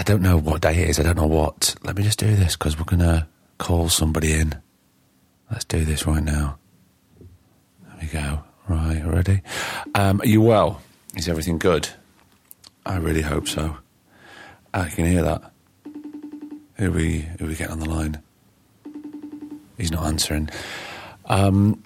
I 0.00 0.02
don't 0.02 0.22
know 0.22 0.38
what 0.38 0.62
day 0.62 0.82
it 0.82 0.88
is. 0.88 0.98
I 0.98 1.02
don't 1.02 1.18
know 1.18 1.26
what. 1.26 1.74
Let 1.82 1.94
me 1.94 2.02
just 2.02 2.18
do 2.18 2.34
this 2.34 2.56
because 2.56 2.78
we're 2.78 2.86
going 2.86 3.00
to 3.00 3.26
call 3.58 3.90
somebody 3.90 4.32
in. 4.32 4.54
Let's 5.50 5.66
do 5.66 5.84
this 5.84 6.06
right 6.06 6.22
now. 6.22 6.56
There 7.18 7.98
we 8.00 8.06
go. 8.06 8.42
Right, 8.66 9.04
ready? 9.04 9.42
Um, 9.94 10.22
are 10.22 10.26
you 10.26 10.40
well? 10.40 10.80
Is 11.16 11.28
everything 11.28 11.58
good? 11.58 11.90
I 12.86 12.96
really 12.96 13.20
hope 13.20 13.46
so. 13.46 13.76
I 14.72 14.88
can 14.88 15.04
hear 15.04 15.20
that. 15.20 15.52
Who 16.76 16.92
we 16.92 17.28
who 17.38 17.48
we 17.48 17.54
get 17.54 17.68
on 17.68 17.80
the 17.80 17.90
line? 17.90 18.22
He's 19.76 19.92
not 19.92 20.06
answering. 20.06 20.48
Um, 21.26 21.78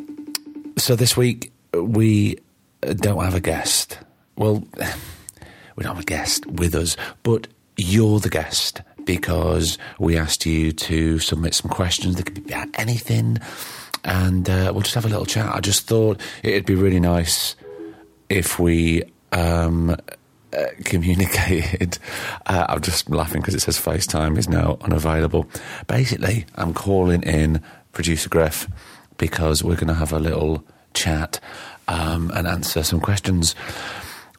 so 0.78 0.94
this 0.94 1.16
week 1.16 1.50
we 1.72 2.38
don't 2.82 3.24
have 3.24 3.34
a 3.34 3.40
guest. 3.40 3.98
Well, 4.36 4.62
we 5.74 5.82
don't 5.82 5.96
have 5.96 6.04
a 6.04 6.06
guest 6.06 6.46
with 6.46 6.76
us, 6.76 6.96
but 7.24 7.48
you're 7.76 8.20
the 8.20 8.30
guest 8.30 8.82
because 9.04 9.78
we 9.98 10.16
asked 10.16 10.46
you 10.46 10.72
to 10.72 11.18
submit 11.18 11.54
some 11.54 11.70
questions 11.70 12.16
that 12.16 12.24
could 12.24 12.34
be 12.34 12.52
about 12.52 12.68
anything, 12.74 13.38
and 14.04 14.48
uh, 14.48 14.70
we'll 14.72 14.82
just 14.82 14.94
have 14.94 15.04
a 15.04 15.08
little 15.08 15.26
chat. 15.26 15.54
I 15.54 15.60
just 15.60 15.86
thought 15.86 16.20
it'd 16.42 16.66
be 16.66 16.74
really 16.74 17.00
nice 17.00 17.56
if 18.28 18.58
we 18.58 19.02
um, 19.32 19.90
uh, 19.90 20.66
communicated. 20.84 21.98
Uh, 22.46 22.66
I'm 22.68 22.82
just 22.82 23.08
laughing 23.08 23.40
because 23.40 23.54
it 23.54 23.62
says 23.62 23.78
FaceTime 23.78 24.36
is 24.36 24.50
now 24.50 24.76
unavailable. 24.82 25.48
Basically, 25.86 26.44
I'm 26.56 26.74
calling 26.74 27.22
in 27.22 27.62
producer 27.92 28.28
Griff 28.28 28.68
because 29.16 29.64
we're 29.64 29.76
going 29.76 29.88
to 29.88 29.94
have 29.94 30.12
a 30.12 30.18
little 30.18 30.62
chat 30.92 31.40
um, 31.88 32.30
and 32.34 32.46
answer 32.46 32.82
some 32.82 33.00
questions 33.00 33.54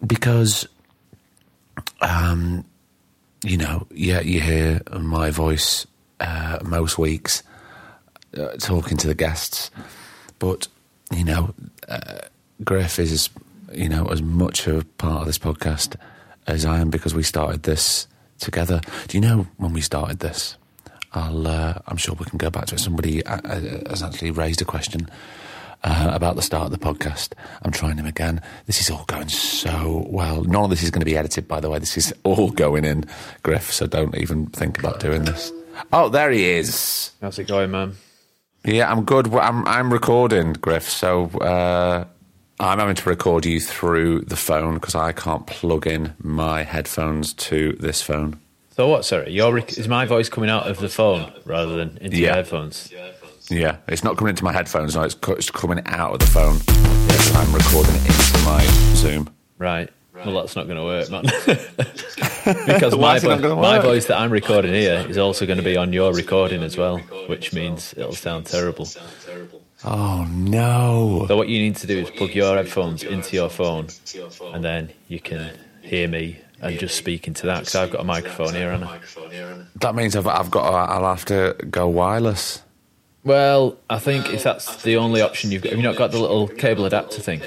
because 0.05 0.67
um, 2.01 2.63
you 3.45 3.57
know, 3.57 3.85
yeah, 3.91 4.21
you 4.21 4.41
hear 4.41 4.81
my 4.99 5.29
voice 5.29 5.85
uh, 6.19 6.59
most 6.63 6.97
weeks 6.97 7.43
uh, 8.35 8.53
talking 8.57 8.97
to 8.97 9.07
the 9.07 9.15
guests, 9.15 9.69
but 10.39 10.67
you 11.11 11.23
know, 11.23 11.53
uh, 11.87 12.19
Griff 12.63 12.97
is 12.99 13.29
you 13.71 13.87
know 13.87 14.07
as 14.07 14.21
much 14.21 14.67
a 14.67 14.83
part 14.97 15.21
of 15.21 15.27
this 15.27 15.37
podcast 15.37 15.95
as 16.47 16.65
I 16.65 16.79
am 16.79 16.89
because 16.89 17.13
we 17.13 17.23
started 17.23 17.63
this 17.63 18.07
together. 18.39 18.81
Do 19.07 19.17
you 19.17 19.21
know 19.21 19.47
when 19.57 19.73
we 19.73 19.81
started 19.81 20.19
this? 20.19 20.57
I'll, 21.13 21.47
uh, 21.47 21.75
I'm 21.87 21.97
sure 21.97 22.15
we 22.15 22.25
can 22.25 22.37
go 22.37 22.49
back 22.49 22.65
to 22.67 22.75
it. 22.75 22.79
Somebody 22.79 23.25
uh, 23.25 23.39
uh, 23.45 23.89
has 23.89 24.03
actually 24.03 24.31
raised 24.31 24.61
a 24.61 24.65
question 24.65 25.07
uh, 25.85 26.09
about 26.13 26.35
the 26.35 26.41
start 26.41 26.65
of 26.65 26.71
the 26.71 26.77
podcast. 26.77 27.33
I'm 27.61 27.71
trying 27.71 27.97
him 27.97 28.05
again. 28.07 28.41
This 28.65 28.81
is 28.81 28.89
all 28.89 29.05
going 29.05 29.29
so 29.29 30.05
well. 30.09 30.43
None 30.43 30.63
of 30.65 30.69
this 30.71 30.83
is 30.83 30.89
going 30.91 31.01
to 31.01 31.05
be 31.05 31.15
edited, 31.15 31.47
by 31.47 31.59
the 31.59 31.69
way. 31.69 31.79
This 31.79 31.95
is 31.95 32.13
all 32.23 32.49
going 32.49 32.83
in, 32.83 33.05
Griff, 33.43 33.71
so 33.71 33.87
don't 33.87 34.17
even 34.17 34.47
think 34.47 34.79
about 34.79 34.99
doing 34.99 35.23
this. 35.23 35.53
Oh, 35.93 36.09
there 36.09 36.31
he 36.31 36.43
is. 36.45 37.11
How's 37.21 37.37
it 37.39 37.47
going, 37.47 37.71
man? 37.71 37.93
Yeah, 38.65 38.91
I'm 38.91 39.05
good. 39.05 39.33
I'm, 39.33 39.65
I'm 39.67 39.93
recording, 39.93 40.53
Griff, 40.53 40.89
so 40.89 41.25
uh, 41.39 42.05
I'm 42.59 42.79
having 42.79 42.95
to 42.95 43.09
record 43.09 43.45
you 43.45 43.59
through 43.59 44.21
the 44.21 44.35
phone 44.35 44.75
because 44.75 44.95
I 44.95 45.11
can't 45.11 45.45
plug 45.45 45.85
in 45.85 46.15
my 46.19 46.63
headphones 46.63 47.33
to 47.33 47.73
this 47.73 48.01
phone. 48.01 48.39
So 48.71 48.87
what? 48.87 49.05
Sorry, 49.05 49.31
your 49.31 49.53
rec- 49.53 49.77
is 49.77 49.87
my 49.87 50.05
voice 50.05 50.29
coming 50.29 50.49
out 50.49 50.67
of 50.67 50.79
the 50.79 50.89
phone 50.89 51.31
rather 51.45 51.77
than 51.77 51.97
into 52.01 52.17
your 52.17 52.33
headphones? 52.33 52.89
Yeah, 52.91 53.11
it's 53.49 54.03
not 54.03 54.17
coming 54.17 54.31
into 54.31 54.43
my 54.43 54.53
headphones, 54.53 54.95
now. 54.95 55.03
it's, 55.03 55.15
co- 55.15 55.33
it's 55.33 55.49
coming 55.49 55.81
out 55.85 56.13
of 56.13 56.19
the 56.19 56.25
phone. 56.25 56.57
because 56.59 57.35
I'm 57.35 57.53
recording 57.53 57.95
it 57.95 58.05
into 58.05 58.45
my 58.45 58.65
Zoom. 58.95 59.29
Right. 59.57 59.89
Well, 60.13 60.35
that's 60.35 60.55
not 60.55 60.65
going 60.67 60.77
to 60.77 60.83
work, 60.83 61.11
man. 61.11 61.23
because 62.65 62.97
my, 62.97 63.17
is 63.17 63.23
it 63.23 63.27
not 63.27 63.41
vo- 63.41 63.55
my 63.61 63.79
voice 63.79 64.05
that 64.07 64.17
I'm 64.17 64.31
recording 64.31 64.73
here 64.73 65.05
is 65.07 65.17
also 65.17 65.45
going 65.45 65.57
to 65.57 65.63
be 65.63 65.75
on 65.75 65.91
your 65.93 66.13
recording 66.13 66.63
as 66.63 66.77
well, 66.77 66.99
which 67.27 67.53
means 67.53 67.93
it'll 67.97 68.13
sound 68.13 68.45
terrible. 68.45 68.87
Oh, 69.83 70.25
no. 70.31 71.25
So 71.27 71.35
what 71.37 71.49
you 71.49 71.59
need 71.59 71.75
to 71.77 71.87
do 71.87 71.99
is 71.99 72.09
plug 72.09 72.31
your 72.31 72.55
headphones 72.55 73.03
into 73.03 73.35
your 73.35 73.49
phone, 73.49 73.87
and 74.53 74.63
then 74.63 74.89
you 75.09 75.19
can 75.19 75.51
hear 75.81 76.07
me 76.07 76.39
and 76.61 76.79
just 76.79 76.95
speak 76.95 77.27
into 77.27 77.45
that 77.47 77.59
because 77.59 77.75
I've 77.75 77.91
got 77.91 78.01
a 78.01 78.05
microphone 78.05 78.53
here, 78.53 78.71
and 78.71 79.67
That 79.81 79.95
means 79.95 80.15
I've, 80.15 80.27
I've 80.27 80.49
got. 80.49 80.63
I'll 80.89 81.13
have 81.13 81.25
to 81.25 81.55
go 81.69 81.87
wireless. 81.87 82.61
Well, 83.25 83.77
I 83.89 83.99
think 83.99 84.31
if 84.31 84.43
that's 84.43 84.83
the 84.83 84.97
only 84.97 85.21
option 85.21 85.51
you've 85.51 85.63
got, 85.63 85.71
have 85.71 85.79
you 85.79 85.83
not 85.83 85.97
got 85.97 86.11
the 86.11 86.19
little 86.19 86.47
cable 86.47 86.85
adapter 86.85 87.19
thing? 87.19 87.41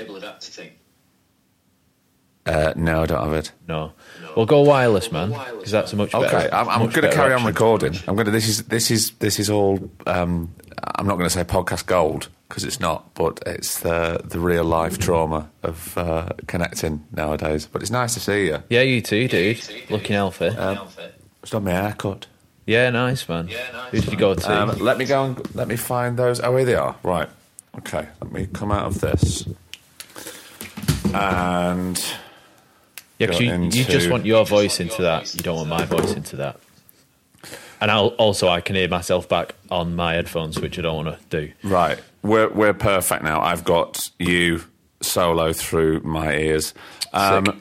Uh, 2.44 2.72
no, 2.76 3.02
I 3.02 3.06
don't 3.06 3.22
have 3.22 3.34
it. 3.34 3.52
No. 3.68 3.92
Well, 4.34 4.46
go 4.46 4.62
wireless, 4.62 5.12
man, 5.12 5.30
because 5.30 5.70
that's 5.70 5.92
a 5.92 5.96
much 5.96 6.12
better. 6.12 6.26
Okay, 6.26 6.48
I'm, 6.50 6.68
I'm 6.68 6.88
going 6.88 7.02
to 7.02 7.12
carry 7.12 7.34
on 7.34 7.44
recording. 7.44 7.94
I'm 8.06 8.14
going 8.14 8.24
to. 8.24 8.30
This 8.30 8.48
is 8.48 8.64
this 8.64 8.90
is 8.90 9.10
this 9.18 9.38
is 9.38 9.50
all. 9.50 9.90
Um, 10.06 10.54
I'm 10.94 11.06
not 11.06 11.16
going 11.16 11.26
to 11.26 11.30
say 11.30 11.44
podcast 11.44 11.86
gold 11.86 12.28
because 12.48 12.64
it's 12.64 12.80
not, 12.80 13.12
but 13.14 13.42
it's 13.46 13.80
the 13.80 14.22
the 14.24 14.38
real 14.40 14.64
life 14.64 14.98
trauma 14.98 15.50
of 15.62 15.98
uh, 15.98 16.30
connecting 16.46 17.04
nowadays. 17.12 17.66
But 17.70 17.82
it's 17.82 17.90
nice 17.90 18.14
to 18.14 18.20
see 18.20 18.46
you. 18.46 18.62
Yeah, 18.70 18.82
you 18.82 19.02
too, 19.02 19.28
dude. 19.28 19.60
Looking 19.90 20.14
healthy. 20.14 20.46
It's 21.42 21.52
not 21.52 21.62
my 21.62 21.72
haircut. 21.72 22.26
Yeah, 22.68 22.90
nice, 22.90 23.28
man. 23.28 23.48
Who 23.48 24.00
did 24.00 24.12
you 24.12 24.16
go 24.18 24.34
to? 24.34 24.52
Um, 24.62 24.78
let 24.78 24.98
me 24.98 25.04
go 25.06 25.24
and 25.24 25.54
let 25.54 25.66
me 25.68 25.76
find 25.76 26.16
those. 26.18 26.38
Oh, 26.40 26.54
here 26.56 26.64
they 26.66 26.74
are. 26.74 26.94
Right. 27.02 27.28
Okay. 27.78 28.06
Let 28.20 28.30
me 28.32 28.46
come 28.52 28.70
out 28.70 28.86
of 28.86 29.00
this. 29.00 29.48
And 31.14 31.98
yeah, 33.18 33.26
'cause 33.28 33.38
go 33.38 33.44
you, 33.44 33.62
you 33.64 33.84
just 33.84 34.10
want 34.10 34.26
your 34.26 34.44
voice 34.44 34.80
into 34.80 35.02
that. 35.02 35.34
You 35.34 35.40
don't 35.40 35.56
want 35.56 35.68
my 35.70 35.84
voice 35.84 36.12
into 36.12 36.36
that. 36.36 36.60
And 37.80 37.90
I'll, 37.90 38.08
also, 38.18 38.48
I 38.48 38.60
can 38.60 38.74
hear 38.74 38.88
myself 38.88 39.28
back 39.28 39.54
on 39.70 39.94
my 39.94 40.14
headphones, 40.14 40.60
which 40.60 40.78
I 40.78 40.82
don't 40.82 41.04
want 41.06 41.30
to 41.30 41.46
do. 41.46 41.52
right, 41.62 41.98
we're 42.22 42.48
we're 42.48 42.74
perfect 42.74 43.22
now. 43.22 43.40
I've 43.40 43.64
got 43.64 44.10
you 44.18 44.64
solo 45.00 45.52
through 45.52 46.00
my 46.00 46.34
ears. 46.34 46.74
Um, 47.12 47.46
Sick. 47.46 47.54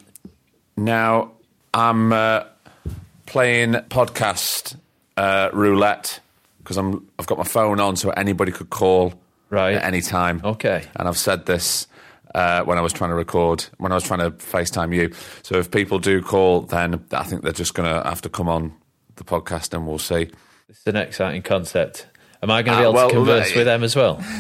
now 0.76 1.32
I'm 1.74 2.12
uh, 2.12 2.46
playing 3.28 3.74
podcast 3.74 4.76
uh, 5.18 5.50
roulette 5.54 6.20
because 6.60 6.78
I'm 6.78 7.08
I've 7.20 7.28
got 7.28 7.38
my 7.38 7.44
phone 7.44 7.80
on, 7.80 7.96
so 7.96 8.10
anybody 8.12 8.52
could 8.52 8.70
call 8.70 9.14
Right. 9.50 9.76
at 9.76 9.84
any 9.84 10.02
time. 10.02 10.42
Okay. 10.44 10.84
and 10.98 11.08
I've 11.08 11.18
said 11.18 11.46
this 11.46 11.88
uh, 12.36 12.64
when 12.64 12.78
I 12.78 12.82
was 12.82 12.92
trying 12.94 13.10
to 13.12 13.16
record, 13.16 13.66
when 13.78 13.92
I 13.94 13.96
was 13.96 14.04
trying 14.04 14.20
to 14.20 14.32
FaceTime 14.32 14.94
you. 14.94 15.14
So 15.44 15.56
if 15.58 15.72
people 15.72 16.00
do 16.00 16.22
call, 16.22 16.62
then 16.62 17.04
I 17.14 17.24
think 17.24 17.42
they're 17.44 17.54
just 17.54 17.74
going 17.74 17.88
to 17.90 18.08
have 18.08 18.22
to 18.24 18.30
come 18.30 18.50
on 18.50 18.74
the 19.16 19.24
podcast, 19.24 19.74
and 19.74 19.88
we'll 19.88 20.00
see. 20.00 20.30
It's 20.70 20.86
an 20.86 20.98
exciting 20.98 21.42
concept. 21.44 22.08
Am 22.44 22.52
I 22.52 22.62
going 22.62 22.78
to 22.78 22.82
be 22.82 22.86
Uh, 22.86 22.90
able 22.90 22.94
well, 22.94 23.10
to 23.10 23.16
converse 23.16 23.52
uh, 23.52 23.54
with 23.56 23.66
them 23.66 23.84
as 23.84 23.96
well? 23.96 24.22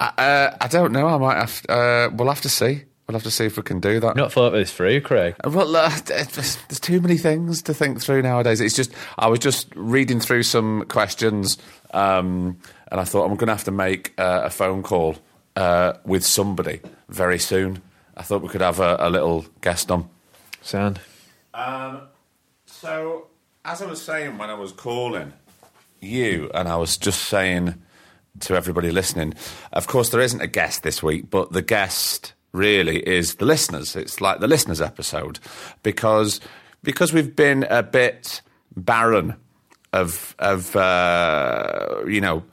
Uh, 0.00 0.50
I 0.60 0.66
don't 0.68 0.92
know. 0.92 1.06
I 1.06 1.18
might 1.18 1.36
have. 1.36 1.62
Uh, 1.68 2.10
we'll 2.14 2.28
have 2.28 2.40
to 2.40 2.48
see. 2.48 2.82
We'll 3.06 3.14
have 3.14 3.22
to 3.24 3.30
see 3.30 3.44
if 3.44 3.56
we 3.58 3.62
can 3.62 3.80
do 3.80 4.00
that. 4.00 4.16
Not 4.16 4.32
thought 4.32 4.50
this 4.50 4.72
through, 4.72 5.02
Craig. 5.02 5.36
Well, 5.44 5.76
uh, 5.76 5.90
there's, 6.06 6.56
there's 6.56 6.80
too 6.80 7.00
many 7.02 7.18
things 7.18 7.62
to 7.62 7.74
think 7.74 8.00
through 8.00 8.22
nowadays. 8.22 8.62
It's 8.62 8.74
just 8.74 8.92
I 9.18 9.26
was 9.26 9.40
just 9.40 9.68
reading 9.76 10.20
through 10.20 10.44
some 10.44 10.84
questions, 10.88 11.58
um, 11.92 12.58
and 12.90 13.00
I 13.00 13.04
thought 13.04 13.24
I'm 13.24 13.36
going 13.36 13.48
to 13.48 13.54
have 13.54 13.64
to 13.64 13.70
make 13.70 14.14
uh, 14.18 14.42
a 14.44 14.50
phone 14.50 14.82
call 14.82 15.16
uh, 15.54 15.94
with 16.04 16.24
somebody 16.24 16.80
very 17.10 17.38
soon. 17.38 17.82
I 18.16 18.22
thought 18.22 18.42
we 18.42 18.48
could 18.48 18.62
have 18.62 18.80
a, 18.80 18.96
a 18.98 19.10
little 19.10 19.44
guest 19.60 19.90
on. 19.90 20.08
Sound. 20.62 21.00
So, 22.84 23.28
as 23.64 23.80
I 23.80 23.86
was 23.86 24.02
saying 24.02 24.36
when 24.36 24.50
I 24.50 24.54
was 24.54 24.70
calling 24.70 25.32
you, 26.00 26.50
and 26.52 26.68
I 26.68 26.76
was 26.76 26.98
just 26.98 27.22
saying 27.22 27.74
to 28.40 28.54
everybody 28.56 28.90
listening, 28.90 29.32
of 29.72 29.86
course, 29.86 30.10
there 30.10 30.20
isn't 30.20 30.42
a 30.42 30.46
guest 30.46 30.82
this 30.82 31.02
week, 31.02 31.30
but 31.30 31.52
the 31.52 31.62
guest 31.62 32.33
really 32.54 33.06
is 33.06 33.34
the 33.34 33.44
listeners. 33.44 33.96
It's 33.96 34.20
like 34.20 34.40
the 34.40 34.48
listeners 34.48 34.80
episode 34.80 35.38
because 35.82 36.40
because 36.82 37.12
we've 37.12 37.34
been 37.34 37.64
a 37.68 37.82
bit 37.82 38.40
barren 38.76 39.34
of 39.92 40.34
of 40.38 40.74
uh, 40.76 42.02
you 42.06 42.20
know 42.20 42.44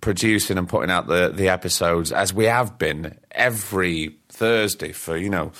producing 0.00 0.58
and 0.58 0.68
putting 0.68 0.90
out 0.90 1.08
the 1.08 1.32
the 1.34 1.48
episodes 1.48 2.12
as 2.12 2.32
we 2.32 2.44
have 2.44 2.78
been 2.78 3.18
every 3.32 4.16
Thursday 4.28 4.92
for 4.92 5.16
you 5.16 5.30
know 5.30 5.50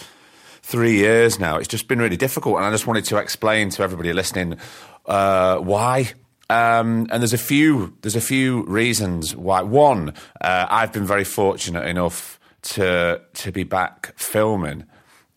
three 0.63 0.97
years 0.97 1.41
now. 1.41 1.57
It's 1.57 1.69
just 1.69 1.89
been 1.89 1.99
really 1.99 2.17
difficult, 2.17 2.57
and 2.57 2.67
I 2.67 2.71
just 2.71 2.87
wanted 2.87 3.07
to 3.07 3.17
explain 3.17 3.71
to 3.71 3.83
everybody 3.83 4.13
listening 4.13 4.59
uh, 5.07 5.59
why. 5.59 6.13
Um, 6.51 7.09
and 7.11 7.23
there's 7.23 7.35
a 7.35 7.39
few 7.39 7.95
there's 8.03 8.17
a 8.17 8.21
few 8.21 8.65
reasons 8.65 9.35
why. 9.35 9.63
One, 9.63 10.15
uh, 10.41 10.67
I've 10.69 10.93
been 10.93 11.07
very 11.07 11.25
fortunate 11.25 11.87
enough 11.87 12.38
to 12.63 13.21
to 13.35 13.53
be 13.53 13.65
back 13.65 14.13
filming, 14.17 14.85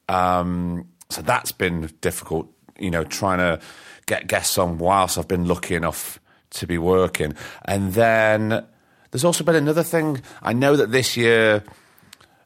um, 0.09 0.87
so 1.09 1.21
that's 1.21 1.51
been 1.51 1.89
difficult. 2.01 2.49
You 2.79 2.91
know, 2.91 3.03
trying 3.03 3.37
to 3.37 3.59
get 4.05 4.27
guests 4.27 4.57
on 4.57 4.77
whilst 4.77 5.17
I've 5.17 5.27
been 5.27 5.47
lucky 5.47 5.75
enough 5.75 6.19
to 6.51 6.67
be 6.67 6.77
working, 6.77 7.35
and 7.65 7.93
then 7.93 8.65
there's 9.11 9.25
also 9.25 9.43
been 9.43 9.55
another 9.55 9.83
thing. 9.83 10.21
I 10.41 10.53
know 10.53 10.75
that 10.75 10.91
this 10.91 11.15
year 11.15 11.63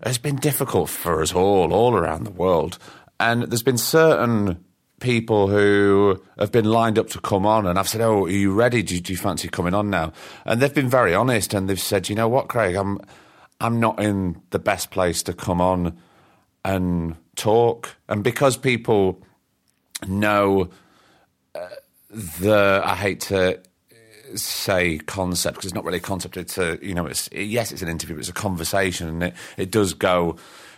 has 0.04 0.18
been 0.18 0.36
difficult 0.36 0.90
for 0.90 1.22
us 1.22 1.34
all, 1.34 1.74
all 1.74 1.96
around 1.96 2.26
the 2.26 2.32
world. 2.32 2.78
And 3.20 3.44
there's 3.44 3.64
been 3.64 3.78
certain 3.78 4.64
people 5.00 5.48
who 5.48 6.22
have 6.38 6.52
been 6.52 6.66
lined 6.66 7.00
up 7.00 7.08
to 7.10 7.20
come 7.20 7.46
on, 7.46 7.66
and 7.66 7.80
I've 7.80 7.88
said, 7.88 8.02
"Oh, 8.02 8.26
are 8.26 8.30
you 8.30 8.54
ready? 8.54 8.84
Do 8.84 8.96
you, 8.96 9.02
do 9.02 9.14
you 9.14 9.18
fancy 9.18 9.48
coming 9.48 9.74
on 9.74 9.90
now?" 9.90 10.12
And 10.46 10.62
they've 10.62 10.74
been 10.74 10.90
very 10.90 11.14
honest, 11.14 11.54
and 11.54 11.70
they've 11.70 11.80
said, 11.80 12.10
"You 12.10 12.16
know 12.16 12.28
what, 12.28 12.48
Craig? 12.48 12.76
I'm, 12.76 13.00
I'm 13.60 13.80
not 13.80 14.02
in 14.02 14.42
the 14.50 14.60
best 14.60 14.92
place 14.92 15.24
to 15.24 15.34
come 15.34 15.62
on 15.62 15.98
and 16.64 17.16
talk." 17.36 17.96
And 18.08 18.24
because 18.24 18.58
people 18.58 19.22
know 20.08 20.70
uh, 21.54 21.68
the, 22.10 22.82
I 22.84 22.96
hate 22.96 23.22
to 23.22 23.62
say 24.36 24.98
concept 25.00 25.56
because 25.56 25.68
it's 25.68 25.76
not 25.76 25.86
really 25.86 25.98
a 25.98 26.02
concept. 26.02 26.38
It's 26.38 26.58
a 26.58 26.78
you 26.82 26.94
know, 26.94 27.06
it's 27.06 27.30
yes, 27.32 27.72
it's 27.72 27.82
an 27.82 27.90
interview, 27.90 28.16
but 28.16 28.22
it's 28.22 28.30
a 28.30 28.34
conversation, 28.34 29.08
and 29.08 29.24
it 29.24 29.34
it 29.58 29.72
does 29.72 29.94
go 29.94 30.38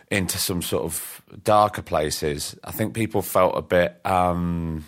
into 0.09 0.37
some 0.37 0.61
sort 0.61 0.83
of 0.83 1.21
darker 1.43 1.81
places. 1.81 2.57
I 2.63 2.71
think 2.71 2.93
people 2.93 3.21
felt 3.21 3.57
a 3.57 3.61
bit 3.61 3.99
um, 4.05 4.85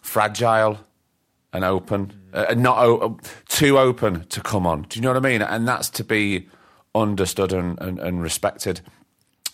fragile 0.00 0.78
and 1.52 1.64
open, 1.64 2.12
uh, 2.32 2.54
not 2.56 3.24
too 3.48 3.78
open 3.78 4.26
to 4.26 4.40
come 4.40 4.66
on. 4.66 4.82
Do 4.82 4.98
you 4.98 5.02
know 5.02 5.10
what 5.10 5.16
I 5.16 5.28
mean? 5.28 5.42
And 5.42 5.66
that's 5.68 5.90
to 5.90 6.04
be 6.04 6.48
understood 7.02 7.52
and, 7.52 7.80
and, 7.80 7.98
and 7.98 8.22
respected. 8.22 8.80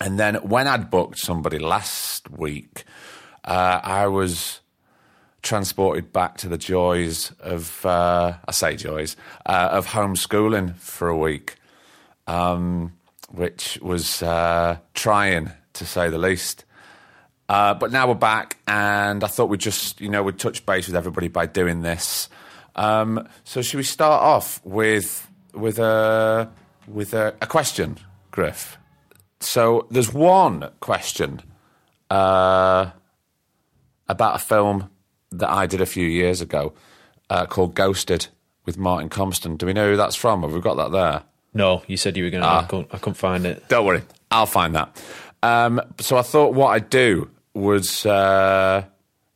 And 0.01 0.19
then 0.19 0.35
when 0.35 0.67
I'd 0.67 0.89
booked 0.89 1.19
somebody 1.19 1.59
last 1.59 2.29
week, 2.29 2.83
uh, 3.43 3.79
I 3.83 4.07
was 4.07 4.61
transported 5.41 6.11
back 6.13 6.37
to 6.37 6.47
the 6.47 6.57
joys 6.57 7.31
of, 7.39 7.85
uh, 7.85 8.33
I 8.47 8.51
say 8.51 8.75
joys, 8.75 9.15
uh, 9.45 9.69
of 9.71 9.87
homeschooling 9.87 10.75
for 10.77 11.09
a 11.09 11.17
week, 11.17 11.55
um, 12.27 12.93
which 13.29 13.77
was 13.81 14.23
uh, 14.23 14.77
trying 14.93 15.51
to 15.73 15.85
say 15.85 16.09
the 16.09 16.17
least. 16.17 16.65
Uh, 17.49 17.73
but 17.73 17.91
now 17.91 18.07
we're 18.07 18.15
back, 18.15 18.57
and 18.67 19.23
I 19.23 19.27
thought 19.27 19.49
we'd 19.49 19.59
just, 19.59 19.99
you 19.99 20.09
know, 20.09 20.23
we'd 20.23 20.39
touch 20.39 20.65
base 20.65 20.87
with 20.87 20.95
everybody 20.95 21.27
by 21.27 21.45
doing 21.45 21.81
this. 21.81 22.29
Um, 22.75 23.27
so, 23.43 23.61
should 23.61 23.77
we 23.77 23.83
start 23.83 24.23
off 24.23 24.61
with 24.63 25.29
with 25.53 25.77
a 25.77 26.49
with 26.87 27.13
a, 27.13 27.35
a 27.41 27.47
question, 27.47 27.97
Griff? 28.31 28.77
So, 29.39 29.87
there's 29.91 30.13
one 30.13 30.69
question 30.79 31.41
uh, 32.09 32.91
about 34.07 34.35
a 34.35 34.39
film 34.39 34.89
that 35.31 35.49
I 35.49 35.65
did 35.65 35.81
a 35.81 35.85
few 35.85 36.07
years 36.07 36.39
ago 36.41 36.73
uh, 37.29 37.45
called 37.45 37.75
Ghosted 37.75 38.27
with 38.65 38.77
Martin 38.77 39.09
Compston. 39.09 39.57
Do 39.57 39.65
we 39.65 39.73
know 39.73 39.91
who 39.91 39.97
that's 39.97 40.15
from? 40.15 40.43
Have 40.43 40.53
we 40.53 40.61
got 40.61 40.75
that 40.75 40.91
there? 40.91 41.23
No, 41.53 41.83
you 41.87 41.97
said 41.97 42.17
you 42.17 42.23
were 42.23 42.29
going 42.29 42.43
to. 42.43 42.49
I, 42.49 42.63
couldn't, 42.63 42.87
I 42.91 42.97
couldn't 42.97 43.15
find 43.15 43.45
it. 43.45 43.67
Don't 43.67 43.85
worry, 43.85 44.01
I'll 44.31 44.45
find 44.45 44.75
that. 44.75 45.01
Um, 45.43 45.81
so 45.99 46.17
I 46.17 46.21
thought 46.21 46.53
what 46.53 46.69
I'd 46.69 46.89
do 46.89 47.29
was 47.53 48.05
uh, 48.05 48.85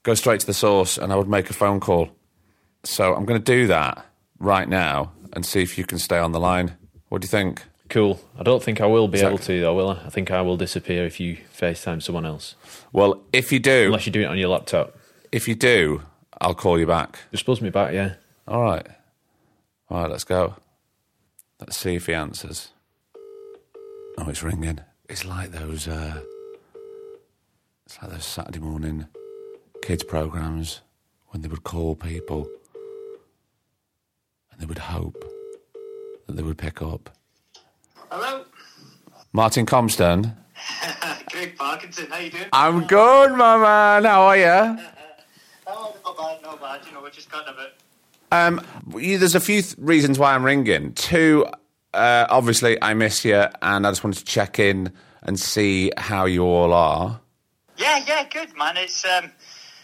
go 0.03 0.13
straight 0.13 0.39
to 0.39 0.45
the 0.45 0.53
source 0.53 0.97
and 0.97 1.11
I 1.11 1.15
would 1.15 1.27
make 1.27 1.49
a 1.49 1.53
phone 1.53 1.79
call. 1.79 2.09
So 2.83 3.13
I'm 3.13 3.25
going 3.25 3.39
to 3.41 3.51
do 3.51 3.67
that 3.67 4.05
right 4.39 4.67
now 4.67 5.11
and 5.33 5.45
see 5.45 5.61
if 5.61 5.77
you 5.77 5.83
can 5.83 5.99
stay 5.99 6.17
on 6.17 6.31
the 6.31 6.39
line. 6.39 6.77
What 7.09 7.21
do 7.21 7.25
you 7.25 7.29
think? 7.29 7.63
Cool. 7.89 8.19
I 8.37 8.43
don't 8.43 8.61
think 8.61 8.81
I 8.81 8.85
will 8.85 9.07
be 9.07 9.19
that- 9.19 9.27
able 9.27 9.37
to, 9.39 9.61
though, 9.61 9.73
will 9.73 9.89
I? 9.91 10.01
I 10.05 10.09
think 10.09 10.29
I 10.31 10.41
will 10.41 10.57
disappear 10.57 11.05
if 11.05 11.19
you 11.19 11.37
FaceTime 11.57 12.01
someone 12.03 12.25
else. 12.25 12.55
Well, 12.91 13.21
if 13.31 13.51
you 13.51 13.59
do, 13.59 13.85
Unless 13.87 14.05
you 14.05 14.11
do 14.11 14.21
it 14.21 14.25
on 14.25 14.37
your 14.37 14.49
laptop. 14.49 14.97
if 15.31 15.47
you 15.47 15.55
do, 15.55 16.01
I'll 16.41 16.53
call 16.55 16.77
you 16.79 16.85
back. 16.85 17.19
You're 17.31 17.37
supposed 17.39 17.59
to 17.59 17.63
be 17.63 17.69
back, 17.69 17.93
yeah. 17.93 18.15
All 18.47 18.61
right. 18.61 18.85
All 19.89 20.01
right, 20.01 20.11
let's 20.11 20.25
go. 20.25 20.55
Let's 21.61 21.77
see 21.77 21.95
if 21.95 22.07
he 22.07 22.13
answers. 22.13 22.69
Oh, 24.17 24.27
it's 24.29 24.43
ringing. 24.43 24.81
It's 25.09 25.23
like 25.25 25.51
those. 25.51 25.87
Uh, 25.87 26.21
it's 27.85 28.01
like 28.01 28.11
those 28.11 28.25
Saturday 28.25 28.59
morning 28.59 29.07
kids 29.81 30.03
programs 30.03 30.81
when 31.29 31.41
they 31.41 31.47
would 31.47 31.63
call 31.63 31.95
people 31.95 32.49
and 34.51 34.59
they 34.59 34.65
would 34.65 34.77
hope 34.79 35.23
that 36.27 36.35
they 36.35 36.43
would 36.43 36.57
pick 36.57 36.81
up. 36.81 37.09
Hello, 38.11 38.45
Martin 39.33 39.65
Compston. 39.65 40.35
Craig 41.29 41.55
Parkinson. 41.57 42.07
How 42.09 42.17
you 42.19 42.29
doing? 42.31 42.45
I'm 42.53 42.85
good, 42.87 43.31
my 43.35 43.57
man. 43.57 44.03
How 44.05 44.21
are 44.23 44.37
you? 44.37 44.77
Oh, 45.69 45.93
not 46.05 46.17
bad, 46.17 46.41
not 46.43 46.61
bad. 46.61 46.79
You 46.87 46.93
know, 46.93 47.01
we're 47.01 47.09
just 47.09 47.29
kind 47.29 47.45
of 47.45 47.57
a 47.57 48.35
Um, 48.35 48.61
you- 48.97 49.17
there's 49.17 49.35
a 49.35 49.41
few 49.41 49.61
th- 49.61 49.75
reasons 49.77 50.17
why 50.17 50.33
I'm 50.33 50.45
ringing. 50.45 50.93
Two, 50.93 51.45
uh, 51.93 52.25
obviously, 52.29 52.81
I 52.81 52.93
miss 52.93 53.25
you, 53.25 53.43
and 53.61 53.85
I 53.85 53.91
just 53.91 54.01
wanted 54.01 54.19
to 54.19 54.23
check 54.25 54.59
in 54.59 54.93
and 55.23 55.37
see 55.37 55.91
how 55.97 56.23
you 56.23 56.43
all 56.45 56.71
are. 56.73 57.19
Yeah, 57.75 58.01
yeah, 58.07 58.23
good 58.29 58.55
man. 58.55 58.77
It's 58.77 59.03
um, 59.03 59.29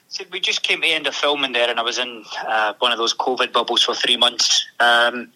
so 0.07 0.24
we 0.31 0.40
just 0.40 0.63
came 0.63 0.78
to 0.81 0.88
the 0.88 0.94
end 0.94 1.06
of 1.06 1.16
filming 1.16 1.51
there, 1.51 1.69
and 1.69 1.78
I 1.78 1.84
was 1.84 1.98
in 1.98 2.24
uh, 2.48 2.75
one 2.80 2.94
of 2.94 2.98
those 2.98 3.13
COVID 3.13 3.51
bubbles 3.51 3.84
for 3.84 3.94
three 3.94 4.16
months. 4.16 4.66
Um, 4.80 5.34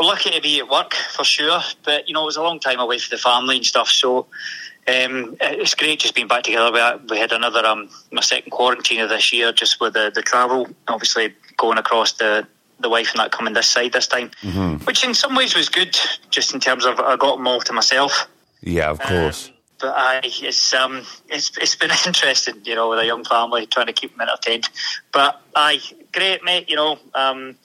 we're 0.00 0.06
lucky 0.06 0.30
to 0.30 0.40
be 0.40 0.58
at 0.58 0.68
work 0.68 0.94
for 0.94 1.24
sure, 1.24 1.60
but 1.84 2.08
you 2.08 2.14
know 2.14 2.22
it 2.22 2.26
was 2.26 2.36
a 2.36 2.42
long 2.42 2.58
time 2.58 2.80
away 2.80 2.98
for 2.98 3.10
the 3.10 3.20
family 3.20 3.56
and 3.56 3.66
stuff. 3.66 3.88
So 3.88 4.26
um, 4.88 5.36
it's 5.40 5.74
great 5.74 6.00
just 6.00 6.14
being 6.14 6.28
back 6.28 6.44
together. 6.44 6.72
We 6.72 6.78
had, 6.78 7.10
we 7.10 7.18
had 7.18 7.32
another 7.32 7.64
um, 7.66 7.90
my 8.10 8.22
second 8.22 8.50
quarantine 8.50 9.00
of 9.00 9.10
this 9.10 9.32
year, 9.32 9.52
just 9.52 9.80
with 9.80 9.92
the, 9.92 10.10
the 10.14 10.22
travel, 10.22 10.68
obviously 10.88 11.34
going 11.56 11.78
across 11.78 12.12
the. 12.12 12.46
The 12.82 12.88
wife 12.88 13.10
and 13.10 13.20
that 13.20 13.30
coming 13.30 13.52
this 13.52 13.68
side 13.68 13.92
this 13.92 14.06
time, 14.06 14.30
which 14.84 15.04
in 15.04 15.12
some 15.12 15.36
ways 15.36 15.54
was 15.54 15.68
good, 15.68 15.98
just 16.30 16.54
in 16.54 16.60
terms 16.60 16.86
of 16.86 16.98
I 16.98 17.16
got 17.16 17.36
them 17.36 17.46
all 17.46 17.60
to 17.60 17.74
myself. 17.74 18.26
Yeah, 18.62 18.88
of 18.88 18.98
course. 18.98 19.48
Um, 19.48 19.54
but 19.80 19.94
I, 19.94 20.20
it's 20.24 20.72
um, 20.72 21.02
it's 21.28 21.54
it's 21.58 21.76
been 21.76 21.90
interesting, 22.06 22.62
you 22.64 22.74
know, 22.74 22.88
with 22.88 23.00
a 23.00 23.04
young 23.04 23.24
family 23.24 23.66
trying 23.66 23.88
to 23.88 23.92
keep 23.92 24.16
them 24.16 24.26
entertained. 24.26 24.70
But 25.12 25.42
I, 25.54 25.78
great 26.10 26.42
mate, 26.42 26.70
you 26.70 26.76
know. 26.76 26.98
Um, 27.14 27.56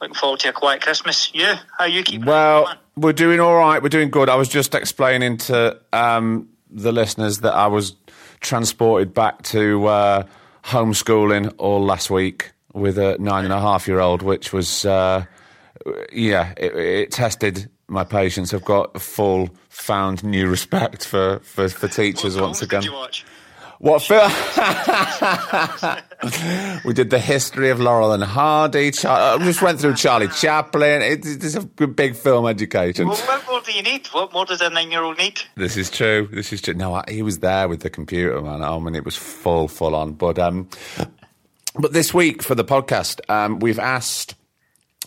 looking 0.00 0.14
forward 0.14 0.40
to 0.40 0.48
a 0.48 0.52
quiet 0.52 0.82
Christmas. 0.82 1.32
You, 1.34 1.54
how 1.78 1.84
you 1.84 2.02
keeping? 2.02 2.26
well, 2.26 2.74
we're 2.96 3.12
doing 3.12 3.40
all 3.40 3.56
right. 3.56 3.82
We're 3.82 3.88
doing 3.88 4.10
good. 4.10 4.28
I 4.28 4.36
was 4.36 4.48
just 4.48 4.74
explaining 4.74 5.38
to 5.38 5.80
um, 5.92 6.48
the 6.70 6.92
listeners 6.92 7.40
that 7.40 7.54
I 7.54 7.66
was 7.66 7.96
transported 8.40 9.12
back 9.12 9.42
to 9.42 9.86
uh, 9.86 10.22
homeschooling 10.64 11.54
all 11.58 11.84
last 11.84 12.10
week 12.10 12.52
with 12.72 12.98
a 12.98 13.18
nine 13.18 13.44
and 13.44 13.52
a 13.52 13.60
half 13.60 13.88
year 13.88 14.00
old, 14.00 14.22
which 14.22 14.52
was, 14.52 14.84
uh, 14.84 15.24
yeah, 16.12 16.54
it, 16.56 16.74
it 16.74 17.10
tested 17.10 17.70
my 17.88 18.04
patience. 18.04 18.54
I've 18.54 18.64
got 18.64 19.00
full 19.00 19.50
found 19.68 20.22
new 20.22 20.48
respect 20.50 21.06
for, 21.06 21.40
for, 21.40 21.68
for 21.68 21.88
teachers 21.88 22.36
What 22.36 22.44
once 22.44 22.62
again. 22.62 22.84
Did 23.80 23.86
you 23.86 23.92
watch? 23.92 24.00
What 24.00 24.02
film? 24.02 24.30
we 26.84 26.92
did 26.92 27.10
the 27.10 27.18
history 27.18 27.70
of 27.70 27.80
Laurel 27.80 28.12
and 28.12 28.22
Hardy. 28.22 28.90
Char- 28.90 29.40
I 29.40 29.44
just 29.44 29.62
went 29.62 29.80
through 29.80 29.94
Charlie 29.94 30.28
Chaplin. 30.28 31.02
It, 31.02 31.24
it's 31.24 31.54
a 31.54 31.62
big 31.62 32.14
film 32.14 32.46
education. 32.46 33.08
Well, 33.08 33.16
what 33.16 33.46
more 33.48 33.60
do 33.62 33.72
you 33.72 33.82
need? 33.82 34.06
What 34.08 34.32
more 34.32 34.44
does 34.44 34.60
a 34.60 34.68
nine-year-old 34.68 35.18
need? 35.18 35.40
This 35.56 35.78
is 35.78 35.90
true. 35.90 36.28
This 36.30 36.52
is 36.52 36.60
true. 36.60 36.74
No, 36.74 36.94
I, 36.94 37.04
he 37.08 37.22
was 37.22 37.38
there 37.38 37.68
with 37.68 37.80
the 37.80 37.90
computer, 37.90 38.40
man. 38.42 38.62
I 38.62 38.78
mean, 38.78 38.94
it 38.94 39.04
was 39.04 39.16
full, 39.16 39.66
full 39.66 39.94
on. 39.94 40.12
But 40.12 40.38
um, 40.38 40.68
but 41.78 41.92
this 41.92 42.12
week 42.12 42.42
for 42.42 42.54
the 42.54 42.64
podcast, 42.64 43.20
um, 43.30 43.60
we've 43.60 43.78
asked 43.78 44.34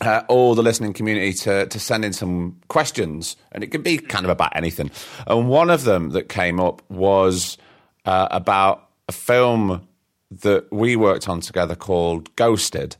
uh, 0.01 0.24
all 0.27 0.56
the 0.56 0.63
listening 0.63 0.94
community 0.94 1.34
to 1.34 1.68
to 1.68 1.80
send 1.80 2.06
in 2.06 2.13
some 2.13 2.60
questions, 2.70 3.36
and 3.51 3.63
it 3.63 3.68
can 3.68 3.84
be 3.84 4.00
kind 4.00 4.25
of 4.25 4.32
about 4.32 4.56
anything. 4.56 4.89
And 5.27 5.48
one 5.48 5.70
of 5.70 5.84
them 5.84 6.10
that 6.12 6.27
came 6.27 6.60
up 6.60 6.82
was 6.89 7.60
uh, 8.05 8.27
about 8.31 8.89
a 9.07 9.12
film 9.12 9.88
that 10.31 10.72
we 10.72 10.95
worked 10.95 11.29
on 11.29 11.41
together 11.41 11.75
called 11.75 12.36
Ghosted. 12.36 12.95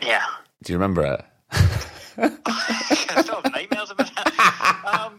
Yeah. 0.00 0.24
Do 0.62 0.72
you 0.72 0.78
remember 0.78 1.04
it? 1.04 1.24
I 2.16 3.22
still 3.22 3.40
have 3.42 3.52
nightmares 3.52 3.90
about 3.90 4.14
that. 4.14 4.82
Um, 4.84 5.18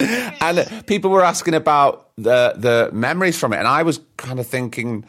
And 0.42 0.86
people 0.86 1.10
were 1.10 1.22
asking 1.22 1.54
about 1.54 2.08
the 2.16 2.54
the 2.56 2.88
memories 2.92 3.38
from 3.38 3.52
it, 3.52 3.58
and 3.58 3.68
I 3.68 3.82
was 3.82 4.00
kind 4.16 4.40
of 4.40 4.46
thinking, 4.46 5.04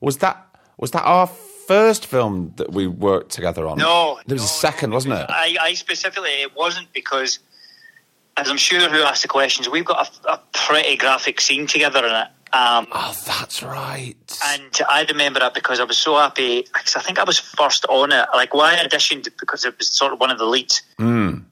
was 0.00 0.18
that 0.18 0.46
was 0.78 0.92
that 0.92 1.02
our 1.02 1.26
first 1.26 2.06
film 2.06 2.52
that 2.56 2.72
we 2.72 2.86
worked 2.86 3.32
together 3.32 3.66
on? 3.66 3.78
No, 3.78 4.20
there 4.26 4.36
was 4.36 4.44
a 4.44 4.48
second, 4.48 4.92
wasn't 4.92 5.14
it? 5.14 5.26
I, 5.28 5.56
I 5.60 5.74
specifically, 5.74 6.30
it 6.30 6.54
wasn't 6.54 6.92
because, 6.92 7.40
as 8.36 8.48
I'm 8.48 8.56
sure 8.56 8.88
who 8.88 9.02
asked 9.02 9.22
the 9.22 9.28
questions, 9.28 9.68
we've 9.68 9.84
got 9.84 10.08
a, 10.24 10.34
a 10.34 10.40
pretty 10.52 10.96
graphic 10.96 11.40
scene 11.40 11.66
together 11.66 12.06
in 12.06 12.14
it. 12.14 12.28
Um, 12.56 12.86
Oh, 12.92 13.14
that's 13.26 13.62
right. 13.62 14.16
and 14.46 14.80
I 14.88 15.04
remember 15.08 15.40
that 15.40 15.52
because 15.52 15.78
I 15.80 15.84
was 15.84 15.98
so 15.98 16.16
happy 16.16 16.62
because 16.62 16.96
I 16.96 17.00
think 17.00 17.18
I 17.18 17.24
was 17.24 17.38
first 17.38 17.84
on 17.86 18.12
it. 18.12 18.26
Like, 18.34 18.54
why 18.54 18.74
I 18.74 18.86
auditioned 18.86 19.28
because 19.38 19.64
it 19.64 19.76
was 19.78 19.88
sort 19.88 20.12
of 20.12 20.20
one 20.20 20.30
of 20.30 20.38
the 20.38 20.46
leads 20.46 20.82
um, 20.98 21.44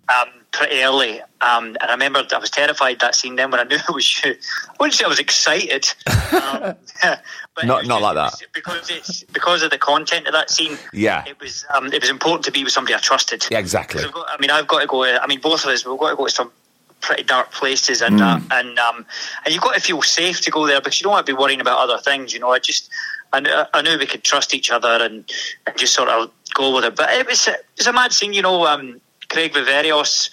pretty 0.52 0.82
early. 0.82 1.20
Um, 1.40 1.76
and 1.80 1.82
I 1.82 1.90
remember 1.92 2.22
I 2.32 2.38
was 2.38 2.48
terrified 2.50 3.00
that 3.00 3.14
scene. 3.14 3.36
Then 3.36 3.50
when 3.50 3.60
I 3.60 3.64
knew 3.70 3.76
it 3.76 3.94
was 3.94 4.24
you, 4.24 4.32
I 4.32 4.74
wouldn't 4.80 4.94
say 4.94 5.04
I 5.04 5.08
was 5.08 5.18
excited. 5.18 5.86
Um, 6.32 6.74
but 7.54 7.64
Not- 7.66 7.80
was 7.80 7.88
not 7.88 8.00
like 8.02 8.14
that. 8.14 8.34
because 8.54 8.88
it's 8.90 9.24
because 9.24 9.62
of 9.62 9.70
the 9.70 9.78
content 9.78 10.26
of 10.26 10.32
that 10.32 10.48
scene. 10.50 10.78
Yeah. 10.92 11.24
it 11.26 11.38
was 11.40 11.64
um, 11.74 11.92
it 11.92 12.00
was 12.00 12.10
important 12.10 12.44
to 12.46 12.50
be 12.52 12.64
with 12.64 12.72
somebody 12.72 12.94
I 12.94 12.98
trusted. 12.98 13.44
Yeah, 13.50 13.58
exactly. 13.58 14.02
got- 14.10 14.26
I 14.30 14.36
mean, 14.40 14.50
I've 14.50 14.66
got 14.68 14.80
to 14.80 14.86
go. 14.86 15.04
I 15.04 15.26
mean, 15.26 15.40
both 15.40 15.64
of 15.64 15.70
us, 15.70 15.84
we've 15.84 15.98
got 15.98 16.10
to 16.10 16.16
go 16.16 16.26
to 16.26 16.32
some 16.32 16.50
pretty 17.04 17.22
dark 17.22 17.52
places, 17.52 18.00
and 18.00 18.20
uh, 18.20 18.40
and 18.50 18.78
um, 18.78 19.04
and 19.44 19.54
you've 19.54 19.62
got 19.62 19.74
to 19.74 19.80
feel 19.80 20.02
safe 20.02 20.40
to 20.40 20.50
go 20.50 20.66
there 20.66 20.80
because 20.80 21.00
you 21.00 21.04
don't 21.04 21.12
want 21.12 21.26
to 21.26 21.32
be 21.32 21.38
worrying 21.38 21.60
about 21.60 21.78
other 21.78 21.98
things. 21.98 22.32
You 22.32 22.40
know, 22.40 22.50
I 22.50 22.58
just 22.58 22.90
I 23.32 23.40
knew, 23.40 23.62
I 23.72 23.82
knew 23.82 23.98
we 23.98 24.06
could 24.06 24.24
trust 24.24 24.54
each 24.54 24.70
other 24.70 24.88
and, 24.88 25.30
and 25.66 25.76
just 25.76 25.94
sort 25.94 26.08
of 26.08 26.30
go 26.54 26.74
with 26.74 26.84
it. 26.84 26.96
But 26.96 27.10
it 27.10 27.26
was 27.26 27.46
it 27.46 27.64
was 27.76 27.86
a 27.86 27.92
mad 27.92 28.12
scene, 28.12 28.32
you 28.32 28.42
know. 28.42 28.66
Um, 28.66 29.00
Craig 29.28 29.52
Viveiros, 29.52 30.30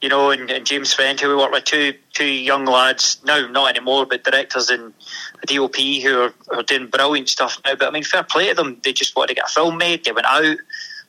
you 0.00 0.08
know, 0.08 0.30
and, 0.30 0.50
and 0.50 0.66
James 0.66 0.94
Fent, 0.94 1.20
who 1.20 1.28
we 1.28 1.36
work 1.36 1.52
with, 1.52 1.64
two 1.64 1.94
two 2.12 2.26
young 2.26 2.66
lads 2.66 3.18
now, 3.24 3.46
not 3.48 3.70
anymore, 3.70 4.04
but 4.04 4.24
directors 4.24 4.70
in 4.70 4.92
the 5.40 5.54
DOP 5.54 5.76
who 6.02 6.20
are, 6.20 6.34
are 6.52 6.62
doing 6.62 6.88
brilliant 6.88 7.28
stuff 7.30 7.58
now. 7.64 7.74
But 7.76 7.88
I 7.88 7.90
mean, 7.92 8.04
fair 8.04 8.24
play 8.24 8.48
to 8.48 8.54
them. 8.54 8.80
They 8.84 8.92
just 8.92 9.16
wanted 9.16 9.28
to 9.28 9.34
get 9.34 9.50
a 9.50 9.54
film 9.54 9.78
made. 9.78 10.04
They 10.04 10.12
went 10.12 10.26
out, 10.26 10.56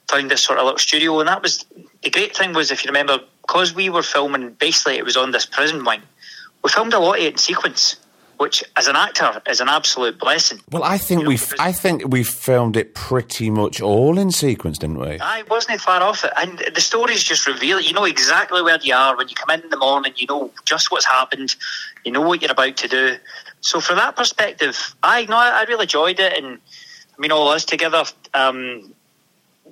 found 0.10 0.32
this 0.32 0.44
sort 0.44 0.60
of 0.60 0.65
little 0.65 0.80
studio, 0.80 1.20
and 1.20 1.27
that 1.27 1.41
was 1.41 1.65
the 2.03 2.10
great 2.10 2.36
thing 2.36 2.53
was 2.53 2.72
if 2.72 2.84
you 2.84 2.89
remember, 2.89 3.20
because 3.41 3.75
we 3.75 3.89
were 3.89 4.03
filming 4.03 4.51
basically 4.53 4.98
it 4.98 5.05
was 5.05 5.17
on 5.17 5.31
this 5.31 5.46
prison 5.46 5.84
wing. 5.86 6.01
We 6.63 6.70
filmed 6.70 6.93
a 6.93 7.00
lot 7.00 7.17
of 7.17 7.24
it 7.24 7.34
in 7.34 7.38
sequence, 7.38 7.98
which 8.38 8.63
as 8.75 8.88
an 8.88 8.96
actor 8.96 9.41
is 9.48 9.60
an 9.62 9.70
absolute 9.70 10.20
blessing. 10.20 10.60
Well, 10.72 10.84
I 10.84 10.98
think 10.98 11.22
You 11.22 11.24
know, 11.25 11.29
we 11.29 11.39
I 11.60 11.72
think 11.72 12.08
we 12.08 12.24
filmed 12.24 12.77
it 12.77 12.96
pretty 12.96 13.50
much 13.50 13.81
all 13.81 14.17
in 14.17 14.31
sequence, 14.31 14.77
didn't 14.77 15.00
we? 15.00 15.20
I 15.20 15.43
wasn't 15.50 15.81
far 15.81 16.01
off 16.01 16.24
it, 16.24 16.31
and 16.38 16.60
the 16.74 16.81
stories 16.81 17.24
just 17.24 17.48
reveal 17.48 17.77
it. 17.77 17.86
You 17.86 17.93
know 17.93 18.05
exactly 18.05 18.62
where 18.62 18.79
you 18.81 18.96
are 18.96 19.15
when 19.15 19.27
you 19.27 19.36
come 19.36 19.51
in 19.51 19.62
in 19.62 19.70
the 19.70 19.77
morning. 19.77 20.13
You 20.15 20.27
know 20.27 20.51
just 20.65 20.91
what's 20.91 21.05
happened. 21.05 21.55
You 22.03 22.12
know 22.12 22.22
what 22.22 22.41
you're 22.41 22.51
about 22.51 22.77
to 22.77 22.88
do. 22.88 23.17
So 23.62 23.79
from 23.79 23.98
that 23.98 24.15
perspective, 24.15 24.96
I 25.03 25.25
know 25.25 25.38
I 25.38 25.63
really 25.67 25.84
enjoyed 25.84 26.20
it, 26.20 26.34
and 26.36 26.58
I 27.15 27.22
mean 27.22 27.31
all 27.31 27.50
us 27.50 27.65
together 27.65 28.05
um, 28.34 28.93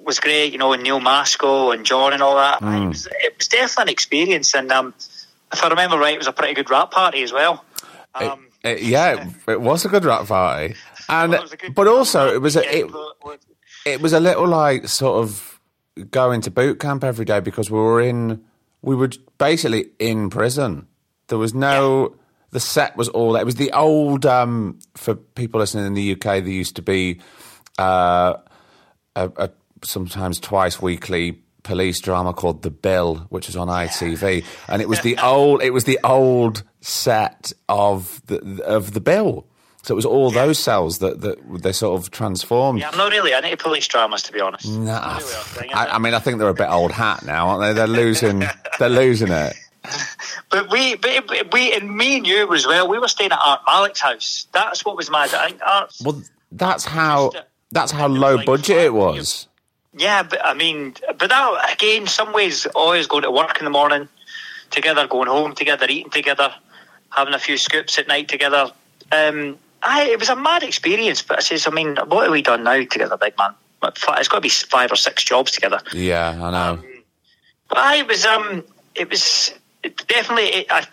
was 0.04 0.20
great. 0.20 0.52
You 0.52 0.58
know, 0.60 0.74
and 0.74 0.84
Neil 0.84 1.00
Maskell 1.00 1.72
and 1.72 1.86
John 1.86 2.14
and 2.14 2.22
all 2.22 2.36
that. 2.36 2.62
It, 2.62 2.88
was, 2.88 3.08
it 3.22 3.38
was 3.38 3.48
definitely 3.48 3.84
an 3.84 3.90
experience, 3.94 4.54
and 4.56 4.72
um, 4.72 4.94
if 5.54 5.64
I 5.64 5.68
remember 5.70 5.98
right, 5.98 6.14
it 6.16 6.18
was 6.18 6.28
a 6.28 6.32
pretty 6.34 6.54
good 6.54 6.70
wrap 6.70 6.92
party 6.92 7.24
as 7.24 7.32
well. 7.34 7.64
Um, 8.16 8.48
it- 8.64 8.82
yeah, 8.84 9.28
it, 9.48 9.52
it 9.54 9.62
was 9.62 9.86
a 9.86 9.90
good 9.90 10.04
wrap 10.06 10.26
party, 10.28 10.76
and 11.08 11.34
it 11.34 11.54
a 11.54 11.58
good- 11.58 11.76
but 11.76 11.88
also 11.88 12.34
it 12.34 12.42
was 12.42 12.56
a, 12.56 12.64
Yeah, 12.64 12.72
it, 12.72 13.40
it 13.86 14.02
was 14.02 14.14
a 14.14 14.20
little 14.20 14.48
like 14.48 14.88
sort 14.88 15.24
of 15.24 15.60
going 16.12 16.42
to 16.42 16.52
boot 16.52 16.80
camp 16.80 17.04
every 17.04 17.26
day 17.26 17.40
because 17.40 17.70
we 17.72 17.78
were 17.80 18.02
in 18.02 18.44
we 18.82 18.96
were 18.96 19.10
basically 19.38 19.90
in 20.00 20.30
prison. 20.30 20.88
There 21.28 21.38
was 21.38 21.54
no 21.54 22.16
the 22.52 22.60
set 22.60 22.96
was 22.98 23.10
all 23.10 23.36
it 23.36 23.46
was 23.46 23.56
the 23.56 23.72
old 23.74 24.26
um, 24.26 24.80
for 24.96 25.14
people 25.16 25.60
listening 25.60 25.86
in 25.86 25.94
the 25.94 26.14
UK. 26.14 26.22
There 26.24 26.48
used 26.48 26.76
to 26.78 26.82
be 26.82 27.20
uh, 27.78 28.34
a, 29.16 29.32
a 29.38 29.50
sometimes 29.84 30.40
twice 30.40 30.82
weekly 30.82 31.42
police 31.64 32.00
drama 32.00 32.34
called 32.34 32.64
The 32.64 32.72
Bill, 32.72 33.28
which 33.30 33.48
was 33.48 33.56
on 33.56 33.68
ITV, 33.68 34.44
and 34.68 34.82
it 34.82 34.90
was 34.90 35.02
the 35.02 35.18
old 35.20 35.62
it 35.62 35.72
was 35.72 35.84
the 35.84 36.00
old 36.04 36.64
set 36.82 37.52
of 37.68 38.22
the 38.28 38.64
of 38.64 38.94
the 38.94 39.02
Bill. 39.02 39.46
So 39.84 39.94
it 39.94 39.96
was 39.96 40.06
all 40.06 40.30
those 40.30 40.60
cells 40.60 41.00
that, 41.00 41.22
that 41.22 41.38
they 41.64 41.72
sort 41.72 42.00
of 42.00 42.12
transformed. 42.12 42.80
Yeah, 42.80 42.90
I'm 42.90 42.98
not 42.98 43.12
really 43.12 43.32
into 43.32 43.56
police 43.56 43.88
dramas, 43.88 44.22
to 44.24 44.34
be 44.34 44.42
honest. 44.42 44.68
Nah, 44.68 45.18
really 45.18 45.24
thing, 45.24 45.74
I. 45.74 45.96
I 45.96 46.00
mean, 46.00 46.14
I 46.14 46.20
think 46.20 46.38
they're 46.38 46.50
a 46.50 46.54
bit 46.54 46.70
old 46.70 46.92
hat 46.92 47.24
now, 47.24 47.48
aren't 47.48 47.62
they? 47.62 47.74
They're 47.74 47.88
losing. 47.88 48.44
they're 48.78 48.90
losing 48.90 49.32
it. 49.32 49.56
But 50.50 50.72
we, 50.72 50.96
but 50.96 51.54
we, 51.54 51.74
and 51.74 51.96
me 51.96 52.18
and 52.18 52.26
you 52.26 52.52
as 52.54 52.66
well. 52.66 52.88
We 52.88 52.98
were 52.98 53.08
staying 53.08 53.32
at 53.32 53.40
Art 53.44 53.62
Malik's 53.68 54.02
house. 54.02 54.48
That's 54.52 54.84
what 54.84 54.98
was 54.98 55.10
mad. 55.12 55.32
I 55.34 55.50
think 55.50 55.62
Art's. 55.64 56.02
Well, 56.02 56.24
that's 56.52 56.86
how. 56.86 57.32
That's 57.72 57.92
how 57.92 58.08
low 58.08 58.44
budget 58.44 58.78
it 58.78 58.94
was. 58.94 59.48
Yeah, 59.94 60.24
but 60.24 60.44
I 60.46 60.54
mean, 60.54 60.96
but 61.18 61.30
that 61.30 61.74
again, 61.74 62.08
some 62.08 62.32
ways, 62.34 62.66
always 62.68 63.08
going 63.08 63.24
to 63.24 63.32
work 63.32 63.58
in 63.60 63.66
the 63.66 63.72
morning 63.72 64.08
together, 64.70 65.08
going 65.08 65.28
home 65.28 65.56
together, 65.56 65.88
eating 65.90 66.12
together, 66.12 66.54
having 67.10 67.34
a 67.34 67.40
few 67.40 67.58
scoops 67.58 67.98
at 67.98 68.08
night 68.08 68.28
together. 68.28 68.72
Um, 69.12 69.58
I, 69.82 70.10
it 70.10 70.20
was 70.20 70.30
a 70.30 70.36
mad 70.36 70.64
experience. 70.64 71.22
But 71.24 71.40
I 71.40 71.42
says, 71.42 71.66
I 71.66 71.72
mean, 71.72 71.98
what 72.08 72.24
have 72.24 72.32
we 72.32 72.42
done 72.42 72.64
now 72.64 72.84
together, 72.84 73.18
big 73.18 73.38
man? 73.38 73.56
It's 73.82 74.28
got 74.28 74.36
to 74.36 74.42
be 74.42 74.50
five 74.50 74.92
or 74.92 74.96
six 74.96 75.24
jobs 75.24 75.52
together. 75.52 75.80
Yeah, 75.94 76.30
I 76.30 76.52
know. 76.52 76.84
But 77.70 77.78
I 77.78 77.98
it 77.98 78.08
was 78.08 78.26
um, 78.26 78.64
it 78.94 79.10
was 79.10 79.54
definitely, 80.08 80.50
it, 80.50 80.68
I 80.70 80.86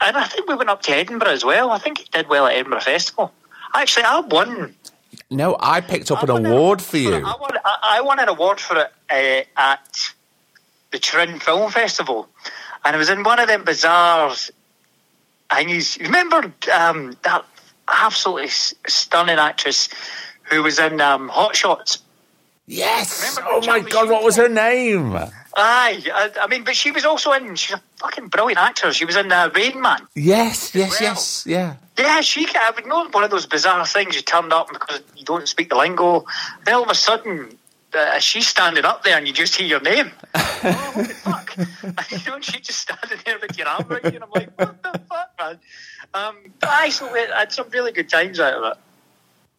and 0.00 0.16
I 0.16 0.24
think 0.24 0.48
we 0.48 0.54
went 0.54 0.68
up 0.68 0.82
to 0.82 0.92
Edinburgh 0.92 1.30
as 1.30 1.44
well. 1.44 1.70
I 1.70 1.78
think 1.78 2.00
it 2.00 2.10
did 2.10 2.28
well 2.28 2.46
at 2.46 2.54
Edinburgh 2.54 2.80
Festival. 2.80 3.32
Actually, 3.72 4.04
I 4.04 4.20
won. 4.20 4.74
No, 5.30 5.56
I 5.58 5.80
picked 5.80 6.10
up 6.10 6.18
I 6.18 6.22
an 6.22 6.46
award 6.46 6.82
for 6.82 6.96
you. 6.96 7.14
I 7.14 7.36
won, 7.40 7.50
I, 7.64 7.78
I 7.82 8.00
won 8.00 8.18
an 8.18 8.28
award 8.28 8.60
for 8.60 8.76
it 8.76 8.92
uh, 9.10 9.60
at 9.60 9.98
the 10.90 10.98
Turin 10.98 11.38
Film 11.38 11.70
Festival, 11.70 12.28
and 12.84 12.94
it 12.94 12.98
was 12.98 13.10
in 13.10 13.22
one 13.22 13.40
of 13.40 13.48
them 13.48 13.64
bizarre 13.64 14.34
things. 15.52 15.98
Remember 15.98 16.52
um, 16.72 17.16
that 17.22 17.44
absolutely 17.88 18.48
stunning 18.48 19.38
actress 19.38 19.88
who 20.44 20.62
was 20.62 20.78
in 20.78 21.00
um, 21.00 21.28
Hot 21.28 21.56
Shots? 21.56 22.02
Yes. 22.66 23.20
Remember 23.20 23.50
Oh 23.52 23.66
my 23.66 23.80
God, 23.88 24.08
what 24.08 24.24
was 24.24 24.36
her 24.36 24.48
name? 24.48 25.18
Aye, 25.56 26.02
I, 26.12 26.30
I 26.42 26.46
mean, 26.48 26.64
but 26.64 26.74
she 26.74 26.90
was 26.90 27.04
also 27.04 27.32
in. 27.32 27.54
She's 27.54 27.76
a 27.76 27.80
fucking 27.98 28.28
brilliant 28.28 28.58
actor. 28.60 28.92
She 28.92 29.04
was 29.04 29.16
in 29.16 29.30
uh, 29.30 29.50
Rain 29.54 29.80
Man. 29.80 30.00
Yes, 30.14 30.74
yes, 30.74 31.00
Well. 31.00 31.10
yes. 31.10 31.44
Yeah. 31.46 31.74
Yeah, 31.96 32.20
she 32.22 32.44
can. 32.46 32.60
I 32.60 32.70
would 32.74 32.86
know 32.86 33.08
one 33.10 33.22
of 33.22 33.30
those 33.30 33.46
bizarre 33.46 33.86
things. 33.86 34.16
You 34.16 34.22
turned 34.22 34.52
up 34.52 34.68
because 34.72 35.00
you 35.16 35.24
don't 35.24 35.46
speak 35.48 35.68
the 35.68 35.76
lingo. 35.76 36.24
Then 36.64 36.74
all 36.74 36.82
of 36.82 36.90
a 36.90 36.94
sudden, 36.96 37.56
uh, 37.96 38.18
she's 38.18 38.48
standing 38.48 38.84
up 38.84 39.04
there, 39.04 39.16
and 39.16 39.28
you 39.28 39.32
just 39.32 39.54
hear 39.54 39.66
your 39.66 39.80
name. 39.80 40.10
oh, 40.34 40.92
what 40.94 41.06
the 41.08 41.14
fuck? 41.14 41.56
you 42.10 42.18
know, 42.26 42.34
and 42.34 42.44
she's 42.44 42.62
just 42.62 42.80
standing 42.80 43.18
there 43.24 43.38
with 43.40 43.56
your 43.56 43.68
arm 43.68 43.86
around 43.88 44.04
you, 44.06 44.10
and 44.10 44.24
I'm 44.24 44.30
like, 44.34 44.50
what 44.58 44.82
the 44.82 45.00
fuck, 45.08 45.30
man? 45.38 45.58
Um, 46.14 46.36
but 46.58 46.68
I 46.68 46.88
so 46.88 47.12
we 47.12 47.20
had 47.20 47.52
some 47.52 47.68
really 47.70 47.92
good 47.92 48.08
times 48.08 48.40
out 48.40 48.54
of 48.54 48.72
it. 48.72 48.78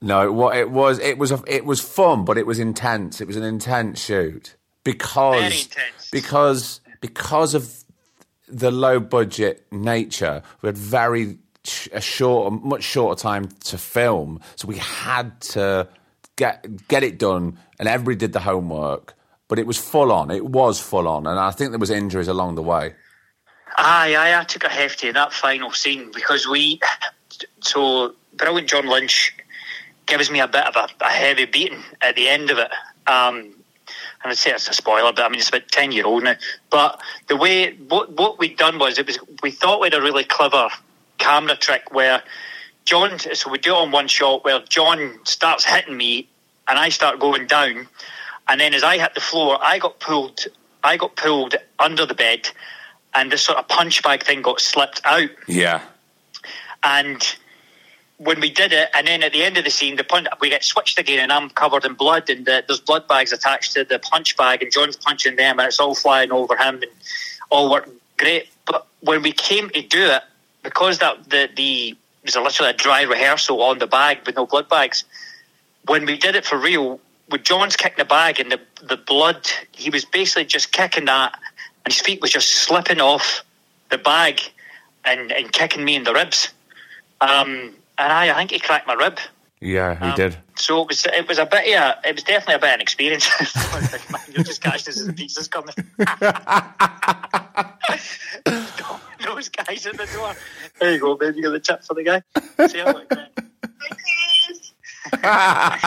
No, 0.02 0.26
it, 0.28 0.34
wa- 0.34 0.50
it 0.50 0.70
was 0.70 1.00
it 1.00 1.18
was 1.18 1.32
a, 1.32 1.42
it 1.48 1.64
was 1.64 1.80
fun, 1.80 2.26
but 2.26 2.38
it 2.38 2.46
was 2.46 2.60
intense. 2.60 3.22
It 3.22 3.28
was 3.28 3.38
an 3.38 3.44
intense 3.44 4.04
shoot 4.04 4.55
because 4.86 5.68
because 6.12 6.80
because 7.02 7.54
of 7.54 7.84
the 8.48 8.72
low 8.72 9.00
budget 9.00 9.66
nature. 9.72 10.42
We 10.62 10.68
had 10.68 10.78
very 10.78 11.38
sh- 11.64 11.90
a 11.92 12.02
short, 12.02 12.54
much 12.64 12.84
shorter 12.84 13.20
time 13.20 13.48
to 13.66 13.78
film, 13.78 14.40
so 14.56 14.68
we 14.68 14.78
had 14.78 15.40
to 15.42 15.88
get 16.36 16.88
get 16.88 17.04
it 17.04 17.18
done, 17.18 17.60
and 17.80 17.88
everybody 17.88 18.16
did 18.18 18.34
the 18.34 18.40
homework. 18.40 19.14
But 19.48 19.60
it 19.60 19.68
was 19.68 19.78
full 19.78 20.12
on. 20.12 20.32
It 20.32 20.46
was 20.46 20.80
full 20.80 21.08
on, 21.08 21.28
and 21.28 21.40
I 21.40 21.52
think 21.52 21.72
there 21.72 21.80
was 21.80 21.92
injuries 21.92 22.28
along 22.28 22.56
the 22.56 22.64
way. 22.64 22.94
Aye, 23.78 24.16
aye, 24.16 24.40
I 24.40 24.44
took 24.44 24.64
a 24.64 24.70
hefty 24.70 25.10
in 25.10 25.16
that 25.16 25.34
final 25.34 25.72
scene 25.72 26.12
because 26.14 26.48
we. 26.48 26.80
So, 27.62 28.14
brilliant 28.34 28.70
John 28.70 28.88
Lynch 28.88 29.36
gives 30.06 30.32
me 30.32 30.40
a 30.40 30.48
bit 30.48 30.66
of 30.66 30.76
a, 30.76 30.88
a 31.04 31.10
heavy 31.10 31.46
beating 31.46 31.84
at 32.02 32.16
the 32.16 32.30
end 32.30 32.50
of 32.50 32.58
it. 32.58 32.72
Um, 33.08 33.55
and 34.26 34.32
I'd 34.32 34.40
say 34.40 34.50
it's 34.50 34.68
a 34.68 34.74
spoiler, 34.74 35.14
but 35.14 35.24
I 35.24 35.30
mean, 35.30 35.40
it's 35.40 35.50
about 35.50 35.68
10 35.68 35.92
year 35.92 36.08
old 36.08 36.24
now. 36.24 36.34
But 36.72 37.00
the 37.28 37.36
way, 37.36 37.76
what, 37.76 38.12
what 38.14 38.40
we'd 38.40 38.58
done 38.58 38.80
was, 38.80 38.98
it 38.98 39.06
was, 39.06 39.20
we 39.44 39.52
thought 39.52 39.80
we 39.80 39.86
had 39.86 39.94
a 39.94 40.02
really 40.02 40.24
clever 40.24 40.68
camera 41.20 41.56
trick 41.56 41.94
where 41.94 42.24
John, 42.86 43.20
so 43.20 43.52
we 43.52 43.60
do 43.60 43.76
it 43.76 43.78
on 43.78 43.92
one 43.92 44.08
shot 44.08 44.44
where 44.44 44.62
John 44.62 45.20
starts 45.26 45.64
hitting 45.64 45.96
me 45.96 46.28
and 46.68 46.80
I 46.80 46.90
start 46.90 47.20
going 47.20 47.46
down. 47.46 47.88
And 48.48 48.60
then 48.60 48.74
as 48.74 48.82
I 48.82 48.98
hit 48.98 49.14
the 49.14 49.22
floor, 49.22 49.60
I 49.62 49.78
got 49.78 50.00
pulled, 50.00 50.46
I 50.84 50.98
got 50.98 51.16
pulled 51.16 51.54
under 51.78 52.08
the 52.08 52.16
bed 52.16 52.50
and 53.14 53.32
this 53.32 53.44
sort 53.44 53.60
of 53.60 53.68
punch 53.68 54.02
bag 54.02 54.24
thing 54.24 54.42
got 54.42 54.60
slipped 54.60 55.02
out. 55.06 55.30
Yeah, 55.48 55.84
And 56.82 57.36
when 58.18 58.40
we 58.40 58.50
did 58.50 58.72
it, 58.72 58.90
and 58.94 59.08
then 59.08 59.24
at 59.24 59.34
the 59.34 59.44
end 59.44 59.58
of 59.58 59.66
the 59.66 59.70
scene, 59.70 59.98
the 59.98 60.04
punch, 60.04 60.28
we 60.40 60.50
get 60.50 60.64
switched 60.64 60.98
again, 60.98 61.20
and 61.20 61.32
I'm 61.32 61.50
covered 61.50 61.86
in 61.86 61.96
blood, 61.96 62.30
and 62.30 62.46
the, 62.46 62.64
there's 62.66 62.80
blood 62.80 63.08
bags 63.08 63.34
attached 63.34 63.74
to 63.74 63.84
the 63.84 64.00
punch 64.00 64.38
bag, 64.38 64.64
and 64.64 64.72
John's 64.72 64.96
punching 64.96 65.36
them, 65.36 65.60
and 65.60 65.68
it's 65.68 65.80
all 65.80 65.96
flying 65.96 66.32
over 66.32 66.56
him, 66.56 66.76
and 66.76 66.92
all 67.50 67.70
worked 67.70 67.90
great. 68.18 68.48
But 68.66 68.88
when 69.02 69.22
we 69.22 69.32
came 69.32 69.70
to 69.72 69.82
do 69.82 70.06
it, 70.12 70.24
because 70.64 71.00
that 71.00 71.30
the 71.30 71.50
the 71.56 71.96
was 72.24 72.36
a 72.36 72.42
literally 72.42 72.72
a 72.72 72.74
dry 72.74 73.04
rehearsal 73.04 73.62
on 73.62 73.78
the 73.80 73.88
bag 73.88 74.20
with 74.26 74.36
no 74.36 74.46
blood 74.46 74.68
bags. 74.68 75.04
When 75.86 76.06
we 76.06 76.18
did 76.18 76.36
it 76.36 76.44
for 76.44 76.58
real, 76.58 77.00
with 77.30 77.44
John's 77.44 77.76
kicking 77.76 78.00
the 78.00 78.06
bag 78.06 78.40
and 78.40 78.52
the 78.52 78.60
the 78.82 78.98
blood, 78.98 79.48
he 79.72 79.90
was 79.90 80.06
basically 80.06 80.46
just 80.46 80.72
kicking 80.72 81.06
that, 81.06 81.38
and 81.86 81.94
his 81.94 82.02
feet 82.02 82.22
was 82.22 82.32
just 82.32 82.50
slipping 82.50 83.00
off 83.00 83.44
the 83.92 83.98
bag, 83.98 84.42
and 85.04 85.32
and 85.32 85.52
kicking 85.52 85.84
me 85.86 85.96
in 85.96 86.04
the 86.04 86.14
ribs. 86.14 86.50
Um, 87.22 87.76
and 87.98 88.14
I, 88.14 88.32
I 88.32 88.38
think 88.38 88.52
he 88.52 88.60
cracked 88.60 88.88
my 88.88 88.94
rib. 88.94 89.20
Yeah, 89.62 89.96
he 89.96 90.06
um, 90.06 90.16
did. 90.16 90.38
So 90.58 90.82
it 90.82 90.90
was 90.90 91.06
it 91.06 91.28
was 91.28 91.40
a 91.40 91.46
bit 91.46 91.62
of 91.62 91.68
a, 91.68 92.10
it 92.10 92.16
was 92.16 92.24
definitely 92.24 92.56
a 92.56 92.60
bit 92.60 92.70
of 92.70 92.76
an 92.76 92.82
experience. 92.82 93.30
You're 94.34 94.44
just 94.44 94.62
catching 94.62 94.86
this 94.86 95.00
as 95.00 95.08
the 95.08 95.14
pizza's 95.14 95.48
coming. 95.48 95.74
Those 99.26 99.50
guys 99.50 99.86
at 99.88 99.98
the 99.98 100.06
door. 100.14 100.36
There 100.80 100.94
you 100.94 101.00
go, 101.00 101.16
baby. 101.16 101.38
You 101.38 101.44
got 101.44 101.52
the 101.52 101.60
tip 101.60 101.84
for 101.84 101.94
the 101.94 102.04
guy. 102.04 102.22
See 102.68 102.80
how 102.80 102.90
it 102.90 103.10
went. 103.10 103.30
As 105.14 105.82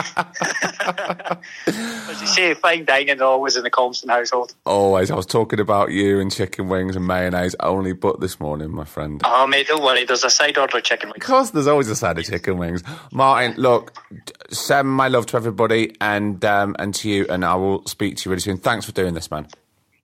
you 2.21 2.27
say, 2.27 2.53
fine 2.53 2.85
dining 2.85 3.21
always 3.21 3.55
in 3.55 3.63
the 3.63 3.69
Compston 3.69 4.09
household. 4.09 4.53
Always. 4.65 5.11
I 5.11 5.15
was 5.15 5.25
talking 5.25 5.59
about 5.59 5.91
you 5.91 6.19
and 6.19 6.31
chicken 6.31 6.69
wings 6.69 6.95
and 6.95 7.05
mayonnaise 7.05 7.55
only 7.59 7.93
but 7.93 8.19
this 8.19 8.39
morning, 8.39 8.71
my 8.71 8.85
friend. 8.85 9.21
Oh, 9.23 9.47
mate, 9.47 9.67
don't 9.67 9.83
worry. 9.83 10.05
There's 10.05 10.23
a 10.23 10.29
side 10.29 10.57
order 10.57 10.77
of 10.77 10.83
chicken 10.83 11.09
wings. 11.09 11.19
Because 11.19 11.51
there's 11.51 11.67
always 11.67 11.89
a 11.89 11.95
side 11.95 12.17
of 12.17 12.25
chicken 12.25 12.57
wings. 12.57 12.83
Martin, 13.11 13.55
look, 13.57 13.93
send 14.49 14.87
my 14.87 15.07
love 15.07 15.25
to 15.27 15.37
everybody 15.37 15.95
and 16.01 16.43
um, 16.45 16.75
and 16.79 16.93
to 16.95 17.09
you, 17.09 17.25
and 17.29 17.45
I 17.45 17.55
will 17.55 17.85
speak 17.85 18.17
to 18.17 18.25
you 18.25 18.31
really 18.31 18.41
soon. 18.41 18.57
Thanks 18.57 18.85
for 18.85 18.91
doing 18.91 19.13
this, 19.13 19.29
man. 19.31 19.47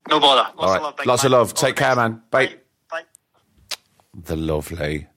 No 0.10 0.20
bother. 0.20 0.50
Lots 0.56 0.60
All 0.60 0.68
right. 0.70 0.78
of 0.78 0.84
love. 0.84 1.06
Lots 1.06 1.24
man. 1.24 1.28
of 1.28 1.32
love. 1.40 1.48
All 1.50 1.54
Take 1.56 1.76
care, 1.76 1.96
best. 1.96 1.98
man. 1.98 2.22
Bye. 2.30 2.56
Bye. 2.92 3.02
The 4.14 4.36
lovely 4.36 5.08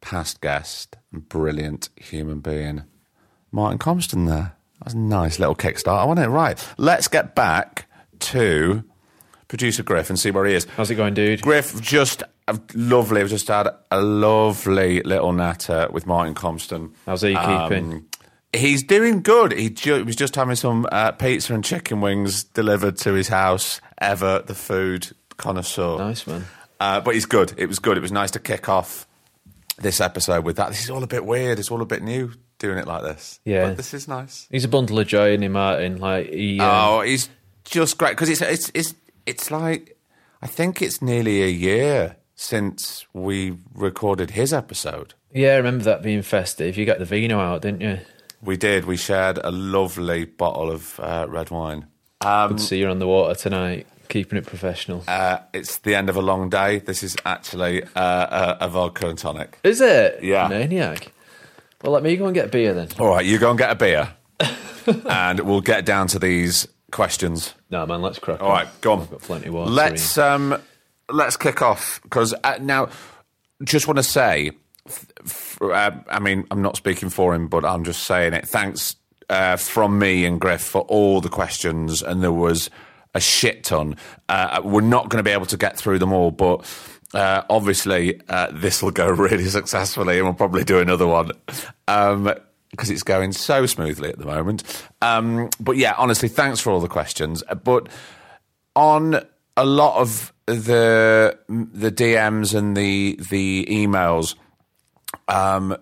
past 0.00 0.40
guest, 0.40 0.96
brilliant 1.12 1.88
human 1.96 2.40
being, 2.40 2.82
Martin 3.52 3.78
Compston 3.78 4.26
there. 4.26 4.54
That's 4.80 4.94
a 4.94 4.98
nice 4.98 5.38
little 5.38 5.54
kickstart. 5.54 5.98
I 5.98 6.04
want 6.04 6.18
it 6.18 6.28
right. 6.28 6.58
Let's 6.76 7.06
get 7.06 7.34
back 7.34 7.86
to 8.20 8.82
producer 9.48 9.82
Griff 9.82 10.08
and 10.10 10.18
see 10.18 10.30
where 10.30 10.44
he 10.46 10.54
is. 10.54 10.64
How's 10.76 10.90
it 10.90 10.96
going, 10.96 11.14
dude? 11.14 11.42
Griff, 11.42 11.80
just 11.80 12.22
lovely. 12.74 13.20
I've 13.20 13.28
just 13.28 13.46
had 13.48 13.68
a 13.90 14.00
lovely 14.00 15.00
little 15.02 15.32
natter 15.32 15.88
with 15.92 16.06
Martin 16.06 16.34
Compston. 16.34 16.92
How's 17.06 17.22
he 17.22 17.34
keeping? 17.34 17.92
Um, 17.92 18.06
he's 18.52 18.82
doing 18.82 19.22
good. 19.22 19.52
He 19.52 19.70
ju- 19.70 20.04
was 20.04 20.16
just 20.16 20.34
having 20.34 20.56
some 20.56 20.86
uh, 20.90 21.12
pizza 21.12 21.54
and 21.54 21.64
chicken 21.64 22.00
wings 22.00 22.44
delivered 22.44 22.96
to 22.98 23.12
his 23.12 23.28
house. 23.28 23.80
Ever 23.98 24.42
the 24.44 24.54
food 24.54 25.08
connoisseur. 25.36 25.98
Nice, 25.98 26.26
man. 26.26 26.44
Uh, 26.80 27.00
but 27.00 27.14
he's 27.14 27.26
good. 27.26 27.52
It 27.56 27.66
was 27.66 27.78
good. 27.78 27.96
It 27.96 28.00
was 28.00 28.10
nice 28.10 28.32
to 28.32 28.40
kick 28.40 28.68
off 28.68 29.06
this 29.78 30.00
episode 30.00 30.44
with 30.44 30.56
that. 30.56 30.70
This 30.70 30.82
is 30.82 30.90
all 30.90 31.04
a 31.04 31.06
bit 31.06 31.24
weird. 31.24 31.60
It's 31.60 31.70
all 31.70 31.82
a 31.82 31.86
bit 31.86 32.02
new 32.02 32.32
doing 32.62 32.78
it 32.78 32.86
like 32.86 33.02
this. 33.02 33.38
Yeah. 33.44 33.66
But 33.68 33.76
this 33.76 33.92
is 33.92 34.08
nice. 34.08 34.46
He's 34.50 34.64
a 34.64 34.68
bundle 34.68 34.98
of 34.98 35.06
joy, 35.06 35.32
isn't 35.32 35.42
he, 35.42 35.48
Martin? 35.48 35.98
Like 36.00 36.30
he. 36.30 36.58
um, 36.60 36.68
Oh, 36.70 37.00
he's 37.02 37.28
just 37.64 37.98
great 37.98 38.12
because 38.12 38.30
it's 38.30 38.40
it's 38.40 38.70
it's 38.74 38.94
it's 39.26 39.50
like 39.50 39.98
I 40.40 40.46
think 40.46 40.80
it's 40.80 41.02
nearly 41.02 41.42
a 41.42 41.48
year 41.48 42.16
since 42.34 43.06
we 43.12 43.58
recorded 43.74 44.30
his 44.30 44.52
episode. 44.52 45.14
Yeah, 45.32 45.52
I 45.52 45.56
remember 45.56 45.84
that 45.84 46.02
being 46.02 46.22
festive. 46.22 46.76
You 46.76 46.84
got 46.86 46.98
the 46.98 47.04
vino 47.04 47.38
out, 47.38 47.62
didn't 47.62 47.82
you? 47.82 47.98
We 48.42 48.56
did. 48.56 48.84
We 48.86 48.96
shared 48.96 49.38
a 49.44 49.50
lovely 49.52 50.24
bottle 50.24 50.70
of 50.70 50.98
uh, 50.98 51.26
red 51.28 51.50
wine. 51.50 51.86
Um, 52.22 52.48
Good 52.50 52.58
to 52.58 52.64
see 52.64 52.78
you 52.78 52.88
on 52.88 52.98
the 52.98 53.06
water 53.06 53.34
tonight, 53.36 53.86
keeping 54.08 54.36
it 54.38 54.46
professional. 54.46 55.04
Uh, 55.06 55.38
it's 55.52 55.78
the 55.78 55.94
end 55.94 56.08
of 56.10 56.16
a 56.16 56.20
long 56.22 56.50
day. 56.50 56.80
This 56.80 57.02
is 57.04 57.16
actually 57.24 57.84
uh, 57.94 58.56
a, 58.60 58.64
a 58.64 58.68
vodka 58.68 59.08
and 59.08 59.16
tonic. 59.18 59.58
Is 59.62 59.80
it? 59.80 60.22
Yeah. 60.24 60.48
Maniac. 60.48 61.12
Well, 61.82 61.92
let 61.92 62.02
me 62.02 62.16
go 62.16 62.26
and 62.26 62.34
get 62.34 62.46
a 62.46 62.48
beer 62.48 62.74
then. 62.74 62.88
All 62.98 63.08
right, 63.08 63.24
you 63.24 63.38
go 63.38 63.50
and 63.50 63.58
get 63.58 63.70
a 63.70 63.74
beer, 63.74 64.14
and 65.08 65.40
we'll 65.40 65.60
get 65.60 65.84
down 65.84 66.06
to 66.08 66.18
these 66.18 66.68
questions. 66.92 67.54
No, 67.70 67.84
man, 67.86 68.02
let's 68.02 68.18
crack 68.18 68.40
on. 68.40 68.46
All 68.46 68.52
right, 68.52 68.68
go 68.80 68.92
on. 68.92 69.00
I've 69.02 69.10
got 69.10 69.20
plenty 69.22 69.48
of 69.48 69.54
water. 69.54 69.70
Let's 69.70 70.16
um, 70.16 70.60
let's 71.08 71.36
kick 71.36 71.60
off 71.60 72.00
because 72.02 72.34
uh, 72.44 72.58
now, 72.60 72.88
just 73.64 73.88
want 73.88 73.96
to 73.96 74.02
say, 74.04 74.52
f- 74.86 75.06
f- 75.24 75.62
uh, 75.62 75.90
I 76.08 76.18
mean, 76.20 76.46
I'm 76.50 76.62
not 76.62 76.76
speaking 76.76 77.08
for 77.08 77.34
him, 77.34 77.48
but 77.48 77.64
I'm 77.64 77.82
just 77.84 78.04
saying 78.04 78.32
it. 78.34 78.46
Thanks 78.46 78.96
uh, 79.28 79.56
from 79.56 79.98
me 79.98 80.24
and 80.24 80.40
Griff 80.40 80.62
for 80.62 80.82
all 80.82 81.20
the 81.20 81.28
questions, 81.28 82.00
and 82.02 82.22
there 82.22 82.32
was 82.32 82.70
a 83.14 83.20
shit 83.20 83.64
ton. 83.64 83.96
Uh, 84.28 84.60
we're 84.62 84.80
not 84.82 85.08
going 85.08 85.18
to 85.18 85.28
be 85.28 85.32
able 85.32 85.46
to 85.46 85.56
get 85.56 85.76
through 85.76 85.98
them 85.98 86.12
all, 86.12 86.30
but. 86.30 86.64
Uh, 87.14 87.42
obviously, 87.50 88.20
uh, 88.28 88.48
this 88.52 88.82
will 88.82 88.90
go 88.90 89.08
really 89.10 89.46
successfully, 89.46 90.18
and 90.18 90.26
we'll 90.26 90.34
probably 90.34 90.64
do 90.64 90.78
another 90.78 91.06
one 91.06 91.32
because 91.86 92.88
it's 92.88 93.02
going 93.02 93.32
so 93.32 93.66
smoothly 93.66 94.08
at 94.08 94.18
the 94.18 94.24
moment. 94.24 94.62
Um, 95.02 95.50
but 95.60 95.76
yeah, 95.76 95.94
honestly, 95.98 96.28
thanks 96.28 96.60
for 96.60 96.70
all 96.70 96.80
the 96.80 96.88
questions. 96.88 97.42
Uh, 97.48 97.54
But 97.54 97.88
on 98.74 99.20
a 99.56 99.66
lot 99.66 100.00
of 100.00 100.32
the 100.46 101.38
the 101.48 101.92
DMs 101.92 102.54
and 102.54 102.76
the 102.76 103.18
the 103.30 103.66
emails, 103.70 104.34
um, 105.28 105.76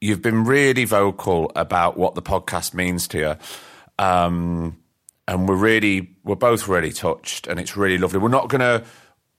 you've 0.00 0.22
been 0.22 0.44
really 0.44 0.84
vocal 0.84 1.52
about 1.54 1.96
what 1.96 2.14
the 2.16 2.22
podcast 2.22 2.74
means 2.74 3.06
to 3.08 3.18
you, 3.18 4.04
um, 4.04 4.76
and 5.28 5.48
we're 5.48 5.54
really 5.54 6.16
we're 6.24 6.34
both 6.34 6.66
really 6.66 6.92
touched, 6.92 7.46
and 7.46 7.60
it's 7.60 7.76
really 7.76 7.98
lovely. 7.98 8.18
We're 8.18 8.28
not 8.28 8.48
going 8.48 8.60
to 8.60 8.84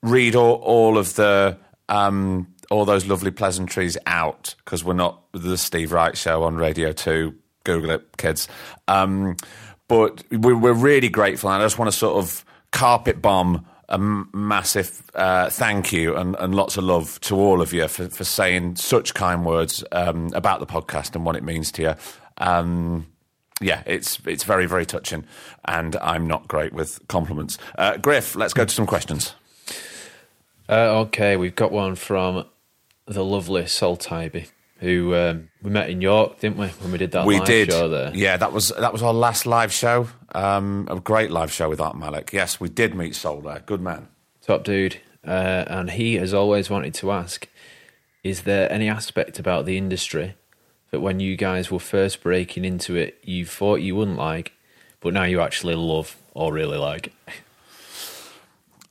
read 0.10 0.36
all, 0.36 0.56
all 0.56 0.98
of 0.98 1.16
the 1.16 1.58
um, 1.90 2.54
all 2.70 2.86
those 2.86 3.06
lovely 3.06 3.32
pleasantries 3.32 3.98
out 4.06 4.56
because 4.64 4.84
we're 4.84 4.94
not 4.94 5.22
the 5.32 5.58
Steve 5.58 5.92
Wright 5.92 6.18
show 6.18 6.44
on 6.44 6.56
Radio 6.56 6.92
Two. 6.92 7.36
Google 7.64 7.92
it, 7.92 8.18
kids. 8.18 8.48
Um, 8.88 9.36
but 9.88 10.24
we're, 10.32 10.74
really 10.74 11.10
grateful, 11.10 11.50
and 11.50 11.62
I 11.62 11.66
just 11.66 11.78
want 11.78 11.92
to 11.92 11.98
sort 11.98 12.18
of 12.18 12.46
carpet 12.72 13.22
bomb 13.22 13.66
a 13.90 13.98
massive 13.98 15.10
uh, 15.16 15.50
thank 15.50 15.94
you 15.94 16.16
and, 16.16 16.36
and 16.40 16.54
lots 16.54 16.76
of 16.76 16.84
love 16.84 17.20
to 17.22 17.36
all 17.36 17.62
of 17.62 17.72
you 17.72 17.88
for, 17.88 18.10
for 18.10 18.26
saying 18.26 18.76
such 18.76 19.14
kind 19.14 19.46
words 19.46 19.84
um, 19.94 20.30
about 20.34 20.60
the 20.60 20.66
podcast 20.66 21.16
and 21.16 21.26
what 21.26 21.38
it 21.38 21.44
means 21.44 21.72
to 21.72 21.82
you. 21.82 21.96
Um, 22.38 23.08
yeah, 23.62 23.82
it's 23.86 24.20
it's 24.26 24.44
very 24.44 24.66
very 24.66 24.86
touching, 24.86 25.26
and 25.66 25.96
I'm 25.96 26.28
not 26.28 26.48
great 26.48 26.74
with 26.74 27.00
compliments. 27.08 27.58
Uh, 27.78 27.98
Griff, 27.98 28.36
let's 28.36 28.54
go 28.54 28.66
to 28.66 28.74
some 28.74 28.86
questions. 28.86 29.34
Uh, 30.70 31.00
okay, 31.02 31.38
we've 31.38 31.56
got 31.56 31.72
one 31.72 31.96
from 31.96 32.46
the 33.06 33.24
lovely 33.24 33.66
Sol 33.68 33.96
Tybee, 33.96 34.46
who 34.80 35.16
um, 35.16 35.50
we 35.62 35.72
met 35.72 35.90
in 35.90 36.02
York, 36.02 36.40
didn't 36.40 36.58
we, 36.58 36.68
when 36.68 36.92
we 36.92 36.98
did 36.98 37.12
that 37.12 37.26
we 37.26 37.38
live 37.38 37.48
did, 37.48 37.72
show 37.72 37.88
there? 37.88 38.12
yeah. 38.14 38.36
That 38.38 38.52
was 38.52 38.70
that 38.78 38.92
was 38.92 39.02
our 39.02 39.14
last 39.14 39.46
live 39.46 39.72
show. 39.72 40.10
Um, 40.36 40.88
a 40.92 41.00
great 41.00 41.32
live 41.32 41.52
show 41.52 41.70
with 41.70 41.80
Art 41.80 41.98
Malik. 41.98 42.32
Yes, 42.34 42.60
we 42.60 42.68
did 42.70 42.96
meet 42.96 43.16
Sol 43.16 43.40
there. 43.40 43.64
Good 43.66 43.82
man. 43.82 44.10
Top 44.42 44.64
dude. 44.64 44.98
Uh, 45.26 45.66
and 45.68 45.92
he 45.92 46.16
has 46.16 46.34
always 46.34 46.70
wanted 46.70 46.94
to 46.96 47.12
ask 47.12 47.48
Is 48.24 48.44
there 48.44 48.72
any 48.72 48.90
aspect 48.90 49.40
about 49.40 49.66
the 49.66 49.78
industry 49.78 50.36
that 50.92 51.00
when 51.00 51.20
you 51.20 51.36
guys 51.36 51.72
were 51.72 51.80
first 51.80 52.22
breaking 52.22 52.66
into 52.66 52.96
it, 52.96 53.18
you 53.24 53.46
thought 53.46 53.82
you 53.82 53.96
wouldn't 53.96 54.18
like, 54.18 54.54
but 55.00 55.14
now 55.14 55.24
you 55.24 55.42
actually 55.42 55.76
love 55.76 56.18
or 56.34 56.54
really 56.54 56.78
like? 56.78 57.14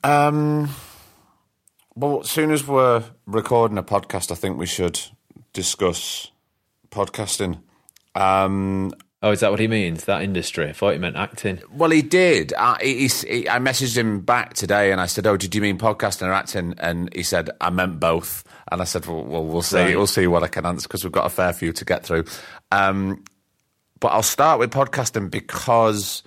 Um, 0.05 0.71
well, 1.97 2.21
as 2.21 2.31
soon 2.31 2.51
as 2.51 2.67
we're 2.67 3.03
recording 3.27 3.79
a 3.79 3.83
podcast, 3.83 4.31
I 4.31 4.35
think 4.35 4.59
we 4.59 4.67
should 4.67 5.01
discuss 5.53 6.31
podcasting. 6.91 7.61
Um, 8.15 8.93
Oh, 9.23 9.31
is 9.31 9.41
that 9.41 9.51
what 9.51 9.59
he 9.59 9.67
means? 9.67 10.05
That 10.05 10.23
industry? 10.23 10.69
I 10.69 10.73
thought 10.73 10.93
he 10.93 10.99
meant 10.99 11.17
acting. 11.17 11.61
well, 11.73 11.91
he 11.91 12.03
did. 12.03 12.53
I, 12.53 12.79
he, 12.83 13.09
he, 13.09 13.49
I 13.49 13.59
messaged 13.59 13.97
him 13.97 14.21
back 14.21 14.55
today, 14.55 14.93
and 14.93 15.01
I 15.01 15.07
said, 15.07 15.27
"Oh, 15.27 15.39
did 15.39 15.55
you 15.55 15.63
mean 15.63 15.79
podcasting 15.79 16.29
or 16.29 16.33
acting?" 16.33 16.75
And 16.79 17.13
he 17.15 17.23
said, 17.23 17.51
"I 17.61 17.71
meant 17.71 17.99
both." 17.99 18.45
And 18.71 18.81
I 18.83 18.85
said, 18.85 19.07
"Well, 19.07 19.25
well 19.25 19.45
we'll 19.45 19.63
see. 19.63 19.79
Right. 19.79 19.97
We'll 19.97 20.07
see 20.07 20.27
what 20.27 20.43
I 20.43 20.49
can 20.49 20.67
answer 20.67 20.87
because 20.87 21.03
we've 21.03 21.13
got 21.13 21.27
a 21.27 21.31
fair 21.31 21.53
few 21.55 21.73
to 21.73 21.85
get 21.85 22.05
through." 22.05 22.25
Um, 22.71 23.25
but 23.99 24.09
I'll 24.09 24.23
start 24.23 24.59
with 24.59 24.71
podcasting 24.71 25.31
because 25.31 26.23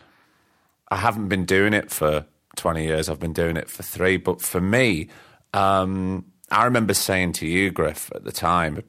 I 0.90 0.96
haven't 0.96 1.30
been 1.30 1.46
doing 1.46 1.74
it 1.74 1.92
for 1.92 2.26
20 2.56 2.84
years. 2.84 3.08
I've 3.08 3.20
been 3.20 3.34
doing 3.34 3.56
it 3.56 3.70
for 3.70 3.84
three. 3.84 4.18
But 4.18 4.42
for 4.42 4.60
me, 4.60 5.10
um, 5.54 6.26
I 6.52 6.66
remember 6.66 6.94
saying 6.94 7.34
to 7.34 7.48
you, 7.48 7.72
Griff, 7.72 8.12
at 8.16 8.24
the 8.24 8.32
time, 8.32 8.84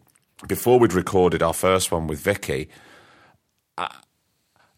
before 0.49 0.79
we'd 0.79 0.93
recorded 0.93 1.43
our 1.43 1.53
first 1.53 1.93
one 1.93 2.07
with 2.07 2.21
Vicky, 2.21 2.69
uh, 3.77 3.89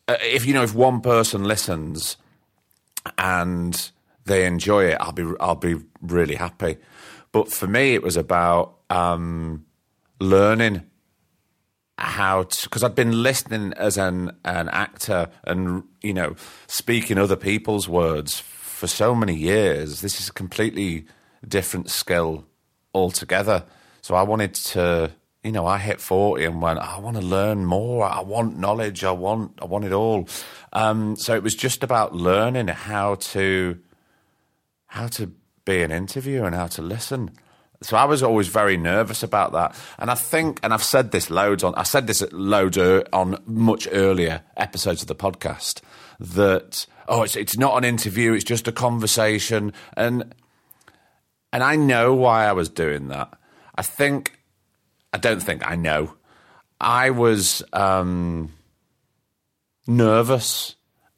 if 0.09 0.47
you 0.47 0.55
know, 0.55 0.62
if 0.62 0.75
one 0.75 1.01
person 1.01 1.45
listens 1.45 2.16
and 3.18 3.90
they 4.25 4.47
enjoy 4.47 4.87
it, 4.87 4.97
I'll 5.01 5.12
be 5.12 5.33
I'll 5.40 5.55
be 5.55 5.77
really 6.01 6.35
happy. 6.35 6.79
But 7.33 7.51
for 7.51 7.66
me, 7.66 7.95
it 7.95 8.03
was 8.03 8.16
about 8.16 8.79
um, 8.90 9.64
learning 10.21 10.83
how 11.99 12.45
to 12.45 12.68
because 12.68 12.83
I'd 12.83 12.95
been 12.95 13.23
listening 13.23 13.73
as 13.75 13.97
an 13.97 14.37
an 14.45 14.68
actor 14.68 15.29
and 15.45 15.85
you 16.03 16.12
know 16.12 16.35
speaking 16.66 17.18
other 17.18 17.37
people's 17.37 17.88
words 17.88 18.40
for 18.40 18.87
so 18.87 19.14
many 19.14 19.35
years. 19.35 20.01
This 20.01 20.21
is 20.21 20.31
completely 20.31 21.07
different 21.47 21.91
skill 21.91 22.45
altogether. 22.95 23.65
So 24.01 24.15
I 24.15 24.23
wanted 24.23 24.55
to, 24.55 25.13
you 25.43 25.53
know, 25.53 25.67
I 25.67 25.79
hit 25.79 26.01
forty 26.01 26.45
and 26.45 26.63
went, 26.63 26.79
I 26.79 26.99
want 26.99 27.17
to 27.17 27.23
learn 27.23 27.65
more. 27.65 28.05
I 28.05 28.21
want 28.21 28.59
knowledge. 28.59 29.05
I 29.05 29.13
want 29.13 29.59
I 29.61 29.65
want 29.65 29.85
it 29.85 29.93
all. 29.93 30.29
Um, 30.73 31.17
so 31.17 31.35
it 31.35 31.43
was 31.43 31.55
just 31.55 31.83
about 31.83 32.15
learning 32.15 32.69
how 32.69 33.17
to 33.17 33.79
how 34.87 35.07
to 35.09 35.33
be 35.65 35.83
an 35.83 35.91
interviewer 35.91 36.47
and 36.47 36.55
how 36.55 36.67
to 36.67 36.83
listen. 36.83 37.31
So 37.83 37.97
I 37.97 38.05
was 38.05 38.23
always 38.23 38.49
very 38.49 38.77
nervous 38.77 39.23
about 39.23 39.53
that. 39.53 39.75
And 39.99 40.11
I 40.11 40.15
think, 40.15 40.61
and 40.63 40.73
I've 40.73 40.85
said 40.85 41.11
this 41.11 41.31
loads 41.31 41.65
on, 41.65 41.75
I 41.75 41.83
said 41.83 42.07
this 42.07 42.23
loads 42.31 42.79
er, 42.79 43.05
on 43.13 43.43
much 43.45 43.89
earlier 43.91 44.43
episodes 44.57 45.03
of 45.03 45.09
the 45.09 45.17
podcast 45.17 45.81
that, 46.21 46.87
oh, 47.09 47.23
it's, 47.23 47.35
it's 47.35 47.59
not 47.59 47.77
an 47.77 47.85
interview, 47.85 48.35
it's 48.35 48.45
just 48.45 48.69
a 48.69 48.73
conversation. 48.73 49.73
And, 49.97 50.33
and 51.53 51.62
I 51.62 51.77
know 51.77 52.15
why 52.15 52.47
I 52.47 52.53
was 52.53 52.69
doing 52.69 53.09
that. 53.09 53.33
I 53.75 53.83
think, 53.83 54.38
I 55.12 55.19
don't 55.19 55.43
think 55.43 55.69
I 55.69 55.77
know. 55.77 56.15
I 56.81 57.11
was 57.11 57.62
um, 57.73 58.53
nervous 59.87 60.75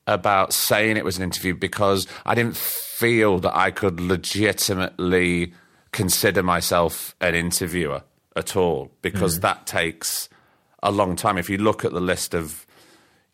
about 0.07 0.53
saying 0.53 0.97
it 0.97 1.05
was 1.05 1.17
an 1.17 1.23
interview 1.23 1.55
because 1.55 2.07
I 2.27 2.35
didn't 2.35 2.57
feel 2.57 3.39
that 3.39 3.57
I 3.57 3.71
could 3.71 4.01
legitimately 4.01 5.55
consider 5.93 6.43
myself 6.43 7.15
an 7.21 7.35
interviewer 7.35 8.03
at 8.37 8.57
all 8.57 8.91
because 9.01 9.39
mm. 9.39 9.43
that 9.43 9.67
takes 9.67 10.29
a 10.83 10.91
long 10.91 11.17
time. 11.17 11.39
If 11.39 11.49
you 11.49 11.57
look 11.57 11.85
at 11.85 11.93
the 11.93 12.01
list 12.01 12.35
of, 12.35 12.67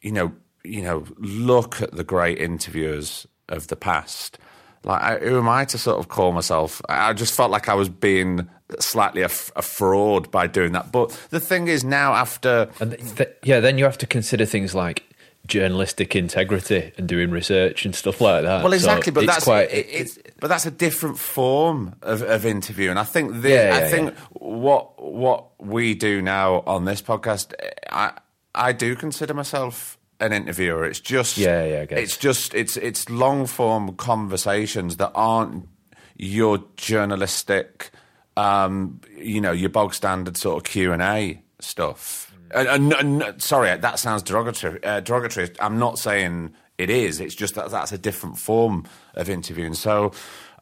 you 0.00 0.12
know, 0.12 0.32
you 0.62 0.82
know, 0.82 1.04
look 1.16 1.80
at 1.80 1.92
the 1.92 2.04
great 2.04 2.38
interviewers 2.38 3.26
of 3.48 3.68
the 3.68 3.76
past. 3.76 4.38
Like, 4.82 5.02
I, 5.02 5.18
who 5.18 5.38
am 5.38 5.48
I 5.48 5.64
to 5.66 5.78
sort 5.78 5.98
of 5.98 6.08
call 6.08 6.32
myself? 6.32 6.80
I 6.88 7.12
just 7.12 7.34
felt 7.34 7.50
like 7.50 7.68
I 7.68 7.74
was 7.74 7.88
being 7.88 8.48
slightly 8.78 9.22
a, 9.22 9.30
a 9.56 9.62
fraud 9.62 10.30
by 10.30 10.46
doing 10.46 10.72
that. 10.72 10.90
But 10.90 11.10
the 11.30 11.40
thing 11.40 11.68
is, 11.68 11.84
now 11.84 12.14
after, 12.14 12.70
and 12.80 12.96
th- 13.16 13.36
yeah, 13.42 13.60
then 13.60 13.78
you 13.78 13.84
have 13.84 13.98
to 13.98 14.06
consider 14.06 14.46
things 14.46 14.74
like 14.74 15.04
journalistic 15.46 16.14
integrity 16.14 16.92
and 16.96 17.08
doing 17.08 17.30
research 17.30 17.84
and 17.84 17.94
stuff 17.94 18.20
like 18.20 18.44
that. 18.44 18.62
Well, 18.62 18.72
exactly, 18.72 19.10
so 19.10 19.14
but 19.14 19.26
that's 19.26 19.44
quite. 19.44 19.70
It, 19.70 19.86
it's, 19.90 20.18
but 20.38 20.48
that's 20.48 20.66
a 20.66 20.70
different 20.70 21.18
form 21.18 21.96
of, 22.02 22.22
of 22.22 22.46
interview, 22.46 22.90
and 22.90 22.98
I 22.98 23.04
think 23.04 23.42
the, 23.42 23.50
yeah, 23.50 23.78
yeah, 23.78 23.84
I 23.84 23.88
think 23.88 24.14
yeah. 24.14 24.20
what 24.32 25.02
what 25.02 25.46
we 25.60 25.94
do 25.94 26.22
now 26.22 26.62
on 26.66 26.84
this 26.84 27.02
podcast, 27.02 27.52
I 27.90 28.12
I 28.54 28.72
do 28.72 28.96
consider 28.96 29.34
myself 29.34 29.98
an 30.20 30.32
interviewer. 30.32 30.84
It's 30.84 31.00
just 31.00 31.38
yeah, 31.38 31.64
yeah. 31.64 31.86
It's 31.90 32.16
just 32.16 32.54
it's 32.54 32.76
it's 32.76 33.08
long 33.08 33.46
form 33.46 33.96
conversations 33.96 34.96
that 34.98 35.12
aren't 35.14 35.68
your 36.16 36.62
journalistic, 36.76 37.90
um, 38.36 39.00
you 39.16 39.40
know, 39.40 39.52
your 39.52 39.70
bog 39.70 39.94
standard 39.94 40.36
sort 40.36 40.58
of 40.58 40.70
Q 40.70 40.92
and 40.92 41.02
A 41.02 41.42
stuff. 41.60 42.34
And, 42.52 42.92
and, 42.92 43.22
and, 43.22 43.42
sorry, 43.42 43.76
that 43.76 43.98
sounds 43.98 44.22
derogatory. 44.22 44.82
Uh, 44.82 45.00
derogatory. 45.00 45.50
I'm 45.60 45.78
not 45.78 45.98
saying 45.98 46.52
it 46.78 46.90
is. 46.90 47.20
It's 47.20 47.34
just 47.34 47.54
that 47.54 47.70
that's 47.70 47.92
a 47.92 47.98
different 47.98 48.38
form 48.38 48.84
of 49.14 49.30
interviewing. 49.30 49.74
So 49.74 50.12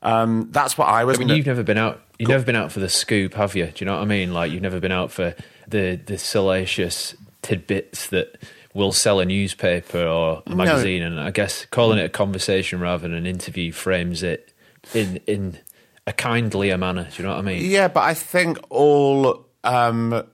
um, 0.03 0.49
that's 0.51 0.77
what 0.77 0.87
I 0.87 1.05
was. 1.05 1.17
I 1.19 1.25
mean, 1.25 1.37
you've 1.37 1.47
never 1.47 1.63
been 1.63 1.79
out. 1.79 2.03
You've 2.19 2.29
never 2.29 2.45
been 2.45 2.57
out 2.57 2.73
for 2.73 2.81
the 2.81 2.89
scoop, 2.89 3.35
have 3.35 3.57
you? 3.57 3.67
Do 3.67 3.73
you 3.79 3.87
know 3.87 3.95
what 3.95 4.03
I 4.03 4.07
mean? 4.07 4.35
Like 4.35 4.53
you've 4.53 4.63
never 4.63 4.81
been 4.81 4.93
out 4.93 5.11
for 5.11 5.35
the 5.67 6.01
the 6.05 6.19
salacious 6.19 7.15
tidbits 7.43 8.09
that 8.09 8.39
will 8.79 8.93
sell 8.93 9.21
a 9.21 9.25
newspaper 9.27 10.03
or 10.03 10.43
a 10.47 10.55
magazine. 10.55 11.01
No. 11.01 11.07
And 11.09 11.21
I 11.21 11.31
guess 11.31 11.67
calling 11.67 11.99
it 11.99 12.05
a 12.05 12.09
conversation 12.09 12.81
rather 12.81 13.03
than 13.03 13.13
an 13.13 13.27
interview 13.27 13.73
frames 13.73 14.23
it 14.23 14.55
in 14.95 15.21
in 15.27 15.59
a 16.07 16.13
kindlier 16.13 16.79
manner. 16.79 17.09
Do 17.11 17.23
you 17.23 17.29
know 17.29 17.35
what 17.35 17.41
I 17.41 17.43
mean? 17.43 17.71
Yeah, 17.71 17.89
but 17.89 18.05
I 18.05 18.15
think 18.15 18.59
all. 18.71 19.47
Um, 19.65 20.25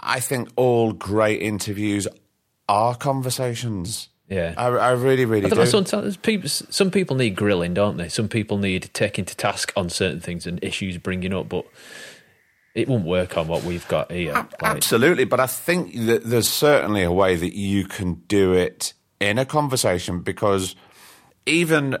I 0.00 0.20
think 0.20 0.50
all 0.54 0.92
great 0.92 1.42
interviews 1.42 2.06
are 2.68 2.94
conversations. 2.94 4.10
Yeah, 4.28 4.52
I, 4.56 4.66
I 4.66 4.90
really, 4.90 5.24
really 5.24 5.46
I 5.46 5.48
do. 5.48 5.56
Know, 5.56 5.64
sometimes 5.64 6.18
people, 6.18 6.48
some 6.50 6.90
people 6.90 7.16
need 7.16 7.34
grilling, 7.34 7.72
don't 7.72 7.96
they? 7.96 8.08
Some 8.10 8.28
people 8.28 8.58
need 8.58 8.90
taking 8.92 9.24
to 9.24 9.34
task 9.34 9.72
on 9.74 9.88
certain 9.88 10.20
things 10.20 10.46
and 10.46 10.62
issues 10.62 10.98
bringing 10.98 11.32
up, 11.32 11.48
but 11.48 11.64
it 12.74 12.88
won't 12.88 13.04
work 13.04 13.36
on 13.36 13.48
what 13.48 13.64
we've 13.64 13.86
got 13.88 14.12
here. 14.12 14.32
like, 14.34 14.62
absolutely, 14.62 15.24
but 15.24 15.40
I 15.40 15.46
think 15.46 15.94
that 16.06 16.24
there's 16.24 16.48
certainly 16.48 17.02
a 17.02 17.12
way 17.12 17.36
that 17.36 17.56
you 17.56 17.84
can 17.84 18.14
do 18.28 18.52
it 18.52 18.92
in 19.20 19.38
a 19.38 19.44
conversation 19.44 20.20
because 20.20 20.76
even 21.46 21.98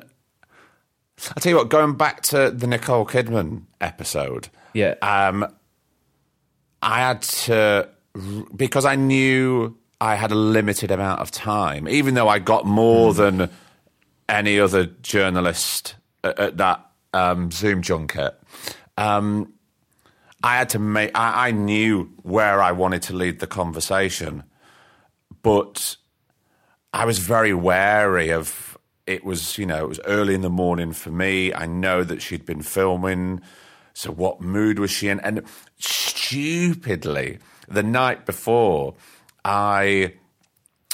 I 1.36 1.40
tell 1.40 1.50
you 1.50 1.56
what, 1.56 1.68
going 1.68 1.96
back 1.96 2.22
to 2.24 2.50
the 2.50 2.66
Nicole 2.66 3.04
Kidman 3.04 3.64
episode, 3.80 4.48
yeah, 4.72 4.94
um, 5.02 5.52
I 6.80 7.00
had 7.00 7.22
to 7.22 7.88
because 8.54 8.84
I 8.84 8.94
knew 8.96 9.76
I 10.00 10.14
had 10.14 10.30
a 10.30 10.36
limited 10.36 10.90
amount 10.90 11.20
of 11.20 11.30
time, 11.30 11.88
even 11.88 12.14
though 12.14 12.28
I 12.28 12.38
got 12.38 12.66
more 12.66 13.12
mm. 13.12 13.16
than 13.16 13.50
any 14.28 14.60
other 14.60 14.86
journalist 14.86 15.96
at, 16.22 16.38
at 16.38 16.56
that 16.58 16.86
um, 17.12 17.50
Zoom 17.50 17.82
junket. 17.82 18.34
Um, 18.96 19.52
I 20.42 20.56
had 20.56 20.68
to 20.70 20.78
make. 20.78 21.10
I, 21.14 21.48
I, 21.48 21.50
knew 21.50 22.12
where 22.22 22.62
I 22.62 22.72
wanted 22.72 23.02
to 23.02 23.12
lead 23.12 23.40
the 23.40 23.46
conversation, 23.46 24.44
but 25.42 25.96
I 26.92 27.04
was 27.04 27.18
very 27.18 27.52
wary 27.52 28.30
of. 28.30 28.78
It 29.06 29.24
was, 29.24 29.56
you 29.56 29.64
know, 29.64 29.84
it 29.84 29.88
was 29.88 30.00
early 30.04 30.34
in 30.34 30.42
the 30.42 30.50
morning 30.50 30.92
for 30.92 31.10
me. 31.10 31.52
I 31.54 31.64
know 31.66 32.04
that 32.04 32.20
she'd 32.20 32.44
been 32.44 32.62
filming. 32.62 33.40
So, 33.94 34.12
what 34.12 34.40
mood 34.40 34.78
was 34.78 34.90
she 34.90 35.08
in? 35.08 35.18
And 35.20 35.42
stupidly, 35.78 37.38
the 37.66 37.82
night 37.82 38.26
before, 38.26 38.94
I 39.44 40.14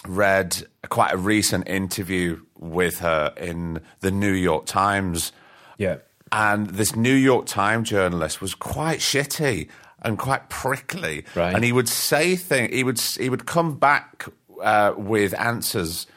read 0.07 0.65
quite 0.89 1.13
a 1.13 1.17
recent 1.17 1.69
interview 1.69 2.41
with 2.59 3.01
her 3.01 3.33
in 3.37 3.81
the 4.01 4.11
New 4.11 4.33
York 4.33 4.67
Times. 4.67 5.33
Yeah. 5.77 5.97
And 6.35 6.67
this 6.71 6.97
New 6.97 7.15
York 7.15 7.47
Times 7.47 7.91
journalist 7.91 8.41
was 8.41 8.57
quite 8.57 8.99
shitty 8.99 9.69
and 10.03 10.19
quite 10.19 10.49
prickly. 10.49 11.25
Right. 11.37 11.55
And 11.55 11.63
he 11.63 11.71
would 11.71 11.89
say 11.89 12.35
things, 12.35 12.75
he 12.75 12.83
would, 12.83 13.01
he 13.01 13.29
would 13.29 13.47
come 13.47 13.77
back 13.77 14.27
uh, 14.61 14.95
with 14.97 15.33
answers, 15.39 16.09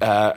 uh, 0.00 0.32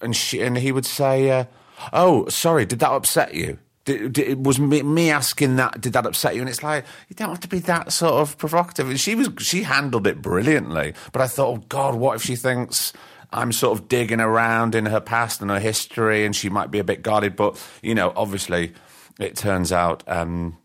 and, 0.00 0.14
she, 0.14 0.40
and 0.40 0.56
he 0.56 0.70
would 0.70 0.86
say, 0.86 1.30
uh, 1.30 1.44
Oh, 1.92 2.28
sorry, 2.28 2.64
did 2.64 2.78
that 2.78 2.90
upset 2.90 3.34
you? 3.34 3.58
Did, 3.84 4.12
did, 4.12 4.46
was 4.46 4.60
me, 4.60 4.82
me, 4.82 5.10
asking 5.10 5.56
that 5.56 5.80
did 5.80 5.92
that 5.92 6.06
upset 6.06 6.34
you 6.34 6.40
and 6.40 6.50
it's 6.50 6.62
like 6.62 6.84
you 7.08 7.14
don't 7.14 7.28
have 7.28 7.38
to 7.40 7.48
be 7.48 7.60
that 7.60 7.92
sort 7.92 8.14
of 8.14 8.36
provocative 8.36 8.90
and 8.90 8.98
she 8.98 9.14
was 9.14 9.28
she 9.38 9.62
handled 9.62 10.08
it 10.08 10.20
brilliantly 10.20 10.92
but 11.12 11.22
i 11.22 11.28
thought 11.28 11.56
oh 11.56 11.64
god 11.68 11.94
what 11.94 12.16
if 12.16 12.22
she 12.22 12.34
thinks 12.34 12.92
i'm 13.32 13.52
sort 13.52 13.78
of 13.78 13.88
digging 13.88 14.20
around 14.20 14.74
in 14.74 14.86
her 14.86 15.00
past 15.00 15.40
and 15.40 15.50
her 15.50 15.60
history 15.60 16.24
and 16.24 16.34
she 16.34 16.48
might 16.48 16.70
be 16.70 16.78
a 16.78 16.84
bit 16.84 17.02
guarded 17.02 17.36
but 17.36 17.60
you 17.82 17.94
know 17.94 18.12
obviously 18.16 18.72
it 19.18 19.36
turns 19.36 19.72
out 19.72 20.02
um, 20.06 20.56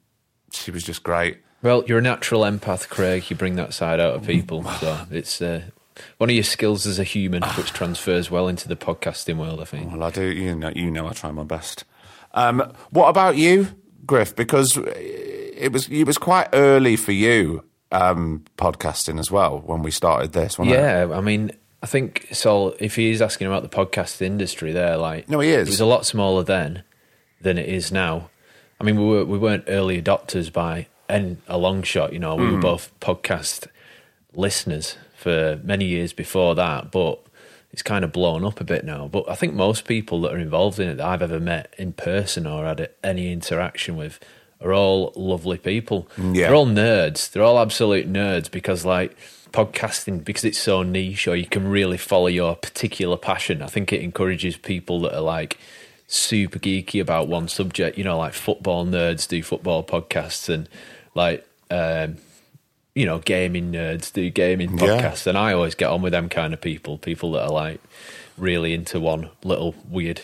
she 0.52 0.72
was 0.72 0.84
just 0.84 1.04
great 1.04 1.38
well 1.62 1.84
you're 1.88 2.00
a 2.00 2.02
natural 2.02 2.42
empath 2.42 2.90
craig 2.90 3.30
you 3.30 3.36
bring 3.36 3.56
that 3.56 3.74
side 3.74 4.00
out 4.00 4.16
of 4.16 4.26
people 4.26 4.64
so 4.64 5.06
it's 5.12 5.42
uh, 5.42 5.62
one 6.18 6.30
of 6.30 6.36
your 6.36 6.44
skills 6.44 6.86
as 6.86 7.00
a 7.00 7.04
human 7.04 7.42
which 7.58 7.72
transfers 7.74 8.30
well 8.30 8.48
into 8.48 8.68
the 8.68 8.76
podcasting 8.76 9.38
world 9.38 9.60
i 9.62 9.66
think 9.66 9.92
well 9.92 10.04
i 10.04 10.10
do 10.10 10.26
you 10.26 10.56
know 10.56 10.72
you 10.76 10.92
know 10.92 11.08
i 11.08 11.12
try 11.12 11.32
my 11.32 11.44
best 11.44 11.86
um, 12.34 12.74
what 12.92 13.10
about 13.10 13.38
you, 13.38 13.68
Griff? 14.06 14.36
Because 14.36 14.78
it 14.78 15.72
was 15.72 15.88
it 15.90 16.06
was 16.06 16.18
quite 16.18 16.50
early 16.54 16.96
for 16.96 17.12
you 17.12 17.64
um, 17.92 18.46
podcasting 18.58 19.20
as 19.20 19.30
well 19.30 19.60
when 19.60 19.84
we 19.84 19.92
started 19.92 20.34
this. 20.34 20.58
yeah, 20.60 21.04
it? 21.04 21.12
I 21.12 21.22
mean, 21.22 21.52
I 21.82 21.88
think 21.88 22.28
so. 22.32 22.76
If 22.80 22.96
he 22.96 23.10
is 23.10 23.22
asking 23.22 23.48
about 23.48 23.64
the 23.64 23.70
podcast 23.70 24.22
industry, 24.22 24.72
there, 24.72 24.98
like, 24.98 25.28
no, 25.28 25.40
he 25.40 25.50
is. 25.50 25.68
It 25.68 25.72
was 25.72 25.80
a 25.80 25.86
lot 25.86 26.06
smaller 26.06 26.44
then 26.44 26.84
than 27.42 27.58
it 27.58 27.68
is 27.68 27.92
now. 27.92 28.30
I 28.80 28.84
mean, 28.84 28.98
we 28.98 29.06
were 29.06 29.26
we 29.26 29.38
weren't 29.38 29.66
early 29.68 30.02
adopters 30.02 30.52
by 30.52 30.88
and 31.10 31.38
a 31.48 31.58
long 31.58 31.84
shot. 31.84 32.14
You 32.14 32.20
know, 32.20 32.36
we 32.36 32.46
mm. 32.46 32.52
were 32.52 32.56
hmm. 32.56 32.62
both 32.62 33.00
podcast 33.00 33.68
listeners 34.34 34.98
for 35.16 35.60
many 35.64 35.86
years 35.86 36.14
before 36.14 36.56
that, 36.56 36.92
but 36.92 37.20
it's 37.72 37.84
kind 37.84 38.04
of 38.04 38.12
blown 38.12 38.44
up 38.44 38.60
a 38.60 38.64
bit 38.64 38.84
now. 38.84 39.08
But 39.08 39.30
I 39.30 39.36
think 39.36 39.54
most 39.54 39.86
people 39.86 40.22
that 40.22 40.34
are 40.34 40.40
involved 40.40 40.80
in 40.80 40.90
it 40.90 40.96
that 40.96 41.06
I've 41.06 41.22
ever 41.22 41.40
met 41.40 41.74
in 41.78 41.94
person 41.94 42.46
or 42.46 42.66
had 42.66 42.90
any 43.04 43.32
interaction 43.32 43.96
with 43.96 44.20
are 44.62 44.74
all 44.74 45.14
lovely 45.16 45.58
people. 45.58 46.08
Yeah. 46.18 46.48
They're 46.48 46.56
all 46.56 46.68
nerds. 46.68 47.32
They're 47.32 47.44
all 47.44 47.60
absolute 47.60 48.12
nerds 48.12 48.50
because 48.50 48.86
like 48.86 49.16
podcasting 49.52 50.24
because 50.24 50.44
it's 50.44 50.60
so 50.60 50.84
niche 50.84 51.28
or 51.28 51.36
you 51.36 51.46
can 51.46 51.68
really 51.68 51.98
follow 51.98 52.28
your 52.28 52.56
particular 52.56 53.18
passion. 53.18 53.62
I 53.62 53.68
think 53.68 53.92
it 53.94 54.02
encourages 54.02 54.58
people 54.58 55.02
that 55.02 55.16
are 55.16 55.22
like 55.22 55.58
super 56.08 56.60
geeky 56.60 57.02
about 57.02 57.28
one 57.28 57.48
subject, 57.48 57.98
you 57.98 58.04
know, 58.04 58.18
like 58.18 58.34
football 58.34 58.86
nerds 58.86 59.28
do 59.28 59.42
football 59.44 59.84
podcasts 59.84 60.50
and 60.50 60.68
like 61.16 61.48
um, 61.70 62.18
you 62.94 63.06
know, 63.06 63.20
gaming 63.20 63.72
nerds 63.72 64.12
do 64.12 64.30
gaming 64.30 64.78
podcasts, 64.78 65.26
yeah. 65.26 65.30
and 65.30 65.38
I 65.38 65.54
always 65.54 65.76
get 65.76 65.90
on 65.90 66.02
with 66.02 66.12
them 66.12 66.28
kind 66.28 66.54
of 66.54 66.60
people, 66.60 66.98
people 66.98 67.32
that 67.34 67.44
are 67.44 67.52
like 67.52 67.80
really 68.38 68.74
into 68.74 69.00
one 69.00 69.30
little 69.44 69.76
weird 69.90 70.22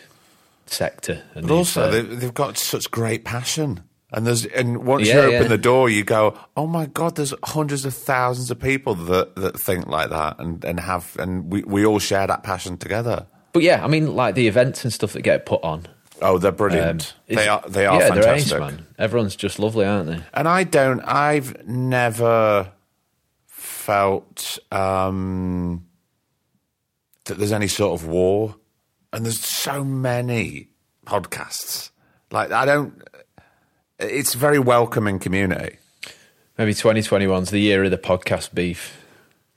sector. 0.66 1.24
And 1.34 1.48
but 1.48 1.56
also, 1.56 1.84
uh, 1.84 2.04
they've 2.06 2.34
got 2.34 2.58
such 2.58 2.92
great 2.92 3.24
passion. 3.24 3.84
And 4.12 4.26
there's 4.26 4.46
and 4.46 4.86
once 4.86 5.08
yeah, 5.08 5.16
you 5.16 5.20
open 5.22 5.42
yeah. 5.44 5.48
the 5.48 5.58
door, 5.58 5.90
you 5.90 6.04
go, 6.06 6.38
"Oh 6.56 6.66
my 6.66 6.86
god!" 6.86 7.18
There's 7.18 7.34
hundreds 7.44 7.84
of 7.84 7.94
thousands 7.94 8.50
of 8.50 8.58
people 8.58 8.96
that 8.96 9.36
that 9.36 9.60
think 9.60 9.88
like 9.88 10.10
that, 10.12 10.40
and 10.40 10.64
and 10.64 10.80
have, 10.80 11.18
and 11.20 11.52
we 11.52 11.64
we 11.64 11.86
all 11.86 12.00
share 12.00 12.26
that 12.26 12.42
passion 12.42 12.78
together. 12.78 13.28
But 13.52 13.64
yeah, 13.64 13.84
I 13.84 13.88
mean, 13.88 14.16
like 14.16 14.36
the 14.36 14.48
events 14.48 14.86
and 14.86 14.94
stuff 14.94 15.12
that 15.12 15.24
get 15.24 15.46
put 15.46 15.62
on, 15.62 15.88
Oh, 16.22 16.38
they're 16.38 16.52
brilliant. 16.52 17.14
Um, 17.30 17.36
they 17.36 17.48
are. 17.48 17.64
They 17.68 17.86
are 17.86 18.00
yeah, 18.00 18.08
fantastic. 18.10 18.50
they're 18.50 18.62
ace, 18.62 18.72
man. 18.72 18.86
Everyone's 18.98 19.36
just 19.36 19.60
lovely, 19.60 19.86
aren't 19.86 20.08
they? 20.08 20.20
And 20.34 20.48
I 20.48 20.64
don't. 20.64 21.02
I've 21.02 21.68
never 21.68 22.72
felt 23.46 24.58
um, 24.72 25.86
that 27.26 27.38
there's 27.38 27.52
any 27.52 27.68
sort 27.68 28.00
of 28.00 28.08
war, 28.08 28.56
and 29.14 29.26
there's 29.26 29.40
so 29.40 29.84
many 29.84 30.70
podcasts. 31.06 31.92
Like 32.32 32.52
I 32.52 32.66
don't. 32.66 33.04
It's 34.00 34.36
a 34.36 34.38
very 34.38 34.60
welcoming 34.60 35.18
community. 35.18 35.78
Maybe 36.58 36.74
2021's 36.74 37.50
the 37.50 37.60
year 37.60 37.84
of 37.84 37.90
the 37.90 37.98
podcast 37.98 38.54
beef. 38.54 39.04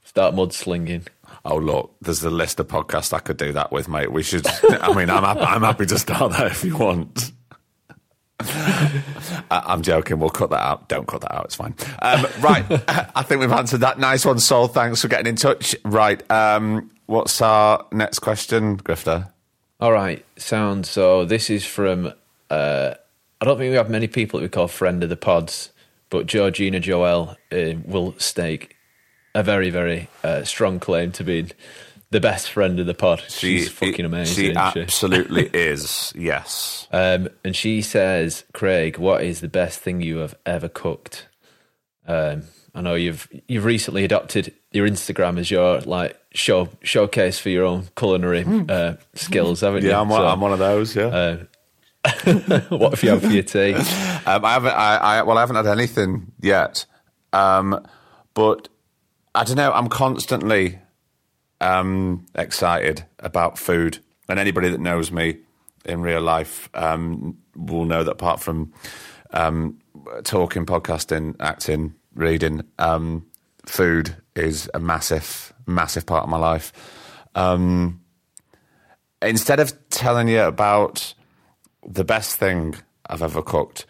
Start 0.02 0.34
mudslinging. 0.34 1.08
Oh 1.44 1.56
look, 1.56 1.94
there's 2.00 2.24
a 2.24 2.30
list 2.30 2.58
of 2.58 2.66
podcasts 2.68 3.12
I 3.12 3.18
could 3.18 3.36
do 3.36 3.52
that 3.52 3.70
with, 3.70 3.88
mate. 3.88 4.10
We 4.10 4.22
should. 4.22 4.46
I 4.70 4.94
mean, 4.94 5.10
I'm 5.10 5.24
hap- 5.24 5.46
I'm 5.46 5.62
happy 5.62 5.84
to 5.86 5.98
start 5.98 6.32
that 6.32 6.46
if 6.46 6.64
you 6.64 6.76
want. 6.76 7.32
I'm 9.50 9.82
joking. 9.82 10.18
We'll 10.18 10.30
cut 10.30 10.50
that 10.50 10.62
out. 10.62 10.88
Don't 10.88 11.06
cut 11.06 11.20
that 11.20 11.34
out. 11.34 11.44
It's 11.46 11.56
fine. 11.56 11.74
Um, 12.00 12.26
right. 12.40 12.64
I 13.14 13.22
think 13.22 13.40
we've 13.40 13.52
answered 13.52 13.80
that. 13.80 13.98
Nice 13.98 14.24
one, 14.24 14.38
Sol. 14.38 14.68
Thanks 14.68 15.02
for 15.02 15.08
getting 15.08 15.26
in 15.26 15.36
touch. 15.36 15.76
Right. 15.84 16.28
Um, 16.30 16.90
what's 17.04 17.42
our 17.42 17.86
next 17.92 18.20
question, 18.20 18.78
Grifter? 18.78 19.30
All 19.80 19.92
right, 19.92 20.24
sound. 20.36 20.86
So 20.86 21.26
this 21.26 21.50
is 21.50 21.66
from. 21.66 22.14
Uh, 22.48 22.94
I 23.40 23.44
don't 23.46 23.58
think 23.58 23.70
we 23.70 23.76
have 23.76 23.90
many 23.90 24.06
people 24.06 24.38
that 24.38 24.44
we 24.44 24.48
call 24.50 24.68
friend 24.68 25.02
of 25.02 25.08
the 25.08 25.16
pods, 25.16 25.70
but 26.10 26.26
Georgina 26.26 26.80
Joel 26.80 27.36
uh, 27.52 27.72
will 27.84 28.14
stake 28.18 28.76
a 29.34 29.42
very, 29.42 29.70
very 29.70 30.08
uh, 30.22 30.44
strong 30.44 30.78
claim 30.80 31.12
to 31.12 31.24
being 31.24 31.50
the 32.10 32.20
best 32.20 32.50
friend 32.50 32.78
of 32.80 32.86
the 32.86 32.94
pod. 32.94 33.22
She's 33.28 33.70
fucking 33.70 34.04
amazing. 34.04 34.34
She 34.34 34.50
isn't 34.50 34.72
she? 34.72 34.80
absolutely 34.80 35.48
is. 35.54 36.12
Yes. 36.16 36.88
Um, 36.92 37.28
and 37.44 37.54
she 37.54 37.82
says, 37.82 38.44
Craig, 38.52 38.98
what 38.98 39.22
is 39.22 39.40
the 39.40 39.48
best 39.48 39.78
thing 39.80 40.00
you 40.02 40.18
have 40.18 40.34
ever 40.44 40.68
cooked? 40.68 41.28
Um, 42.06 42.42
I 42.74 42.80
know 42.82 42.94
you've 42.94 43.28
you've 43.48 43.64
recently 43.64 44.04
adopted 44.04 44.52
your 44.72 44.86
Instagram 44.88 45.38
as 45.38 45.50
your 45.50 45.80
like 45.80 46.20
show 46.32 46.68
showcase 46.82 47.38
for 47.38 47.48
your 47.48 47.64
own 47.64 47.88
culinary 47.96 48.44
uh, 48.68 48.94
skills, 49.14 49.60
haven't 49.60 49.82
you? 49.82 49.88
Hmm. 49.88 49.92
Yeah, 49.92 50.00
I'm 50.00 50.08
one, 50.08 50.20
So, 50.20 50.26
I'm 50.26 50.40
one 50.40 50.52
of 50.52 50.58
those. 50.58 50.94
Yeah. 50.94 51.06
uh, 51.06 51.36
what 52.70 52.94
have 52.94 53.02
you 53.02 53.10
had 53.10 53.22
for 53.22 53.28
your 53.28 53.42
tea? 53.42 53.76
Um, 54.26 54.44
I 54.44 54.52
haven't. 54.52 54.72
I, 54.72 54.96
I 54.96 55.22
well, 55.22 55.38
I 55.38 55.40
haven't 55.40 55.56
had 55.56 55.66
anything 55.66 56.30
yet. 56.42 56.84
Um, 57.32 57.86
but 58.34 58.68
I 59.34 59.44
don't 59.44 59.56
know. 59.56 59.72
I'm 59.72 59.88
constantly 59.88 60.78
um, 61.62 62.26
excited 62.34 63.06
about 63.18 63.58
food, 63.58 63.98
and 64.28 64.38
anybody 64.38 64.68
that 64.68 64.80
knows 64.80 65.10
me 65.10 65.38
in 65.86 66.02
real 66.02 66.20
life 66.20 66.68
um, 66.74 67.38
will 67.56 67.86
know 67.86 68.04
that 68.04 68.12
apart 68.12 68.40
from 68.40 68.74
um, 69.32 69.78
talking, 70.22 70.66
podcasting, 70.66 71.34
acting, 71.40 71.94
reading, 72.14 72.62
um, 72.78 73.26
food 73.64 74.14
is 74.36 74.68
a 74.74 74.80
massive, 74.80 75.54
massive 75.66 76.04
part 76.04 76.24
of 76.24 76.28
my 76.28 76.38
life. 76.38 76.72
Instead 79.22 79.60
of 79.60 79.88
telling 79.88 80.28
you 80.28 80.42
about 80.42 81.14
the 81.86 82.04
best 82.04 82.36
thing 82.36 82.74
I've 83.06 83.22
ever 83.22 83.42
cooked. 83.42 83.86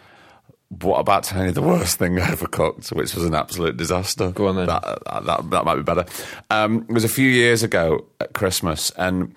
What 0.68 0.98
about 0.98 1.24
telling 1.24 1.46
you 1.46 1.52
the 1.52 1.62
worst 1.62 1.98
thing 1.98 2.18
I 2.20 2.30
ever 2.30 2.46
cooked, 2.46 2.90
which 2.90 3.14
was 3.14 3.24
an 3.24 3.34
absolute 3.34 3.76
disaster? 3.76 4.30
Go 4.30 4.48
on 4.48 4.56
then. 4.56 4.66
That, 4.66 4.82
that, 4.82 5.24
that, 5.24 5.50
that 5.50 5.64
might 5.64 5.76
be 5.76 5.82
better. 5.82 6.04
Um, 6.48 6.86
it 6.88 6.92
was 6.92 7.04
a 7.04 7.08
few 7.08 7.28
years 7.28 7.62
ago 7.62 8.06
at 8.20 8.32
Christmas, 8.34 8.90
and 8.92 9.34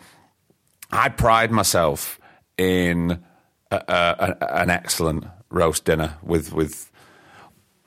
I 0.92 1.10
pride 1.10 1.52
myself 1.52 2.20
in 2.58 3.24
a, 3.72 3.76
a, 3.76 4.38
a, 4.42 4.62
an 4.62 4.70
excellent 4.70 5.26
roast 5.50 5.86
dinner 5.86 6.18
with 6.22 6.54
with 6.54 6.92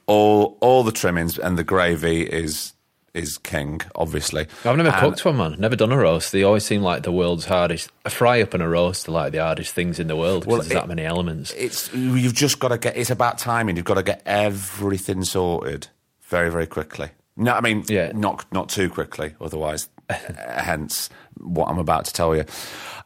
all 0.06 0.56
all 0.60 0.82
the 0.82 0.92
trimmings 0.92 1.38
and 1.38 1.58
the 1.58 1.64
gravy 1.64 2.22
is 2.22 2.72
is 3.16 3.38
king, 3.38 3.80
obviously. 3.94 4.46
I've 4.64 4.76
never 4.76 4.90
And- 4.90 4.98
cooked 5.00 5.24
one, 5.24 5.36
man. 5.38 5.56
Never 5.58 5.74
done 5.76 5.90
a 5.92 5.96
roast. 5.96 6.32
They 6.32 6.42
always 6.42 6.64
seem 6.64 6.82
like 6.82 7.02
the 7.02 7.12
world's 7.12 7.46
hardest. 7.46 7.90
A 8.04 8.10
fry 8.10 8.40
up 8.42 8.54
and 8.54 8.62
a 8.62 8.68
roast 8.68 9.08
are 9.08 9.12
like 9.12 9.32
the 9.32 9.38
hardest 9.42 9.74
things 9.74 9.98
in 9.98 10.06
the 10.08 10.16
world 10.16 10.42
because 10.42 10.46
Well, 10.52 10.60
there's 10.60 10.70
it- 10.70 10.74
that 10.74 10.88
many 10.88 11.04
elements. 11.04 11.52
it's 11.56 11.92
you've 11.94 12.34
just 12.34 12.58
got 12.58 12.68
to 12.68 12.78
get. 12.78 12.96
It's 12.96 13.10
about 13.10 13.38
timing. 13.38 13.76
You've 13.76 13.84
got 13.86 13.94
to 13.94 14.02
get 14.02 14.22
everything 14.26 15.24
sorted 15.24 15.88
very, 16.28 16.50
very 16.50 16.66
quickly. 16.66 17.10
No, 17.36 17.52
I 17.52 17.60
mean, 17.60 17.84
Yeah. 17.88 18.12
not 18.14 18.44
not 18.52 18.68
too 18.68 18.88
quickly. 18.88 19.34
Otherwise, 19.40 19.88
hence 20.10 21.08
what 21.38 21.68
I'm 21.68 21.78
about 21.78 22.04
to 22.06 22.12
tell 22.12 22.34
you. 22.36 22.44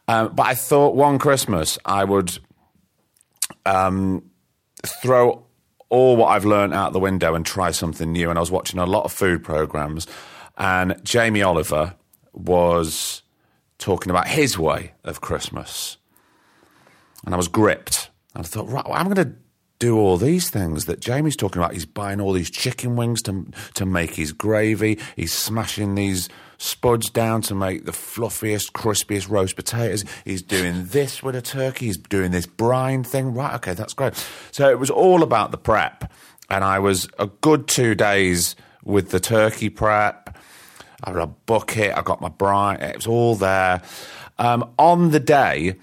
Um, 0.07 0.31
but 0.33 0.45
I 0.47 0.55
thought 0.55 0.95
one 0.95 1.19
Christmas 1.19 1.77
I 1.85 2.03
would 2.03 2.37
um, 3.65 4.23
throw 4.85 5.43
all 5.91 6.17
what 6.17 6.29
I've 6.29 6.45
learned 6.45 6.73
out 6.73 6.93
the 6.93 6.99
window 6.99 7.35
and 7.35 7.45
try 7.45 7.69
something 7.69 8.11
new. 8.11 8.29
And 8.29 8.39
I 8.39 8.41
was 8.41 8.49
watching 8.49 8.79
a 8.79 8.85
lot 8.85 9.05
of 9.05 9.11
food 9.13 9.43
programs, 9.43 10.07
and 10.57 10.99
Jamie 11.03 11.43
Oliver 11.43 11.95
was 12.33 13.21
talking 13.77 14.09
about 14.09 14.27
his 14.27 14.57
way 14.57 14.93
of 15.03 15.21
Christmas 15.21 15.97
and 17.25 17.33
I 17.33 17.37
was 17.37 17.47
gripped. 17.47 18.09
And 18.33 18.45
I 18.45 18.47
thought, 18.47 18.69
right, 18.69 18.85
well, 18.85 18.97
I'm 18.97 19.05
going 19.11 19.27
to 19.27 19.35
do 19.79 19.97
all 19.97 20.17
these 20.17 20.49
things 20.49 20.85
that 20.85 20.99
Jamie's 20.99 21.35
talking 21.35 21.61
about. 21.61 21.73
He's 21.73 21.85
buying 21.85 22.21
all 22.21 22.33
these 22.33 22.49
chicken 22.49 22.95
wings 22.95 23.21
to 23.23 23.47
to 23.75 23.85
make 23.85 24.15
his 24.15 24.31
gravy. 24.31 24.99
He's 25.15 25.33
smashing 25.33 25.95
these 25.95 26.29
spuds 26.61 27.09
down 27.09 27.41
to 27.41 27.55
make 27.55 27.85
the 27.85 27.91
fluffiest, 27.91 28.73
crispiest 28.73 29.29
roast 29.29 29.55
potatoes. 29.55 30.05
He's 30.23 30.43
doing 30.43 30.85
this 30.85 31.23
with 31.23 31.35
a 31.35 31.41
turkey. 31.41 31.87
He's 31.87 31.97
doing 31.97 32.31
this 32.31 32.45
brine 32.45 33.03
thing. 33.03 33.33
Right, 33.33 33.55
okay, 33.55 33.73
that's 33.73 33.93
great. 33.93 34.13
So 34.51 34.69
it 34.69 34.79
was 34.79 34.91
all 34.91 35.23
about 35.23 35.51
the 35.51 35.57
prep, 35.57 36.11
and 36.49 36.63
I 36.63 36.79
was 36.79 37.09
a 37.17 37.27
good 37.27 37.67
two 37.67 37.95
days 37.95 38.55
with 38.83 39.09
the 39.09 39.19
turkey 39.19 39.69
prep. 39.69 40.37
I 41.03 41.09
had 41.09 41.17
a 41.17 41.27
bucket. 41.27 41.97
I 41.97 42.01
got 42.03 42.21
my 42.21 42.29
brine. 42.29 42.79
It 42.79 42.95
was 42.95 43.07
all 43.07 43.35
there. 43.35 43.81
Um, 44.37 44.71
on 44.77 45.11
the 45.11 45.19
day, 45.19 45.75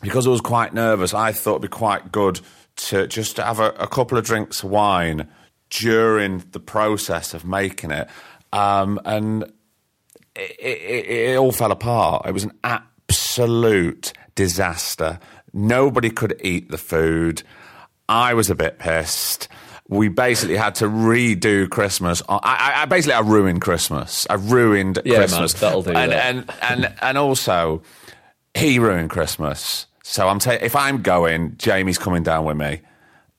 because 0.00 0.26
I 0.26 0.30
was 0.30 0.40
quite 0.40 0.72
nervous, 0.72 1.12
I 1.12 1.32
thought 1.32 1.56
it'd 1.56 1.62
be 1.62 1.68
quite 1.68 2.12
good 2.12 2.40
to 2.76 3.08
just 3.08 3.38
have 3.38 3.58
a, 3.58 3.70
a 3.70 3.88
couple 3.88 4.16
of 4.16 4.24
drinks 4.24 4.62
of 4.62 4.70
wine 4.70 5.28
during 5.70 6.44
the 6.52 6.60
process 6.60 7.34
of 7.34 7.44
making 7.44 7.90
it. 7.90 8.08
Um, 8.52 9.00
and 9.04 9.52
it, 10.36 10.56
it, 10.60 11.06
it 11.32 11.36
all 11.38 11.52
fell 11.52 11.70
apart. 11.72 12.26
It 12.26 12.32
was 12.32 12.44
an 12.44 12.52
absolute 12.64 14.12
disaster. 14.34 15.18
Nobody 15.52 16.10
could 16.10 16.40
eat 16.42 16.70
the 16.70 16.78
food. 16.78 17.42
I 18.08 18.34
was 18.34 18.50
a 18.50 18.54
bit 18.54 18.78
pissed. 18.78 19.48
We 19.88 20.08
basically 20.08 20.56
had 20.56 20.74
to 20.76 20.86
redo 20.86 21.68
Christmas. 21.68 22.22
I, 22.28 22.38
I, 22.42 22.82
I 22.82 22.84
basically 22.86 23.14
I 23.14 23.20
ruined 23.20 23.60
Christmas. 23.60 24.26
I 24.30 24.34
ruined 24.34 24.98
Yeah, 25.04 25.18
man, 25.18 25.28
Christmas. 25.28 25.52
that'll 25.54 25.82
do 25.82 25.90
and, 25.92 26.10
that. 26.12 26.24
and 26.34 26.50
and 26.62 26.94
and 27.02 27.18
also 27.18 27.82
he 28.54 28.78
ruined 28.78 29.10
Christmas. 29.10 29.86
So 30.02 30.28
I'm 30.28 30.38
ta- 30.38 30.58
if 30.60 30.74
I'm 30.74 31.02
going, 31.02 31.56
Jamie's 31.58 31.98
coming 31.98 32.22
down 32.22 32.44
with 32.44 32.56
me. 32.56 32.80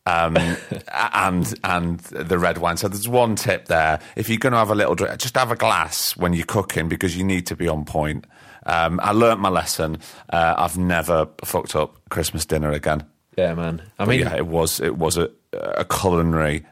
Um, 0.07 0.37
and 0.93 1.59
and 1.63 1.99
the 1.99 2.37
red 2.37 2.59
wine. 2.59 2.77
So 2.77 2.87
there's 2.87 3.07
one 3.07 3.35
tip 3.35 3.65
there. 3.65 3.99
If 4.15 4.29
you're 4.29 4.37
going 4.37 4.53
to 4.53 4.59
have 4.59 4.69
a 4.71 4.75
little 4.75 4.95
drink, 4.95 5.17
just 5.19 5.35
have 5.35 5.51
a 5.51 5.55
glass 5.55 6.15
when 6.15 6.33
you're 6.33 6.45
cooking 6.45 6.87
because 6.87 7.17
you 7.17 7.23
need 7.23 7.47
to 7.47 7.55
be 7.55 7.67
on 7.67 7.85
point. 7.85 8.25
Um, 8.67 8.99
I 9.01 9.11
learnt 9.11 9.39
my 9.39 9.49
lesson. 9.49 9.97
Uh, 10.29 10.55
I've 10.57 10.77
never 10.77 11.27
fucked 11.43 11.75
up 11.75 11.97
Christmas 12.09 12.45
dinner 12.45 12.71
again. 12.71 13.05
Yeah, 13.37 13.53
man. 13.53 13.81
I 13.99 14.05
But 14.05 14.09
mean, 14.09 14.19
yeah, 14.21 14.35
it 14.35 14.47
was 14.47 14.79
it 14.79 14.97
was 14.97 15.17
a, 15.17 15.29
a 15.53 15.85
culinary 15.85 16.65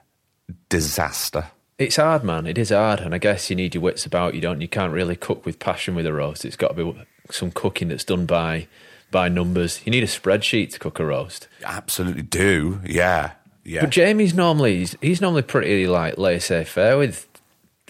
disaster. 0.69 1.47
It's 1.79 1.95
hard, 1.95 2.23
man. 2.23 2.45
It 2.47 2.57
is 2.57 2.69
hard, 2.69 2.99
and 2.99 3.13
I 3.13 3.17
guess 3.17 3.49
you 3.49 3.55
need 3.55 3.73
your 3.75 3.81
wits 3.81 4.05
about 4.05 4.35
you. 4.35 4.41
Don't 4.41 4.61
you? 4.61 4.67
Can't 4.67 4.93
really 4.93 5.15
cook 5.15 5.45
with 5.45 5.59
passion 5.59 5.95
with 5.95 6.05
a 6.05 6.13
roast. 6.13 6.45
It's 6.45 6.55
got 6.55 6.75
to 6.75 6.85
be 6.85 7.05
some 7.31 7.51
cooking 7.51 7.87
that's 7.89 8.03
done 8.03 8.25
by 8.25 8.67
by 9.13 9.29
numbers. 9.29 9.79
You 9.85 9.91
need 9.91 10.03
a 10.03 10.07
spreadsheet 10.07 10.73
to 10.73 10.79
cook 10.79 10.99
a 10.99 11.05
roast. 11.05 11.47
Absolutely 11.63 12.23
do. 12.23 12.81
Yeah, 12.85 13.31
yeah. 13.63 13.81
But 13.81 13.91
Jamie's 13.91 14.33
normally 14.33 14.79
he's, 14.79 14.97
he's 14.99 15.21
normally 15.21 15.43
pretty 15.43 15.87
like 15.87 16.17
laissez 16.17 16.65
faire 16.65 16.97
with. 16.97 17.29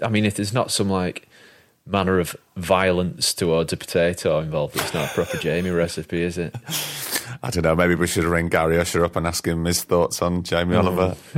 I 0.03 0.09
mean, 0.09 0.25
if 0.25 0.35
there's 0.35 0.53
not 0.53 0.69
some 0.69 0.89
like 0.89 1.27
manner 1.87 2.19
of 2.19 2.35
violence 2.57 3.33
towards 3.33 3.73
a 3.73 3.77
potato 3.77 4.39
involved, 4.39 4.75
it's 4.75 4.93
not 4.93 5.09
a 5.09 5.13
proper 5.13 5.37
Jamie 5.37 5.71
recipe, 5.71 6.21
is 6.21 6.37
it? 6.37 6.55
I 7.45 7.49
don't 7.49 7.63
know. 7.63 7.75
Maybe 7.75 7.95
we 7.95 8.07
should 8.07 8.23
ring 8.23 8.47
Gary 8.47 8.79
Usher 8.79 9.03
up 9.03 9.17
and 9.17 9.27
ask 9.27 9.45
him 9.45 9.65
his 9.65 9.83
thoughts 9.83 10.21
on 10.21 10.43
Jamie 10.43 10.77
Oliver. 10.77 11.17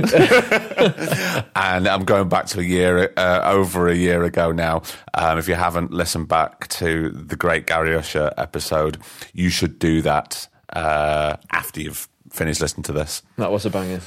and 1.56 1.88
I'm 1.88 2.04
going 2.04 2.28
back 2.28 2.46
to 2.46 2.60
a 2.60 2.62
year, 2.62 3.12
uh, 3.16 3.40
over 3.44 3.88
a 3.88 3.94
year 3.94 4.22
ago 4.22 4.52
now. 4.52 4.82
Um, 5.14 5.36
if 5.38 5.48
you 5.48 5.56
haven't 5.56 5.90
listened 5.90 6.28
back 6.28 6.68
to 6.68 7.10
the 7.10 7.34
great 7.34 7.66
Gary 7.66 7.96
Usher 7.96 8.32
episode, 8.38 8.98
you 9.32 9.50
should 9.50 9.80
do 9.80 10.00
that 10.02 10.46
uh, 10.72 11.38
after 11.50 11.80
you've 11.80 12.08
finished 12.30 12.60
listening 12.60 12.84
to 12.84 12.92
this. 12.92 13.22
That 13.36 13.50
was 13.50 13.66
a 13.66 13.70
banger. 13.70 14.00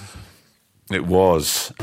It 0.89 1.05
was. 1.05 1.73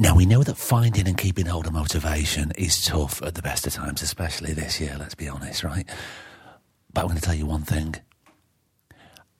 Now, 0.00 0.14
we 0.14 0.26
know 0.26 0.44
that 0.44 0.56
finding 0.56 1.08
and 1.08 1.18
keeping 1.18 1.46
hold 1.46 1.66
of 1.66 1.72
motivation 1.72 2.52
is 2.56 2.84
tough 2.84 3.20
at 3.20 3.34
the 3.34 3.42
best 3.42 3.66
of 3.66 3.72
times, 3.72 4.00
especially 4.00 4.52
this 4.52 4.80
year, 4.80 4.94
let's 4.96 5.16
be 5.16 5.28
honest, 5.28 5.64
right? 5.64 5.88
But 6.94 7.00
I'm 7.00 7.08
going 7.08 7.18
to 7.18 7.24
tell 7.24 7.34
you 7.34 7.46
one 7.46 7.62
thing. 7.62 7.96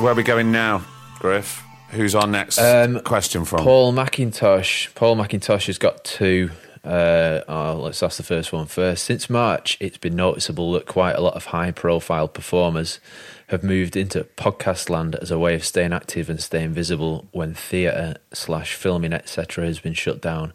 Where 0.00 0.12
are 0.12 0.14
we 0.14 0.22
going 0.22 0.50
now, 0.50 0.82
Griff? 1.18 1.62
Who's 1.90 2.14
our 2.14 2.26
next 2.26 2.58
Um, 2.58 3.00
question 3.00 3.44
from? 3.44 3.64
Paul 3.64 3.92
McIntosh. 3.92 4.94
Paul 4.94 5.16
McIntosh 5.16 5.66
has 5.66 5.78
got 5.78 6.04
two. 6.04 6.50
Uh, 6.84 7.40
oh, 7.48 7.80
let's 7.82 8.02
ask 8.02 8.16
the 8.16 8.22
first 8.22 8.52
one 8.52 8.66
first. 8.66 9.04
Since 9.04 9.28
March, 9.28 9.76
it's 9.80 9.98
been 9.98 10.14
noticeable 10.16 10.72
that 10.72 10.86
quite 10.86 11.16
a 11.16 11.20
lot 11.20 11.34
of 11.34 11.46
high 11.46 11.72
profile 11.72 12.28
performers 12.28 13.00
have 13.48 13.62
moved 13.64 13.96
into 13.96 14.24
podcast 14.36 14.88
land 14.88 15.16
as 15.16 15.30
a 15.30 15.38
way 15.38 15.54
of 15.54 15.64
staying 15.64 15.92
active 15.92 16.30
and 16.30 16.40
staying 16.40 16.72
visible 16.72 17.26
when 17.32 17.52
theatre 17.54 18.14
slash 18.32 18.74
filming 18.74 19.12
etc. 19.12 19.66
has 19.66 19.80
been 19.80 19.92
shut 19.92 20.20
down. 20.22 20.52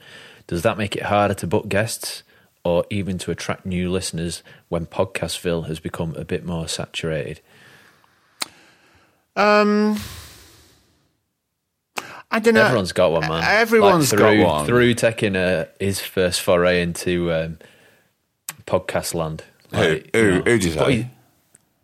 Does 0.48 0.62
that 0.62 0.78
make 0.78 0.96
it 0.96 1.04
harder 1.04 1.34
to 1.36 1.48
book 1.48 1.68
guests 1.68 2.24
or 2.64 2.86
even 2.90 3.18
to 3.20 3.30
attract 3.30 3.66
new 3.66 3.92
listeners 3.92 4.42
when 4.70 4.86
Podcastville 4.86 5.68
has 5.68 5.80
become 5.80 6.16
a 6.16 6.24
bit 6.26 6.46
more 6.46 6.68
saturated? 6.68 7.42
Um, 9.36 10.00
I 12.36 12.40
don't 12.40 12.54
know. 12.54 12.64
Everyone's 12.66 12.92
got 12.92 13.12
one, 13.12 13.22
man. 13.22 13.44
Everyone's 13.44 14.12
Like, 14.12 14.20
got 14.20 14.30
through, 14.32 14.44
one. 14.46 14.66
Through 14.66 14.94
taking 14.96 15.36
a, 15.36 15.68
his 15.80 16.00
first 16.02 16.42
foray 16.42 16.82
into 16.82 17.32
um, 17.32 17.60
podcast 18.66 19.14
land. 19.14 19.44
Who- 19.72 19.78
Like, 19.78 20.10
who- 20.14 20.20
you 20.22 20.32
know, 20.32 20.42
who'd 20.42 20.64
you 20.64 20.76
but 20.76 20.86
say? 20.88 20.92
he- 20.94 21.08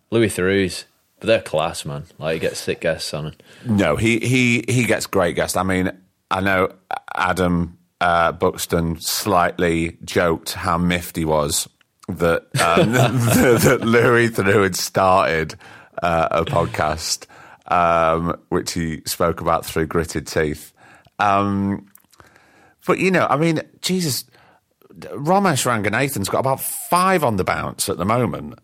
Louis 0.09 0.27
Theroux. 0.27 0.83
But 1.19 1.27
they're 1.27 1.41
class, 1.41 1.85
man. 1.85 2.05
Like, 2.17 2.33
you 2.35 2.39
get 2.41 2.57
sick 2.57 2.81
guests 2.81 3.13
on. 3.13 3.35
No, 3.63 3.95
he 3.95 4.17
he 4.19 4.65
he 4.67 4.85
gets 4.85 5.05
great 5.05 5.35
guests. 5.35 5.55
I 5.55 5.61
mean, 5.63 5.91
I 6.31 6.41
know 6.41 6.73
Adam 7.15 7.77
uh, 8.01 8.31
Buxton 8.31 8.99
slightly 8.99 9.97
joked 10.03 10.53
how 10.53 10.79
miffed 10.79 11.15
he 11.15 11.23
was 11.25 11.69
that 12.07 12.41
um, 12.59 12.91
that, 12.93 13.61
that 13.63 13.81
Louis 13.81 14.29
Theroux 14.31 14.63
had 14.63 14.75
started 14.75 15.53
uh, 16.01 16.27
a 16.31 16.43
podcast, 16.43 17.27
um, 17.71 18.37
which 18.49 18.73
he 18.73 19.01
spoke 19.05 19.39
about 19.41 19.65
through 19.65 19.87
gritted 19.87 20.27
teeth. 20.27 20.73
Um, 21.19 21.87
but 22.85 22.99
you 22.99 23.09
know, 23.09 23.25
I 23.29 23.37
mean, 23.37 23.61
Jesus, 23.81 24.25
Romesh 24.93 25.65
Ranganathan's 25.65 26.29
got 26.29 26.39
about 26.39 26.59
five 26.59 27.23
on 27.23 27.37
the 27.37 27.45
bounce 27.45 27.87
at 27.87 27.97
the 27.97 28.05
moment. 28.05 28.59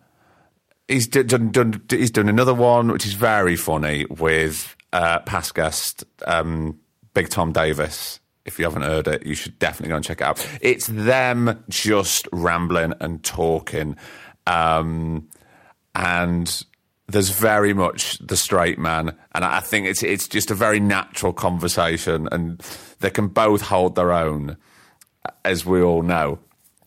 He's 0.89 1.07
done, 1.07 1.51
done, 1.51 1.81
he's 1.89 2.11
done 2.11 2.29
another 2.29 2.53
one 2.53 2.89
which 2.91 3.05
is 3.05 3.13
very 3.13 3.55
funny 3.55 4.05
with 4.09 4.75
uh, 4.93 5.19
past 5.19 5.55
guest 5.55 6.03
um, 6.25 6.79
Big 7.13 7.29
Tom 7.29 7.51
Davis. 7.53 8.19
If 8.45 8.59
you 8.59 8.65
haven't 8.65 8.83
heard 8.83 9.07
it, 9.07 9.25
you 9.25 9.35
should 9.35 9.59
definitely 9.59 9.89
go 9.89 9.97
and 9.97 10.05
check 10.05 10.21
it 10.21 10.23
out. 10.23 10.45
It's 10.61 10.87
them 10.87 11.63
just 11.69 12.27
rambling 12.31 12.93
and 13.01 13.21
talking, 13.21 13.97
um, 14.45 15.27
and 15.93 16.63
there's 17.07 17.29
very 17.29 17.73
much 17.73 18.17
the 18.19 18.35
straight 18.35 18.77
man, 18.77 19.15
and 19.33 19.45
I 19.45 19.61
think 19.61 19.87
it's 19.87 20.03
it's 20.03 20.27
just 20.27 20.51
a 20.51 20.55
very 20.55 20.79
natural 20.79 21.33
conversation, 21.33 22.27
and 22.31 22.59
they 22.99 23.09
can 23.09 23.27
both 23.27 23.61
hold 23.61 23.95
their 23.95 24.11
own, 24.11 24.57
as 25.45 25.65
we 25.65 25.81
all 25.81 26.01
know. 26.01 26.39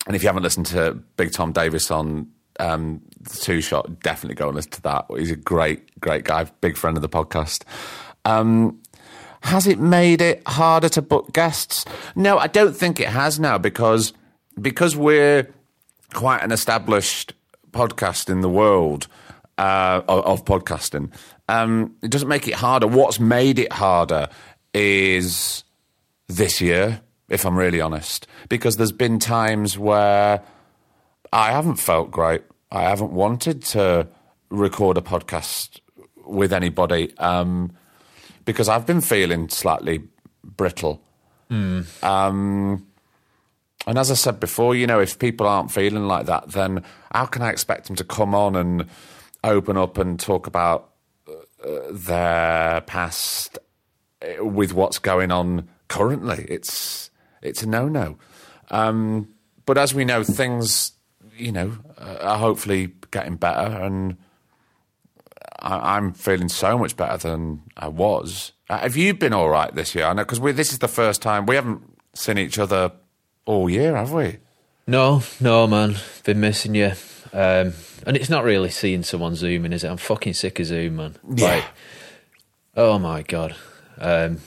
And 0.05 0.15
if 0.15 0.23
you 0.23 0.29
haven't 0.29 0.43
listened 0.43 0.67
to 0.67 0.93
Big 1.17 1.31
Tom 1.31 1.51
Davis 1.51 1.89
on 1.89 2.27
um, 2.59 3.01
the 3.19 3.37
Two 3.37 3.61
Shot, 3.61 3.99
definitely 4.01 4.35
go 4.35 4.47
and 4.47 4.55
listen 4.55 4.71
to 4.71 4.81
that. 4.83 5.05
He's 5.17 5.31
a 5.31 5.35
great, 5.35 5.99
great 5.99 6.23
guy, 6.23 6.43
big 6.61 6.77
friend 6.77 6.97
of 6.97 7.01
the 7.01 7.09
podcast. 7.09 7.63
Um, 8.23 8.79
has 9.41 9.65
it 9.65 9.79
made 9.79 10.21
it 10.21 10.43
harder 10.47 10.89
to 10.89 11.01
book 11.01 11.33
guests? 11.33 11.83
No, 12.15 12.37
I 12.37 12.45
don't 12.45 12.75
think 12.75 12.99
it 12.99 13.09
has 13.09 13.39
now 13.39 13.57
because 13.57 14.13
because 14.59 14.95
we're 14.95 15.51
quite 16.13 16.43
an 16.43 16.51
established 16.51 17.33
podcast 17.71 18.29
in 18.29 18.41
the 18.41 18.49
world 18.49 19.07
uh, 19.57 20.01
of, 20.07 20.25
of 20.25 20.45
podcasting. 20.45 21.11
Um, 21.47 21.95
it 22.01 22.11
doesn't 22.11 22.27
make 22.27 22.47
it 22.47 22.55
harder. 22.55 22.87
What's 22.87 23.19
made 23.19 23.59
it 23.59 23.71
harder 23.73 24.29
is 24.73 25.63
this 26.27 26.61
year, 26.61 27.01
if 27.29 27.45
I'm 27.45 27.57
really 27.57 27.81
honest, 27.81 28.27
because 28.49 28.77
there's 28.77 28.91
been 28.91 29.19
times 29.19 29.77
where 29.77 30.41
I 31.33 31.51
haven't 31.51 31.75
felt 31.75 32.11
great. 32.11 32.43
I 32.71 32.83
haven't 32.83 33.11
wanted 33.11 33.63
to 33.63 34.07
record 34.49 34.97
a 34.97 35.01
podcast 35.01 35.79
with 36.25 36.53
anybody 36.53 37.15
um, 37.17 37.71
because 38.45 38.69
I've 38.69 38.85
been 38.85 39.01
feeling 39.01 39.49
slightly 39.49 40.03
brittle. 40.43 41.01
Um, 42.01 42.87
and 43.87 43.97
as 43.97 44.11
I 44.11 44.13
said 44.13 44.39
before, 44.39 44.75
you 44.75 44.87
know, 44.87 44.99
if 44.99 45.19
people 45.19 45.47
aren't 45.47 45.71
feeling 45.71 46.07
like 46.07 46.27
that, 46.27 46.49
then 46.51 46.83
how 47.13 47.25
can 47.25 47.41
I 47.41 47.49
expect 47.49 47.87
them 47.87 47.95
to 47.97 48.03
come 48.03 48.35
on 48.35 48.55
and 48.55 48.85
open 49.43 49.77
up 49.77 49.97
and 49.97 50.19
talk 50.19 50.47
about 50.47 50.91
uh, 51.27 51.79
their 51.91 52.81
past 52.81 53.57
uh, 54.21 54.45
with 54.45 54.73
what's 54.73 54.99
going 54.99 55.31
on 55.31 55.67
currently? 55.87 56.45
It's 56.49 57.09
it's 57.41 57.63
a 57.63 57.67
no 57.67 57.87
no. 57.87 58.17
Um, 58.69 59.29
but 59.65 59.77
as 59.77 59.93
we 59.93 60.05
know, 60.05 60.23
things 60.23 60.93
you 61.35 61.51
know 61.51 61.77
are 61.97 62.37
hopefully 62.37 62.93
getting 63.11 63.35
better, 63.35 63.77
and 63.83 64.17
I, 65.59 65.97
I'm 65.97 66.13
feeling 66.13 66.49
so 66.49 66.77
much 66.77 66.95
better 66.95 67.17
than 67.17 67.63
I 67.77 67.87
was. 67.87 68.53
Uh, 68.69 68.79
have 68.79 68.95
you 68.95 69.13
been 69.13 69.33
all 69.33 69.49
right 69.49 69.73
this 69.73 69.95
year? 69.95 70.05
I 70.05 70.13
know 70.13 70.23
because 70.23 70.39
this 70.55 70.71
is 70.71 70.79
the 70.79 70.87
first 70.87 71.21
time 71.21 71.45
we 71.45 71.55
haven't 71.55 71.81
seen 72.13 72.37
each 72.37 72.57
other 72.57 72.91
all 73.45 73.69
year, 73.69 73.95
have 73.95 74.11
we? 74.11 74.37
No, 74.87 75.23
no, 75.39 75.67
man. 75.67 75.97
Been 76.23 76.39
missing 76.39 76.75
you. 76.75 76.93
Um, 77.33 77.73
and 78.05 78.17
it's 78.17 78.29
not 78.29 78.43
really 78.43 78.69
seeing 78.69 79.03
someone 79.03 79.35
zooming, 79.35 79.73
is 79.73 79.83
it? 79.83 79.89
I'm 79.89 79.97
fucking 79.97 80.33
sick 80.33 80.59
of 80.59 80.65
Zoom, 80.65 80.97
man. 80.97 81.15
Yeah. 81.35 81.45
Like, 81.45 81.65
oh 82.75 82.99
my 82.99 83.21
God. 83.23 83.55
Um, 83.97 84.39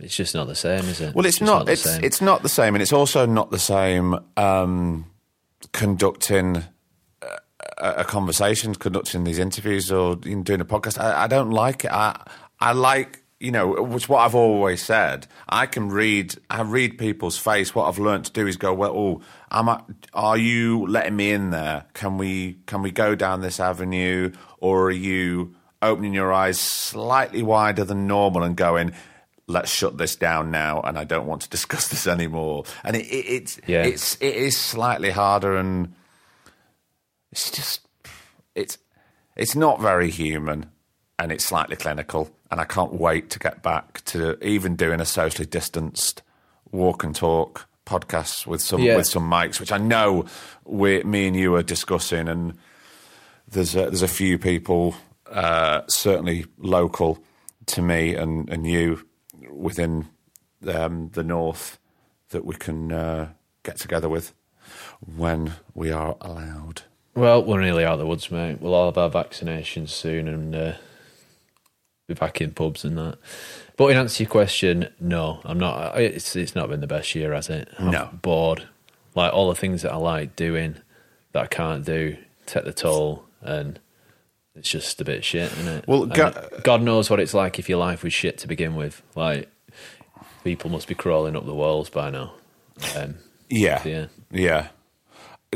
it's 0.00 0.16
just 0.16 0.34
not 0.34 0.46
the 0.46 0.54
same, 0.54 0.84
is 0.84 1.00
it? 1.00 1.14
Well, 1.14 1.26
it's 1.26 1.38
just 1.38 1.48
not. 1.48 1.66
the 1.66 1.72
it's 1.72 1.82
same. 1.82 2.04
it's 2.04 2.20
not 2.20 2.42
the 2.42 2.48
same, 2.48 2.74
and 2.74 2.82
it's 2.82 2.92
also 2.92 3.26
not 3.26 3.50
the 3.50 3.58
same 3.58 4.18
um, 4.36 5.06
conducting 5.72 6.64
a, 7.78 7.90
a 7.98 8.04
conversation, 8.04 8.74
conducting 8.74 9.24
these 9.24 9.38
interviews, 9.38 9.92
or 9.92 10.18
you 10.24 10.36
know, 10.36 10.42
doing 10.42 10.60
a 10.60 10.64
podcast. 10.64 10.98
I, 10.98 11.24
I 11.24 11.26
don't 11.26 11.50
like 11.50 11.84
it. 11.84 11.92
I 11.92 12.20
I 12.60 12.72
like 12.72 13.22
you 13.44 13.50
know, 13.52 13.82
which 13.82 14.08
what 14.08 14.20
I've 14.20 14.34
always 14.34 14.82
said. 14.82 15.26
I 15.48 15.66
can 15.66 15.88
read. 15.90 16.34
I 16.48 16.62
read 16.62 16.98
people's 16.98 17.38
face. 17.38 17.74
What 17.74 17.86
I've 17.86 17.98
learned 17.98 18.24
to 18.26 18.32
do 18.32 18.46
is 18.46 18.56
go, 18.56 18.72
well, 18.72 18.92
oh, 18.96 19.20
am 19.50 19.68
I, 19.68 19.82
are 20.14 20.36
you 20.38 20.86
letting 20.86 21.16
me 21.16 21.30
in 21.30 21.50
there? 21.50 21.84
Can 21.92 22.18
we 22.18 22.58
can 22.66 22.82
we 22.82 22.90
go 22.90 23.14
down 23.14 23.40
this 23.42 23.60
avenue, 23.60 24.32
or 24.58 24.86
are 24.86 24.90
you 24.90 25.54
opening 25.82 26.14
your 26.14 26.32
eyes 26.32 26.58
slightly 26.58 27.42
wider 27.42 27.84
than 27.84 28.06
normal 28.06 28.42
and 28.42 28.56
going? 28.56 28.92
let's 29.46 29.70
shut 29.70 29.98
this 29.98 30.16
down 30.16 30.50
now 30.50 30.80
and 30.80 30.98
I 30.98 31.04
don't 31.04 31.26
want 31.26 31.42
to 31.42 31.50
discuss 31.56 31.88
this 31.88 32.06
anymore. 32.06 32.64
And 32.82 32.96
it, 32.96 33.04
it, 33.04 33.26
it's 33.28 33.60
Yeah. 33.66 33.82
it's 33.84 34.14
it 34.22 34.34
is 34.34 34.56
slightly 34.56 35.10
harder 35.10 35.54
and 35.58 35.92
it's 37.30 37.50
just 37.50 37.86
it's 38.54 38.78
it's 39.36 39.54
not 39.54 39.82
very 39.82 40.10
human, 40.10 40.70
and 41.18 41.30
it's 41.32 41.44
slightly 41.44 41.76
clinical. 41.76 42.30
And 42.54 42.60
I 42.60 42.66
can't 42.66 42.92
wait 42.92 43.30
to 43.30 43.40
get 43.40 43.64
back 43.64 44.04
to 44.04 44.38
even 44.40 44.76
doing 44.76 45.00
a 45.00 45.04
socially 45.04 45.44
distanced 45.44 46.22
walk 46.70 47.02
and 47.02 47.12
talk 47.12 47.66
podcast 47.84 48.46
with 48.46 48.60
some 48.62 48.80
Yeah. 48.80 48.94
with 48.94 49.08
some 49.08 49.28
mics, 49.28 49.58
which 49.58 49.72
I 49.72 49.78
know 49.78 50.24
we, 50.64 51.02
me 51.02 51.26
and 51.26 51.34
you 51.34 51.56
are 51.56 51.64
discussing, 51.64 52.28
and 52.28 52.56
there's 53.50 53.74
a, 53.74 53.86
there's 53.90 54.02
a 54.02 54.06
few 54.06 54.38
people, 54.38 54.94
uh, 55.32 55.80
certainly 55.88 56.46
local 56.56 57.18
to 57.66 57.82
me 57.82 58.14
and, 58.14 58.48
and 58.48 58.68
you 58.68 59.04
within 59.50 60.06
um, 60.72 61.10
the 61.12 61.24
north 61.24 61.80
that 62.28 62.44
we 62.44 62.54
can 62.54 62.92
uh, 62.92 63.30
get 63.64 63.78
together 63.78 64.08
with 64.08 64.32
when 65.16 65.54
we 65.74 65.90
are 65.90 66.16
allowed. 66.20 66.82
Well, 67.16 67.42
we're 67.42 67.62
nearly 67.62 67.84
out 67.84 67.94
of 67.94 67.98
the 67.98 68.06
woods, 68.06 68.30
mate. 68.30 68.60
We'll 68.60 68.74
all 68.74 68.92
have 68.92 68.96
our 68.98 69.10
vaccinations 69.24 69.88
soon 69.88 70.28
and 70.28 70.54
uh, 70.54 70.72
back 72.12 72.40
in 72.42 72.50
pubs 72.50 72.84
and 72.84 72.98
that. 72.98 73.16
But 73.76 73.86
in 73.86 73.96
answer 73.96 74.18
to 74.18 74.22
your 74.24 74.30
question, 74.30 74.88
no, 75.00 75.40
I'm 75.44 75.58
not. 75.58 75.98
It's 75.98 76.36
it's 76.36 76.54
not 76.54 76.68
been 76.68 76.80
the 76.80 76.86
best 76.86 77.14
year, 77.14 77.32
has 77.32 77.48
it? 77.48 77.68
I'm 77.78 77.90
No. 77.90 78.10
bored. 78.20 78.68
Like 79.14 79.32
all 79.32 79.48
the 79.48 79.54
things 79.54 79.82
that 79.82 79.92
I 79.92 79.96
like 79.96 80.36
doing 80.36 80.76
that 81.32 81.42
I 81.44 81.46
can't 81.46 81.84
do 81.84 82.16
take 82.46 82.64
the 82.64 82.72
toll, 82.72 83.24
and 83.40 83.78
it's 84.54 84.68
just 84.68 85.00
a 85.00 85.04
bit 85.04 85.24
shit, 85.24 85.50
isn't 85.52 85.68
it? 85.78 85.84
Well, 85.88 86.02
And 86.02 86.14
go- 86.14 86.48
God 86.62 86.82
knows 86.82 87.08
what 87.08 87.20
it's 87.20 87.32
like 87.34 87.58
if 87.58 87.68
your 87.68 87.78
life 87.78 88.02
was 88.02 88.12
shit 88.12 88.36
to 88.38 88.48
begin 88.48 88.74
with. 88.74 89.02
Like 89.14 89.48
people 90.44 90.68
must 90.70 90.86
be 90.88 90.94
crawling 90.94 91.36
up 91.36 91.46
the 91.46 91.54
walls 91.54 91.88
by 91.88 92.10
now. 92.10 92.34
Um, 92.96 93.14
Yeah, 93.48 93.82
Yeah. 93.86 94.06
yeah. 94.30 94.68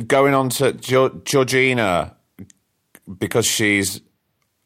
Going 0.07 0.33
on 0.35 0.49
to 0.51 0.73
jo- 0.73 1.21
Georgina 1.25 2.15
because 3.19 3.45
she's 3.47 4.01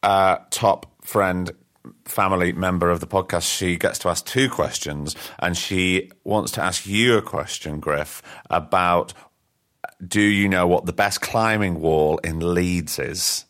a 0.03 0.39
top 0.51 0.87
friend, 1.05 1.51
family 2.05 2.53
member 2.53 2.91
of 2.91 3.01
the 3.01 3.07
podcast. 3.07 3.57
She 3.57 3.77
gets 3.77 3.99
to 4.01 4.09
ask 4.09 4.25
two 4.27 4.49
questions, 4.49 5.17
and 5.39 5.57
she 5.57 6.11
wants 6.25 6.53
to 6.53 6.63
ask 6.63 6.87
you 6.87 7.17
a 7.17 7.23
question, 7.23 7.81
Griff, 7.81 8.23
about. 8.51 9.15
Do 10.05 10.21
you 10.21 10.49
know 10.49 10.67
what 10.67 10.85
the 10.85 10.93
best 10.93 11.21
climbing 11.21 11.81
wall 11.81 12.19
in 12.25 12.55
Leeds 12.55 12.99
is? 12.99 13.45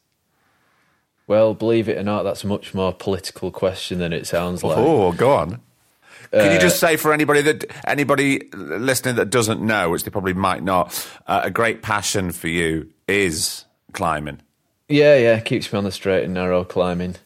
well, 1.26 1.54
believe 1.54 1.88
it 1.88 1.96
or 1.96 2.02
not, 2.02 2.24
that's 2.24 2.44
a 2.44 2.46
much 2.46 2.74
more 2.74 2.92
political 2.92 3.50
question 3.50 3.98
than 3.98 4.12
it 4.12 4.26
sounds 4.26 4.62
like. 4.62 4.76
Oh, 4.76 5.12
go 5.12 5.32
on. 5.32 5.60
Can 6.30 6.52
you 6.52 6.58
just 6.58 6.78
say 6.78 6.96
for 6.96 7.12
anybody 7.12 7.40
that 7.40 7.64
anybody 7.86 8.50
listening 8.52 9.16
that 9.16 9.30
doesn't 9.30 9.60
know, 9.60 9.88
which 9.88 10.04
they 10.04 10.10
probably 10.10 10.34
might 10.34 10.62
not, 10.62 11.08
uh, 11.26 11.40
a 11.44 11.50
great 11.50 11.80
passion 11.80 12.32
for 12.32 12.48
you 12.48 12.90
is 13.08 13.64
climbing. 13.92 14.40
Yeah, 14.88 15.16
yeah, 15.16 15.40
keeps 15.40 15.72
me 15.72 15.78
on 15.78 15.84
the 15.84 15.92
straight 15.92 16.24
and 16.24 16.34
narrow 16.34 16.64
climbing, 16.64 17.16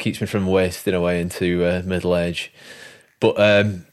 keeps 0.00 0.20
me 0.20 0.26
from 0.26 0.46
wasting 0.46 0.94
away 0.94 1.20
into 1.20 1.64
uh, 1.64 1.82
middle 1.84 2.16
age. 2.16 2.52
But 3.20 3.38
um, 3.38 3.86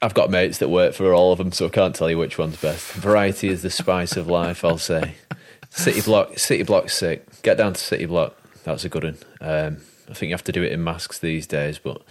I've 0.00 0.14
got 0.14 0.30
mates 0.30 0.58
that 0.58 0.68
work 0.68 0.94
for 0.94 1.12
all 1.14 1.32
of 1.32 1.38
them, 1.38 1.52
so 1.52 1.66
I 1.66 1.68
can't 1.68 1.94
tell 1.94 2.10
you 2.10 2.18
which 2.18 2.38
one's 2.38 2.60
best. 2.60 2.92
Variety 2.92 3.48
is 3.48 3.62
the 3.62 3.70
spice 3.70 4.16
of 4.16 4.26
life, 4.26 4.64
I'll 4.64 4.78
say. 4.78 5.14
City 5.70 6.00
block, 6.00 6.38
city 6.38 6.64
block 6.64 6.90
sick. 6.90 7.24
Get 7.42 7.56
down 7.56 7.74
to 7.74 7.80
city 7.80 8.06
block. 8.06 8.36
That's 8.64 8.84
a 8.84 8.88
good 8.88 9.04
one. 9.04 9.18
Um, 9.40 9.78
I 10.10 10.14
think 10.14 10.28
you 10.28 10.34
have 10.34 10.44
to 10.44 10.52
do 10.52 10.62
it 10.62 10.72
in 10.72 10.82
masks 10.82 11.18
these 11.18 11.46
days, 11.46 11.78
but 11.78 12.02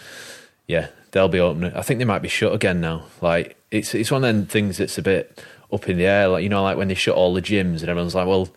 yeah, 0.67 0.87
they'll 1.11 1.27
be 1.27 1.39
open. 1.39 1.65
I 1.65 1.81
think 1.81 1.99
they 1.99 2.05
might 2.05 2.21
be 2.21 2.27
shut 2.29 2.53
again 2.53 2.81
now. 2.81 3.03
Like 3.21 3.57
it's 3.69 3.93
it's 3.93 4.09
one 4.09 4.23
of 4.23 4.33
them 4.33 4.45
things 4.45 4.77
that's 4.77 4.97
a 4.97 5.01
bit 5.01 5.43
up 5.71 5.87
in 5.87 5.97
the 5.97 6.05
air. 6.05 6.27
Like 6.27 6.43
you 6.43 6.49
know, 6.49 6.63
like 6.63 6.77
when 6.77 6.87
they 6.87 6.95
shut 6.95 7.15
all 7.15 7.33
the 7.33 7.41
gyms 7.41 7.81
and 7.81 7.89
everyone's 7.89 8.15
like, 8.15 8.27
well, 8.27 8.49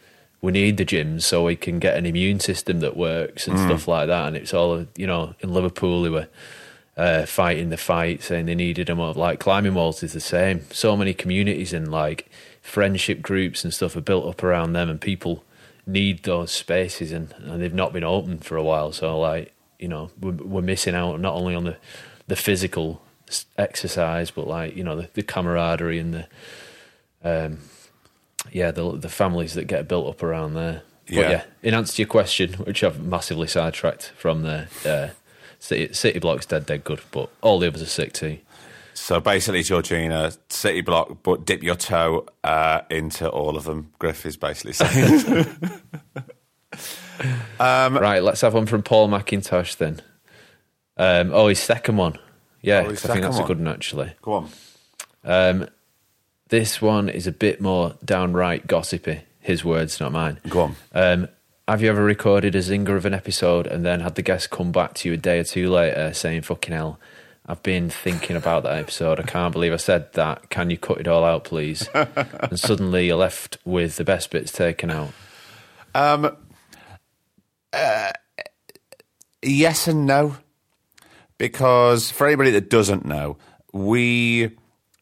we 0.44 0.52
need 0.52 0.76
the 0.76 0.84
gyms 0.84 1.22
so 1.22 1.42
we 1.42 1.56
can 1.56 1.78
get 1.78 1.96
an 1.96 2.04
immune 2.04 2.38
system 2.38 2.80
that 2.80 2.98
works 2.98 3.48
and 3.48 3.58
stuff 3.58 3.88
like 3.88 4.08
that. 4.08 4.28
And 4.28 4.36
it's 4.36 4.52
all 4.52 4.86
you 4.94 5.06
know 5.06 5.34
in 5.40 5.54
Liverpool 5.54 6.02
they 6.02 6.10
were 6.10 6.28
uh, 6.98 7.24
fighting 7.24 7.70
the 7.70 7.78
fight, 7.78 8.22
saying 8.22 8.44
they 8.44 8.54
needed 8.54 8.88
them. 8.88 8.98
Like 8.98 9.40
climbing 9.40 9.72
walls 9.72 10.02
is 10.02 10.12
the 10.12 10.20
same. 10.20 10.66
So 10.70 10.98
many 10.98 11.14
communities 11.14 11.72
and 11.72 11.90
like 11.90 12.30
friendship 12.60 13.22
groups 13.22 13.64
and 13.64 13.72
stuff 13.72 13.96
are 13.96 14.02
built 14.02 14.26
up 14.26 14.44
around 14.44 14.74
them, 14.74 14.90
and 14.90 15.00
people 15.00 15.44
need 15.86 16.24
those 16.24 16.52
spaces, 16.52 17.10
and, 17.10 17.34
and 17.38 17.62
they've 17.62 17.72
not 17.72 17.94
been 17.94 18.04
open 18.04 18.38
for 18.38 18.58
a 18.58 18.62
while. 18.62 18.92
So 18.92 19.18
like 19.18 19.54
you 19.78 19.88
know 19.88 20.10
we're, 20.20 20.32
we're 20.32 20.60
missing 20.60 20.94
out 20.94 21.20
not 21.20 21.34
only 21.36 21.54
on 21.54 21.64
the 21.64 21.78
the 22.26 22.36
physical 22.36 23.00
exercise, 23.56 24.30
but 24.30 24.46
like 24.46 24.76
you 24.76 24.84
know 24.84 24.96
the, 24.96 25.08
the 25.14 25.22
camaraderie 25.22 25.98
and 25.98 26.12
the 26.12 26.26
um 27.24 27.60
yeah 28.52 28.70
the 28.70 28.92
the 28.96 29.08
families 29.08 29.54
that 29.54 29.66
get 29.66 29.88
built 29.88 30.08
up 30.08 30.22
around 30.22 30.54
there. 30.54 30.82
But 31.06 31.14
Yeah. 31.14 31.30
yeah, 31.30 31.44
in 31.62 31.74
answer 31.74 31.94
to 31.96 32.02
your 32.02 32.08
question, 32.08 32.54
which 32.54 32.82
I've 32.82 33.02
massively 33.02 33.46
sidetracked 33.46 34.12
from 34.16 34.42
there, 34.42 34.68
uh, 34.86 35.08
City, 35.58 35.92
City 35.92 36.18
Block's 36.18 36.46
dead, 36.46 36.64
dead 36.66 36.82
good, 36.84 37.00
but 37.10 37.28
all 37.42 37.58
the 37.58 37.66
others 37.66 37.82
are 37.82 37.86
sick 37.86 38.12
too. 38.14 38.38
So 38.94 39.20
basically, 39.20 39.62
Georgina, 39.64 40.32
city 40.48 40.80
block, 40.80 41.18
but 41.24 41.44
dip 41.44 41.62
your 41.64 41.74
toe 41.74 42.26
uh, 42.44 42.82
into 42.90 43.28
all 43.28 43.56
of 43.56 43.64
them. 43.64 43.90
Griff 43.98 44.24
is 44.24 44.36
basically 44.36 44.72
saying. 44.72 45.44
right, 47.60 48.20
let's 48.20 48.40
have 48.40 48.54
one 48.54 48.66
from 48.66 48.82
Paul 48.82 49.08
McIntosh 49.08 49.76
then. 49.76 50.00
Um, 50.96 51.32
oh, 51.32 51.48
his 51.48 51.58
second 51.58 51.96
one. 51.96 52.18
Yeah, 52.62 52.84
Oh, 52.86 52.90
I 52.90 52.94
think 52.94 53.22
that's 53.22 53.36
one. 53.36 53.44
a 53.44 53.46
good 53.46 53.58
one 53.58 53.68
actually. 53.68 54.12
Go 54.22 54.32
on. 54.32 54.48
Um, 55.24 55.68
this 56.54 56.80
one 56.80 57.08
is 57.08 57.26
a 57.26 57.32
bit 57.32 57.60
more 57.60 57.96
downright 58.04 58.68
gossipy. 58.68 59.22
His 59.40 59.64
words, 59.64 59.98
not 59.98 60.12
mine. 60.12 60.38
Go 60.48 60.60
on. 60.60 60.76
Um, 60.92 61.28
have 61.66 61.82
you 61.82 61.90
ever 61.90 62.04
recorded 62.04 62.54
a 62.54 62.60
zinger 62.60 62.96
of 62.96 63.04
an 63.04 63.12
episode 63.12 63.66
and 63.66 63.84
then 63.84 63.98
had 63.98 64.14
the 64.14 64.22
guest 64.22 64.50
come 64.50 64.70
back 64.70 64.94
to 64.94 65.08
you 65.08 65.14
a 65.14 65.16
day 65.16 65.40
or 65.40 65.44
two 65.44 65.68
later 65.68 66.14
saying, 66.14 66.42
fucking 66.42 66.72
hell, 66.72 67.00
I've 67.44 67.64
been 67.64 67.90
thinking 67.90 68.36
about 68.36 68.62
that 68.62 68.78
episode. 68.78 69.18
I 69.18 69.24
can't 69.24 69.52
believe 69.52 69.72
I 69.72 69.78
said 69.78 70.12
that. 70.12 70.48
Can 70.48 70.70
you 70.70 70.78
cut 70.78 71.00
it 71.00 71.08
all 71.08 71.24
out, 71.24 71.42
please? 71.42 71.88
and 71.94 72.56
suddenly 72.56 73.06
you're 73.06 73.16
left 73.16 73.58
with 73.64 73.96
the 73.96 74.04
best 74.04 74.30
bits 74.30 74.52
taken 74.52 74.92
out. 74.92 75.10
Yes 79.42 79.88
and 79.88 80.06
no. 80.06 80.36
Because 81.36 82.12
for 82.12 82.28
anybody 82.28 82.52
that 82.52 82.70
doesn't 82.70 83.04
know, 83.04 83.38
we 83.72 84.56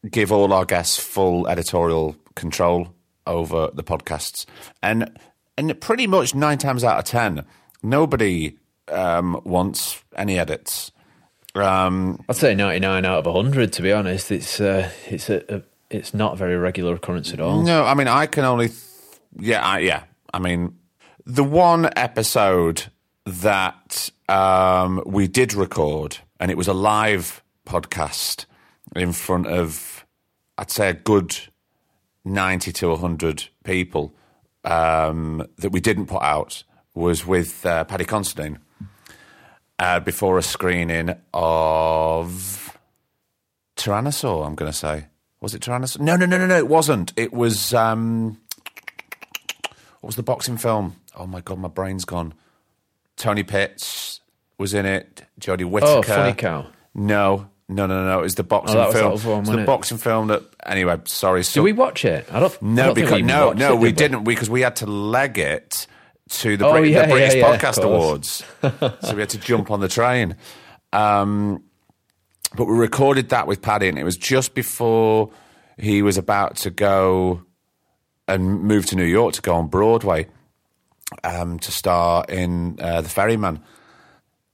give 0.09 0.31
all 0.31 0.53
our 0.53 0.65
guests 0.65 0.97
full 0.97 1.47
editorial 1.47 2.15
control 2.35 2.93
over 3.25 3.69
the 3.73 3.83
podcasts. 3.83 4.45
And 4.81 5.17
and 5.57 5.79
pretty 5.79 6.07
much 6.07 6.33
nine 6.33 6.57
times 6.57 6.83
out 6.83 6.99
of 6.99 7.05
ten, 7.05 7.45
nobody 7.81 8.57
um, 8.87 9.39
wants 9.43 10.03
any 10.15 10.39
edits. 10.39 10.91
Um, 11.55 12.23
I'd 12.27 12.35
say 12.35 12.55
99 12.55 13.05
out 13.05 13.19
of 13.19 13.25
100, 13.27 13.73
to 13.73 13.81
be 13.81 13.91
honest. 13.91 14.31
It's, 14.31 14.59
uh, 14.59 14.89
it's, 15.05 15.29
a, 15.29 15.57
a, 15.57 15.61
it's 15.89 16.13
not 16.13 16.33
a 16.33 16.35
very 16.35 16.57
regular 16.57 16.95
occurrence 16.95 17.31
at 17.31 17.39
all. 17.39 17.61
No, 17.61 17.83
I 17.83 17.93
mean 17.93 18.07
I 18.07 18.25
can 18.25 18.43
only, 18.43 18.69
th- 18.69 18.79
yeah, 19.39 19.63
I, 19.63 19.79
yeah. 19.79 20.03
I 20.33 20.39
mean, 20.39 20.77
the 21.25 21.43
one 21.43 21.89
episode 21.95 22.85
that 23.25 24.09
um, 24.27 25.03
we 25.05 25.27
did 25.27 25.53
record, 25.53 26.17
and 26.39 26.49
it 26.49 26.57
was 26.57 26.67
a 26.67 26.73
live 26.73 27.43
podcast 27.67 28.45
in 28.95 29.13
front 29.13 29.47
of, 29.47 29.92
I'd 30.57 30.71
say, 30.71 30.89
a 30.89 30.93
good 30.93 31.37
ninety 32.25 32.71
to 32.73 32.95
hundred 32.95 33.49
people 33.63 34.13
um, 34.63 35.45
that 35.57 35.71
we 35.71 35.79
didn't 35.79 36.05
put 36.05 36.21
out 36.21 36.63
was 36.93 37.25
with 37.25 37.65
uh, 37.65 37.83
Paddy 37.85 38.05
Considine 38.05 38.59
uh, 39.79 39.99
before 39.99 40.37
a 40.37 40.43
screening 40.43 41.15
of 41.33 42.77
Tyrannosaur, 43.75 44.45
I'm 44.45 44.55
going 44.55 44.71
to 44.71 44.77
say. 44.77 45.07
Was 45.41 45.53
it 45.53 45.61
Tyrannosaur? 45.61 45.99
No, 45.99 46.15
no, 46.15 46.25
no, 46.25 46.37
no, 46.37 46.47
no, 46.47 46.57
it 46.57 46.67
wasn't. 46.67 47.11
It 47.17 47.33
was, 47.33 47.73
um, 47.73 48.39
what 49.99 50.07
was 50.09 50.15
the 50.15 50.23
boxing 50.23 50.57
film? 50.57 50.95
Oh 51.15 51.27
my 51.27 51.41
God, 51.41 51.59
my 51.59 51.67
brain's 51.67 52.05
gone. 52.05 52.33
Tony 53.17 53.43
Pitts 53.43 54.21
was 54.57 54.73
in 54.73 54.85
it. 54.85 55.25
Jodie 55.39 55.65
Whittaker. 55.65 55.91
Oh, 55.91 56.01
Funny 56.01 56.33
Cow. 56.33 56.67
No, 56.93 57.49
no, 57.69 57.85
no, 57.87 58.05
no. 58.05 58.19
It 58.19 58.23
was 58.23 58.35
the 58.35 58.43
boxing 58.43 58.77
Oh, 58.77 58.87
was 58.87 58.93
film. 59.21 59.33
one, 59.35 59.39
was 59.41 59.49
the 59.49 59.59
it? 59.63 59.65
boxing 59.65 59.97
film 59.97 60.27
that, 60.27 60.43
anyway, 60.65 60.97
sorry. 61.05 61.39
Did 61.41 61.45
So, 61.45 61.61
we 61.63 61.73
watch 61.73 62.05
it? 62.05 62.27
I 62.31 62.39
don't. 62.39 62.53
I 62.53 62.57
no, 62.61 62.85
don't 62.87 62.95
think 62.95 63.07
because 63.07 63.21
no, 63.23 63.53
no, 63.53 63.73
it, 63.73 63.79
we 63.79 63.87
did 63.89 64.11
didn't 64.11 64.23
because 64.25 64.49
we 64.49 64.61
had 64.61 64.75
to 64.77 64.85
leg 64.85 65.37
it 65.37 65.87
to 66.29 66.57
the, 66.57 66.65
Oh, 66.65 66.73
Brit- 66.73 66.91
yeah, 66.91 67.01
the 67.05 67.13
British 67.13 67.35
yeah, 67.35 67.39
yeah, 67.49 67.57
Podcast 67.57 67.75
course. 67.81 68.43
Awards, 68.61 68.99
so 69.07 69.13
we 69.15 69.19
had 69.21 69.29
to 69.29 69.37
jump 69.39 69.71
on 69.71 69.79
the 69.79 69.87
train. 69.87 70.35
Um, 70.91 71.63
but 72.55 72.65
we 72.65 72.75
recorded 72.77 73.29
that 73.29 73.47
with 73.47 73.61
Paddy, 73.61 73.87
and 73.89 73.97
it 73.97 74.03
was 74.03 74.17
just 74.17 74.53
before 74.53 75.31
he 75.77 76.01
was 76.01 76.17
about 76.17 76.55
to 76.57 76.69
go 76.69 77.43
and 78.27 78.61
move 78.61 78.85
to 78.87 78.95
New 78.95 79.03
York 79.05 79.33
to 79.33 79.41
go 79.41 79.55
on 79.55 79.67
Broadway 79.67 80.27
um, 81.23 81.59
to 81.59 81.71
star 81.71 82.25
in 82.29 82.79
uh, 82.79 83.01
The 83.01 83.09
Ferryman. 83.09 83.59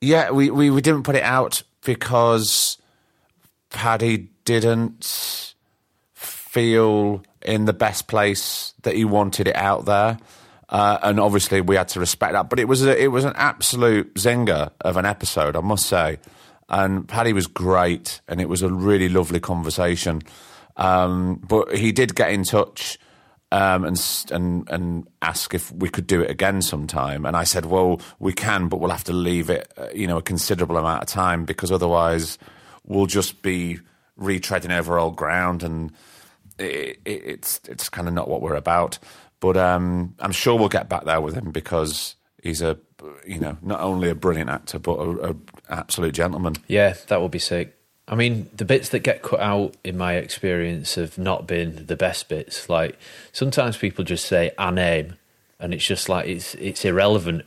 Yeah, 0.01 0.31
we, 0.31 0.49
we, 0.49 0.69
we 0.69 0.81
didn't 0.81 1.03
put 1.03 1.15
it 1.15 1.23
out 1.23 1.61
because 1.83 2.77
Paddy 3.69 4.29
didn't 4.45 5.55
feel 6.13 7.23
in 7.41 7.65
the 7.65 7.73
best 7.73 8.07
place 8.07 8.73
that 8.81 8.95
he 8.95 9.05
wanted 9.05 9.47
it 9.47 9.55
out 9.55 9.85
there. 9.85 10.17
Uh, 10.67 10.99
and 11.01 11.19
obviously, 11.19 11.61
we 11.61 11.75
had 11.75 11.87
to 11.89 11.99
respect 11.99 12.33
that. 12.33 12.49
But 12.49 12.59
it 12.59 12.67
was 12.67 12.85
a, 12.85 13.01
it 13.01 13.07
was 13.07 13.25
an 13.25 13.33
absolute 13.35 14.13
zinger 14.15 14.71
of 14.81 14.97
an 14.97 15.05
episode, 15.05 15.55
I 15.55 15.61
must 15.61 15.87
say. 15.87 16.19
And 16.67 17.07
Paddy 17.07 17.33
was 17.33 17.47
great, 17.47 18.21
and 18.27 18.39
it 18.39 18.47
was 18.47 18.61
a 18.61 18.69
really 18.69 19.09
lovely 19.09 19.39
conversation. 19.39 20.21
Um, 20.77 21.35
but 21.37 21.75
he 21.75 21.91
did 21.91 22.15
get 22.15 22.31
in 22.31 22.43
touch 22.43 22.99
um, 23.51 23.83
and 23.83 24.25
and 24.31 24.69
and 24.69 25.07
ask 25.21 25.53
if 25.53 25.71
we 25.71 25.89
could 25.89 26.07
do 26.07 26.21
it 26.21 26.29
again 26.29 26.61
sometime. 26.61 27.25
And 27.25 27.35
I 27.35 27.43
said, 27.43 27.65
well, 27.65 27.99
we 28.19 28.33
can, 28.33 28.67
but 28.67 28.79
we'll 28.79 28.91
have 28.91 29.03
to 29.05 29.13
leave 29.13 29.49
it, 29.49 29.71
uh, 29.77 29.87
you 29.93 30.07
know, 30.07 30.17
a 30.17 30.21
considerable 30.21 30.77
amount 30.77 31.01
of 31.01 31.09
time 31.09 31.45
because 31.45 31.71
otherwise 31.71 32.37
we'll 32.85 33.05
just 33.05 33.41
be 33.41 33.79
retreading 34.19 34.77
over 34.77 34.99
old 34.99 35.15
ground, 35.15 35.63
and 35.63 35.91
it, 36.57 36.99
it, 37.05 37.23
it's 37.25 37.61
it's 37.65 37.89
kind 37.89 38.07
of 38.07 38.13
not 38.13 38.27
what 38.27 38.41
we're 38.41 38.55
about. 38.55 38.99
But 39.39 39.57
um, 39.57 40.15
I'm 40.19 40.31
sure 40.33 40.57
we'll 40.57 40.69
get 40.69 40.89
back 40.89 41.05
there 41.05 41.21
with 41.21 41.33
him 41.33 41.51
because 41.51 42.15
he's 42.43 42.61
a, 42.61 42.77
you 43.25 43.39
know, 43.39 43.57
not 43.61 43.79
only 43.79 44.09
a 44.09 44.15
brilliant 44.15 44.49
actor 44.49 44.79
but 44.79 44.95
a, 44.95 45.29
a 45.29 45.35
absolute 45.69 46.13
gentleman. 46.13 46.55
Yeah, 46.67 46.95
that 47.07 47.21
would 47.21 47.31
be 47.31 47.39
sick. 47.39 47.75
I 48.07 48.15
mean, 48.15 48.49
the 48.55 48.65
bits 48.65 48.89
that 48.89 48.99
get 48.99 49.21
cut 49.21 49.39
out, 49.39 49.75
in 49.83 49.95
my 49.95 50.15
experience, 50.15 50.95
have 50.95 51.17
not 51.17 51.45
been 51.45 51.85
the 51.85 51.95
best 51.95 52.27
bits. 52.27 52.67
Like 52.67 52.97
sometimes 53.31 53.77
people 53.77 54.03
just 54.03 54.25
say 54.25 54.51
a 54.57 54.71
name, 54.71 55.15
and 55.59 55.73
it's 55.73 55.85
just 55.85 56.09
like 56.09 56.27
it's 56.27 56.55
it's 56.55 56.83
irrelevant 56.83 57.45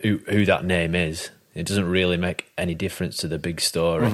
who 0.00 0.18
who 0.28 0.44
that 0.44 0.64
name 0.64 0.94
is. 0.94 1.30
It 1.54 1.66
doesn't 1.66 1.88
really 1.88 2.16
make 2.16 2.46
any 2.56 2.74
difference 2.74 3.16
to 3.18 3.28
the 3.28 3.38
big 3.38 3.60
story. 3.60 4.08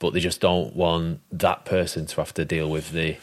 But 0.00 0.12
they 0.12 0.20
just 0.20 0.40
don't 0.40 0.74
want 0.74 1.20
that 1.30 1.64
person 1.64 2.06
to 2.06 2.16
have 2.16 2.34
to 2.34 2.44
deal 2.44 2.68
with 2.68 2.90
the 2.90 3.16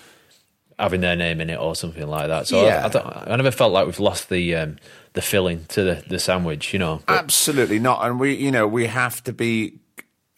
having 0.80 1.02
their 1.02 1.16
name 1.16 1.42
in 1.42 1.50
it 1.50 1.60
or 1.60 1.76
something 1.76 2.08
like 2.08 2.28
that. 2.28 2.48
So 2.48 2.64
Yeah. 2.64 2.84
I, 2.84 2.86
I, 2.86 2.90
don't, 2.90 3.06
I 3.32 3.36
never 3.36 3.52
felt 3.52 3.74
like 3.74 3.86
we've 3.86 4.00
lost 4.00 4.30
the 4.30 4.56
um, 4.56 4.78
the 5.14 5.22
filling 5.22 5.66
to 5.70 5.84
the, 5.84 6.04
the 6.08 6.20
sandwich, 6.20 6.72
you 6.72 6.80
know. 6.80 7.02
But 7.06 7.18
Absolutely 7.18 7.80
not. 7.80 8.06
And 8.06 8.20
we, 8.20 8.36
you 8.36 8.52
know, 8.52 8.68
we 8.68 8.86
have 8.86 9.24
to 9.26 9.34
be. 9.34 9.80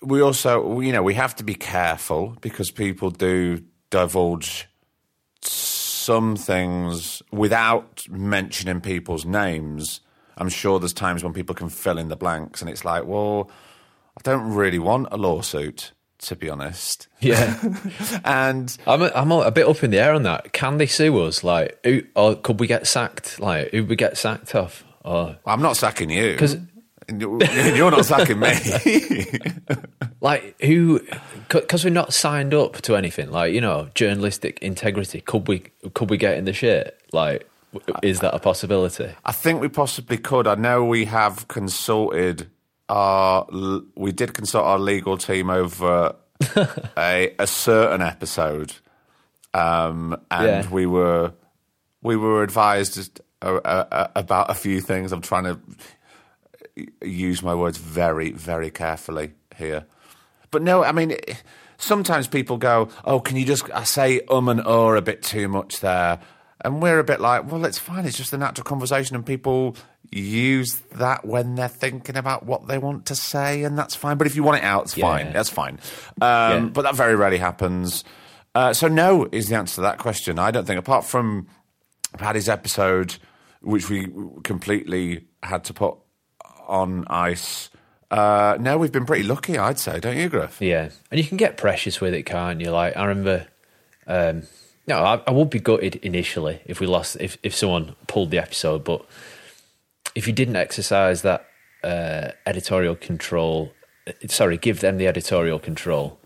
We 0.02 0.22
also, 0.22 0.80
you 0.80 0.94
know, 0.94 1.04
we 1.04 1.14
have 1.16 1.36
to 1.36 1.44
be 1.44 1.56
careful 1.56 2.38
because 2.40 2.72
people 2.72 3.12
do 3.12 3.62
divulge 3.90 4.66
some 5.42 6.38
things 6.38 7.22
without 7.32 8.06
mentioning 8.10 8.80
people's 8.82 9.26
names. 9.26 10.00
I'm 10.38 10.48
sure 10.48 10.80
there's 10.80 10.94
times 10.94 11.22
when 11.22 11.34
people 11.34 11.54
can 11.54 11.68
fill 11.68 11.98
in 11.98 12.08
the 12.08 12.16
blanks, 12.16 12.62
and 12.62 12.70
it's 12.70 12.86
like, 12.86 13.06
well, 13.06 13.52
I 14.18 14.22
don't 14.24 14.54
really 14.54 14.80
want 14.80 15.10
a 15.12 15.18
lawsuit, 15.18 15.92
to 16.20 16.36
be 16.36 16.50
honest. 16.50 17.08
yeah. 17.20 17.60
And 18.24 18.78
I'm 18.86 19.02
a, 19.02 19.12
I'm 19.16 19.32
a, 19.32 19.52
bit 19.52 19.68
up 19.68 19.84
in 19.84 19.92
the 19.92 20.00
air 20.00 20.14
on 20.14 20.24
that. 20.24 20.54
Can 20.54 20.78
they 20.78 20.86
sue 20.86 21.18
us? 21.20 21.44
Like, 21.44 21.80
who, 21.84 22.04
or 22.16 22.36
could 22.36 22.60
we 22.60 22.68
get 22.68 22.86
sacked? 22.88 23.40
Like, 23.40 23.72
who 23.72 23.86
we 23.86 23.96
get 23.96 24.18
sacked 24.18 24.54
off? 24.56 24.84
Or 25.04 25.38
I'm 25.46 25.62
not 25.62 25.78
sacking 25.78 26.10
you 26.10 26.32
because 26.34 26.56
you- 27.10 27.40
you're 27.40 27.92
not 27.92 28.06
sacking 28.06 28.40
me. 28.40 28.52
like 30.22 30.62
who? 30.62 31.00
Because 31.48 31.84
we're 31.84 31.90
not 31.90 32.14
signed 32.14 32.54
up 32.54 32.82
to 32.82 32.96
anything. 32.96 33.32
Like, 33.32 33.54
you 33.54 33.62
know, 33.62 33.90
journalistic 33.96 34.60
integrity. 34.60 35.22
Could 35.22 35.48
we? 35.48 35.60
Could 35.94 36.10
we 36.10 36.18
get 36.18 36.38
in 36.38 36.46
the 36.46 36.54
shit? 36.54 37.00
Like, 37.12 37.50
is 38.04 38.20
that 38.20 38.36
a 38.36 38.40
possibility? 38.40 39.10
I 39.26 39.32
think 39.32 39.62
we 39.62 39.70
possibly 39.70 40.18
could. 40.18 40.48
I 40.48 40.56
know 40.56 40.84
we 40.84 41.06
have 41.06 41.48
consulted 41.48 42.50
our. 42.90 43.48
We 43.96 44.12
did 44.12 44.34
consult 44.34 44.66
our 44.66 44.80
legal 44.80 45.18
team 45.18 45.50
over 45.50 46.16
a 46.98 47.34
a 47.40 47.48
certain 47.48 48.02
episode, 48.02 48.74
um, 49.54 50.20
and 50.32 50.46
Yeah. 50.66 50.70
we 50.70 50.86
were 50.86 51.34
we 52.02 52.16
were 52.18 52.44
advised 52.44 53.22
uh, 53.42 53.56
uh, 53.64 54.08
about 54.16 54.50
a 54.50 54.54
few 54.56 54.82
things. 54.82 55.12
I'm 55.12 55.22
trying 55.22 55.46
to 55.46 55.60
use 57.02 57.42
my 57.44 57.54
words 57.56 57.78
very 57.78 58.32
very 58.32 58.70
carefully 58.72 59.34
here, 59.58 59.86
but 60.52 60.62
no, 60.62 60.84
I 60.84 60.92
mean. 60.92 61.16
Sometimes 61.82 62.28
people 62.28 62.58
go, 62.58 62.90
"Oh, 63.06 63.22
can 63.22 63.38
you 63.38 63.46
just 63.46 63.72
I 63.74 63.84
say 63.86 64.20
um 64.30 64.50
and 64.50 64.60
uh 64.60 64.96
a 64.98 65.02
bit 65.02 65.24
too 65.24 65.48
much 65.48 65.80
there?" 65.80 66.20
And 66.62 66.82
we're 66.82 67.00
a 67.00 67.04
bit 67.04 67.22
like, 67.22 67.50
"Well, 67.52 67.64
it's 67.66 67.78
fine. 67.78 68.06
It's 68.06 68.18
just 68.18 68.34
a 68.34 68.38
natural 68.38 68.66
conversation, 68.66 69.16
and 69.16 69.26
people 69.26 69.78
use 70.12 70.82
that 70.96 71.26
when 71.26 71.56
they're 71.56 71.68
thinking 71.70 72.18
about 72.18 72.46
what 72.46 72.68
they 72.68 72.78
want 72.78 73.06
to 73.08 73.16
say, 73.16 73.64
and 73.64 73.78
that's 73.78 73.96
fine. 73.96 74.18
But 74.18 74.28
if 74.28 74.36
you 74.36 74.44
want 74.44 74.58
it 74.58 74.64
out, 74.66 74.84
it's 74.84 74.98
Yeah. 74.98 75.06
fine. 75.06 75.32
That's 75.34 75.50
fine. 75.50 75.80
Um, 76.20 76.20
Yeah. 76.22 76.60
But 76.74 76.82
that 76.82 76.96
very 76.96 77.16
rarely 77.16 77.38
happens. 77.38 78.04
Uh, 78.56 78.74
so 78.74 78.88
no 78.88 79.28
is 79.32 79.48
the 79.48 79.56
answer 79.56 79.76
to 79.76 79.82
that 79.82 80.00
question. 80.00 80.38
I 80.40 80.52
don't 80.52 80.66
think, 80.66 80.80
apart 80.80 81.06
from 81.06 81.48
Paddy's 82.18 82.50
episode, 82.50 83.16
which 83.62 83.90
we 83.90 84.08
completely 84.44 85.26
had 85.44 85.64
to 85.66 85.74
put 85.74 85.96
on 86.68 87.06
ice. 87.10 87.70
Uh, 88.12 88.58
no, 88.60 88.78
we've 88.78 88.92
been 88.92 89.06
pretty 89.06 89.24
lucky, 89.24 89.58
I'd 89.58 89.78
say, 89.80 90.00
don't 90.00 90.18
you, 90.18 90.28
Griff? 90.30 90.60
Yeah, 90.60 90.90
and 91.12 91.20
you 91.20 91.24
can 91.26 91.38
get 91.38 91.58
precious 91.58 92.02
with 92.02 92.14
it, 92.16 92.24
can't 92.24 92.60
you? 92.60 92.72
Like 92.72 92.98
I 92.98 93.06
remember, 93.06 93.46
um, 94.08 94.44
no, 94.90 94.98
I, 95.12 95.22
I 95.28 95.32
would 95.32 95.50
be 95.50 95.60
gutted 95.60 95.96
initially 95.98 96.60
if 96.66 96.80
we 96.82 96.88
lost, 96.88 97.16
if 97.20 97.38
if 97.44 97.54
someone 97.56 97.96
pulled 98.08 98.32
the 98.32 98.40
episode, 98.40 98.84
but 98.84 99.06
if 100.16 100.28
you 100.28 100.34
didn't 100.34 100.56
exercise 100.58 101.22
that 101.22 101.46
uh, 101.84 102.32
editorial 102.46 102.96
control, 102.96 103.72
uh, 104.08 104.12
sorry, 104.28 104.58
give 104.58 104.80
them 104.82 104.98
the 104.98 105.08
editorial 105.08 105.60
control, 105.60 106.20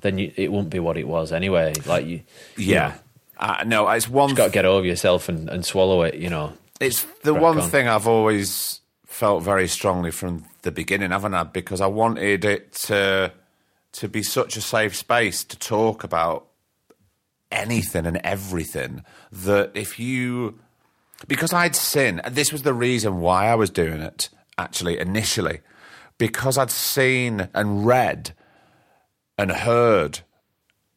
then 0.00 0.18
you, 0.18 0.32
it 0.36 0.50
wouldn't 0.50 0.70
be 0.70 0.80
what 0.80 0.96
it 0.96 1.06
was 1.06 1.30
anyway. 1.32 1.72
Like 1.86 2.06
you, 2.06 2.22
you 2.56 2.74
Yeah. 2.74 2.88
know, 2.88 2.94
Uh, 3.38 3.64
no, 3.66 3.88
it's 3.90 4.08
one. 4.08 4.28
you've 4.30 4.36
got 4.38 4.46
to 4.46 4.52
get 4.52 4.64
over 4.64 4.86
yourself 4.86 5.28
and, 5.28 5.48
and 5.50 5.64
swallow 5.64 6.02
it. 6.02 6.14
You 6.14 6.30
know, 6.30 6.54
It's 6.80 7.02
the 7.22 7.34
one 7.34 7.58
on. 7.60 7.68
thing 7.70 7.86
I've 7.86 8.06
always 8.08 8.80
felt 9.06 9.42
very 9.42 9.68
strongly 9.68 10.10
from 10.10 10.44
the 10.62 10.70
beginning, 10.72 11.10
haven't 11.10 11.34
I? 11.34 11.44
Because 11.44 11.80
I 11.82 11.86
wanted 11.86 12.44
it 12.44 12.72
to 12.88 13.32
to 13.92 14.08
be 14.08 14.22
such 14.22 14.56
a 14.56 14.60
safe 14.60 14.94
space 14.96 15.44
to 15.44 15.56
talk 15.58 16.04
about 16.04 16.46
anything 17.50 18.06
and 18.06 18.18
everything 18.18 19.04
that 19.30 19.70
if 19.74 19.98
you 19.98 20.58
because 21.28 21.52
I'd 21.52 21.76
seen 21.76 22.20
this 22.30 22.52
was 22.52 22.62
the 22.62 22.74
reason 22.74 23.20
why 23.20 23.46
I 23.46 23.54
was 23.54 23.70
doing 23.70 24.00
it 24.00 24.28
actually 24.58 24.98
initially 24.98 25.60
because 26.18 26.58
I'd 26.58 26.70
seen 26.70 27.48
and 27.54 27.86
read 27.86 28.34
and 29.38 29.50
heard 29.50 30.20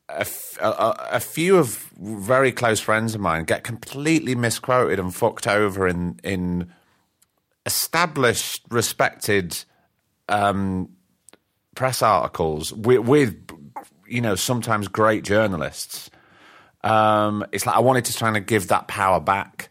a 0.09 1.19
few 1.19 1.57
of 1.57 1.91
very 1.99 2.51
close 2.51 2.79
friends 2.79 3.13
of 3.13 3.21
mine 3.21 3.43
get 3.43 3.63
completely 3.63 4.33
misquoted 4.33 4.99
and 4.99 5.13
fucked 5.13 5.47
over 5.47 5.87
in 5.87 6.19
in 6.23 6.71
established, 7.65 8.63
respected 8.69 9.63
um, 10.27 10.89
press 11.75 12.01
articles 12.01 12.73
with, 12.73 12.99
with 12.99 13.51
you 14.07 14.21
know 14.21 14.35
sometimes 14.35 14.87
great 14.87 15.23
journalists. 15.23 16.09
Um, 16.84 17.45
it's 17.51 17.65
like 17.65 17.75
I 17.75 17.80
wanted 17.80 18.05
to 18.05 18.13
try 18.15 18.30
and 18.36 18.45
give 18.47 18.67
that 18.69 18.88
power 18.88 19.19
back 19.19 19.69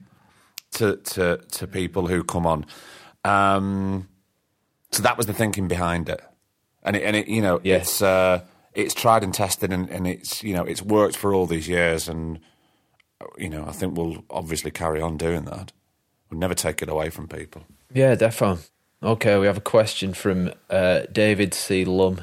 to 0.72 0.96
to 0.96 1.38
to 1.52 1.66
people 1.66 2.06
who 2.06 2.22
come 2.24 2.46
on. 2.46 2.66
Um, 3.24 4.08
so 4.92 5.02
that 5.02 5.16
was 5.16 5.26
the 5.26 5.32
thinking 5.34 5.68
behind 5.68 6.08
it, 6.08 6.20
and 6.82 6.96
it, 6.96 7.02
and 7.02 7.16
it 7.16 7.28
you 7.28 7.42
know 7.42 7.60
Yeah. 7.62 7.76
it's 7.76 8.02
uh, 8.02 8.42
it's 8.74 8.94
tried 8.94 9.24
and 9.24 9.32
tested, 9.34 9.72
and, 9.72 9.88
and 9.90 10.06
it's 10.06 10.42
you 10.42 10.54
know 10.54 10.64
it's 10.64 10.82
worked 10.82 11.16
for 11.16 11.32
all 11.34 11.46
these 11.46 11.68
years, 11.68 12.08
and 12.08 12.38
you 13.36 13.48
know 13.48 13.64
I 13.66 13.72
think 13.72 13.96
we'll 13.96 14.24
obviously 14.30 14.70
carry 14.70 15.00
on 15.00 15.16
doing 15.16 15.44
that. 15.46 15.72
We'll 16.30 16.40
never 16.40 16.54
take 16.54 16.82
it 16.82 16.88
away 16.90 17.08
from 17.10 17.26
people. 17.28 17.62
Yeah, 17.92 18.14
defo. 18.14 18.58
Okay, 19.02 19.38
we 19.38 19.46
have 19.46 19.56
a 19.56 19.62
question 19.62 20.12
from 20.12 20.52
uh, 20.68 21.02
David 21.12 21.54
C. 21.54 21.84
Lum. 21.84 22.20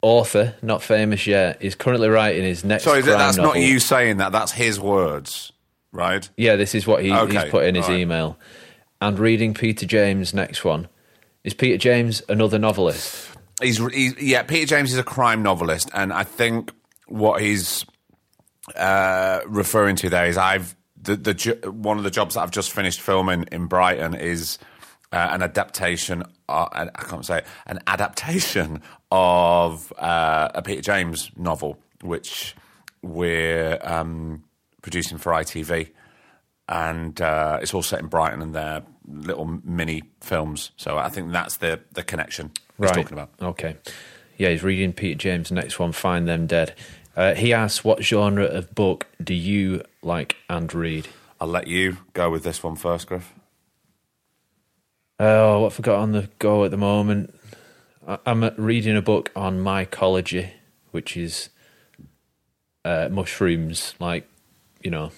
Author, 0.00 0.54
not 0.62 0.82
famous 0.82 1.26
yet, 1.26 1.58
is 1.60 1.74
currently 1.74 2.08
writing 2.08 2.44
his 2.44 2.64
next. 2.64 2.84
Sorry, 2.84 3.02
that's 3.02 3.36
novel. 3.36 3.54
not 3.54 3.60
you 3.60 3.80
saying 3.80 4.18
that. 4.18 4.30
That's 4.30 4.52
his 4.52 4.78
words, 4.78 5.52
right? 5.92 6.28
Yeah, 6.36 6.56
this 6.56 6.74
is 6.74 6.86
what 6.86 7.02
he, 7.02 7.12
Okay, 7.12 7.42
he's 7.42 7.50
put 7.50 7.64
in 7.64 7.74
his 7.74 7.88
right. 7.88 7.98
email. 7.98 8.38
And 9.00 9.18
reading 9.18 9.54
Peter 9.54 9.86
James' 9.86 10.32
next 10.32 10.64
one. 10.64 10.88
Is 11.44 11.54
Peter 11.54 11.78
James 11.78 12.22
another 12.28 12.58
novelist? 12.58 13.28
He's, 13.60 13.78
he's 13.92 14.20
yeah. 14.20 14.42
Peter 14.42 14.66
James 14.66 14.92
is 14.92 14.98
a 14.98 15.04
crime 15.04 15.42
novelist, 15.42 15.90
and 15.94 16.12
I 16.12 16.22
think 16.22 16.72
what 17.06 17.40
he's 17.40 17.84
uh, 18.76 19.40
referring 19.46 19.96
to 19.96 20.10
there 20.10 20.26
is 20.26 20.36
I've 20.36 20.76
the, 21.00 21.16
the 21.16 21.70
one 21.70 21.98
of 21.98 22.04
the 22.04 22.10
jobs 22.10 22.34
that 22.34 22.42
I've 22.42 22.50
just 22.50 22.72
finished 22.72 23.00
filming 23.00 23.46
in 23.50 23.66
Brighton 23.66 24.14
is 24.14 24.58
uh, 25.12 25.28
an 25.30 25.42
adaptation. 25.42 26.22
Uh, 26.48 26.66
I 26.72 27.04
can't 27.04 27.24
say 27.24 27.38
it, 27.38 27.46
an 27.66 27.80
adaptation 27.86 28.82
of 29.10 29.92
uh, 29.98 30.48
a 30.54 30.62
Peter 30.62 30.82
James 30.82 31.30
novel, 31.36 31.78
which 32.02 32.54
we're 33.02 33.78
um, 33.82 34.44
producing 34.82 35.18
for 35.18 35.32
ITV, 35.32 35.90
and 36.68 37.20
uh, 37.20 37.58
it's 37.62 37.74
all 37.74 37.82
set 37.82 38.00
in 38.00 38.06
Brighton, 38.06 38.42
and 38.42 38.54
they're 38.54 38.82
little 39.06 39.46
mini 39.64 40.02
films. 40.20 40.70
So 40.76 40.98
I 40.98 41.08
think 41.08 41.32
that's 41.32 41.56
the 41.58 41.80
the 41.92 42.02
connection 42.02 42.50
he's 42.78 42.90
talking 42.90 43.12
about. 43.12 43.30
Okay. 43.40 43.76
Yeah, 44.36 44.50
he's 44.50 44.62
reading 44.62 44.92
Peter 44.92 45.18
James' 45.18 45.50
next 45.50 45.80
one, 45.80 45.90
Find 45.90 46.28
Them 46.28 46.46
Dead. 46.46 46.72
Uh, 47.16 47.34
he 47.34 47.52
asks, 47.52 47.82
What 47.82 48.04
genre 48.04 48.44
of 48.44 48.72
book 48.72 49.08
do 49.22 49.34
you 49.34 49.82
like 50.00 50.36
and 50.48 50.72
read? 50.72 51.08
I'll 51.40 51.48
let 51.48 51.66
you 51.66 51.98
go 52.12 52.30
with 52.30 52.44
this 52.44 52.62
one 52.62 52.76
first, 52.76 53.08
Griff. 53.08 53.32
Oh, 55.20 55.60
what 55.62 55.72
have 55.72 55.80
I 55.80 55.82
got 55.82 55.98
on 55.98 56.12
the 56.12 56.28
go 56.38 56.64
at 56.64 56.70
the 56.70 56.76
moment? 56.76 57.34
I'm 58.24 58.42
reading 58.56 58.96
a 58.96 59.02
book 59.02 59.30
on 59.36 59.58
mycology, 59.58 60.50
which 60.92 61.16
is 61.16 61.48
uh, 62.84 63.08
mushrooms. 63.10 63.94
Like, 63.98 64.28
you 64.82 64.90
know, 64.90 65.10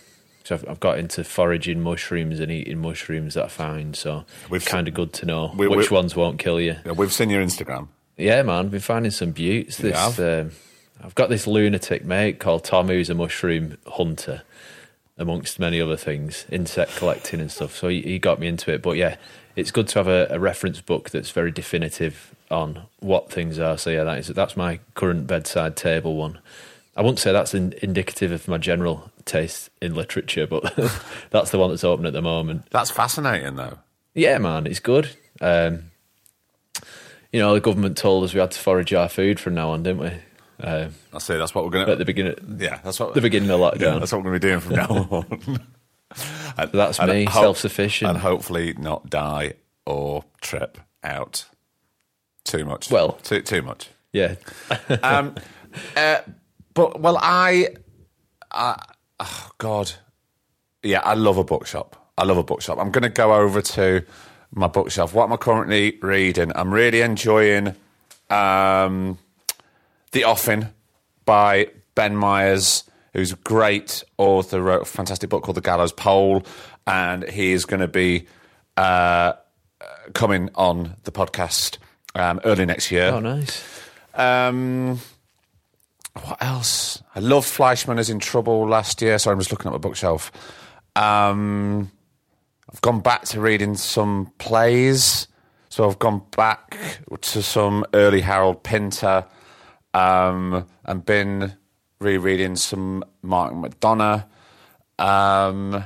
so 0.45 0.55
I've, 0.57 0.69
I've 0.69 0.81
got 0.81 0.99
into 0.99 1.23
foraging 1.23 1.81
mushrooms 1.83 2.41
and 2.41 2.51
eating 2.51 2.79
mushrooms 2.79 3.35
that 3.35 3.45
I 3.45 3.49
find. 3.49 3.95
So 3.95 4.25
We've- 4.49 4.57
it's 4.63 4.69
kind 4.73 4.89
of 4.89 4.95
good 4.95 5.13
to 5.15 5.27
know 5.27 5.53
we- 5.55 5.69
which 5.69 5.91
we- 5.91 5.95
ones 5.97 6.17
won't 6.17 6.39
kill 6.39 6.61
you. 6.61 6.77
Yeah, 6.85 6.93
we've 6.93 7.13
seen 7.13 7.31
your 7.31 7.43
Instagram. 7.45 7.89
Yeah, 8.17 8.43
man, 8.43 8.69
been 8.69 8.81
finding 8.81 9.13
some 9.13 9.31
beauts. 9.33 9.79
You 9.81 9.91
This, 9.93 10.19
um, 10.19 10.51
I've 11.03 11.15
got 11.15 11.29
this 11.31 11.47
lunatic 11.47 12.05
mate 12.05 12.39
called 12.39 12.65
Tom, 12.65 12.89
who's 12.89 13.09
a 13.09 13.15
mushroom 13.15 13.79
hunter, 13.87 14.43
amongst 15.17 15.59
many 15.61 15.81
other 15.81 15.97
things, 15.97 16.45
insect 16.51 16.97
collecting 16.97 17.41
and 17.41 17.51
stuff. 17.53 17.77
So 17.77 17.89
he, 17.89 18.01
he 18.03 18.19
got 18.19 18.41
me 18.41 18.47
into 18.49 18.73
it. 18.73 18.83
But 18.83 18.97
yeah, 18.97 19.17
it's 19.61 19.71
good 19.71 19.89
to 19.89 19.99
have 19.99 20.09
a, 20.09 20.27
a 20.31 20.39
reference 20.39 20.81
book 20.81 21.11
that's 21.11 21.31
very 21.31 21.51
definitive 21.51 22.35
on 22.51 22.83
what 22.99 23.31
things 23.31 23.59
are. 23.59 23.79
So 23.79 23.91
yeah, 23.91 24.05
that 24.05 24.19
is 24.19 24.29
that's 24.29 24.57
my 24.57 24.81
current 24.95 25.27
bedside 25.27 25.77
table 25.77 26.17
one. 26.17 26.39
I 26.97 27.03
wouldn't 27.03 27.21
say 27.21 27.33
that's 27.33 27.55
in, 27.55 27.75
indicative 27.83 28.33
of 28.33 28.49
my 28.49 28.59
general 28.59 29.11
taste 29.25 29.71
in 29.81 29.95
literature, 29.95 30.47
but 30.47 30.75
that's 31.31 31.51
the 31.51 31.59
one 31.59 31.71
that's 31.71 31.85
open 31.85 32.05
at 32.05 32.13
the 32.13 32.23
moment. 32.23 32.69
That's 32.71 32.91
fascinating, 32.91 33.57
though. 33.57 33.79
Yeah, 34.15 34.39
man, 34.39 34.67
it's 34.67 34.81
good. 34.81 35.11
Um, 35.41 35.85
you 37.33 37.39
know, 37.39 37.55
the 37.55 37.61
government 37.61 37.97
told 37.97 38.25
us 38.25 38.35
we 38.35 38.41
had 38.41 38.51
to 38.51 38.59
forage 38.59 38.93
our 38.93 39.09
food 39.09 39.39
from 39.39 39.55
now 39.55 39.71
on, 39.71 39.85
didn't 39.85 40.01
we? 40.01 40.13
Uh, 40.61 40.89
I 41.13 41.19
see. 41.19 41.37
That's 41.37 41.55
what 41.55 41.65
we're 41.65 41.71
going 41.71 41.87
to. 41.87 41.93
at 41.93 41.99
the 41.99 42.05
beginning, 42.05 42.59
Yeah, 42.59 42.81
that's 42.83 43.01
what 43.01 43.15
the 43.15 43.21
beginning 43.21 43.51
of 43.51 43.61
lockdown. 43.61 43.81
Yeah, 43.81 43.99
that's 43.99 44.13
what 44.13 44.23
we're 44.23 44.39
going 44.39 44.41
to 44.41 44.47
be 44.47 44.51
doing 44.51 44.61
from 44.61 44.75
now 44.75 45.09
on. 45.11 45.67
and, 46.57 46.71
That's 46.73 47.01
me, 47.01 47.27
self-sufficient. 47.27 48.09
and 48.11 48.19
hopefully 48.19 48.75
not 48.79 49.09
die 49.11 49.55
or 49.87 50.25
trip 50.41 50.79
out 51.03 51.45
too 52.45 52.65
much. 52.65 52.91
Well- 52.91 53.13
too 53.23 53.43
too 53.43 53.63
much. 53.63 53.89
yeah, 54.13 54.35
Um, 55.03 55.35
uh, 55.97 56.19
but 56.75 57.01
well, 57.01 57.19
I, 57.21 57.69
I, 58.51 58.83
oh 59.21 59.51
God, 59.59 59.93
yeah, 60.83 61.01
I 61.05 61.15
love 61.15 61.37
a 61.39 61.45
bookshop. 61.45 61.97
I 62.19 62.25
love 62.25 62.37
a 62.39 62.43
bookshop. 62.43 62.79
I'm 62.79 62.91
going 62.91 63.03
to 63.03 63.09
go 63.09 63.33
over 63.35 63.63
to 63.63 64.05
my 64.53 64.67
bookshelf. 64.67 65.15
What 65.15 65.25
am 65.25 65.33
I 65.33 65.37
currently 65.37 65.99
reading? 66.03 66.53
I'm 66.55 66.73
really 66.75 67.01
enjoying 67.01 67.69
um, 68.29 69.19
The 70.13 70.25
Offing 70.25 70.69
by 71.25 71.69
Ben 71.95 72.15
Myers, 72.17 72.85
who's 73.13 73.33
a 73.33 73.37
great 73.37 74.05
author, 74.19 74.61
wrote 74.61 74.83
a 74.83 74.87
fantastic 74.87 75.31
book 75.31 75.43
called 75.43 75.57
The 75.57 75.63
Gallows 75.63 75.93
Pole, 75.93 76.45
and 76.87 77.29
he 77.29 77.53
is 77.53 77.65
going 77.65 77.81
to 77.81 77.89
be 77.89 78.27
uh, 78.77 79.33
coming 80.15 80.51
on 80.55 80.97
the 81.05 81.13
podcast 81.13 81.79
um, 82.15 82.41
early 82.45 82.67
next 82.67 82.91
year. 82.91 83.07
oh 83.07 83.21
nice. 83.21 83.63
Um, 84.15 84.99
what 86.25 86.43
else? 86.43 87.03
I 87.15 87.21
loved 87.21 87.47
Fleishman 87.47 87.99
is 87.99 88.11
in 88.11 88.19
Trouble 88.19 88.69
last 88.69 89.01
year. 89.01 89.19
Sorry, 89.19 89.33
I'm 89.33 89.41
just 89.41 89.53
looking 89.53 89.69
at 89.69 89.73
my 89.73 89.79
bookshelf. 89.79 90.33
Um, 90.97 91.91
I've 92.73 92.81
gone 92.81 93.01
back 93.01 93.25
to 93.27 93.41
reading 93.41 93.77
some 93.77 94.33
plays. 94.39 95.29
So 95.69 95.89
I've 95.89 96.01
gone 96.01 96.23
back 96.37 96.77
to 97.21 97.43
some 97.43 97.85
early 97.95 98.21
Harold 98.21 98.65
Pinter 98.65 99.25
um, 99.95 100.67
and 100.85 101.05
been 101.05 101.57
rereading 102.01 102.57
some 102.57 103.05
Martin 103.23 103.63
McDonagh. 103.63 104.25
Um, 104.99 105.85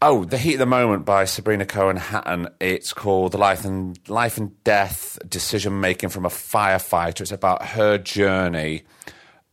Oh, 0.00 0.24
The 0.24 0.38
Heat 0.38 0.54
of 0.54 0.58
the 0.60 0.66
Moment 0.66 1.04
by 1.04 1.24
Sabrina 1.24 1.66
Cohen 1.66 1.96
Hatton. 1.96 2.48
It's 2.60 2.92
called 2.92 3.34
Life 3.34 3.64
and 3.64 3.98
Life 4.08 4.38
and 4.38 4.62
Death 4.62 5.18
Decision 5.28 5.80
Making 5.80 6.08
from 6.08 6.24
a 6.24 6.28
Firefighter. 6.28 7.22
It's 7.22 7.32
about 7.32 7.66
her 7.66 7.98
journey 7.98 8.84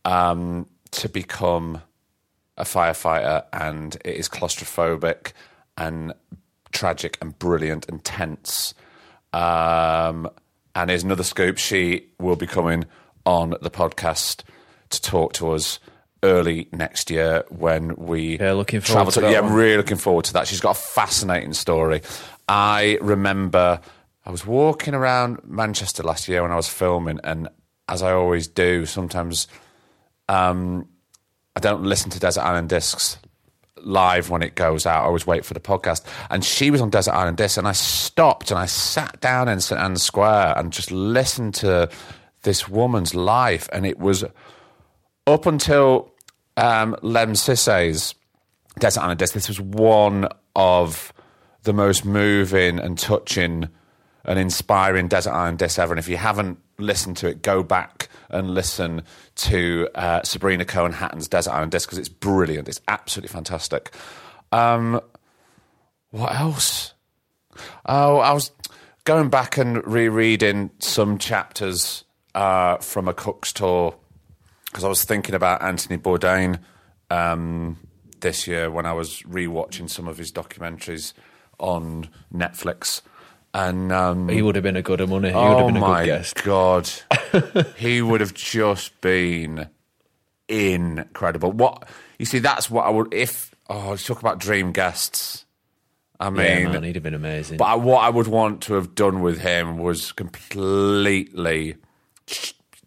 um, 0.04 0.68
to 0.92 1.08
become 1.08 1.82
a 2.56 2.62
firefighter, 2.62 3.44
and 3.52 3.96
it 4.04 4.14
is 4.14 4.28
claustrophobic 4.28 5.32
and 5.76 6.14
tragic 6.70 7.18
and 7.20 7.36
brilliant 7.38 7.88
and 7.88 8.04
tense. 8.04 8.72
Um, 9.32 10.30
and 10.76 10.90
here's 10.90 11.02
another 11.02 11.24
scoop. 11.24 11.58
She 11.58 12.06
will 12.20 12.36
be 12.36 12.46
coming 12.46 12.84
on 13.26 13.50
the 13.60 13.70
podcast 13.70 14.44
to 14.90 15.02
talk 15.02 15.32
to 15.34 15.52
us 15.52 15.78
early 16.22 16.68
next 16.72 17.10
year 17.10 17.44
when 17.50 17.94
we 17.96 18.38
Yeah, 18.38 18.52
looking 18.52 18.80
forward 18.80 18.94
travel 18.94 19.12
to 19.12 19.20
that 19.20 19.32
yeah, 19.32 19.40
one. 19.40 19.52
I'm 19.52 19.56
really 19.56 19.76
looking 19.76 19.96
forward 19.96 20.24
to 20.26 20.32
that. 20.34 20.48
She's 20.48 20.60
got 20.60 20.76
a 20.76 20.80
fascinating 20.80 21.52
story. 21.52 22.02
I 22.48 22.98
remember 23.00 23.80
I 24.24 24.30
was 24.30 24.46
walking 24.46 24.94
around 24.94 25.40
Manchester 25.44 26.02
last 26.02 26.28
year 26.28 26.42
when 26.42 26.52
I 26.52 26.56
was 26.56 26.68
filming, 26.68 27.20
and 27.22 27.48
as 27.88 28.02
I 28.02 28.12
always 28.12 28.48
do, 28.48 28.86
sometimes 28.86 29.46
um, 30.28 30.88
I 31.54 31.60
don't 31.60 31.84
listen 31.84 32.10
to 32.10 32.20
Desert 32.20 32.42
Island 32.42 32.68
Discs 32.68 33.18
live 33.76 34.30
when 34.30 34.42
it 34.42 34.56
goes 34.56 34.84
out. 34.84 35.02
I 35.02 35.06
always 35.06 35.26
wait 35.26 35.44
for 35.44 35.54
the 35.54 35.60
podcast. 35.60 36.04
And 36.28 36.44
she 36.44 36.70
was 36.70 36.80
on 36.80 36.90
Desert 36.90 37.12
Island 37.14 37.36
Discs, 37.36 37.56
and 37.56 37.68
I 37.68 37.72
stopped 37.72 38.50
and 38.50 38.58
I 38.58 38.66
sat 38.66 39.20
down 39.20 39.48
in 39.48 39.60
St 39.60 39.80
Anne's 39.80 40.02
Square 40.02 40.54
and 40.56 40.72
just 40.72 40.90
listened 40.90 41.54
to 41.56 41.88
this 42.42 42.68
woman's 42.68 43.14
life, 43.14 43.68
and 43.72 43.86
it 43.86 43.98
was 43.98 44.24
up 45.26 45.46
until 45.46 46.12
um, 46.56 46.96
Lemn 47.02 47.34
Sissay's 47.34 48.14
Desert 48.78 49.00
Island 49.00 49.18
Disc, 49.18 49.34
this 49.34 49.48
was 49.48 49.60
one 49.60 50.28
of 50.54 51.12
the 51.62 51.72
most 51.72 52.04
moving 52.04 52.78
and 52.78 52.98
touching 52.98 53.68
and 54.24 54.38
inspiring 54.38 55.08
Desert 55.08 55.32
Island 55.32 55.58
Disc 55.58 55.78
ever. 55.78 55.92
And 55.92 55.98
if 55.98 56.08
you 56.08 56.16
haven't 56.16 56.58
listened 56.78 57.16
to 57.18 57.28
it, 57.28 57.42
go 57.42 57.62
back 57.62 58.08
and 58.28 58.50
listen 58.50 59.02
to 59.36 59.88
uh, 59.94 60.22
Sabrina 60.22 60.64
Cohen 60.64 60.92
Hatton's 60.92 61.28
Desert 61.28 61.52
Island 61.52 61.72
Disc 61.72 61.88
because 61.88 61.98
it's 61.98 62.08
brilliant. 62.08 62.68
It's 62.68 62.80
absolutely 62.88 63.32
fantastic. 63.32 63.94
Um, 64.52 65.00
what 66.10 66.34
else? 66.34 66.94
Oh, 67.86 68.18
I 68.18 68.32
was 68.32 68.50
going 69.04 69.28
back 69.30 69.56
and 69.56 69.86
rereading 69.86 70.70
some 70.78 71.18
chapters 71.18 72.04
uh, 72.34 72.76
from 72.78 73.08
a 73.08 73.14
Cook's 73.14 73.52
tour 73.52 73.94
because 74.76 74.84
I 74.84 74.88
was 74.88 75.04
thinking 75.04 75.34
about 75.34 75.62
Anthony 75.62 75.96
Bourdain 75.96 76.58
um, 77.08 77.78
this 78.20 78.46
year 78.46 78.70
when 78.70 78.84
I 78.84 78.92
was 78.92 79.22
rewatching 79.22 79.88
some 79.88 80.06
of 80.06 80.18
his 80.18 80.30
documentaries 80.30 81.14
on 81.58 82.10
Netflix. 82.30 83.00
And 83.54 83.90
um, 83.90 84.28
He 84.28 84.42
would 84.42 84.54
have 84.54 84.62
been 84.62 84.76
a 84.76 84.82
good 84.82 85.00
one. 85.08 85.24
He 85.24 85.30
would 85.30 85.34
oh 85.34 85.56
have 85.56 85.66
been 85.68 85.78
a 85.78 85.80
my 85.80 86.04
good 86.04 86.06
guest. 86.08 86.44
god, 86.44 86.90
he 87.78 88.02
would 88.02 88.20
have 88.20 88.34
just 88.34 89.00
been 89.00 89.70
incredible. 90.46 91.52
What 91.52 91.88
you 92.18 92.26
see, 92.26 92.40
that's 92.40 92.70
what 92.70 92.84
I 92.84 92.90
would 92.90 93.14
if. 93.14 93.54
Oh, 93.70 93.88
let's 93.88 94.04
talk 94.04 94.20
about 94.20 94.40
dream 94.40 94.72
guests. 94.72 95.46
I 96.20 96.28
mean, 96.28 96.44
yeah, 96.44 96.68
man, 96.68 96.82
he'd 96.82 96.96
have 96.96 97.02
been 97.02 97.14
amazing. 97.14 97.56
but 97.56 97.64
I, 97.64 97.76
what 97.76 98.04
I 98.04 98.10
would 98.10 98.26
want 98.26 98.60
to 98.64 98.74
have 98.74 98.94
done 98.94 99.22
with 99.22 99.40
him 99.40 99.78
was 99.78 100.12
completely 100.12 101.76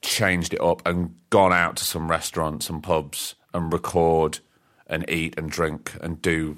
changed 0.02 0.54
it 0.54 0.62
up 0.62 0.82
and 0.88 1.16
gone 1.30 1.54
out 1.54 1.76
to 1.78 1.84
some 1.84 2.10
restaurants 2.10 2.70
and 2.70 2.82
pubs 2.82 3.36
and 3.54 3.72
record 3.74 4.39
and 4.88 5.08
eat 5.10 5.38
and 5.38 5.50
drink 5.52 5.93
and 6.02 6.22
do, 6.22 6.58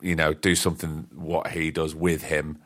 you 0.00 0.14
know, 0.16 0.32
do 0.34 0.54
something 0.54 1.06
what 1.14 1.48
he 1.52 1.70
does 1.70 1.94
with 1.94 2.22
him. 2.24 2.58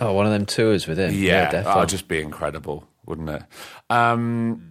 oh, 0.00 0.12
one 0.12 0.26
of 0.26 0.32
them 0.32 0.46
tours 0.46 0.86
with 0.86 0.98
him. 0.98 1.12
Yeah, 1.14 1.44
definitely. 1.50 1.74
that'd 1.74 1.88
just 1.88 2.08
be 2.08 2.20
incredible, 2.20 2.86
wouldn't 3.06 3.28
it? 3.30 3.42
Um, 3.88 4.66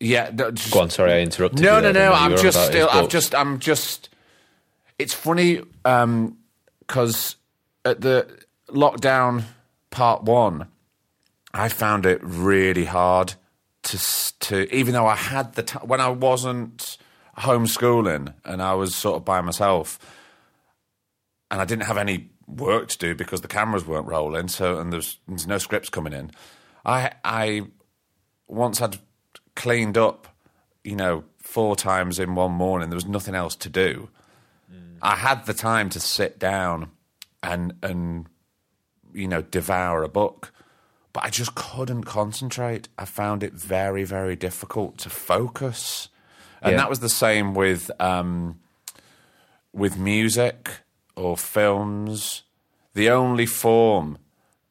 yeah, 0.00 0.30
just- 0.30 0.72
Go 0.72 0.80
on, 0.80 0.90
sorry, 0.90 1.12
I 1.12 1.20
interrupted. 1.20 1.60
no, 1.60 1.76
you 1.76 1.82
no, 1.82 1.92
no. 1.92 2.12
I'm 2.12 2.36
just 2.36 2.64
still. 2.66 2.88
I'm 2.90 3.08
just. 3.08 3.34
I'm 3.34 3.58
just. 3.58 4.08
It's 4.98 5.14
funny 5.14 5.60
because 5.82 7.36
at 7.84 8.00
the 8.00 8.26
lockdown 8.68 9.44
part 9.90 10.22
one, 10.22 10.68
I 11.52 11.68
found 11.68 12.06
it 12.06 12.20
really 12.22 12.84
hard 12.84 13.34
to 13.84 13.98
to 14.40 14.74
even 14.74 14.94
though 14.94 15.06
I 15.06 15.16
had 15.16 15.54
the 15.54 15.62
time 15.62 15.86
when 15.86 16.00
I 16.00 16.08
wasn't 16.08 16.98
homeschooling 17.38 18.34
and 18.44 18.62
I 18.62 18.74
was 18.74 18.94
sort 18.94 19.16
of 19.16 19.24
by 19.24 19.40
myself, 19.40 19.98
and 21.50 21.60
I 21.60 21.64
didn't 21.64 21.84
have 21.84 21.98
any 21.98 22.30
work 22.46 22.88
to 22.88 22.98
do 22.98 23.14
because 23.14 23.42
the 23.42 23.48
cameras 23.48 23.86
weren't 23.86 24.06
rolling. 24.06 24.48
So 24.48 24.78
and 24.78 24.92
there's, 24.92 25.18
there's 25.28 25.46
no 25.46 25.58
scripts 25.58 25.90
coming 25.90 26.12
in. 26.12 26.30
I 26.84 27.12
I 27.24 27.62
once 28.46 28.80
I'd 28.80 28.98
cleaned 29.54 29.98
up, 29.98 30.28
you 30.84 30.96
know, 30.96 31.24
four 31.38 31.76
times 31.76 32.18
in 32.18 32.34
one 32.34 32.52
morning, 32.52 32.90
there 32.90 32.96
was 32.96 33.06
nothing 33.06 33.34
else 33.34 33.54
to 33.56 33.68
do. 33.68 34.08
Mm. 34.72 34.98
I 35.02 35.16
had 35.16 35.46
the 35.46 35.54
time 35.54 35.88
to 35.90 36.00
sit 36.00 36.38
down 36.38 36.90
and 37.42 37.74
and 37.82 38.26
you 39.12 39.28
know 39.28 39.42
devour 39.42 40.02
a 40.02 40.08
book, 40.08 40.52
but 41.18 41.26
I 41.26 41.30
just 41.30 41.54
couldn't 41.56 42.04
concentrate. 42.04 42.88
I 42.96 43.04
found 43.04 43.42
it 43.42 43.52
very 43.52 44.04
very 44.04 44.36
difficult 44.36 44.98
to 44.98 45.10
focus, 45.10 46.08
and 46.62 46.72
Yeah. 46.72 46.78
that 46.78 46.88
was 46.90 47.00
the 47.00 47.08
same 47.08 47.54
with 47.54 47.90
um, 48.00 48.60
with 49.72 49.96
music 49.98 50.70
or 51.16 51.36
films. 51.36 52.42
the 52.94 53.10
only 53.10 53.46
form 53.46 54.18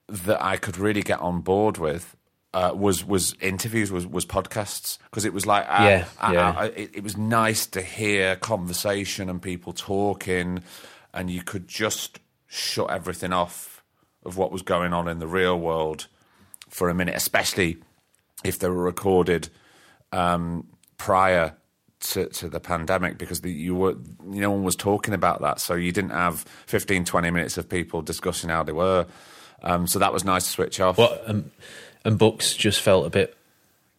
that 0.07 0.41
I 0.43 0.57
could 0.57 0.77
really 0.77 1.01
get 1.01 1.19
on 1.19 1.41
board 1.41 1.77
with 1.77 2.15
uh, 2.53 2.71
was 2.73 3.03
was 3.05 3.35
interviews, 3.41 3.91
was 3.91 4.05
was 4.07 4.25
podcasts, 4.25 4.97
because 5.05 5.25
it 5.25 5.33
was 5.33 5.45
like 5.45 5.65
uh, 5.67 5.83
Yeah, 5.83 6.05
yeah. 6.31 6.55
I- 6.57 6.65
it, 6.83 6.89
it 6.95 7.03
was 7.03 7.15
nice 7.17 7.65
to 7.67 7.81
hear 7.81 8.35
conversation 8.37 9.29
and 9.29 9.41
people 9.41 9.73
talking, 9.73 10.63
and 11.13 11.29
you 11.29 11.41
could 11.43 11.67
just 11.67 12.19
shut 12.47 12.89
everything 12.89 13.33
off 13.33 13.83
of 14.25 14.35
what 14.37 14.51
was 14.51 14.61
going 14.61 14.93
on 14.93 15.07
in 15.07 15.19
the 15.19 15.27
real 15.27 15.57
world 15.59 16.07
for 16.69 16.89
a 16.89 16.93
minute, 16.93 17.15
especially 17.15 17.77
if 18.43 18.59
they 18.59 18.69
were 18.69 18.83
recorded 18.83 19.49
um, 20.11 20.67
prior 20.97 21.55
to, 21.99 22.27
to 22.27 22.49
the 22.49 22.59
pandemic 22.59 23.17
because 23.17 23.41
the, 23.41 23.51
you 23.51 23.75
were 23.75 23.95
no 24.23 24.51
one 24.51 24.63
was 24.63 24.75
talking 24.75 25.15
about 25.15 25.41
that 25.41 25.59
so 25.59 25.73
you 25.73 25.91
didn't 25.91 26.11
have 26.11 26.41
15 26.67 27.05
20 27.05 27.31
minutes 27.31 27.57
of 27.57 27.67
people 27.67 28.03
discussing 28.03 28.51
how 28.51 28.61
they 28.61 28.71
were 28.71 29.07
um, 29.63 29.87
so 29.87 29.97
that 29.97 30.13
was 30.13 30.23
nice 30.23 30.43
to 30.43 30.51
switch 30.51 30.79
off 30.79 30.99
What 30.99 31.27
um, 31.27 31.49
and 32.05 32.19
books 32.19 32.55
just 32.55 32.81
felt 32.81 33.07
a 33.07 33.09
bit 33.09 33.35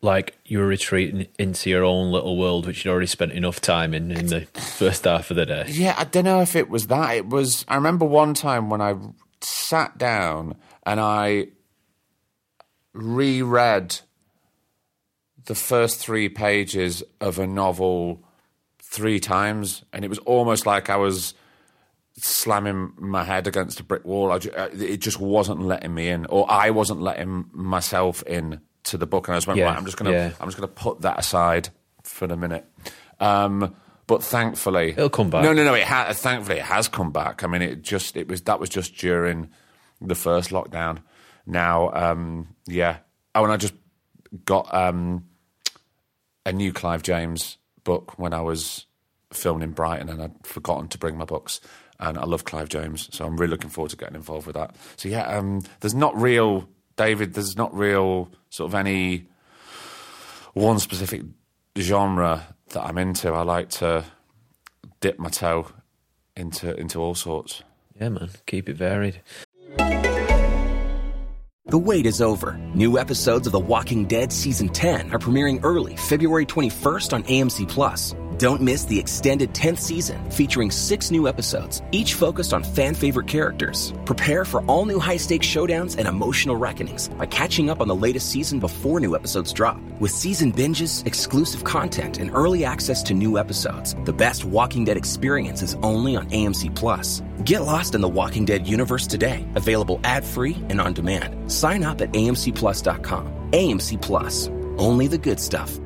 like 0.01 0.37
you 0.45 0.59
were 0.59 0.67
retreating 0.67 1.27
into 1.39 1.71
your 1.71 1.85
own 1.85 2.13
little 2.13 2.37
world, 2.37 2.67
which 2.67 2.85
you'd 2.85 2.91
already 2.91 3.07
spent 3.07 3.33
enough 3.33 3.61
time 3.61 3.95
in 3.95 4.11
in 4.11 4.27
the 4.27 4.43
first 4.43 5.05
half 5.05 5.31
of 5.31 5.37
the 5.37 5.47
day. 5.47 5.65
Yeah, 5.69 5.95
I 5.99 6.05
don't 6.05 6.25
know 6.25 6.41
if 6.41 6.55
it 6.55 6.69
was 6.69 6.87
that. 6.87 7.17
It 7.17 7.29
was. 7.29 7.65
I 7.69 7.75
remember 7.75 8.05
one 8.05 8.35
time 8.35 8.71
when 8.71 8.81
I 8.81 8.95
sat 9.41 9.99
down 9.99 10.57
and 10.87 11.01
I 11.01 11.49
reread 12.93 13.99
the 15.45 15.55
first 15.55 15.99
three 15.99 16.29
pages 16.29 17.03
of 17.21 17.39
a 17.39 17.47
novel 17.47 18.23
three 18.83 19.21
times, 19.21 19.85
and 19.93 20.05
it 20.05 20.09
was 20.09 20.19
almost 20.21 20.67
like 20.67 20.91
I 20.91 20.97
was 20.97 21.35
slamming 22.17 22.93
my 22.99 23.25
head 23.25 23.47
against 23.47 23.81
a 23.81 23.85
brick 23.85 24.05
wall. 24.05 24.33
I 24.33 24.37
uh, 24.37 24.69
it 24.73 24.99
just 24.99 25.21
wasn't 25.21 25.63
letting 25.63 25.95
me 25.95 26.09
in, 26.09 26.27
or 26.27 26.51
I 26.51 26.71
wasn't 26.71 27.01
letting 27.01 27.47
myself 27.53 28.23
in 28.25 28.61
to 28.85 28.97
the 28.99 29.07
book. 29.07 29.29
And 29.29 29.35
I 29.35 29.39
just 29.39 29.47
went, 29.47 29.59
Yeah, 29.59 29.67
right, 29.67 29.77
I'm 29.77 29.85
just 29.85 29.97
gonna, 29.97 30.13
yeah. 30.13 30.33
I'm 30.41 30.49
just 30.49 30.57
gonna 30.57 30.69
put 30.69 31.03
that 31.03 31.19
aside 31.19 31.69
for 32.03 32.25
a 32.27 32.37
minute. 32.37 32.65
Um, 33.21 33.75
but 34.07 34.23
thankfully, 34.23 34.91
It'll 34.93 35.11
come 35.11 35.29
back. 35.31 35.45
No, 35.45 35.53
no, 35.53 35.65
no. 35.65 35.75
It 35.75 35.85
ha- 35.85 36.13
thankfully 36.13 36.59
it 36.59 36.65
has 36.65 36.89
come 36.89 37.13
back. 37.13 37.45
I 37.45 37.47
mean, 37.47 37.63
it 37.63 37.83
just 37.83 38.17
it 38.17 38.27
was 38.29 38.43
that 38.43 38.59
was 38.59 38.71
just 38.71 38.97
during 38.97 39.51
the 40.01 40.15
first 40.15 40.51
lockdown. 40.51 41.01
Now, 41.49 41.91
um, 41.93 42.55
yeah. 42.67 42.99
Oh, 43.35 43.43
and 43.43 43.53
I 43.53 43.57
just 43.57 43.73
got 44.45 44.73
um, 44.73 45.25
a 46.45 46.53
new 46.53 46.73
Clive 46.73 47.03
James 47.03 47.57
book 47.85 48.19
when 48.19 48.35
I 48.35 48.43
was 48.43 48.85
filming 49.33 49.63
in 49.63 49.73
Brighton, 49.73 50.11
and 50.11 50.23
I'd 50.23 50.47
forgotten 50.47 50.89
to 50.89 50.99
bring 50.99 51.17
my 51.17 51.25
books. 51.25 51.61
And 51.99 52.17
I 52.17 52.25
love 52.27 52.45
Clive 52.45 52.69
James, 52.69 53.09
so 53.13 53.27
I'm 53.27 53.37
really 53.37 53.51
looking 53.51 53.71
forward 53.71 53.91
to 53.91 53.97
getting 53.97 54.15
involved 54.15 54.47
with 54.47 54.55
that. 54.55 54.77
So 54.97 55.09
yeah, 55.09 55.27
um, 55.27 55.63
there's 55.81 55.95
not 55.95 56.15
real 56.21 56.69
David. 56.97 57.35
There's 57.35 57.57
not 57.57 57.75
real 57.75 58.31
sort 58.51 58.71
of 58.71 58.75
any 58.75 59.27
one 60.53 60.79
specific 60.79 61.23
genre 61.77 62.55
that 62.69 62.85
I'm 62.85 62.99
into. 62.99 63.33
I 63.33 63.43
like 63.43 63.71
to 63.71 64.05
dip 65.01 65.19
my 65.19 65.31
toe 65.31 65.73
into 66.37 66.77
into 66.77 67.01
all 67.01 67.15
sorts. 67.15 67.63
Yeah, 67.99 68.11
man, 68.11 68.31
keep 68.47 68.69
it 68.69 68.77
varied. 68.77 69.23
The 71.71 71.77
wait 71.77 72.07
is 72.07 72.23
over. 72.23 72.57
New 72.75 72.99
episodes 72.99 73.47
of 73.47 73.53
The 73.53 73.61
Walking 73.61 74.07
Dead 74.07 74.33
Season 74.33 74.71
10 74.71 75.13
are 75.13 75.19
premiering 75.19 75.61
early 75.63 75.97
February 75.97 76.47
21st 76.47 77.13
on 77.13 77.23
AMC 77.25 77.69
Plus. 77.69 78.15
Don't 78.39 78.61
miss 78.63 78.85
the 78.85 79.01
extended 79.01 79.53
10th 79.53 79.79
season 79.79 80.31
featuring 80.31 80.71
six 80.71 81.11
new 81.11 81.27
episodes, 81.27 81.83
each 81.91 82.15
focused 82.15 82.55
on 82.55 82.63
fan 82.63 82.95
favorite 82.95 83.27
characters. 83.27 83.93
Prepare 84.05 84.45
for 84.45 84.65
all 84.67 84.85
new 84.85 85.01
high 85.01 85.17
stakes 85.17 85.45
showdowns 85.45 85.99
and 85.99 86.07
emotional 86.07 86.55
reckonings 86.55 87.09
by 87.09 87.27
catching 87.27 87.69
up 87.69 87.81
on 87.81 87.89
the 87.89 87.97
latest 87.97 88.29
season 88.31 88.61
before 88.61 89.01
new 89.01 89.17
episodes 89.17 89.53
drop. 89.53 89.81
With 89.99 90.13
season 90.13 90.53
binges, 90.53 91.05
exclusive 91.05 91.65
content, 91.65 92.19
and 92.19 92.31
early 92.33 92.65
access 92.65 93.03
to 93.05 93.13
new 93.13 93.39
episodes, 93.39 93.97
the 94.05 94.13
best 94.13 94.45
Walking 94.45 94.85
Dead 94.85 94.97
experience 94.97 95.61
is 95.61 95.75
only 95.83 96.15
on 96.15 96.31
AMC 96.31 96.77
Plus. 96.77 97.23
Get 97.45 97.63
lost 97.63 97.97
in 97.97 98.01
the 98.01 98.09
Walking 98.09 98.45
Dead 98.45 98.69
universe 98.69 99.09
today. 99.09 99.45
Available 99.57 99.99
ad 100.05 100.25
free 100.25 100.57
and 100.69 100.81
on 100.81 100.93
demand. 100.93 101.51
Sign 101.51 101.83
up 101.83 102.01
at 102.01 102.13
amcplus.com. 102.13 103.51
AMC 103.51 104.01
Plus. 104.01 104.47
Only 104.79 105.09
the 105.09 105.19
good 105.19 105.41
stuff. 105.41 105.81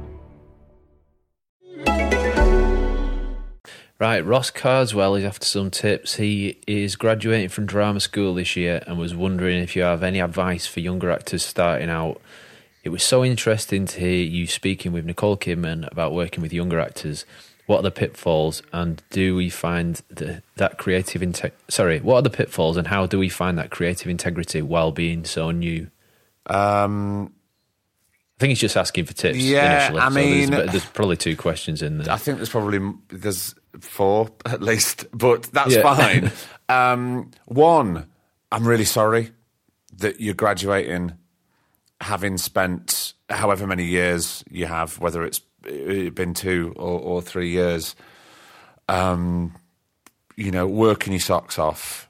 Right, 4.03 4.27
Ross 4.27 4.51
Carswell 4.51 5.15
is 5.15 5.23
after 5.25 5.47
some 5.47 5.71
tips. 5.71 6.17
He 6.17 6.59
is 6.67 6.97
graduating 6.97 7.51
from 7.51 7.67
drama 7.67 8.01
school 8.01 8.35
this 8.35 8.57
year 8.57 8.83
and 8.89 8.99
was 8.99 9.15
wondering 9.15 9.63
if 9.63 9.77
you 9.77 9.83
have 9.83 10.03
any 10.03 10.19
advice 10.19 10.67
for 10.67 10.81
younger 10.81 11.13
actors 11.13 11.45
starting 11.45 11.89
out. 11.89 12.21
It 12.83 12.89
was 12.89 13.05
so 13.05 13.25
interesting 13.25 13.87
to 13.87 14.01
hear 14.01 14.25
you 14.25 14.49
speaking 14.49 14.91
with 14.91 15.05
Nicole 15.05 15.37
Kidman 15.37 15.89
about 15.93 16.13
working 16.13 16.43
with 16.43 16.53
younger 16.53 16.81
actors. 16.81 17.25
What 17.67 17.79
are 17.79 17.83
the 17.83 17.93
pitfalls, 17.93 18.61
and 18.73 19.01
do 19.11 19.37
we 19.37 19.49
find 19.49 20.03
the, 20.09 20.43
that 20.57 20.79
creative 20.79 21.23
inte- 21.23 21.53
Sorry, 21.69 22.01
what 22.01 22.17
are 22.17 22.23
the 22.23 22.31
pitfalls, 22.31 22.77
and 22.77 22.89
how 22.89 23.07
do 23.07 23.21
we 23.21 23.29
find 23.29 23.57
that 23.59 23.71
creative 23.71 24.09
integrity 24.09 24.63
while 24.63 24.91
being 24.91 25.25
so 25.25 25.53
new? 25.53 25.87
Um, 26.47 27.27
I 28.37 28.41
think 28.41 28.49
he's 28.49 28.59
just 28.59 28.77
asking 28.77 29.05
for 29.05 29.13
tips. 29.13 29.39
Yeah, 29.39 29.77
initially, 29.93 30.01
I 30.01 30.09
so 30.09 30.15
there's- 30.15 30.51
mean- 30.51 30.67
there's, 30.73 30.85
probably 30.87 31.17
two 31.17 31.37
questions 31.37 31.83
in 31.83 31.99
there. 31.99 32.13
I 32.13 32.17
think 32.17 32.39
there's 32.39 32.51
probably 32.51 32.81
there's 33.09 33.55
four 33.81 34.31
at 34.45 34.63
least, 34.63 35.07
but 35.13 35.45
that's 35.45 35.75
Yeah. 35.75 35.83
fine. 35.83 36.31
um, 36.69 37.31
one, 37.47 38.09
I'm 38.51 38.67
really 38.67 38.85
sorry 38.85 39.31
that 39.97 40.21
you're 40.21 40.35
graduating, 40.35 41.13
having 42.01 42.37
spent 42.39 43.15
however 43.31 43.67
many 43.67 43.85
years 43.85 44.45
you 44.51 44.67
have, 44.67 44.99
whether 44.99 45.25
it's 45.25 45.41
been 45.63 46.35
two 46.35 46.73
or, 46.77 46.99
or 47.01 47.23
three 47.23 47.51
years, 47.51 47.95
um, 48.89 49.55
you 50.37 50.51
know, 50.51 50.67
working 50.67 51.13
your 51.13 51.21
socks 51.21 51.59
off, 51.59 52.09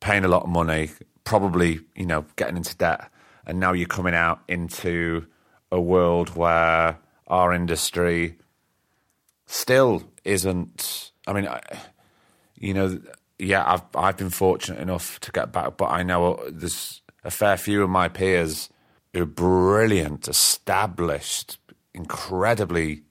paying 0.00 0.24
a 0.24 0.28
lot 0.28 0.44
of 0.44 0.48
money, 0.48 0.90
probably, 1.24 1.80
you 1.96 2.06
know, 2.06 2.24
getting 2.36 2.56
into 2.56 2.76
debt. 2.76 3.10
And 3.46 3.58
now 3.58 3.72
you're 3.72 3.88
coming 3.88 4.14
out 4.14 4.40
into 4.48 5.26
a 5.72 5.80
world 5.80 6.36
where 6.36 6.98
our 7.26 7.52
industry 7.52 8.36
still 9.46 10.00
isn't. 10.24 11.12
I 11.26 11.32
mean, 11.32 11.46
I, 11.46 11.60
you 12.56 12.74
know, 12.74 13.00
yeah, 13.38 13.64
I've 13.66 13.82
I've 13.94 14.16
been 14.16 14.30
fortunate 14.30 14.80
enough 14.80 15.18
to 15.20 15.32
get 15.32 15.52
back, 15.52 15.76
but 15.76 15.86
I 15.86 16.02
know 16.02 16.42
there's 16.50 17.02
a 17.24 17.30
fair 17.30 17.56
few 17.56 17.82
of 17.82 17.90
my 17.90 18.08
peers 18.08 18.70
who 19.12 19.22
are 19.22 19.26
brilliant, 19.26 20.28
established, 20.28 21.58
incredibly 21.94 23.02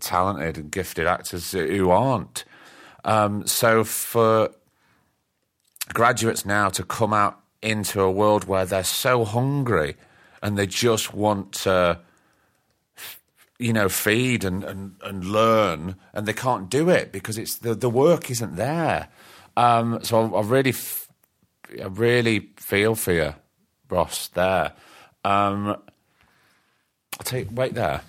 talented 0.00 0.58
and 0.58 0.70
gifted 0.70 1.06
actors 1.06 1.52
who 1.52 1.90
aren't. 1.90 2.44
Um, 3.04 3.46
so 3.46 3.82
for 3.84 4.50
graduates 5.92 6.46
now 6.46 6.68
to 6.70 6.84
come 6.84 7.12
out 7.12 7.40
into 7.60 8.00
a 8.00 8.10
world 8.10 8.44
where 8.44 8.64
they're 8.64 8.84
so 8.84 9.24
hungry 9.24 9.96
and 10.42 10.56
they 10.56 10.66
just 10.66 11.14
want 11.14 11.52
to 11.52 11.98
you 13.62 13.72
know 13.72 13.88
feed 13.88 14.44
and, 14.44 14.64
and, 14.64 14.96
and 15.02 15.24
learn 15.24 15.96
and 16.12 16.26
they 16.26 16.32
can't 16.32 16.68
do 16.68 16.88
it 16.88 17.12
because 17.12 17.38
it's 17.38 17.56
the, 17.56 17.74
the 17.74 17.90
work 17.90 18.30
isn't 18.30 18.56
there. 18.56 19.08
Um, 19.56 20.00
so 20.02 20.34
I, 20.34 20.38
I 20.38 20.42
really 20.42 20.74
I 21.80 21.86
really 21.86 22.50
feel 22.56 22.94
for 22.94 23.12
you 23.12 23.34
Ross 23.88 24.28
there. 24.28 24.72
Um, 25.24 25.76
I'll 27.20 27.38
you 27.38 27.48
wait 27.52 27.74
there. 27.74 28.02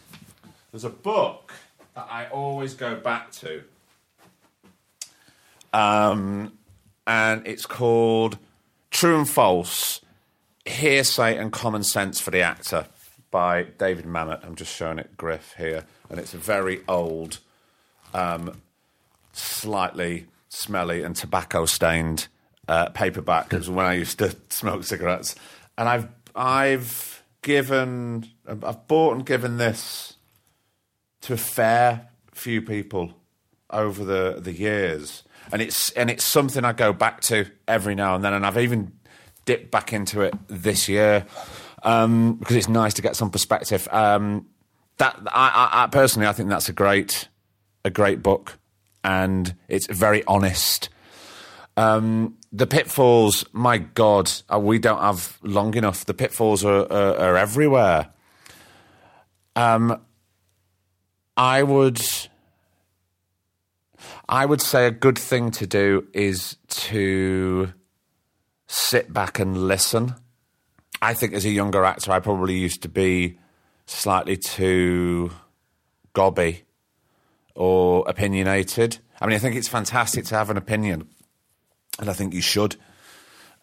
There's 0.72 0.86
a 0.86 0.90
book 0.90 1.54
that 1.94 2.08
I 2.10 2.28
always 2.28 2.74
go 2.74 2.96
back 2.96 3.32
to. 3.34 3.64
Um, 5.72 6.54
and 7.06 7.46
it's 7.46 7.66
called 7.66 8.38
True 8.90 9.18
and 9.18 9.30
False 9.30 10.02
Heresy 10.66 11.36
and 11.36 11.52
Common 11.52 11.84
Sense 11.84 12.20
for 12.20 12.32
the 12.32 12.42
Actor 12.42 12.88
by 13.34 13.64
David 13.64 14.06
Mamet. 14.06 14.46
I'm 14.46 14.54
just 14.54 14.74
showing 14.74 15.00
it, 15.00 15.18
Griff, 15.18 15.56
here. 15.58 15.86
And 16.08 16.20
it's 16.20 16.36
a 16.36 16.38
very 16.38 16.82
old, 16.88 17.40
um, 18.14 18.62
slightly 19.34 20.28
smelly 20.50 21.02
and 21.02 21.16
tobacco 21.16 21.66
stained 21.66 22.28
uh, 22.68 22.90
paperback. 22.90 23.52
Was 23.52 23.72
when 23.72 23.88
I 23.88 23.96
used 23.96 24.20
to 24.20 24.36
smoke 24.50 24.84
cigarettes. 24.84 25.36
And 25.80 25.90
I've, 25.90 26.08
I've 26.36 27.24
given, 27.42 28.30
I've 28.48 28.88
bought 28.88 29.16
and 29.16 29.26
given 29.26 29.58
this 29.58 30.14
to 31.22 31.34
a 31.34 31.38
fair 31.38 32.10
few 32.36 32.62
people 32.62 33.16
over 33.72 34.06
the, 34.06 34.40
the 34.40 34.54
years. 34.54 35.24
And 35.52 35.60
it's 35.60 35.90
and 35.92 36.10
it's 36.10 36.24
something 36.24 36.64
I 36.64 36.72
go 36.72 36.94
back 36.94 37.22
to 37.22 37.48
every 37.68 37.96
now 37.96 38.16
and 38.16 38.24
then, 38.24 38.34
and 38.34 38.46
I've 38.46 38.60
even 38.60 38.94
dipped 39.46 39.72
back 39.72 39.92
into 39.92 40.22
it 40.22 40.36
this 40.48 40.88
year 40.88 41.26
um, 41.84 42.36
because 42.36 42.56
it's 42.56 42.70
nice 42.70 42.94
to 42.96 43.02
get 43.02 43.16
some 43.16 43.30
perspective. 43.30 43.88
Um, 43.92 44.48
that 44.98 45.18
I, 45.28 45.70
I, 45.72 45.84
I 45.84 45.88
personally, 45.88 46.28
I 46.28 46.34
think 46.34 46.50
that's 46.50 46.70
a 46.70 46.74
great 46.74 47.30
a 47.86 47.90
great 47.90 48.24
book, 48.24 48.58
and 49.04 49.56
it's 49.68 49.88
very 49.88 50.24
honest. 50.26 50.90
Um, 51.76 52.38
the 52.52 52.68
pitfalls, 52.68 53.46
my 53.52 53.80
God, 53.80 54.32
uh, 54.52 54.60
we 54.60 54.78
don't 54.78 55.02
have 55.02 55.40
long 55.42 55.74
enough. 55.76 56.06
The 56.06 56.14
pitfalls 56.14 56.64
are, 56.64 56.92
are, 56.92 57.18
are 57.18 57.38
everywhere. 57.38 58.10
Um, 59.56 60.00
I 61.36 61.64
would, 61.64 62.00
I 64.30 64.46
would 64.46 64.62
say 64.62 64.86
a 64.86 64.92
good 64.92 65.18
thing 65.18 65.50
to 65.52 65.66
do 65.66 66.08
is 66.14 66.58
to 66.68 67.74
sit 68.68 69.12
back 69.12 69.40
and 69.40 69.68
listen. 69.68 70.16
I 71.04 71.14
think 71.14 71.34
as 71.34 71.44
a 71.44 71.50
younger 71.50 71.84
actor, 71.84 72.14
I 72.14 72.20
probably 72.22 72.58
used 72.58 72.84
to 72.84 72.90
be 72.90 73.38
slightly 73.86 74.38
too 74.38 75.32
gobby 76.14 76.64
or 77.56 78.06
opinionated. 78.08 79.00
I 79.20 79.28
mean, 79.28 79.36
I 79.36 79.40
think 79.40 79.58
it's 79.58 79.68
fantastic 79.68 80.24
to 80.28 80.36
have 80.36 80.50
an 80.50 80.56
opinion, 80.56 81.10
and 82.00 82.10
I 82.10 82.14
think 82.14 82.34
you 82.34 82.42
should. 82.42 82.78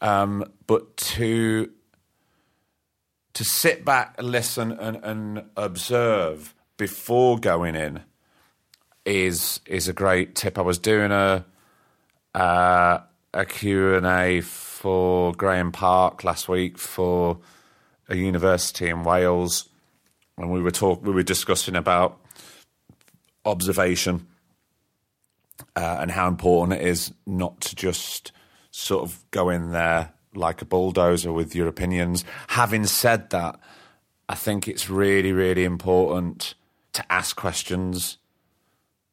Um, 0.03 0.45
but 0.67 0.99
to 0.99 1.71
to 3.33 3.45
sit 3.45 3.87
back, 3.87 4.21
listen, 4.21 4.73
and, 4.73 4.97
and 5.03 5.45
observe 5.57 6.55
before 6.77 7.39
going 7.39 7.75
in 7.75 8.03
is 9.07 9.61
is 9.65 9.89
a 9.89 9.95
great 9.95 10.35
tip. 10.35 10.59
I 10.59 10.63
was 10.63 10.79
doing 10.79 11.11
a 11.11 11.47
uh, 12.35 12.99
a 13.33 13.47
Q 13.47 13.95
and 13.95 14.05
A 14.05 14.43
for 14.81 15.35
Graham 15.35 15.73
Park 15.73 16.25
last 16.25 16.49
week 16.49 16.79
for 16.79 17.39
a 18.09 18.17
university 18.17 18.89
in 18.89 19.05
Wales, 19.05 19.69
and 20.39 20.51
we 20.51 20.63
were 20.63 20.71
talk 20.71 21.05
we 21.05 21.13
were 21.13 21.23
discussing 21.23 21.77
about 21.77 22.19
observation 23.45 24.27
uh, 25.77 25.99
and 26.01 26.11
how 26.11 26.29
important 26.29 26.81
it 26.81 26.87
is 26.87 27.13
not 27.27 27.61
to 27.61 27.77
just 27.77 28.33
sort 28.71 29.03
of 29.03 29.23
go 29.31 29.51
in 29.51 29.73
there 29.73 30.15
like 30.35 30.63
a 30.63 30.65
bulldozer 30.65 31.31
with 31.31 31.55
your 31.55 31.69
opinions. 31.69 32.25
Having 32.49 32.87
said 32.87 33.29
that, 33.31 33.61
I 34.31 34.35
think 34.35 34.67
it's 34.67 34.89
really, 34.89 35.33
really 35.33 35.65
important 35.65 36.55
to 36.95 37.13
ask 37.13 37.37
questions 37.37 38.17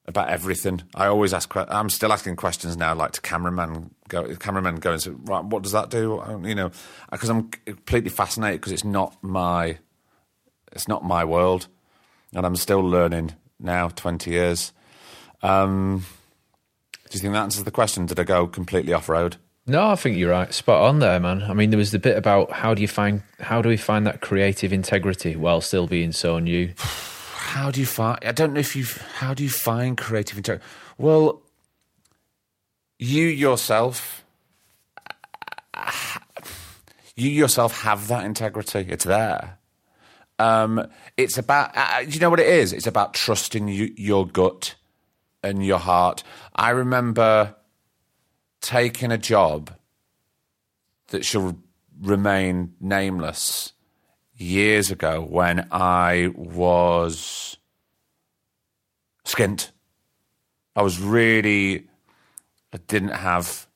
about 0.06 0.30
everything. 0.30 0.84
I 0.96 1.08
always 1.08 1.34
ask. 1.34 1.54
I'm 1.58 1.90
still 1.90 2.14
asking 2.14 2.38
questions 2.38 2.78
now, 2.78 2.96
like 2.96 3.12
to 3.12 3.22
cameraman. 3.22 3.92
Go, 4.08 4.36
cameraman 4.36 4.76
go 4.78 4.94
and 4.94 5.02
say, 5.02 5.12
right, 5.12 5.44
what 5.44 5.64
does 5.64 5.72
that 5.72 5.90
do? 5.90 6.22
You 6.44 6.56
know, 6.56 6.72
because 7.12 7.30
I'm 7.30 7.50
completely 7.66 8.10
fascinated 8.10 8.62
because 8.62 8.74
it's 8.74 8.84
not 8.84 9.16
my, 9.22 9.78
it's 10.72 10.88
not 10.88 11.04
my 11.04 11.24
world, 11.26 11.68
and 12.34 12.46
I'm 12.46 12.56
still 12.56 12.82
learning 12.82 13.36
now. 13.60 13.90
Twenty 13.90 14.32
years. 14.32 14.74
Um, 15.42 16.06
do 17.10 17.16
you 17.16 17.22
think 17.22 17.34
that 17.34 17.44
answers 17.44 17.64
the 17.64 17.72
question? 17.72 18.06
Did 18.06 18.20
I 18.20 18.24
go 18.24 18.48
completely 18.48 18.94
off 18.94 19.08
road? 19.08 19.38
No, 19.70 19.90
I 19.90 19.96
think 19.96 20.18
you're 20.18 20.32
right. 20.32 20.54
Spot 20.54 20.82
on 20.84 21.00
there, 21.00 21.20
man. 21.20 21.44
I 21.44 21.54
mean, 21.54 21.72
there 21.72 21.78
was 21.78 21.92
the 21.92 22.00
bit 22.00 22.18
about 22.18 22.52
how 22.52 22.74
do 22.74 22.82
you 22.82 22.88
find 22.88 23.22
how 23.40 23.62
do 23.62 23.68
we 23.68 23.78
find 23.78 24.08
that 24.08 24.22
creative 24.22 24.72
integrity 24.72 25.36
while 25.36 25.60
still 25.60 25.88
being 25.88 26.14
so 26.14 26.40
new. 26.40 26.74
how 27.36 27.70
do 27.70 27.80
you 27.80 27.86
find? 27.86 28.18
I 28.24 28.32
don't 28.32 28.54
know 28.54 28.62
if 28.62 28.76
you. 28.76 28.86
How 29.16 29.34
do 29.34 29.44
you 29.44 29.50
find 29.50 29.98
creative 29.98 30.38
integrity? 30.38 30.66
Well, 30.98 31.42
you 33.00 33.26
yourself, 33.26 34.26
you 37.16 37.30
yourself 37.30 37.82
have 37.82 38.08
that 38.08 38.26
integrity. 38.26 38.86
It's 38.90 39.06
there. 39.06 39.60
Um, 40.40 40.88
it's 41.16 41.38
about. 41.38 41.72
Uh, 41.76 42.00
you 42.08 42.20
know 42.20 42.30
what 42.30 42.40
it 42.40 42.48
is? 42.48 42.74
It's 42.74 42.88
about 42.88 43.14
trusting 43.14 43.68
you, 43.68 43.94
your 43.96 44.28
gut 44.28 44.76
and 45.44 45.66
your 45.66 45.80
heart. 45.80 46.24
I 46.56 46.72
remember 46.72 47.56
taking 48.62 49.12
a 49.12 49.18
job 49.18 49.72
that 51.08 51.26
shall 51.26 51.58
remain 52.02 52.74
nameless 52.80 53.74
years 54.36 54.92
ago 54.92 55.22
when 55.22 55.68
I 55.72 56.32
was 56.36 57.58
skint. 59.26 59.72
I 60.76 60.84
was 60.84 61.00
really, 61.00 61.88
I 62.74 62.78
didn't 62.88 63.10
have 63.10 63.68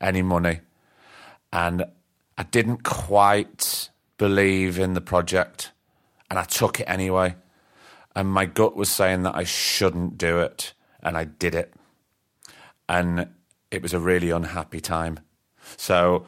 any 0.00 0.22
money 0.22 0.60
and 1.52 1.84
I 2.36 2.42
didn't 2.44 2.82
quite 2.82 3.90
believe 4.18 4.78
in 4.78 4.94
the 4.94 5.00
project 5.00 5.72
and 6.30 6.38
I 6.38 6.44
took 6.44 6.80
it 6.80 6.84
anyway. 6.84 7.36
And 8.14 8.28
my 8.28 8.46
gut 8.46 8.76
was 8.76 8.90
saying 8.90 9.22
that 9.22 9.34
I 9.34 9.44
shouldn't 9.44 10.18
do 10.18 10.38
it 10.40 10.74
and 11.02 11.16
I 11.16 11.24
did 11.24 11.54
it. 11.54 11.72
And 12.88 13.28
it 13.70 13.82
was 13.82 13.94
a 13.94 13.98
really 13.98 14.30
unhappy 14.30 14.80
time. 14.80 15.20
So 15.76 16.26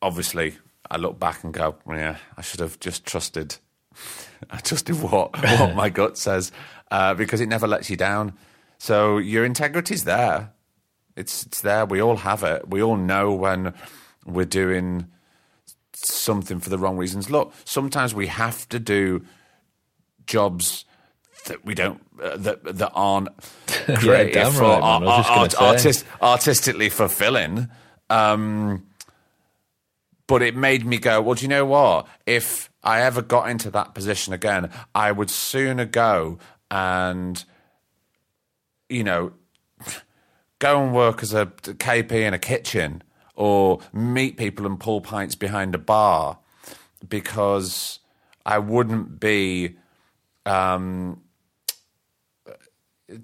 obviously, 0.00 0.56
I 0.90 0.96
look 0.96 1.18
back 1.18 1.44
and 1.44 1.54
go, 1.54 1.76
yeah, 1.88 2.16
I 2.36 2.42
should 2.42 2.60
have 2.60 2.80
just 2.80 3.06
trusted. 3.06 3.56
I 4.50 4.58
trusted 4.58 5.00
what 5.00 5.40
what 5.40 5.74
my 5.74 5.88
gut 6.00 6.18
says 6.18 6.50
uh, 6.90 7.14
because 7.14 7.40
it 7.40 7.48
never 7.48 7.66
lets 7.66 7.88
you 7.90 7.96
down. 7.96 8.34
So 8.78 9.18
your 9.18 9.44
integrity's 9.44 10.04
there. 10.04 10.52
It's 11.16 11.44
it's 11.46 11.60
there. 11.60 11.84
We 11.86 12.00
all 12.00 12.16
have 12.16 12.42
it. 12.42 12.68
We 12.68 12.82
all 12.82 12.96
know 12.96 13.32
when 13.32 13.74
we're 14.24 14.44
doing 14.44 15.06
something 15.94 16.60
for 16.60 16.70
the 16.70 16.78
wrong 16.78 16.96
reasons. 16.96 17.30
Look, 17.30 17.52
sometimes 17.64 18.14
we 18.14 18.26
have 18.28 18.68
to 18.70 18.78
do 18.78 19.24
jobs 20.26 20.84
that 21.46 21.64
we 21.64 21.74
don't 21.74 22.00
uh, 22.22 22.36
that 22.38 22.64
that 22.64 22.92
aren't 22.94 23.28
creative 23.96 24.34
yeah, 24.34 24.50
for 24.50 24.62
right, 24.62 24.82
art, 24.82 25.30
art, 25.30 25.54
artist, 25.60 26.04
artistically 26.20 26.88
fulfilling. 26.88 27.68
Um, 28.08 28.86
but 30.26 30.42
it 30.42 30.56
made 30.56 30.86
me 30.86 30.98
go, 30.98 31.20
well, 31.20 31.34
do 31.34 31.42
you 31.42 31.48
know 31.48 31.64
what? 31.64 32.06
If 32.26 32.70
I 32.82 33.02
ever 33.02 33.22
got 33.22 33.50
into 33.50 33.70
that 33.72 33.94
position 33.94 34.32
again, 34.32 34.70
I 34.94 35.12
would 35.12 35.30
sooner 35.30 35.84
go 35.84 36.38
and, 36.70 37.44
you 38.88 39.04
know, 39.04 39.32
go 40.62 40.80
and 40.80 40.94
work 40.94 41.24
as 41.24 41.34
a 41.34 41.46
KP 41.46 42.12
in 42.12 42.32
a 42.32 42.38
kitchen 42.38 43.02
or 43.34 43.80
meet 43.92 44.36
people 44.36 44.64
and 44.64 44.78
pull 44.78 45.00
pints 45.00 45.34
behind 45.34 45.74
a 45.74 45.78
bar 45.78 46.38
because 47.08 47.98
I 48.46 48.58
wouldn't 48.60 49.18
be 49.18 49.76
um, 50.46 51.20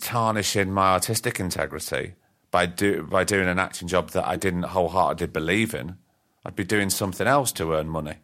tarnishing 0.00 0.72
my 0.72 0.94
artistic 0.94 1.38
integrity 1.38 2.14
by 2.50 2.66
do 2.66 3.04
by 3.04 3.22
doing 3.22 3.46
an 3.46 3.60
acting 3.60 3.86
job 3.86 4.10
that 4.10 4.26
I 4.26 4.34
didn't 4.34 4.64
wholeheartedly 4.64 5.28
believe 5.28 5.74
in. 5.74 5.96
I'd 6.44 6.56
be 6.56 6.64
doing 6.64 6.90
something 6.90 7.28
else 7.28 7.52
to 7.52 7.72
earn 7.72 7.88
money. 7.88 8.16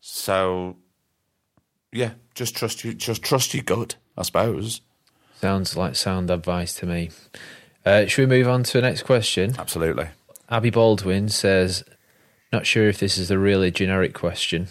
So, 0.00 0.76
yeah, 1.90 2.12
just 2.36 2.54
trust 2.54 2.84
you. 2.84 2.94
Just 2.94 3.22
trust 3.22 3.54
your 3.54 3.64
gut, 3.64 3.96
I 4.16 4.22
suppose. 4.22 4.82
Sounds 5.40 5.76
like 5.76 5.96
sound 5.96 6.30
advice 6.30 6.74
to 6.74 6.86
me. 6.86 7.10
Uh, 7.84 8.06
should 8.06 8.28
we 8.28 8.38
move 8.38 8.48
on 8.48 8.62
to 8.62 8.72
the 8.74 8.82
next 8.82 9.02
question? 9.02 9.54
Absolutely. 9.58 10.08
Abby 10.48 10.70
Baldwin 10.70 11.28
says, 11.28 11.84
"Not 12.52 12.66
sure 12.66 12.88
if 12.88 12.98
this 12.98 13.18
is 13.18 13.30
a 13.30 13.38
really 13.38 13.70
generic 13.70 14.14
question. 14.14 14.68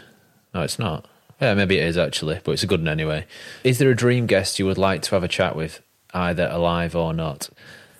No, 0.53 0.61
it's 0.61 0.79
not. 0.79 1.07
Yeah, 1.41 1.53
maybe 1.55 1.77
it 1.77 1.85
is 1.85 1.97
actually, 1.97 2.39
but 2.43 2.51
it's 2.51 2.63
a 2.63 2.67
good 2.67 2.81
one 2.81 2.87
anyway. 2.87 3.25
Is 3.63 3.79
there 3.79 3.89
a 3.89 3.95
dream 3.95 4.27
guest 4.27 4.59
you 4.59 4.65
would 4.65 4.77
like 4.77 5.01
to 5.03 5.15
have 5.15 5.23
a 5.23 5.27
chat 5.27 5.55
with, 5.55 5.81
either 6.13 6.47
alive 6.51 6.95
or 6.95 7.13
not?" 7.13 7.49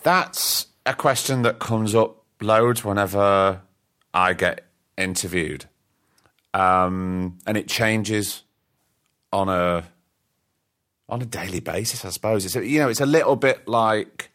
That's 0.04 0.68
a 0.86 0.94
question 0.94 1.42
that 1.44 1.60
comes 1.60 1.94
up 1.94 2.24
loads 2.40 2.84
whenever 2.84 3.62
I 4.14 4.34
get 4.34 4.66
interviewed, 4.98 5.66
um, 6.54 7.38
and 7.46 7.58
it 7.58 7.68
changes 7.68 8.44
on 9.34 9.50
a 9.50 9.84
on 11.10 11.22
a 11.22 11.26
daily 11.26 11.60
basis. 11.60 12.06
I 12.06 12.10
suppose 12.10 12.46
it's 12.46 12.56
a, 12.56 12.66
you 12.66 12.80
know 12.80 12.90
it's 12.90 13.02
a 13.02 13.06
little 13.06 13.36
bit 13.36 13.68
like 13.68 14.31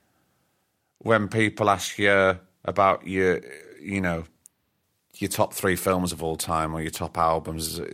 when 1.06 1.28
people 1.28 1.70
ask 1.70 1.98
you 1.98 2.38
about 2.64 3.06
your 3.06 3.40
you 3.80 4.00
know 4.00 4.24
your 5.14 5.30
top 5.30 5.54
three 5.54 5.76
films 5.76 6.12
of 6.12 6.22
all 6.22 6.36
time 6.36 6.74
or 6.74 6.82
your 6.82 6.90
top 6.90 7.16
albums. 7.16 7.80
I 7.80 7.84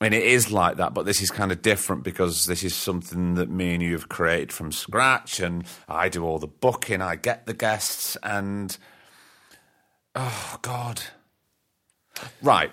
mean, 0.00 0.14
it 0.14 0.24
is 0.24 0.50
like 0.50 0.78
that, 0.78 0.94
but 0.94 1.06
this 1.06 1.22
is 1.22 1.30
kind 1.30 1.52
of 1.52 1.62
different 1.62 2.02
because 2.02 2.46
this 2.46 2.64
is 2.64 2.74
something 2.74 3.34
that 3.36 3.48
me 3.48 3.74
and 3.74 3.82
you 3.82 3.92
have 3.92 4.08
created 4.08 4.50
from 4.50 4.72
scratch, 4.72 5.38
and 5.38 5.64
I 5.88 6.08
do 6.08 6.24
all 6.24 6.40
the 6.40 6.48
booking, 6.48 7.00
I 7.00 7.14
get 7.14 7.46
the 7.46 7.54
guests, 7.54 8.16
and 8.24 8.76
oh 10.16 10.58
god, 10.62 11.02
right. 12.42 12.72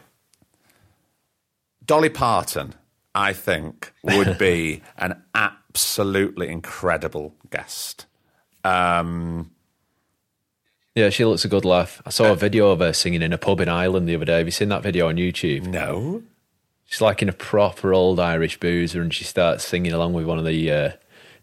Dolly 1.85 2.09
Parton, 2.09 2.73
I 3.13 3.33
think, 3.33 3.93
would 4.03 4.37
be 4.37 4.81
an 4.97 5.21
absolutely 5.35 6.47
incredible 6.47 7.35
guest. 7.51 8.05
Um, 8.63 9.51
Yeah, 10.95 11.09
she 11.09 11.23
looks 11.25 11.45
a 11.45 11.47
good 11.47 11.65
laugh. 11.65 12.01
I 12.05 12.09
saw 12.09 12.31
a 12.31 12.35
video 12.35 12.69
of 12.71 12.79
her 12.79 12.93
singing 12.93 13.21
in 13.21 13.31
a 13.33 13.37
pub 13.37 13.61
in 13.61 13.69
Ireland 13.69 14.07
the 14.09 14.15
other 14.15 14.25
day. 14.25 14.37
Have 14.39 14.47
you 14.47 14.51
seen 14.51 14.69
that 14.69 14.83
video 14.83 15.07
on 15.07 15.15
YouTube? 15.15 15.63
no, 15.67 16.23
She's 16.85 17.01
like 17.01 17.21
in 17.21 17.29
a 17.29 17.33
proper 17.33 17.93
old 17.93 18.19
Irish 18.19 18.59
boozer, 18.59 19.01
and 19.01 19.13
she 19.13 19.23
starts 19.23 19.63
singing 19.63 19.93
along 19.93 20.13
with 20.13 20.25
one 20.25 20.39
of 20.39 20.45
the 20.45 20.71
uh, 20.71 20.91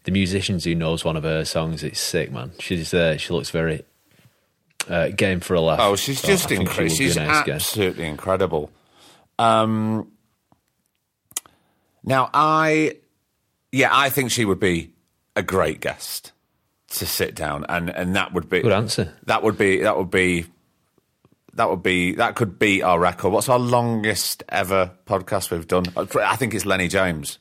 the 0.03 0.11
musicians 0.11 0.65
who 0.65 0.75
knows 0.75 1.05
one 1.05 1.15
of 1.15 1.23
her 1.23 1.45
songs. 1.45 1.83
It's 1.83 1.99
sick, 2.01 2.31
man. 2.31 2.51
She's 2.59 2.93
uh, 2.93 3.15
she 3.17 3.31
looks 3.33 3.49
very 3.49 3.85
uh, 4.89 5.07
game 5.09 5.39
for 5.39 5.53
a 5.53 5.61
laugh. 5.61 5.79
Oh, 5.81 5.95
she's 5.95 6.19
So 6.19 6.27
just 6.27 6.45
I 6.45 6.49
think 6.49 6.57
she 6.59 6.61
incredible. 6.63 6.95
She's 6.95 7.15
nice 7.15 7.45
guest. 7.45 7.69
absolutely 7.69 8.07
incredible. 8.07 8.71
Um, 9.39 10.11
now, 12.03 12.29
I, 12.33 12.97
yeah, 13.71 13.89
I 13.91 14.09
think 14.09 14.31
she 14.31 14.43
would 14.45 14.59
be 14.59 14.91
a 15.35 15.43
great 15.43 15.79
guest 15.79 16.31
to 16.91 17.05
sit 17.05 17.35
down, 17.35 17.65
and 17.69 17.89
and 17.89 18.15
that 18.15 18.33
would 18.33 18.49
be 18.49 18.61
Good 18.61 18.71
answer. 18.73 19.13
That 19.25 19.43
would 19.43 19.57
be 19.57 19.81
that 19.81 19.97
would 19.97 20.11
be 20.11 20.45
that 21.53 21.69
would 21.69 21.83
be 21.83 22.13
that 22.15 22.35
could 22.35 22.59
beat 22.59 22.81
our 22.83 22.99
record. 22.99 23.31
What's 23.31 23.49
our 23.49 23.59
longest 23.59 24.43
ever 24.49 24.91
podcast 25.05 25.51
we've 25.51 25.67
done? 25.67 25.85
I 25.95 26.35
think 26.35 26.53
it's 26.53 26.65
Lennie 26.65 26.87
James. 26.87 27.39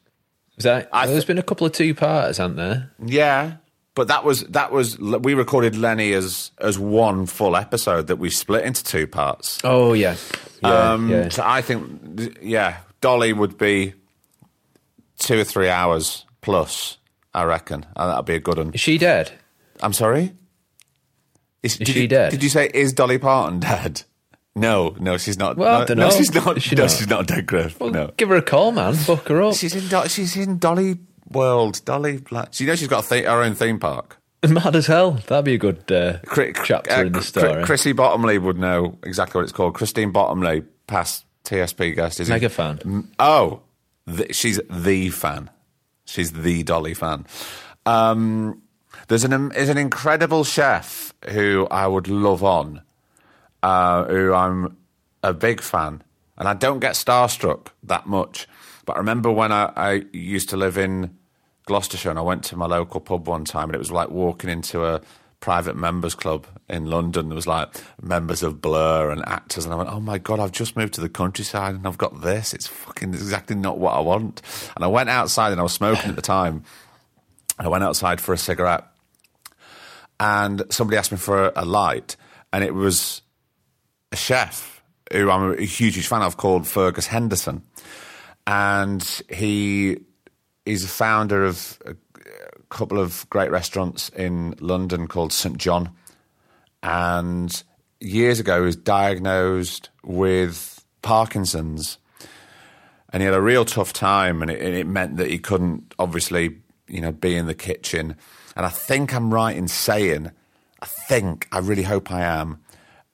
Is 0.56 0.64
that, 0.64 0.88
I 0.92 1.06
there's 1.06 1.24
thi- 1.24 1.28
been 1.28 1.38
a 1.38 1.42
couple 1.42 1.66
of 1.66 1.72
two 1.74 1.94
parts, 1.94 2.40
aren't 2.40 2.56
there? 2.56 2.90
Yeah, 3.04 3.56
but 3.94 4.08
that 4.08 4.24
was 4.24 4.40
that 4.44 4.72
was 4.72 4.98
we 4.98 5.34
recorded 5.34 5.76
Lenny 5.76 6.12
as 6.14 6.50
as 6.58 6.78
one 6.78 7.26
full 7.26 7.54
episode 7.56 8.06
that 8.06 8.16
we 8.16 8.30
split 8.30 8.64
into 8.64 8.82
two 8.82 9.06
parts. 9.06 9.58
Oh 9.64 9.92
yeah, 9.92 10.16
yeah, 10.62 10.92
Um, 10.92 11.10
yeah. 11.10 11.28
So 11.28 11.42
I 11.44 11.60
think, 11.60 12.38
yeah, 12.40 12.78
Dolly 13.02 13.34
would 13.34 13.58
be 13.58 13.92
two 15.18 15.40
or 15.40 15.44
three 15.44 15.68
hours 15.68 16.24
plus. 16.40 16.96
I 17.36 17.44
reckon 17.44 17.84
and 17.94 18.10
that'd 18.10 18.24
be 18.24 18.34
a 18.34 18.40
good 18.40 18.56
one. 18.58 18.72
Is 18.72 18.80
she 18.80 18.96
dead? 18.98 19.30
I'm 19.80 19.92
sorry. 19.92 20.32
Is, 21.62 21.76
did 21.76 21.88
she 21.88 22.02
you, 22.02 22.08
dead? 22.08 22.30
Did 22.30 22.42
you 22.42 22.48
say 22.48 22.70
is 22.72 22.92
Dolly 22.92 23.18
Parton 23.18 23.60
dead? 23.60 24.02
No, 24.54 24.96
no, 24.98 25.18
she's 25.18 25.36
not. 25.38 25.58
Well, 25.58 25.82
I 25.82 25.84
don't 25.84 25.98
no, 25.98 26.08
know. 26.08 26.16
she's 26.16 26.34
not. 26.34 26.62
She 26.62 26.74
no, 26.74 26.84
not? 26.84 26.90
she's 26.90 27.08
not 27.08 27.26
dead, 27.26 27.46
Griff. 27.46 27.78
Well, 27.78 27.90
no, 27.90 28.10
give 28.16 28.30
her 28.30 28.36
a 28.36 28.42
call, 28.42 28.72
man. 28.72 28.96
Book 29.06 29.28
her 29.28 29.42
up. 29.42 29.54
she's 29.54 29.74
in. 29.74 29.86
Do- 29.88 30.08
she's 30.08 30.34
in 30.36 30.58
Dolly 30.58 30.96
World. 31.30 31.82
Dolly. 31.84 32.20
Like, 32.30 32.54
so 32.54 32.64
you 32.64 32.68
know 32.70 32.76
she's 32.76 32.88
got 32.88 33.04
a 33.04 33.08
th- 33.08 33.26
her 33.26 33.42
own 33.42 33.54
theme 33.54 33.78
park. 33.78 34.18
Mad 34.48 34.74
as 34.74 34.86
hell. 34.86 35.12
That'd 35.26 35.44
be 35.44 35.54
a 35.54 35.58
good 35.58 35.90
uh, 35.92 36.18
Cri- 36.24 36.54
chapter 36.64 36.90
uh, 36.90 37.00
in 37.02 37.12
the 37.12 37.18
Cri- 37.18 37.26
story. 37.26 37.64
Chrissy 37.64 37.92
Bottomley 37.92 38.38
would 38.38 38.56
know 38.58 38.98
exactly 39.02 39.38
what 39.40 39.42
it's 39.42 39.52
called. 39.52 39.74
Christine 39.74 40.10
Bottomley, 40.12 40.62
past 40.86 41.26
TSP 41.44 41.94
guest, 41.94 42.20
is 42.20 42.30
it? 42.30 42.32
Mega 42.32 42.48
fan. 42.48 43.08
Oh, 43.18 43.60
th- 44.08 44.34
she's 44.34 44.58
the 44.70 45.10
fan. 45.10 45.50
She's 46.06 46.32
the 46.32 46.62
Dolly 46.62 46.94
fan. 46.94 47.26
Um, 47.84 48.62
there's 49.08 49.24
an 49.24 49.50
there's 49.50 49.68
an 49.68 49.78
incredible 49.78 50.44
chef 50.44 51.12
who 51.28 51.66
I 51.70 51.86
would 51.86 52.08
love 52.08 52.42
on, 52.42 52.82
uh, 53.62 54.04
who 54.04 54.32
I'm 54.32 54.76
a 55.22 55.34
big 55.34 55.60
fan, 55.60 56.02
and 56.38 56.48
I 56.48 56.54
don't 56.54 56.80
get 56.80 56.94
starstruck 56.94 57.68
that 57.82 58.06
much. 58.06 58.48
But 58.84 58.96
I 58.96 58.98
remember 58.98 59.30
when 59.30 59.52
I, 59.52 59.72
I 59.76 60.04
used 60.12 60.48
to 60.50 60.56
live 60.56 60.78
in 60.78 61.16
Gloucestershire, 61.66 62.10
and 62.10 62.18
I 62.18 62.22
went 62.22 62.44
to 62.44 62.56
my 62.56 62.66
local 62.66 63.00
pub 63.00 63.28
one 63.28 63.44
time, 63.44 63.64
and 63.64 63.74
it 63.74 63.78
was 63.78 63.90
like 63.90 64.10
walking 64.10 64.48
into 64.48 64.84
a 64.84 65.00
private 65.46 65.76
members 65.76 66.16
club 66.16 66.44
in 66.68 66.86
London. 66.86 67.28
There 67.28 67.36
was 67.36 67.46
like 67.46 67.68
members 68.02 68.42
of 68.42 68.60
Blur 68.60 69.12
and 69.12 69.22
actors, 69.28 69.64
and 69.64 69.72
I 69.72 69.76
went, 69.76 69.88
"Oh 69.88 70.00
my 70.00 70.18
god, 70.18 70.40
I've 70.40 70.50
just 70.50 70.74
moved 70.74 70.94
to 70.94 71.00
the 71.00 71.08
countryside, 71.08 71.76
and 71.76 71.86
I've 71.86 71.96
got 71.96 72.20
this. 72.20 72.52
It's 72.52 72.66
fucking 72.66 73.14
exactly 73.14 73.54
not 73.54 73.78
what 73.78 73.94
I 73.94 74.00
want." 74.00 74.42
And 74.74 74.84
I 74.84 74.88
went 74.88 75.08
outside, 75.08 75.52
and 75.52 75.60
I 75.60 75.62
was 75.62 75.72
smoking 75.72 76.10
at 76.10 76.16
the 76.16 76.20
time. 76.20 76.64
I 77.60 77.68
went 77.68 77.84
outside 77.84 78.20
for 78.20 78.32
a 78.34 78.36
cigarette, 78.36 78.86
and 80.18 80.64
somebody 80.68 80.98
asked 80.98 81.12
me 81.12 81.18
for 81.18 81.52
a, 81.54 81.64
light, 81.64 82.16
and 82.52 82.64
it 82.64 82.74
was 82.74 83.22
a 84.10 84.16
chef 84.16 84.82
who 85.12 85.30
I'm 85.30 85.52
a 85.52 85.62
huge, 85.62 85.94
huge 85.94 86.08
fan 86.08 86.22
of 86.22 86.36
called 86.36 86.66
Fergus 86.66 87.06
Henderson, 87.06 87.62
and 88.48 89.22
he 89.28 89.98
is 90.64 90.82
a 90.82 90.88
founder 90.88 91.44
of 91.44 91.78
couple 92.76 93.00
of 93.00 93.28
great 93.30 93.50
restaurants 93.50 94.08
in 94.10 94.54
London 94.60 95.08
called 95.08 95.32
St 95.32 95.56
John, 95.56 95.90
and 96.82 97.62
years 98.00 98.38
ago 98.38 98.60
he 98.60 98.66
was 98.66 98.76
diagnosed 98.76 99.90
with 100.04 100.84
Parkinson's 101.02 101.98
and 103.16 103.22
he 103.22 103.24
had 103.24 103.34
a 103.34 103.40
real 103.40 103.64
tough 103.64 103.94
time, 103.94 104.42
and 104.42 104.50
it, 104.50 104.60
it 104.60 104.86
meant 104.86 105.16
that 105.16 105.30
he 105.30 105.38
couldn't 105.38 105.94
obviously, 105.98 106.58
you 106.86 107.00
know, 107.00 107.12
be 107.12 107.34
in 107.34 107.46
the 107.46 107.54
kitchen. 107.54 108.14
And 108.54 108.66
I 108.66 108.68
think 108.68 109.14
I'm 109.14 109.32
right 109.32 109.56
in 109.56 109.68
saying, 109.68 110.30
I 110.82 110.86
think, 110.86 111.48
I 111.50 111.60
really 111.60 111.84
hope 111.84 112.12
I 112.12 112.20
am, 112.20 112.60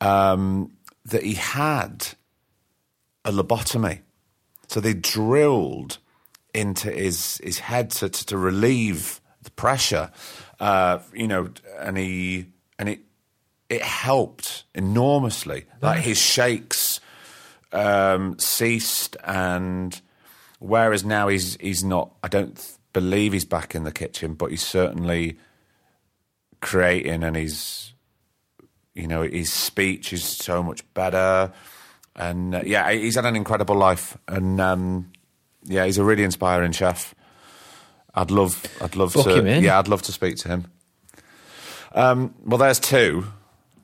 um, 0.00 0.72
that 1.04 1.22
he 1.22 1.34
had 1.34 2.08
a 3.24 3.30
lobotomy. 3.30 4.00
So 4.66 4.80
they 4.80 4.92
drilled 4.92 5.98
into 6.52 6.90
his 6.90 7.40
his 7.44 7.60
head 7.60 7.90
to, 7.90 8.08
to, 8.08 8.26
to 8.26 8.36
relieve 8.36 9.20
the 9.42 9.50
pressure, 9.50 10.10
uh, 10.60 10.98
you 11.12 11.26
know, 11.26 11.50
and 11.80 11.96
he 11.96 12.46
and 12.78 12.88
it 12.88 13.00
it 13.68 13.82
helped 13.82 14.64
enormously. 14.74 15.64
Like 15.80 16.00
his 16.00 16.18
shakes 16.18 17.00
um, 17.72 18.38
ceased, 18.38 19.16
and 19.24 20.00
whereas 20.58 21.04
now 21.04 21.28
he's 21.28 21.56
he's 21.56 21.82
not. 21.82 22.12
I 22.22 22.28
don't 22.28 22.56
th- 22.56 22.74
believe 22.92 23.32
he's 23.32 23.44
back 23.44 23.74
in 23.74 23.84
the 23.84 23.92
kitchen, 23.92 24.34
but 24.34 24.50
he's 24.50 24.64
certainly 24.64 25.38
creating, 26.60 27.22
and 27.22 27.36
he's 27.36 27.94
you 28.94 29.06
know 29.06 29.22
his 29.22 29.52
speech 29.52 30.12
is 30.12 30.22
so 30.22 30.62
much 30.62 30.82
better, 30.94 31.52
and 32.14 32.54
uh, 32.54 32.62
yeah, 32.64 32.90
he's 32.92 33.16
had 33.16 33.24
an 33.24 33.36
incredible 33.36 33.76
life, 33.76 34.18
and 34.28 34.60
um, 34.60 35.10
yeah, 35.64 35.86
he's 35.86 35.98
a 35.98 36.04
really 36.04 36.24
inspiring 36.24 36.72
chef. 36.72 37.14
I'd 38.14 38.30
love, 38.30 38.62
I'd 38.80 38.94
love 38.96 39.14
Book 39.14 39.24
to, 39.26 39.60
yeah, 39.60 39.78
I'd 39.78 39.88
love 39.88 40.02
to 40.02 40.12
speak 40.12 40.36
to 40.38 40.48
him. 40.48 40.66
Um, 41.94 42.34
well, 42.44 42.58
there's 42.58 42.78
two. 42.80 43.26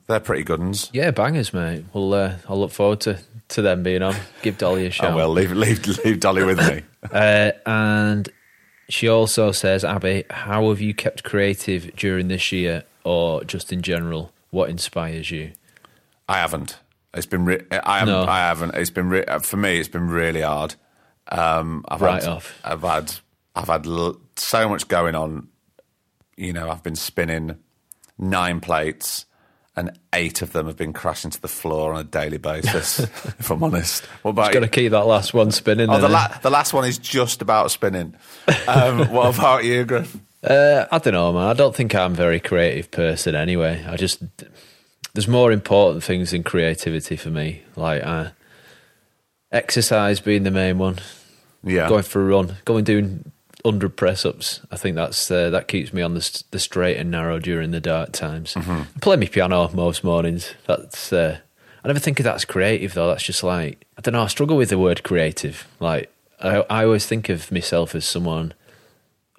They're 0.07 0.19
pretty 0.19 0.43
good 0.43 0.59
ones. 0.59 0.89
Yeah, 0.93 1.11
bangers, 1.11 1.53
mate. 1.53 1.85
Well, 1.93 2.13
uh, 2.13 2.35
I'll 2.47 2.59
look 2.59 2.71
forward 2.71 3.01
to, 3.01 3.19
to 3.49 3.61
them 3.61 3.83
being 3.83 4.01
on. 4.01 4.15
Give 4.41 4.57
Dolly 4.57 4.87
a 4.87 4.91
shout. 4.91 5.11
Oh 5.13 5.15
well, 5.15 5.29
leave 5.29 5.51
leave 5.51 5.85
leave 6.03 6.19
Dolly 6.19 6.43
with 6.43 6.57
me. 6.59 6.83
Uh, 7.13 7.51
and 7.65 8.27
she 8.89 9.07
also 9.07 9.53
says, 9.53 9.85
Abby, 9.85 10.25
how 10.29 10.67
have 10.67 10.81
you 10.81 10.93
kept 10.93 11.23
creative 11.23 11.95
during 11.95 12.27
this 12.27 12.51
year 12.51 12.83
or 13.05 13.41
just 13.45 13.71
in 13.71 13.81
general? 13.81 14.33
What 14.49 14.69
inspires 14.69 15.31
you? 15.31 15.53
I 16.27 16.39
haven't. 16.39 16.77
It's 17.13 17.25
been. 17.25 17.45
Re- 17.45 17.63
I 17.71 17.99
haven't. 17.99 18.13
No. 18.13 18.25
I 18.25 18.39
haven't. 18.39 18.75
It's 18.75 18.89
been 18.89 19.09
re- 19.09 19.23
for 19.41 19.55
me. 19.55 19.79
It's 19.79 19.87
been 19.87 20.09
really 20.09 20.41
hard. 20.41 20.75
Um, 21.29 21.85
I've 21.87 22.01
Right 22.01 22.21
had, 22.21 22.29
off. 22.31 22.59
I've 22.65 22.81
had. 22.81 23.13
I've 23.59 23.67
had 23.67 23.85
l- 23.85 24.19
so 24.35 24.69
much 24.69 24.87
going 24.87 25.15
on. 25.15 25.47
You 26.37 26.53
know, 26.53 26.69
I've 26.69 26.83
been 26.83 26.95
spinning 26.95 27.57
nine 28.17 28.61
plates, 28.61 29.25
and 29.75 29.91
eight 30.13 30.41
of 30.41 30.53
them 30.53 30.67
have 30.67 30.77
been 30.77 30.93
crashing 30.93 31.31
to 31.31 31.41
the 31.41 31.47
floor 31.47 31.93
on 31.93 31.99
a 31.99 32.03
daily 32.03 32.37
basis. 32.37 32.99
if 32.99 33.51
I'm 33.51 33.61
honest, 33.63 34.05
what 34.23 34.31
about 34.31 34.53
Got 34.53 34.61
to 34.61 34.67
keep 34.67 34.91
that 34.91 35.05
last 35.05 35.33
one 35.33 35.51
spinning. 35.51 35.89
Oh, 35.89 35.99
the, 35.99 36.07
eh? 36.07 36.11
la- 36.11 36.37
the 36.41 36.49
last 36.49 36.73
one 36.73 36.85
is 36.85 36.97
just 36.97 37.41
about 37.41 37.71
spinning. 37.71 38.15
Um, 38.67 38.99
what 39.11 39.37
about 39.37 39.65
you, 39.65 39.83
Griff? 39.85 40.17
Uh, 40.41 40.85
I 40.89 40.99
don't 40.99 41.13
know, 41.13 41.33
man. 41.33 41.47
I 41.47 41.53
don't 41.53 41.75
think 41.75 41.93
I'm 41.93 42.13
a 42.13 42.15
very 42.15 42.39
creative 42.39 42.91
person 42.91 43.35
anyway. 43.35 43.85
I 43.85 43.97
just 43.97 44.23
there's 45.13 45.27
more 45.27 45.51
important 45.51 46.03
things 46.03 46.31
than 46.31 46.43
creativity 46.43 47.17
for 47.17 47.29
me. 47.29 47.63
Like 47.75 48.01
uh, 48.05 48.29
exercise 49.51 50.19
being 50.21 50.43
the 50.43 50.51
main 50.51 50.77
one. 50.77 50.99
Yeah, 51.61 51.89
Going 51.89 52.03
for 52.03 52.21
a 52.21 52.25
run, 52.25 52.55
going 52.63 52.85
doing 52.85 53.33
hundred 53.65 53.95
press 53.95 54.25
ups. 54.25 54.61
I 54.71 54.77
think 54.77 54.95
that's 54.95 55.29
uh, 55.29 55.49
that 55.49 55.67
keeps 55.67 55.93
me 55.93 56.01
on 56.01 56.13
the 56.13 56.43
the 56.51 56.59
straight 56.59 56.97
and 56.97 57.11
narrow 57.11 57.39
during 57.39 57.71
the 57.71 57.81
dark 57.81 58.11
times. 58.11 58.53
Mm-hmm. 58.53 58.71
I 58.95 58.99
play 59.01 59.17
my 59.17 59.25
piano 59.25 59.69
most 59.73 60.03
mornings. 60.03 60.53
That's 60.67 61.11
uh, 61.11 61.39
I 61.83 61.87
never 61.87 61.99
think 61.99 62.19
of 62.19 62.23
that 62.25 62.35
as 62.35 62.45
creative 62.45 62.93
though. 62.93 63.07
That's 63.07 63.23
just 63.23 63.43
like 63.43 63.85
I 63.97 64.01
don't 64.01 64.13
know. 64.13 64.23
I 64.23 64.27
struggle 64.27 64.57
with 64.57 64.69
the 64.69 64.77
word 64.77 65.03
creative. 65.03 65.67
Like 65.79 66.11
I, 66.41 66.65
I 66.69 66.85
always 66.85 67.05
think 67.05 67.29
of 67.29 67.51
myself 67.51 67.95
as 67.95 68.05
someone 68.05 68.53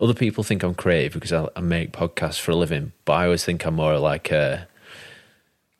other 0.00 0.14
people 0.14 0.42
think 0.42 0.62
I'm 0.62 0.74
creative 0.74 1.12
because 1.12 1.32
I, 1.32 1.48
I 1.54 1.60
make 1.60 1.92
podcasts 1.92 2.40
for 2.40 2.52
a 2.52 2.56
living, 2.56 2.92
but 3.04 3.12
I 3.14 3.24
always 3.24 3.44
think 3.44 3.64
I'm 3.66 3.74
more 3.74 3.98
like 3.98 4.30
a 4.30 4.66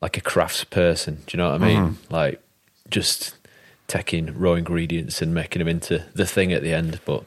like 0.01 0.17
a 0.17 0.21
crafts 0.21 0.63
person. 0.63 1.23
Do 1.27 1.35
you 1.35 1.37
know 1.37 1.51
what 1.51 1.61
I 1.61 1.65
mean? 1.65 1.97
Like 2.09 2.41
just 2.89 3.35
taking 3.87 4.37
raw 4.37 4.53
ingredients 4.53 5.21
and 5.21 5.33
making 5.33 5.59
them 5.59 5.67
into 5.67 6.05
the 6.13 6.25
thing 6.25 6.53
at 6.53 6.61
the 6.61 6.73
end. 6.73 6.99
But 7.05 7.23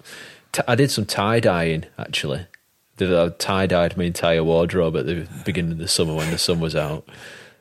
t- 0.55 0.63
I 0.67 0.75
did 0.75 0.91
some 0.91 1.05
tie 1.07 1.41
dyeing 1.41 1.85
actually. 1.99 2.47
Did 2.97 3.13
I 3.13 3.29
tie 3.31 3.67
dyed 3.67 3.97
my 3.97 4.05
entire 4.05 4.43
wardrobe 4.43 4.97
at 4.97 5.07
the 5.07 5.27
beginning 5.45 5.73
of 5.73 5.79
the 5.79 5.89
summer 5.89 6.15
when 6.15 6.31
the 6.31 6.39
sun 6.39 6.61
was 6.61 6.75
out. 6.77 7.07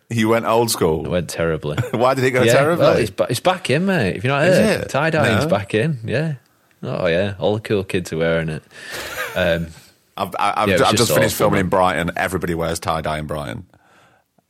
you 0.09 0.29
went 0.29 0.45
old 0.45 0.69
school. 0.71 1.05
It 1.05 1.09
went 1.09 1.29
terribly. 1.29 1.77
Why 1.91 2.13
did 2.13 2.23
it 2.23 2.31
go 2.31 2.43
yeah, 2.43 2.53
terribly? 2.53 2.85
well, 2.85 2.97
it's, 2.97 3.09
ba- 3.09 3.27
it's 3.29 3.39
back 3.39 3.69
in, 3.69 3.85
mate. 3.85 4.15
If 4.15 4.23
you're 4.23 4.33
not 4.33 4.45
it? 4.47 4.89
tie 4.89 5.09
dyeing's 5.09 5.45
No. 5.45 5.49
back 5.49 5.73
in. 5.73 5.99
Yeah. 6.05 6.35
Oh 6.83 7.07
yeah, 7.07 7.35
all 7.39 7.55
the 7.55 7.61
cool 7.61 7.83
kids 7.83 8.11
are 8.13 8.17
wearing 8.17 8.49
it. 8.49 8.63
Um, 9.35 9.67
I've, 10.15 10.35
I've, 10.37 10.67
Yeah, 10.69 10.75
it 10.75 10.81
I've 10.81 10.91
just 10.91 10.97
just 11.07 11.13
finished 11.13 11.35
filming 11.35 11.61
in. 11.61 11.69
Brighton. 11.69 12.11
Everybody 12.15 12.53
wears 12.55 12.79
tie 12.79 13.01
dye 13.01 13.17
in 13.19 13.25
Brighton 13.27 13.65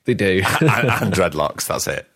they 0.05 0.13
do. 0.13 0.41
and, 0.59 0.69
and 0.69 1.13
dreadlocks. 1.13 1.67
That's 1.67 1.87
it. 1.87 2.07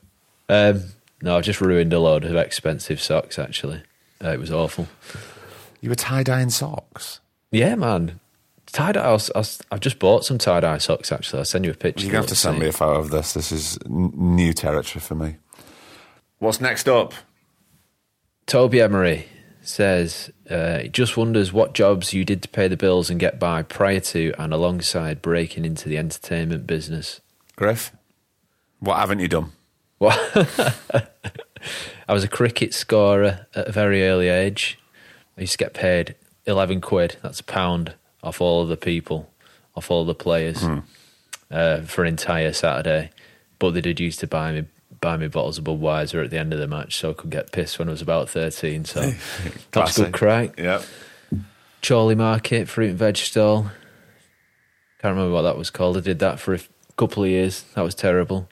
um, 0.50 0.84
no, 1.22 1.38
I've 1.38 1.44
just 1.46 1.62
ruined 1.62 1.94
a 1.94 2.00
load 2.00 2.26
of 2.26 2.36
expensive 2.36 3.02
socks. 3.02 3.40
Actually, 3.40 3.82
uh, 4.24 4.30
it 4.32 4.40
was 4.40 4.52
awful. 4.52 4.88
You 5.88 5.92
were 5.92 5.96
tie 5.96 6.22
dyeing 6.22 6.50
socks. 6.50 7.22
Yeah, 7.50 7.76
man. 7.76 8.20
Tie 8.66 8.92
dye. 8.92 9.02
I'll, 9.02 9.22
I'll, 9.34 9.46
I've 9.72 9.80
just 9.80 10.00
bought 10.00 10.26
some 10.26 10.38
tie 10.38 10.60
dye 10.60 10.80
socks. 10.80 11.14
Actually, 11.14 11.40
I'll 11.40 11.46
send 11.46 11.64
you 11.64 11.72
a 11.72 11.76
picture. 11.76 12.04
You're 12.04 12.12
going 12.12 12.24
to 12.24 12.28
have 12.28 12.30
to 12.32 12.36
send 12.36 12.60
me 12.60 12.68
a 12.68 12.74
photo 12.74 13.00
of 13.00 13.10
this. 13.10 13.34
This 13.34 13.54
is 13.54 13.80
n- 13.86 14.12
new 14.14 14.52
territory 14.52 15.00
for 15.00 15.16
me. 15.16 15.38
What's 16.40 16.60
next 16.60 16.90
up? 16.90 17.14
Toby 18.48 18.82
Emery 18.82 19.28
says 19.62 20.30
uh, 20.50 20.80
he 20.80 20.90
just 20.90 21.16
wonders 21.16 21.54
what 21.54 21.74
jobs 21.74 22.12
you 22.12 22.26
did 22.26 22.42
to 22.42 22.50
pay 22.50 22.68
the 22.68 22.76
bills 22.76 23.10
and 23.10 23.18
get 23.18 23.40
by 23.40 23.62
prior 23.62 24.02
to 24.02 24.34
and 24.38 24.54
alongside 24.54 25.22
breaking 25.22 25.64
into 25.64 25.88
the 25.88 25.98
entertainment 25.98 26.68
business. 26.68 27.22
Griff, 27.56 27.94
what 28.82 28.98
haven't 28.98 29.20
you 29.20 29.30
done? 29.30 29.54
Well, 30.00 30.20
I 32.10 32.14
was 32.14 32.26
a 32.26 32.28
cricket 32.28 32.74
scorer 32.74 33.48
at 33.56 33.70
a 33.70 33.72
very 33.72 34.06
early 34.06 34.28
age. 34.28 34.78
I 35.38 35.42
used 35.42 35.54
to 35.54 35.58
get 35.58 35.74
paid 35.74 36.16
11 36.46 36.82
quid, 36.82 37.18
that's 37.22 37.40
a 37.40 37.44
pound, 37.44 37.94
off 38.24 38.42
all 38.42 38.64
of 38.64 38.70
the 38.70 38.78
people, 38.78 39.30
off 39.76 39.92
all 39.92 40.06
the 40.06 40.16
players 40.16 40.64
uh, 41.52 41.82
for 41.82 42.04
an 42.04 42.08
entire 42.08 42.54
Saturday. 42.54 43.12
But 43.60 43.72
they 43.72 43.82
did 43.82 44.00
used 44.00 44.20
to 44.20 44.28
buy 44.28 44.52
me 44.52 44.66
buy 45.00 45.16
me 45.18 45.28
bottles 45.28 45.60
of 45.60 45.64
Budweiser 45.64 46.24
at 46.24 46.32
the 46.32 46.40
end 46.40 46.54
of 46.54 46.60
the 46.60 46.68
match 46.68 46.98
so 46.98 47.12
I 47.12 47.14
could 47.14 47.30
get 47.30 47.52
pissed 47.52 47.78
when 47.78 47.88
I 47.88 47.92
was 47.92 48.02
about 48.02 48.30
13. 48.30 48.86
So 48.86 49.14
that's 49.72 49.98
good 49.98 50.14
crack. 50.14 50.58
Yep. 50.58 50.84
Chorley 51.86 52.16
Market, 52.16 52.68
fruit 52.68 52.90
and 52.90 52.98
veg 52.98 53.18
stall. 53.18 53.70
Can't 55.00 55.16
remember 55.16 55.34
what 55.34 55.44
that 55.44 55.58
was 55.58 55.70
called. 55.70 55.98
I 55.98 56.00
did 56.00 56.20
that 56.20 56.40
for 56.40 56.56
a 56.56 56.60
couple 56.98 57.24
of 57.24 57.30
years. 57.30 57.64
That 57.76 57.84
was 57.84 57.94
terrible. 57.94 58.50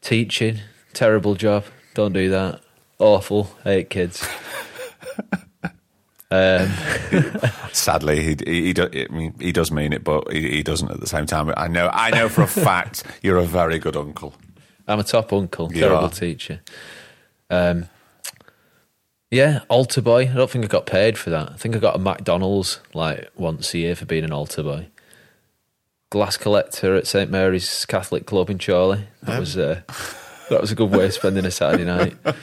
Teaching, 0.00 0.60
terrible 0.94 1.34
job. 1.34 1.66
Don't 1.94 2.12
do 2.12 2.30
that. 2.30 2.62
Awful. 2.98 3.50
Hate 3.64 3.90
kids. 3.90 4.26
um, 6.30 6.70
Sadly, 7.72 8.22
he 8.22 8.36
he, 8.44 8.64
he, 8.66 8.72
do, 8.74 8.88
I 8.92 9.06
mean, 9.12 9.34
he 9.40 9.50
does 9.52 9.70
mean 9.70 9.92
it, 9.92 10.04
but 10.04 10.30
he, 10.30 10.50
he 10.50 10.62
doesn't 10.62 10.90
at 10.90 11.00
the 11.00 11.06
same 11.06 11.26
time. 11.26 11.52
I 11.56 11.68
know 11.68 11.88
I 11.92 12.10
know 12.10 12.28
for 12.28 12.42
a 12.42 12.46
fact 12.46 13.04
you're 13.22 13.38
a 13.38 13.44
very 13.46 13.78
good 13.78 13.96
uncle. 13.96 14.34
I'm 14.86 15.00
a 15.00 15.04
top 15.04 15.32
uncle. 15.32 15.72
You 15.72 15.80
terrible 15.80 16.06
are. 16.06 16.10
teacher. 16.10 16.60
Um, 17.50 17.88
yeah, 19.30 19.60
altar 19.68 20.02
boy. 20.02 20.22
I 20.22 20.34
don't 20.34 20.50
think 20.50 20.64
I 20.64 20.68
got 20.68 20.86
paid 20.86 21.16
for 21.18 21.30
that. 21.30 21.50
I 21.50 21.56
think 21.56 21.76
I 21.76 21.78
got 21.78 21.96
a 21.96 21.98
McDonald's 21.98 22.80
like 22.94 23.30
once 23.36 23.72
a 23.74 23.78
year 23.78 23.94
for 23.94 24.04
being 24.04 24.24
an 24.24 24.32
altar 24.32 24.62
boy. 24.62 24.88
Glass 26.10 26.38
collector 26.38 26.94
at 26.94 27.06
St 27.06 27.30
Mary's 27.30 27.84
Catholic 27.84 28.26
Club 28.26 28.48
in 28.48 28.58
Chorley. 28.58 29.04
That 29.22 29.40
was 29.40 29.56
uh, 29.56 29.82
that 30.50 30.60
was 30.60 30.72
a 30.72 30.74
good 30.74 30.90
way 30.90 31.06
of 31.06 31.12
spending 31.12 31.44
a 31.46 31.50
Saturday 31.50 31.84
night. 31.84 32.16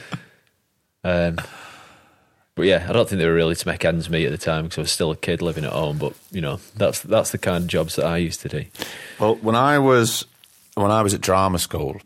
Um, 1.08 1.38
but 2.56 2.66
yeah, 2.66 2.86
I 2.90 2.94
don't 2.94 3.08
think 3.08 3.20
they 3.20 3.28
were 3.28 3.34
really 3.34 3.56
to 3.56 3.68
make 3.68 3.84
ends 3.84 4.10
meet 4.10 4.26
at 4.26 4.32
the 4.32 4.38
time 4.38 4.64
because 4.64 4.78
I 4.78 4.82
was 4.82 4.92
still 4.92 5.12
a 5.12 5.18
kid 5.18 5.42
living 5.42 5.66
at 5.66 5.74
home. 5.74 5.98
But 5.98 6.14
you 6.32 6.42
know, 6.42 6.60
that's 6.76 7.02
that's 7.02 7.32
the 7.32 7.38
kind 7.38 7.64
of 7.64 7.68
jobs 7.68 7.98
that 7.98 8.06
I 8.06 8.18
used 8.18 8.42
to 8.42 8.50
do. 8.50 8.66
Well, 9.20 9.36
when 9.36 9.56
I 9.56 9.80
was 9.80 10.26
when 10.76 10.90
I 10.90 11.02
was 11.02 11.14
at 11.14 11.22
drama 11.22 11.60
school, 11.60 12.00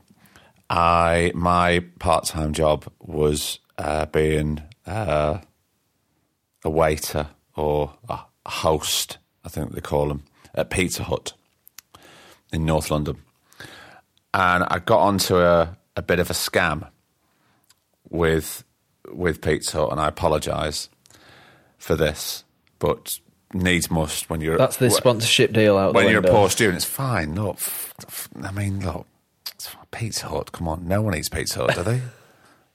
I 0.69 1.31
my 1.35 1.83
part 1.99 2.25
time 2.25 2.53
job 2.53 2.91
was 2.99 3.59
uh, 3.77 4.07
being 4.07 4.61
uh, 4.87 5.39
a 6.63 6.69
waiter 6.69 7.27
or 7.55 7.93
a 8.09 8.19
host, 8.45 9.19
I 9.45 9.49
think 9.49 9.73
they 9.73 9.81
call 9.81 10.07
them, 10.07 10.23
at 10.55 10.69
Pizza 10.69 11.03
Hut 11.03 11.33
in 12.51 12.65
North 12.65 12.89
London, 12.89 13.17
and 14.33 14.63
I 14.63 14.79
got 14.79 14.99
onto 14.99 15.37
a, 15.37 15.77
a 15.95 16.01
bit 16.01 16.19
of 16.19 16.29
a 16.29 16.33
scam 16.33 16.89
with 18.09 18.63
with 19.11 19.41
Pizza 19.41 19.77
Hut, 19.79 19.91
and 19.91 19.99
I 19.99 20.07
apologise 20.07 20.89
for 21.77 21.95
this, 21.95 22.43
but 22.79 23.19
needs 23.53 23.89
must 23.89 24.29
when 24.29 24.41
you're 24.41 24.57
That's 24.57 24.77
the 24.77 24.89
sponsorship 24.91 25.53
deal 25.53 25.77
out 25.77 25.93
there. 25.93 26.03
when 26.03 26.11
you're 26.11 26.25
a 26.25 26.31
poor 26.31 26.49
student, 26.49 26.75
it's 26.77 26.85
fine. 26.85 27.35
Look, 27.35 27.55
f- 27.55 27.93
f- 28.07 28.29
I 28.43 28.51
mean, 28.51 28.85
look, 28.85 29.07
it's 29.53 29.75
Pizza 29.91 30.27
Hut. 30.27 30.51
Come 30.51 30.67
on, 30.67 30.87
no 30.87 31.01
one 31.01 31.15
eats 31.15 31.29
Pizza 31.29 31.59
Hut, 31.65 31.75
do 31.75 31.83
they? 31.83 32.01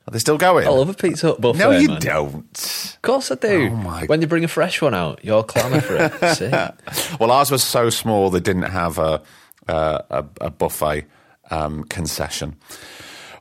Are 0.06 0.10
they 0.10 0.18
still 0.18 0.36
going? 0.36 0.66
I 0.66 0.70
love 0.70 0.88
a 0.88 0.94
Pizza 0.94 1.28
Hut 1.28 1.40
buffet. 1.40 1.58
no, 1.58 1.70
you 1.70 1.88
man. 1.88 2.00
don't. 2.00 2.58
Of 2.94 2.98
course 3.02 3.30
I 3.30 3.36
do. 3.36 3.68
Oh 3.72 3.76
my- 3.76 4.04
When 4.06 4.20
they 4.20 4.26
bring 4.26 4.44
a 4.44 4.48
fresh 4.48 4.82
one 4.82 4.94
out, 4.94 5.24
you're 5.24 5.42
clamour 5.44 5.80
for 5.80 5.96
it. 5.96 6.34
See? 6.36 7.16
Well, 7.18 7.30
ours 7.30 7.50
was 7.50 7.62
so 7.62 7.88
small 7.90 8.30
they 8.30 8.40
didn't 8.40 8.62
have 8.62 8.98
a 8.98 9.22
a, 9.66 10.04
a, 10.10 10.24
a 10.42 10.50
buffet 10.50 11.06
um, 11.50 11.84
concession. 11.84 12.56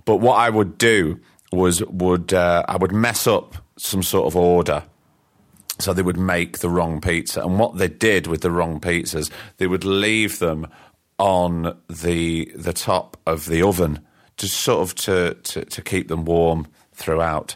But 0.05 0.17
what 0.17 0.35
I 0.35 0.49
would 0.49 0.77
do 0.77 1.19
was 1.53 1.83
would 1.85 2.33
uh, 2.33 2.63
I 2.67 2.77
would 2.77 2.91
mess 2.91 3.27
up 3.27 3.55
some 3.77 4.03
sort 4.03 4.27
of 4.27 4.35
order. 4.35 4.83
So 5.79 5.91
they 5.91 6.03
would 6.03 6.19
make 6.19 6.59
the 6.59 6.69
wrong 6.69 7.01
pizza, 7.01 7.41
and 7.41 7.57
what 7.57 7.77
they 7.77 7.87
did 7.87 8.27
with 8.27 8.41
the 8.41 8.51
wrong 8.51 8.79
pizzas, 8.79 9.31
they 9.57 9.65
would 9.65 9.83
leave 9.83 10.37
them 10.39 10.67
on 11.17 11.75
the 11.89 12.51
the 12.55 12.73
top 12.73 13.17
of 13.25 13.47
the 13.47 13.63
oven, 13.63 13.99
just 14.37 14.57
sort 14.57 14.81
of 14.81 14.95
to 14.95 15.33
to, 15.33 15.65
to 15.65 15.81
keep 15.81 16.09
them 16.09 16.25
warm 16.25 16.67
throughout. 16.93 17.55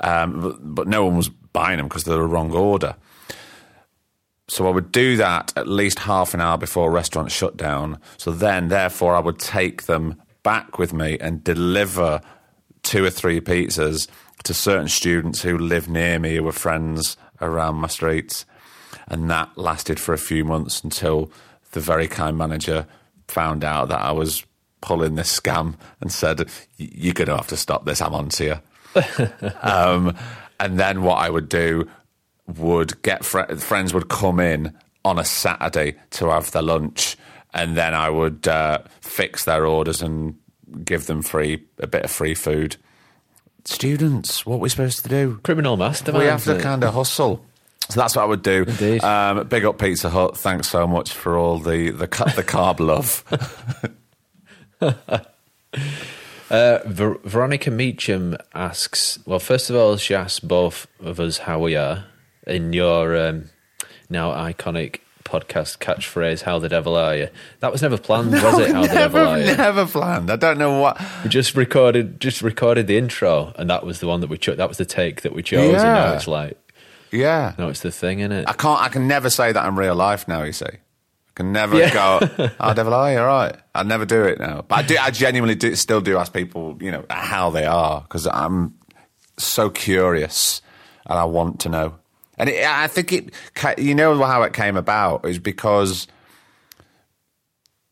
Um, 0.00 0.40
but, 0.40 0.74
but 0.74 0.88
no 0.88 1.06
one 1.06 1.16
was 1.16 1.30
buying 1.30 1.78
them 1.78 1.88
because 1.88 2.04
they're 2.04 2.16
the 2.16 2.22
wrong 2.22 2.52
order. 2.52 2.96
So 4.48 4.66
I 4.68 4.70
would 4.70 4.92
do 4.92 5.16
that 5.16 5.52
at 5.56 5.66
least 5.66 6.00
half 6.00 6.34
an 6.34 6.40
hour 6.40 6.58
before 6.58 6.90
restaurants 6.90 7.32
shut 7.32 7.56
down. 7.56 7.98
So 8.18 8.30
then, 8.30 8.68
therefore, 8.68 9.16
I 9.16 9.20
would 9.20 9.38
take 9.38 9.84
them 9.84 10.20
back 10.42 10.78
with 10.78 10.92
me 10.92 11.18
and 11.18 11.42
deliver 11.42 12.20
two 12.94 13.04
or 13.04 13.10
three 13.10 13.40
pizzas 13.40 14.06
to 14.44 14.54
certain 14.54 14.86
students 14.86 15.42
who 15.42 15.58
live 15.58 15.88
near 15.88 16.16
me, 16.20 16.36
who 16.36 16.44
were 16.44 16.52
friends 16.52 17.16
around 17.40 17.74
my 17.74 17.88
streets. 17.88 18.46
And 19.08 19.28
that 19.30 19.50
lasted 19.58 19.98
for 19.98 20.14
a 20.14 20.18
few 20.18 20.44
months 20.44 20.84
until 20.84 21.28
the 21.72 21.80
very 21.80 22.06
kind 22.06 22.38
manager 22.38 22.86
found 23.26 23.64
out 23.64 23.88
that 23.88 24.00
I 24.00 24.12
was 24.12 24.46
pulling 24.80 25.16
this 25.16 25.40
scam 25.40 25.74
and 26.00 26.12
said, 26.12 26.48
You're 26.76 27.14
going 27.14 27.26
to 27.26 27.36
have 27.36 27.48
to 27.48 27.56
stop 27.56 27.84
this. 27.84 28.00
I'm 28.00 28.14
on 28.14 28.28
to 28.28 28.44
you. 28.44 29.00
um, 29.62 30.16
and 30.60 30.78
then 30.78 31.02
what 31.02 31.16
I 31.16 31.30
would 31.30 31.48
do 31.48 31.88
would 32.46 33.02
get 33.02 33.24
fr- 33.24 33.56
friends 33.56 33.92
would 33.92 34.08
come 34.08 34.38
in 34.38 34.72
on 35.04 35.18
a 35.18 35.24
Saturday 35.24 35.96
to 36.10 36.28
have 36.28 36.52
their 36.52 36.62
lunch, 36.62 37.16
and 37.52 37.76
then 37.76 37.92
I 37.92 38.08
would 38.08 38.46
uh, 38.46 38.82
fix 39.00 39.46
their 39.46 39.66
orders 39.66 40.00
and 40.00 40.36
give 40.84 41.06
them 41.06 41.22
free 41.22 41.64
a 41.78 41.86
bit 41.86 42.04
of 42.04 42.10
free 42.10 42.34
food. 42.34 42.76
Students, 43.64 44.44
what 44.44 44.56
are 44.56 44.58
we 44.58 44.68
supposed 44.68 45.02
to 45.04 45.08
do? 45.08 45.40
Criminal 45.42 45.76
mastermind. 45.76 46.22
we 46.22 46.28
have 46.28 46.44
to 46.44 46.60
kind 46.60 46.84
of 46.84 46.92
hustle. 46.94 47.44
So 47.88 48.00
that's 48.00 48.16
what 48.16 48.22
I 48.22 48.26
would 48.26 48.42
do. 48.42 48.64
Indeed. 48.66 49.02
Um, 49.04 49.46
big 49.46 49.64
up 49.64 49.78
Pizza 49.78 50.10
Hut. 50.10 50.36
Thanks 50.36 50.68
so 50.68 50.86
much 50.86 51.12
for 51.12 51.36
all 51.36 51.58
the 51.58 51.90
the, 51.90 52.06
the 52.06 52.44
carb 52.44 52.80
love. 52.80 53.24
Uh, 56.50 56.78
Ver- 56.84 57.18
Veronica 57.24 57.70
Meacham 57.70 58.36
asks, 58.54 59.18
well, 59.24 59.38
first 59.38 59.70
of 59.70 59.76
all, 59.76 59.96
she 59.96 60.14
asks 60.14 60.40
both 60.40 60.86
of 61.00 61.18
us 61.18 61.38
how 61.38 61.58
we 61.58 61.74
are 61.74 62.04
in 62.46 62.72
your 62.74 63.16
um, 63.16 63.46
now 64.10 64.30
iconic 64.30 65.00
podcast 65.24 65.78
catchphrase, 65.78 66.42
How 66.42 66.58
the 66.58 66.68
Devil 66.68 66.94
Are 66.96 67.16
You? 67.16 67.28
That 67.60 67.72
was 67.72 67.82
never 67.82 67.98
planned, 67.98 68.32
was 68.32 68.58
it? 68.58 68.70
How 68.72 68.82
the 68.82 68.86
never, 68.88 68.94
Devil 68.94 69.26
Are 69.28 69.38
You? 69.40 69.56
never 69.56 69.86
planned. 69.86 70.30
I 70.30 70.36
don't 70.36 70.58
know 70.58 70.78
what. 70.80 71.00
We 71.22 71.30
just 71.30 71.54
recorded 71.54 72.20
just 72.20 72.42
recorded 72.42 72.86
the 72.86 72.96
intro, 72.98 73.52
and 73.56 73.68
that 73.70 73.84
was 73.84 74.00
the 74.00 74.06
one 74.06 74.20
that 74.20 74.28
we 74.30 74.38
chose. 74.38 74.56
That 74.58 74.68
was 74.68 74.78
the 74.78 74.84
take 74.84 75.22
that 75.22 75.32
we 75.34 75.42
chose, 75.42 75.82
and 75.82 75.94
now 75.94 76.10
Yeah. 76.10 76.14
it's 76.16 76.28
like, 76.28 76.58
Yeah, 77.10 77.54
no, 77.58 77.68
it's 77.68 77.80
the 77.80 77.90
thing, 77.90 78.20
isn't 78.20 78.32
it? 78.32 78.44
I 78.48 78.52
can't. 78.52 78.80
I 78.80 78.88
can 78.88 79.08
never 79.08 79.30
say 79.30 79.52
that 79.52 79.66
in 79.66 79.76
real 79.76 79.94
life 79.94 80.26
now. 80.28 80.42
You 80.42 80.52
see, 80.52 80.66
I 80.66 80.78
can 81.34 81.52
never 81.52 81.76
Yeah. 81.78 81.92
go. 81.92 82.26
How 82.58 82.70
oh, 82.70 82.74
devil, 82.74 82.92
are 82.94 83.12
you 83.12 83.18
all 83.18 83.26
right? 83.26 83.56
I 83.74 83.82
never 83.82 84.04
do 84.04 84.24
it 84.24 84.38
now. 84.38 84.64
But 84.66 84.74
I 84.78 84.82
do. 84.82 84.96
I 85.00 85.10
genuinely 85.10 85.54
do, 85.54 85.74
still 85.74 86.00
do 86.00 86.16
ask 86.18 86.32
people, 86.32 86.76
you 86.80 86.90
know, 86.90 87.04
how 87.10 87.50
they 87.50 87.64
are 87.66 88.00
because 88.02 88.26
I'm 88.26 88.74
so 89.38 89.70
curious 89.70 90.60
and 91.06 91.18
I 91.18 91.24
want 91.24 91.60
to 91.60 91.68
know. 91.68 91.94
And 92.38 92.48
it, 92.48 92.64
I 92.64 92.86
think 92.88 93.12
it, 93.12 93.32
you 93.78 93.94
know 93.94 94.22
how 94.22 94.42
it 94.42 94.52
came 94.52 94.76
about 94.76 95.24
is 95.24 95.38
because 95.38 96.06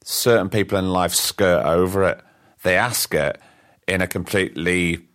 certain 0.04 0.48
people 0.48 0.78
in 0.78 0.90
life 0.90 1.14
skirt 1.14 1.64
over 1.64 2.04
it. 2.04 2.20
They 2.62 2.76
ask 2.76 3.14
it 3.14 3.40
in 3.88 4.00
a 4.00 4.06
completely 4.06 5.06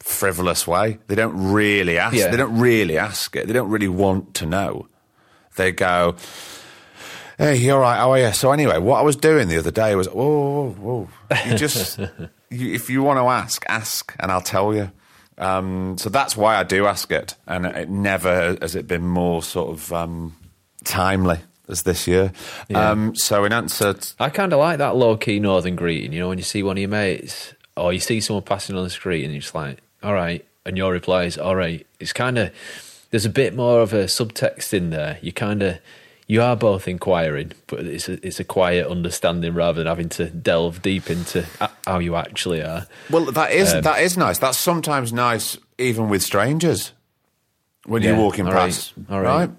frivolous 0.00 0.66
way. 0.66 0.98
They 1.08 1.14
don't 1.14 1.52
really 1.52 1.98
ask. 1.98 2.16
Yeah. 2.16 2.28
They 2.28 2.36
don't 2.36 2.58
really 2.58 2.98
ask 2.98 3.34
it. 3.36 3.46
They 3.46 3.52
don't 3.52 3.70
really 3.70 3.88
want 3.88 4.34
to 4.34 4.46
know. 4.46 4.88
They 5.56 5.72
go, 5.72 6.16
"Hey, 7.38 7.56
you 7.56 7.72
all 7.72 7.80
right? 7.80 7.96
How 7.96 8.12
are 8.12 8.18
you?" 8.18 8.32
So 8.32 8.52
anyway, 8.52 8.78
what 8.78 8.98
I 8.98 9.02
was 9.02 9.16
doing 9.16 9.48
the 9.48 9.58
other 9.58 9.70
day 9.70 9.94
was, 9.96 10.06
"Whoa, 10.08 10.70
whoa, 10.70 11.08
whoa!" 11.30 11.38
You 11.46 11.56
just, 11.56 11.98
you, 12.50 12.74
if 12.74 12.90
you 12.90 13.02
want 13.02 13.18
to 13.18 13.24
ask, 13.24 13.64
ask, 13.68 14.14
and 14.20 14.30
I'll 14.30 14.40
tell 14.40 14.74
you. 14.74 14.92
Um, 15.38 15.98
so 15.98 16.08
that's 16.08 16.36
why 16.36 16.56
I 16.56 16.62
do 16.62 16.86
ask 16.86 17.10
it, 17.12 17.34
and 17.46 17.66
it 17.66 17.90
never 17.90 18.56
has 18.60 18.74
it 18.74 18.86
been 18.86 19.06
more 19.06 19.42
sort 19.42 19.70
of 19.70 19.92
um, 19.92 20.34
timely 20.84 21.38
as 21.68 21.82
this 21.82 22.06
year. 22.06 22.32
Yeah. 22.68 22.90
Um, 22.90 23.14
so 23.16 23.44
in 23.44 23.52
answer, 23.52 23.94
t- 23.94 24.14
I 24.18 24.30
kind 24.30 24.52
of 24.52 24.58
like 24.58 24.78
that 24.78 24.96
low 24.96 25.16
key 25.16 25.40
northern 25.40 25.76
greeting. 25.76 26.12
You 26.12 26.20
know, 26.20 26.28
when 26.28 26.38
you 26.38 26.44
see 26.44 26.62
one 26.62 26.76
of 26.76 26.80
your 26.80 26.88
mates 26.88 27.54
or 27.76 27.92
you 27.92 28.00
see 28.00 28.20
someone 28.20 28.44
passing 28.44 28.76
on 28.76 28.84
the 28.84 28.90
street 28.90 29.24
and 29.24 29.32
you're 29.32 29.42
just 29.42 29.54
like, 29.54 29.78
all 30.02 30.14
right. 30.14 30.44
And 30.64 30.76
your 30.76 30.92
reply 30.92 31.24
is, 31.24 31.38
all 31.38 31.56
right. 31.56 31.86
It's 32.00 32.12
kind 32.12 32.38
of, 32.38 32.52
there's 33.10 33.26
a 33.26 33.30
bit 33.30 33.54
more 33.54 33.80
of 33.80 33.92
a 33.92 34.04
subtext 34.04 34.72
in 34.72 34.90
there. 34.90 35.18
You 35.22 35.32
kind 35.32 35.62
of, 35.62 35.78
you 36.26 36.42
are 36.42 36.56
both 36.56 36.88
inquiring, 36.88 37.52
but 37.68 37.80
it's 37.86 38.08
a, 38.08 38.26
it's 38.26 38.40
a 38.40 38.44
quiet 38.44 38.86
understanding 38.88 39.54
rather 39.54 39.78
than 39.78 39.86
having 39.86 40.08
to 40.10 40.26
delve 40.30 40.82
deep 40.82 41.08
into 41.10 41.46
how 41.86 41.98
you 42.00 42.16
actually 42.16 42.62
are. 42.62 42.86
Well, 43.10 43.26
that 43.26 43.52
is 43.52 43.72
Um, 43.74 43.82
that 43.82 44.00
is 44.02 44.16
nice. 44.16 44.38
That's 44.38 44.58
sometimes 44.58 45.12
nice, 45.12 45.56
even 45.78 46.08
with 46.08 46.22
strangers. 46.22 46.92
When 47.84 48.02
you're 48.02 48.14
Yeah, 48.14 48.18
walking 48.20 48.46
all 48.48 48.52
right, 48.52 48.66
past, 48.72 48.92
all 49.08 49.20
right. 49.20 49.38
right? 49.48 49.50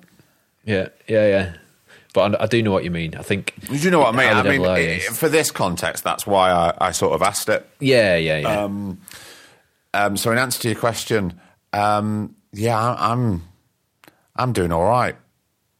Yeah, 0.66 0.90
yeah, 1.08 1.28
yeah. 1.28 1.54
But 2.14 2.36
I, 2.36 2.44
I 2.44 2.48
do 2.48 2.62
know 2.62 2.72
what 2.72 2.84
you 2.84 2.92
mean. 2.92 3.16
I 3.16 3.22
think. 3.22 3.54
Do 3.68 3.76
you 3.78 3.90
know 3.92 4.00
what 4.00 4.14
I 4.14 4.18
mean? 4.18 4.28
I 4.36 4.44
mean, 4.44 4.52
devil 4.62 4.68
are 4.68 4.76
i- 4.76 4.80
you? 4.80 5.00
for 5.00 5.30
this 5.30 5.52
context, 5.52 6.04
that's 6.04 6.28
why 6.28 6.52
I, 6.52 6.74
I 6.90 6.92
sort 6.92 7.14
of 7.14 7.22
asked 7.22 7.48
it. 7.48 7.66
Yeah, 7.80 8.18
yeah, 8.18 8.40
yeah. 8.40 8.64
Um, 8.64 10.18
so, 10.18 10.32
in 10.32 10.38
answer 10.38 10.62
to 10.64 10.68
your 10.70 10.80
question, 10.80 11.40
um, 11.72 12.36
yeah, 12.52 12.78
I, 12.78 13.12
I'm 13.14 13.44
I'm 14.36 14.52
doing 14.52 14.72
all 14.74 14.84
right 14.84 15.16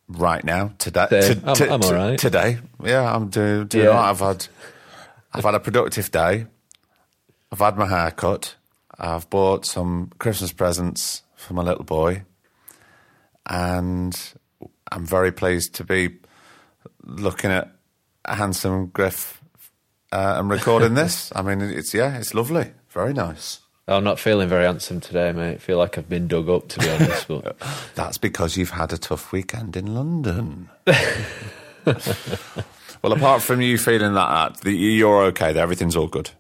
right 0.08 0.44
now 0.44 0.74
today. 0.78 1.08
Same. 1.22 1.42
I'm- 1.46 1.72
I'm 1.72 1.84
all 1.84 1.94
right. 1.94 2.18
today. 2.20 2.60
Yeah, 2.84 3.14
I'm 3.14 3.30
doing 3.30 3.68
doing 3.68 3.86
Yeah. 3.86 3.92
all 3.92 3.98
right. 4.02 4.10
I've 4.10 4.20
had 4.20 4.48
I've 5.34 5.44
had 5.44 5.56
a 5.56 5.60
productive 5.60 6.12
day. 6.12 6.48
I've 7.52 7.60
had 7.60 7.78
my 7.78 7.88
hair 7.88 8.12
cut. 8.12 8.56
I've 9.00 9.30
bought 9.30 9.66
some 9.66 10.12
Christmas 10.18 10.52
presents 10.52 11.24
for 11.36 11.54
my 11.54 11.62
little 11.62 11.84
boy, 11.84 12.24
and 13.46 14.18
I'm 14.92 15.06
very 15.06 15.32
pleased 15.32 15.76
to 15.76 15.84
be 15.84 16.18
looking 17.04 17.52
at 17.52 17.72
a 18.26 18.36
handsome 18.36 18.88
Griff 18.88 19.42
uh, 20.12 20.36
and 20.40 20.50
recording 20.50 20.94
this. 21.02 21.32
I 21.36 21.42
mean, 21.42 21.62
it's 21.62 21.94
yeah, 21.94 22.18
it's 22.18 22.34
lovely, 22.34 22.72
very 22.90 23.14
nice. 23.14 23.60
I'm 23.90 24.04
not 24.04 24.20
feeling 24.20 24.50
very 24.50 24.66
handsome 24.66 25.00
today, 25.00 25.32
mate. 25.32 25.54
I 25.54 25.58
feel 25.58 25.78
like 25.78 25.98
I've 25.98 26.10
been 26.10 26.28
dug 26.28 26.50
up, 26.50 26.68
to 26.70 26.80
be 26.80 26.90
honest. 26.90 27.28
But 27.28 27.58
That's 27.96 28.18
because 28.18 28.58
you've 28.58 28.72
had 28.72 28.92
a 28.92 28.98
tough 28.98 29.32
weekend 29.32 29.78
in 29.78 29.94
London. 29.96 30.70
well, 31.86 33.14
apart 33.14 33.42
from 33.42 33.62
you 33.62 33.78
feeling 33.78 34.14
that, 34.14 34.20
uh, 34.66 34.70
you're 34.70 35.24
okay. 35.26 35.54
There, 35.54 35.64
everything's 35.64 35.96
all 35.96 36.08
good. 36.08 36.32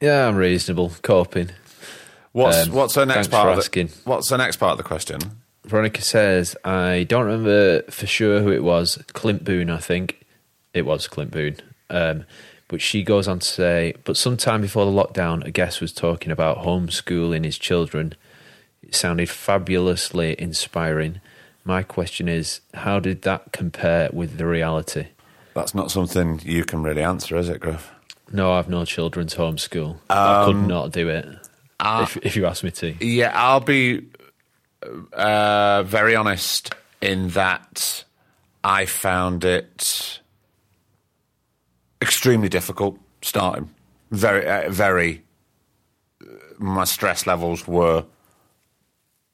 yeah, 0.00 0.28
I'm 0.28 0.36
reasonable, 0.36 0.92
coping. 1.02 1.50
What's 2.32 2.66
Um, 2.66 2.74
what's 2.74 2.94
the 2.94 3.06
next 3.06 3.28
part? 3.30 3.44
for 3.46 3.50
Of 3.50 3.56
the, 3.56 3.62
asking. 3.62 3.88
what's 4.04 4.28
the 4.28 4.36
next 4.36 4.56
part 4.56 4.72
of 4.72 4.78
the 4.78 4.84
question? 4.84 5.20
Veronica 5.64 6.02
says, 6.02 6.56
I 6.64 7.06
don't 7.08 7.24
remember 7.24 7.82
for 7.90 8.06
sure 8.06 8.40
who 8.40 8.50
it 8.52 8.62
was. 8.62 8.98
Clint 9.14 9.44
Boon, 9.44 9.70
I 9.70 9.78
think. 9.78 10.20
It 10.74 10.84
was 10.84 11.08
Clint 11.08 11.30
Boon. 11.30 11.56
Um, 11.88 12.24
but 12.74 12.80
she 12.80 13.04
goes 13.04 13.28
on 13.28 13.38
to 13.38 13.46
say, 13.46 13.94
but 14.02 14.16
sometime 14.16 14.60
before 14.60 14.84
the 14.84 14.90
lockdown, 14.90 15.44
a 15.46 15.52
guest 15.52 15.80
was 15.80 15.92
talking 15.92 16.32
about 16.32 16.64
homeschooling 16.64 17.44
his 17.44 17.56
children. 17.56 18.16
It 18.82 18.96
sounded 18.96 19.30
fabulously 19.30 20.34
inspiring. 20.40 21.20
My 21.62 21.84
question 21.84 22.28
is, 22.28 22.62
how 22.74 22.98
did 22.98 23.22
that 23.22 23.52
compare 23.52 24.10
with 24.12 24.38
the 24.38 24.46
reality? 24.46 25.06
That's 25.54 25.72
not 25.72 25.92
something 25.92 26.40
you 26.42 26.64
can 26.64 26.82
really 26.82 27.04
answer, 27.04 27.36
is 27.36 27.48
it, 27.48 27.60
Griff? 27.60 27.92
No, 28.32 28.54
I've 28.54 28.68
no 28.68 28.84
children 28.84 29.28
to 29.28 29.36
homeschool. 29.36 29.98
I 30.10 30.46
could 30.46 30.66
not 30.66 30.90
do 30.90 31.08
it. 31.08 31.28
if, 31.80 32.16
if 32.16 32.34
you 32.34 32.44
ask 32.46 32.64
me 32.64 32.72
to. 32.72 32.92
Yeah, 33.06 33.30
I'll 33.32 33.60
be 33.60 34.04
uh, 35.12 35.84
very 35.84 36.16
honest 36.16 36.74
in 37.00 37.28
that 37.28 38.04
I 38.64 38.86
found 38.86 39.44
it 39.44 40.18
extremely 42.02 42.48
difficult 42.48 42.98
starting. 43.22 43.70
Very, 44.10 44.46
uh, 44.46 44.70
very. 44.70 45.22
My 46.58 46.84
stress 46.84 47.26
levels 47.26 47.66
were 47.66 48.04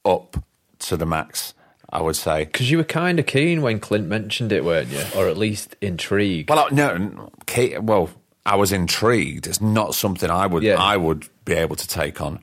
up 0.04 0.42
to 0.80 0.96
the 0.96 1.06
max. 1.06 1.54
I 1.92 2.00
would 2.00 2.14
say. 2.14 2.44
Because 2.44 2.70
you 2.70 2.78
were 2.78 2.84
kind 2.84 3.18
of 3.18 3.26
keen 3.26 3.62
when 3.62 3.80
Clint 3.80 4.06
mentioned 4.06 4.52
it, 4.52 4.64
weren't 4.64 4.90
you? 4.90 5.02
Or 5.16 5.26
at 5.26 5.36
least 5.36 5.74
intrigued. 5.80 6.48
Well, 6.48 6.60
I- 6.70 6.72
no, 6.72 7.30
Kate, 7.46 7.82
well, 7.82 8.10
I 8.46 8.54
was 8.54 8.70
intrigued. 8.70 9.48
It's 9.48 9.60
not 9.60 9.96
something 9.96 10.30
I 10.30 10.46
would 10.46 10.62
Yeah. 10.62 10.76
I 10.80 10.96
would 10.96 11.26
be 11.44 11.54
able 11.54 11.74
to 11.74 11.88
take 11.88 12.20
on. 12.20 12.38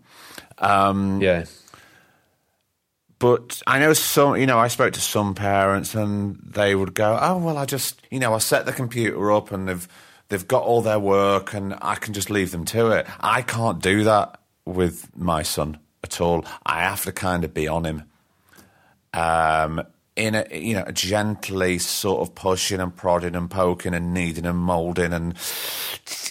yeah. 0.61 1.45
But 3.19 3.61
I 3.65 3.79
know 3.79 3.93
some, 3.93 4.35
you 4.35 4.45
know, 4.45 4.59
I 4.59 4.67
spoke 4.67 4.93
to 4.93 5.01
some 5.01 5.33
parents 5.33 5.95
and 5.95 6.37
they 6.43 6.75
would 6.75 6.93
go, 6.93 7.17
"Oh, 7.19 7.37
well, 7.37 7.57
I 7.57 7.65
just, 7.65 8.01
you 8.11 8.19
know, 8.19 8.33
I 8.33 8.37
set 8.39 8.65
the 8.65 8.73
computer 8.73 9.31
up 9.31 9.51
and 9.51 9.67
they've 9.67 9.87
they've 10.29 10.47
got 10.47 10.63
all 10.63 10.81
their 10.81 10.99
work 10.99 11.53
and 11.53 11.75
I 11.81 11.95
can 11.95 12.13
just 12.13 12.29
leave 12.29 12.51
them 12.51 12.65
to 12.65 12.91
it." 12.91 13.07
I 13.19 13.41
can't 13.41 13.81
do 13.81 14.03
that 14.03 14.39
with 14.65 15.09
my 15.15 15.43
son 15.43 15.79
at 16.03 16.21
all. 16.21 16.45
I 16.65 16.81
have 16.81 17.03
to 17.05 17.11
kind 17.11 17.43
of 17.43 17.53
be 17.53 17.67
on 17.67 17.85
him. 17.85 18.03
Um 19.13 19.83
in 20.17 20.33
a 20.33 20.45
you 20.51 20.73
know 20.73 20.83
gently 20.91 21.77
sort 21.77 22.21
of 22.21 22.33
pushing 22.35 22.81
and 22.81 22.93
prodding 22.95 23.35
and 23.35 23.49
poking 23.49 23.93
and 23.93 24.13
kneading 24.13 24.47
and 24.47 24.57
molding 24.57 25.13
and 25.13 25.35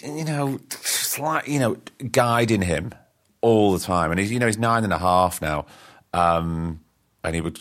you 0.03 0.25
know 0.25 0.59
slight 0.69 1.47
you 1.47 1.57
know 1.57 1.77
guiding 2.11 2.61
him 2.61 2.93
all 3.41 3.71
the 3.71 3.79
time 3.79 4.11
and 4.11 4.19
he's 4.19 4.31
you 4.31 4.39
know 4.39 4.45
he's 4.45 4.57
nine 4.57 4.83
and 4.83 4.91
a 4.91 4.97
half 4.97 5.41
now 5.41 5.65
um, 6.13 6.81
and 7.23 7.33
he 7.33 7.41
would 7.41 7.59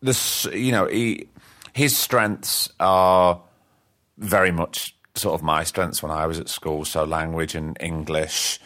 this 0.00 0.46
you 0.52 0.70
know 0.70 0.86
he 0.86 1.28
his 1.72 1.96
strengths 1.96 2.68
are 2.78 3.40
very 4.16 4.52
much 4.52 4.94
sort 5.18 5.34
of 5.34 5.42
my 5.42 5.64
strengths 5.64 6.02
when 6.02 6.12
I 6.12 6.26
was 6.26 6.38
at 6.38 6.48
school 6.48 6.84
so 6.84 7.04
language 7.04 7.54
and 7.54 7.76
English 7.80 8.58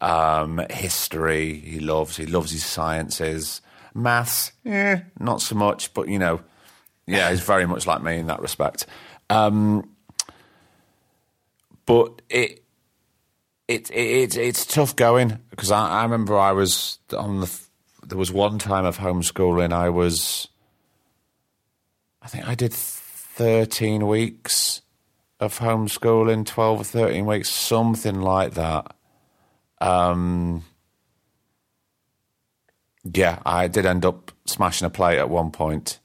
um, 0.00 0.60
history 0.70 1.60
he 1.60 1.80
loves 1.80 2.16
he 2.16 2.26
loves 2.26 2.50
his 2.50 2.64
sciences 2.64 3.60
maths 3.94 4.52
eh, 4.64 5.00
not 5.18 5.40
so 5.40 5.54
much 5.54 5.92
but 5.94 6.08
you 6.08 6.18
know 6.18 6.40
yeah 7.06 7.30
he's 7.30 7.40
very 7.40 7.66
much 7.66 7.86
like 7.86 8.02
me 8.02 8.18
in 8.18 8.26
that 8.28 8.40
respect 8.40 8.86
um, 9.28 9.88
but 11.86 12.22
it 12.28 12.64
it, 13.70 13.88
it, 13.92 14.36
it's 14.36 14.66
tough 14.66 14.96
going 14.96 15.38
because 15.50 15.70
I, 15.70 16.00
I 16.00 16.02
remember 16.02 16.36
I 16.36 16.50
was 16.52 16.98
on 17.16 17.40
the. 17.40 17.60
There 18.04 18.18
was 18.18 18.32
one 18.32 18.58
time 18.58 18.84
of 18.84 18.98
homeschooling. 18.98 19.72
I 19.72 19.90
was. 19.90 20.48
I 22.20 22.26
think 22.26 22.48
I 22.48 22.56
did 22.56 22.72
thirteen 22.72 24.08
weeks 24.08 24.82
of 25.40 25.58
homeschooling, 25.58 26.46
twelve 26.46 26.80
or 26.80 26.84
thirteen 26.84 27.26
weeks, 27.26 27.48
something 27.50 28.20
like 28.20 28.54
that. 28.54 28.94
Um. 29.80 30.64
Yeah, 33.14 33.38
I 33.46 33.66
did 33.68 33.86
end 33.86 34.04
up 34.04 34.30
smashing 34.44 34.86
a 34.86 34.90
plate 34.90 35.18
at 35.18 35.30
one 35.30 35.50
point. 35.50 36.00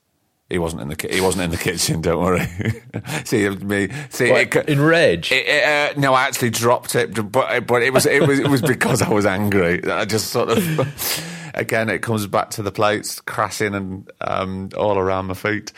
He 0.49 0.59
wasn't 0.59 0.83
in 0.83 0.87
the 0.89 0.95
ki- 0.95 1.11
he 1.13 1.21
wasn't 1.21 1.43
in 1.45 1.49
the 1.49 1.57
kitchen. 1.57 2.01
Don't 2.01 2.23
worry. 2.23 2.45
see 3.25 3.49
me. 3.49 3.89
See 4.09 4.31
What, 4.31 4.55
it 4.55 4.69
in 4.69 4.79
rage? 4.79 5.31
it, 5.31 5.45
it, 5.47 5.63
uh, 5.97 5.99
no, 5.99 6.13
I 6.13 6.23
actually 6.23 6.51
dropped 6.51 6.95
it, 6.95 7.13
but 7.31 7.65
but 7.67 7.81
it 7.81 7.91
was 7.91 8.05
it 8.05 8.25
was 8.25 8.39
it 8.39 8.47
was 8.47 8.61
because 8.61 9.01
I 9.01 9.09
was 9.09 9.25
angry. 9.25 9.83
I 9.91 10.05
just 10.05 10.29
sort 10.29 10.49
of 10.51 11.51
again, 11.55 11.89
it 11.89 11.99
comes 12.03 12.27
back 12.27 12.51
to 12.51 12.61
the 12.63 12.71
plates 12.71 13.19
crashing 13.21 13.73
and 13.73 14.09
um, 14.21 14.69
all 14.77 14.97
around 14.99 15.25
my 15.25 15.33
feet. 15.33 15.73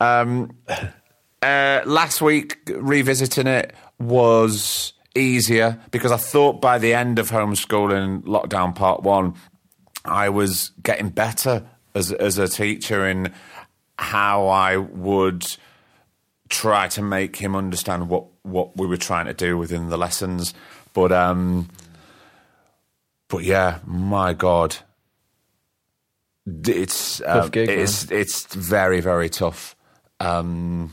Um, 0.00 0.52
uh, 1.42 1.82
last 1.84 2.22
week, 2.22 2.58
revisiting 2.68 3.46
it 3.46 3.74
was 3.98 4.92
easier 5.14 5.78
because 5.90 6.12
I 6.12 6.16
thought 6.16 6.60
by 6.60 6.78
the 6.78 6.94
end 6.94 7.18
of 7.18 7.30
homeschooling 7.30 8.22
lockdown 8.22 8.74
part 8.74 9.02
one, 9.02 9.34
I 10.04 10.28
was 10.28 10.70
getting 10.82 11.10
better 11.10 11.66
as 11.94 12.12
as 12.12 12.38
a 12.38 12.48
teacher 12.48 13.06
in 13.06 13.32
how 13.98 14.46
I 14.48 14.76
would 14.76 15.44
try 16.48 16.88
to 16.88 17.02
make 17.02 17.36
him 17.36 17.54
understand 17.56 18.08
what 18.08 18.26
what 18.42 18.76
we 18.76 18.86
were 18.86 18.96
trying 18.96 19.26
to 19.26 19.34
do 19.34 19.58
within 19.58 19.88
the 19.88 19.98
lessons. 19.98 20.54
But 20.92 21.12
um, 21.12 21.68
but 23.28 23.44
yeah, 23.44 23.78
my 23.84 24.32
God, 24.32 24.76
it's 26.46 27.20
um, 27.22 27.40
Tough 27.42 27.50
gig, 27.52 27.68
it's 27.68 28.10
it's 28.10 28.54
very 28.54 29.00
very 29.00 29.28
tough. 29.28 29.76
Um, 30.20 30.92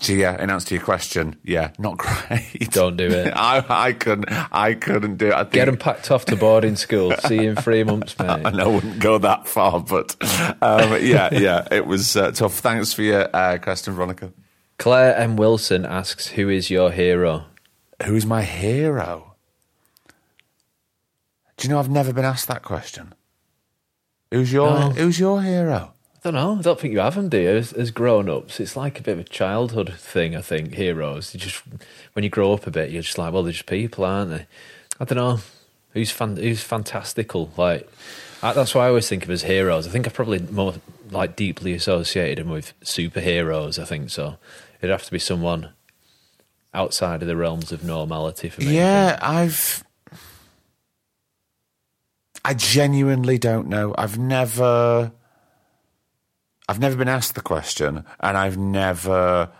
so 0.00 0.12
yeah, 0.12 0.40
in 0.40 0.48
answer 0.48 0.68
to 0.68 0.74
your 0.76 0.84
question, 0.84 1.36
yeah, 1.42 1.72
not 1.78 1.98
great. 1.98 2.70
Don't 2.70 2.96
do 2.96 3.06
it. 3.08 3.32
I 3.36 3.64
I 3.68 3.92
couldn't 3.92 4.26
I 4.52 4.74
couldn't 4.74 5.16
do 5.16 5.28
it. 5.28 5.34
I 5.34 5.42
think, 5.42 5.52
Get 5.52 5.64
them 5.66 5.76
packed 5.76 6.10
off 6.10 6.24
to 6.26 6.36
boarding 6.36 6.76
school. 6.76 7.12
See 7.26 7.42
you 7.42 7.50
in 7.50 7.56
three 7.56 7.82
months, 7.84 8.18
mate. 8.18 8.46
and 8.46 8.60
I 8.60 8.66
wouldn't 8.66 9.00
go 9.00 9.18
that 9.18 9.48
far, 9.48 9.80
but 9.80 10.14
um, 10.62 10.92
yeah, 11.02 11.30
yeah, 11.32 11.66
it 11.70 11.84
was 11.86 12.16
uh, 12.16 12.30
tough. 12.30 12.54
Thanks 12.54 12.92
for 12.92 13.02
your 13.02 13.28
uh, 13.34 13.58
question, 13.58 13.94
Veronica. 13.94 14.32
Claire 14.78 15.16
M. 15.16 15.36
Wilson 15.36 15.84
asks, 15.84 16.28
Who 16.28 16.48
is 16.48 16.70
your 16.70 16.92
hero? 16.92 17.46
Who's 18.04 18.24
my 18.24 18.42
hero? 18.42 19.34
Do 21.56 21.66
you 21.66 21.74
know 21.74 21.80
I've 21.80 21.90
never 21.90 22.12
been 22.12 22.24
asked 22.24 22.46
that 22.46 22.62
question? 22.62 23.12
Who's 24.30 24.52
your 24.52 24.70
No. 24.70 24.90
Who's 24.90 25.18
your 25.18 25.42
hero? 25.42 25.94
I 26.18 26.30
don't 26.30 26.34
know. 26.34 26.58
I 26.58 26.62
don't 26.62 26.80
think 26.80 26.92
you 26.92 26.98
have 26.98 27.14
them, 27.14 27.28
do 27.28 27.38
you? 27.38 27.50
As, 27.50 27.72
as 27.72 27.92
grown 27.92 28.28
ups, 28.28 28.58
it's 28.58 28.74
like 28.74 28.98
a 28.98 29.02
bit 29.02 29.12
of 29.12 29.18
a 29.20 29.24
childhood 29.24 29.94
thing. 29.94 30.34
I 30.34 30.40
think 30.40 30.74
heroes. 30.74 31.32
You 31.32 31.38
just 31.38 31.62
when 32.14 32.24
you 32.24 32.30
grow 32.30 32.52
up 32.52 32.66
a 32.66 32.72
bit, 32.72 32.90
you're 32.90 33.02
just 33.02 33.18
like, 33.18 33.32
well, 33.32 33.44
they're 33.44 33.52
just 33.52 33.66
people, 33.66 34.04
aren't 34.04 34.30
they? 34.30 34.46
I 34.98 35.04
don't 35.04 35.16
know. 35.16 35.38
Who's 35.92 36.10
fan, 36.10 36.36
Who's 36.36 36.62
fantastical? 36.62 37.52
Like 37.56 37.88
I, 38.42 38.52
that's 38.52 38.74
why 38.74 38.86
I 38.86 38.88
always 38.88 39.08
think 39.08 39.24
of 39.24 39.30
as 39.30 39.44
heroes. 39.44 39.86
I 39.86 39.90
think 39.90 40.06
I've 40.06 40.14
probably 40.14 40.40
more 40.40 40.74
like 41.10 41.36
deeply 41.36 41.72
associated 41.72 42.40
him 42.40 42.50
with 42.50 42.74
superheroes. 42.80 43.78
I 43.78 43.84
think 43.84 44.10
so. 44.10 44.38
It'd 44.80 44.90
have 44.90 45.04
to 45.04 45.12
be 45.12 45.20
someone 45.20 45.70
outside 46.74 47.22
of 47.22 47.28
the 47.28 47.36
realms 47.36 47.72
of 47.72 47.84
normality 47.84 48.48
for 48.48 48.62
me. 48.62 48.76
Yeah, 48.76 49.18
I've. 49.22 49.84
I 52.44 52.54
genuinely 52.54 53.38
don't 53.38 53.68
know. 53.68 53.94
I've 53.96 54.18
never. 54.18 55.12
I've 56.68 56.78
never 56.80 56.96
been 56.96 57.08
asked 57.08 57.34
the 57.34 57.40
question, 57.40 58.04
and 58.20 58.36
I've 58.36 58.58
never 58.58 59.50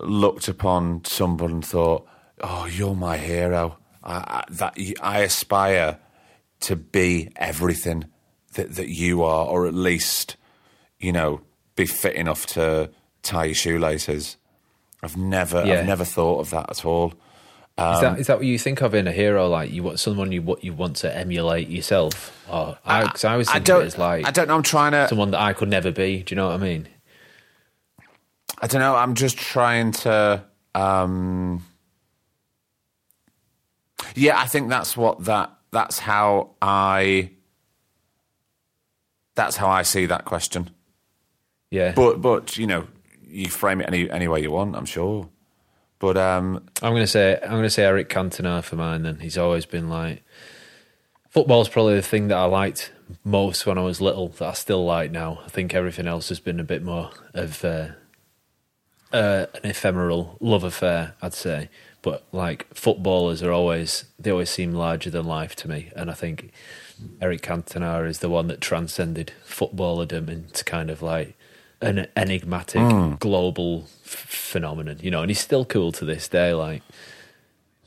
looked 0.00 0.48
upon 0.48 1.04
someone 1.04 1.50
and 1.50 1.64
thought, 1.64 2.06
"Oh, 2.40 2.66
you're 2.66 2.94
my 2.96 3.18
hero." 3.18 3.78
I, 4.02 4.14
I, 4.16 4.44
that 4.50 4.78
I 5.00 5.20
aspire 5.20 5.98
to 6.60 6.76
be 6.76 7.30
everything 7.36 8.06
that 8.54 8.76
that 8.76 8.88
you 8.88 9.22
are, 9.22 9.46
or 9.46 9.66
at 9.66 9.74
least, 9.74 10.36
you 10.98 11.12
know, 11.12 11.42
be 11.76 11.86
fit 11.86 12.14
enough 12.14 12.46
to 12.46 12.90
tie 13.22 13.44
your 13.46 13.54
shoelaces. 13.54 14.36
I've 15.02 15.16
never, 15.16 15.64
Yeah. 15.66 15.80
I've 15.80 15.86
never 15.86 16.04
thought 16.04 16.40
of 16.40 16.50
that 16.50 16.70
at 16.70 16.84
all. 16.86 17.12
Is 17.76 18.00
that 18.00 18.18
is 18.20 18.26
that 18.28 18.36
what 18.38 18.46
you 18.46 18.58
think 18.58 18.82
of 18.82 18.94
in 18.94 19.08
a 19.08 19.12
hero? 19.12 19.48
Like 19.48 19.72
you 19.72 19.82
want 19.82 19.98
someone 19.98 20.30
you 20.30 20.42
what 20.42 20.62
you 20.62 20.72
want 20.72 20.96
to 20.98 21.16
emulate 21.16 21.68
yourself? 21.68 22.32
Or 22.48 22.78
I, 22.84 23.06
'cause 23.08 23.24
I 23.24 23.36
was 23.36 23.48
I 23.48 23.54
thinking 23.54 23.64
don't. 23.64 23.76
of 23.78 23.82
it 23.84 23.86
as 23.86 23.98
like 23.98 24.26
I 24.26 24.30
don't 24.30 24.46
know. 24.48 24.54
I'm 24.54 24.62
trying 24.62 24.92
to. 24.92 25.08
someone 25.08 25.32
that 25.32 25.40
I 25.40 25.52
could 25.54 25.68
never 25.68 25.90
be. 25.90 26.22
Do 26.22 26.34
you 26.34 26.36
know 26.36 26.48
what 26.48 26.54
I 26.54 26.58
mean? 26.58 26.88
I 28.62 28.68
don't 28.68 28.80
know. 28.80 28.94
I'm 28.94 29.14
just 29.14 29.36
trying 29.36 29.90
to. 29.92 30.44
Um, 30.74 31.64
yeah, 34.14 34.38
I 34.38 34.46
think 34.46 34.68
that's 34.68 34.96
what 34.96 35.24
that. 35.24 35.50
That's 35.72 35.98
how 35.98 36.50
I. 36.62 37.30
That's 39.34 39.56
how 39.56 39.68
I 39.68 39.82
see 39.82 40.06
that 40.06 40.24
question. 40.24 40.70
Yeah. 41.72 41.92
But 41.96 42.20
but 42.22 42.56
you 42.56 42.68
know, 42.68 42.86
you 43.26 43.48
frame 43.48 43.80
it 43.80 43.88
any 43.88 44.08
any 44.08 44.28
way 44.28 44.40
you 44.42 44.52
want. 44.52 44.76
I'm 44.76 44.84
sure. 44.86 45.28
But 45.98 46.16
um, 46.16 46.64
I'm 46.82 46.92
gonna 46.92 47.06
say 47.06 47.38
I'm 47.42 47.50
gonna 47.50 47.70
say 47.70 47.84
Eric 47.84 48.08
Cantona 48.08 48.62
for 48.62 48.76
mine. 48.76 49.02
Then 49.02 49.20
he's 49.20 49.38
always 49.38 49.66
been 49.66 49.88
like 49.88 50.22
football's 51.30 51.68
probably 51.68 51.96
the 51.96 52.02
thing 52.02 52.28
that 52.28 52.36
I 52.36 52.44
liked 52.44 52.92
most 53.24 53.66
when 53.66 53.76
I 53.76 53.82
was 53.82 54.00
little 54.00 54.28
that 54.28 54.48
I 54.48 54.52
still 54.52 54.84
like 54.84 55.10
now. 55.10 55.40
I 55.44 55.48
think 55.48 55.74
everything 55.74 56.06
else 56.06 56.28
has 56.28 56.40
been 56.40 56.60
a 56.60 56.64
bit 56.64 56.82
more 56.82 57.10
of 57.34 57.64
uh, 57.64 57.88
uh, 59.12 59.46
an 59.54 59.70
ephemeral 59.70 60.36
love 60.40 60.64
affair, 60.64 61.14
I'd 61.22 61.34
say. 61.34 61.70
But 62.02 62.24
like 62.32 62.72
footballers 62.74 63.42
are 63.42 63.52
always 63.52 64.04
they 64.18 64.30
always 64.30 64.50
seem 64.50 64.74
larger 64.74 65.10
than 65.10 65.24
life 65.24 65.56
to 65.56 65.68
me, 65.68 65.90
and 65.96 66.10
I 66.10 66.14
think 66.14 66.52
Eric 67.20 67.42
Cantona 67.42 68.06
is 68.06 68.18
the 68.18 68.28
one 68.28 68.46
that 68.48 68.60
transcended 68.60 69.32
footballerdom 69.46 70.28
into 70.28 70.64
kind 70.64 70.90
of 70.90 71.02
like 71.02 71.36
an 71.84 72.06
enigmatic 72.16 73.18
global 73.20 73.84
f- 74.04 74.10
phenomenon, 74.28 74.98
you 75.02 75.10
know. 75.10 75.22
And 75.22 75.30
he's 75.30 75.40
still 75.40 75.64
cool 75.64 75.92
to 75.92 76.04
this 76.04 76.28
day, 76.28 76.52
like. 76.54 76.82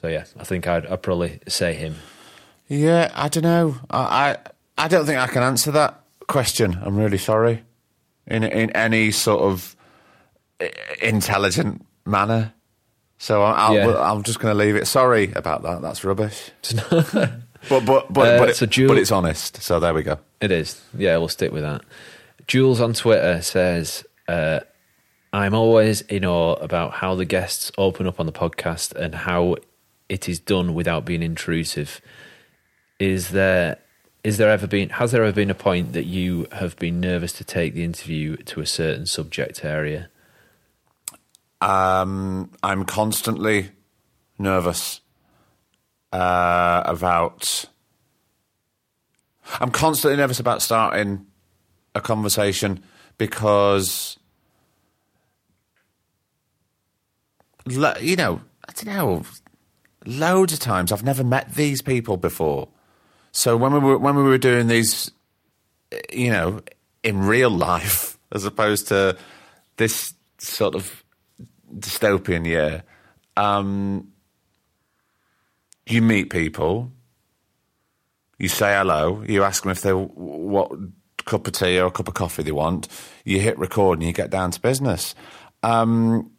So 0.02 0.08
yeah, 0.08 0.26
I 0.40 0.44
think 0.44 0.68
I'd, 0.68 0.86
I'd 0.86 1.02
probably 1.02 1.40
say 1.48 1.74
him. 1.74 1.96
yeah, 2.68 3.12
I 3.16 3.28
don't 3.30 3.44
know. 3.44 3.78
I, 3.90 4.00
I 4.30 4.38
I 4.86 4.88
don't 4.88 5.06
think 5.06 5.20
I 5.20 5.28
can 5.28 5.42
answer 5.44 5.72
that 5.72 6.02
question. 6.28 6.78
I'm 6.82 6.96
really 6.98 7.18
sorry. 7.18 7.64
In 8.28 8.44
in 8.44 8.70
any 8.72 9.12
sort 9.12 9.42
of 9.42 9.76
intelligent 11.02 11.86
manner. 12.06 12.54
So 13.18 13.42
I'll, 13.42 13.74
Yeah. 13.74 13.88
I'll, 13.88 14.18
I'm 14.18 14.24
just 14.24 14.40
going 14.40 14.52
to 14.56 14.58
leave 14.58 14.76
it. 14.76 14.86
Sorry 14.86 15.32
about 15.34 15.64
that. 15.64 15.82
That's 15.82 16.04
rubbish. 16.04 16.52
But 17.70 17.86
but 17.86 18.14
but 18.14 18.28
Uh, 18.28 18.38
but, 18.38 18.62
it, 18.62 18.88
but 18.88 18.98
it's 19.00 19.12
honest. 19.12 19.62
So 19.64 19.80
there 19.80 19.92
we 19.94 20.04
go. 20.04 20.20
It 20.40 20.52
is. 20.52 20.80
Yeah, 20.96 21.18
we'll 21.18 21.28
stick 21.28 21.52
with 21.52 21.64
that. 21.64 21.82
Jules 22.48 22.80
on 22.80 22.94
Twitter 22.94 23.42
says, 23.42 24.06
uh, 24.28 24.62
I'm 25.34 25.54
always 25.54 26.02
in 26.02 26.24
awe 26.24 26.54
about 26.54 26.94
how 26.94 27.14
the 27.16 27.26
guests 27.26 27.72
open 27.78 28.08
up 28.08 28.20
on 28.20 28.26
the 28.26 28.32
podcast 28.32 28.96
and 28.96 29.14
how 29.14 29.58
it 30.08 30.30
is 30.30 30.40
done 30.40 30.74
without 30.74 31.04
being 31.04 31.22
intrusive. 31.22 32.02
Is 33.00 33.30
there 33.30 33.80
is 34.24 34.38
there 34.38 34.50
ever 34.50 34.66
been 34.66 34.90
has 34.90 35.12
there 35.12 35.24
ever 35.24 35.34
been 35.34 35.52
a 35.52 35.56
point 35.56 35.94
that 35.94 36.06
you 36.06 36.48
have 36.54 36.76
been 36.78 37.00
nervous 37.00 37.34
to 37.34 37.44
take 37.44 37.74
the 37.74 37.84
interview 37.84 38.38
to 38.38 38.62
a 38.62 38.66
certain 38.66 39.06
subject 39.06 39.64
area? 39.66 40.10
Um, 41.60 42.52
I'm 42.64 42.86
constantly 42.86 43.70
nervous 44.40 45.02
uh, 46.14 46.84
about. 46.86 47.66
I'm 49.60 49.72
constantly 49.72 50.18
nervous 50.18 50.40
about 50.40 50.62
starting 50.62 51.26
a 51.96 52.02
conversation 52.02 52.84
because, 53.18 54.18
you 57.66 58.16
know, 58.16 58.42
I 58.68 58.72
don't 58.74 58.86
know. 58.94 59.24
Loads 60.06 60.54
of 60.54 60.60
times 60.60 60.92
I've 60.92 61.04
never 61.04 61.24
met 61.24 61.56
these 61.56 61.82
people 61.82 62.18
before. 62.18 62.70
So 63.32 63.58
when 63.58 63.74
we 63.74 63.80
were 63.80 63.98
when 63.98 64.16
we 64.16 64.24
were 64.24 64.38
doing 64.38 64.68
these, 64.68 65.12
you 66.12 66.32
know, 66.32 66.62
in 67.04 67.20
real 67.20 67.50
life, 67.50 68.18
as 68.32 68.46
opposed 68.46 68.88
to 68.90 69.18
this 69.78 70.14
sort 70.38 70.76
of 70.76 71.04
dystopian 71.78 72.46
year, 72.46 72.84
um, 73.36 74.12
you 75.86 76.02
meet 76.02 76.30
people, 76.30 76.92
you 78.38 78.48
say 78.48 78.74
hello, 78.76 79.24
you 79.28 79.44
ask 79.44 79.64
them 79.64 79.72
if 79.72 79.82
they 79.82 79.92
what 79.92 80.72
cup 81.28 81.48
of 81.48 81.54
tea 81.54 81.80
or 81.80 81.88
a 81.88 81.92
cup 81.92 82.08
of 82.08 82.14
coffee 82.14 82.44
they 82.44 82.52
want, 82.52 82.88
you 83.24 83.40
hit 83.40 83.58
record 83.60 84.00
and 84.00 84.08
you 84.08 84.14
get 84.14 84.30
down 84.30 84.52
to 84.52 84.60
business. 84.60 85.14
Um, 85.64 86.32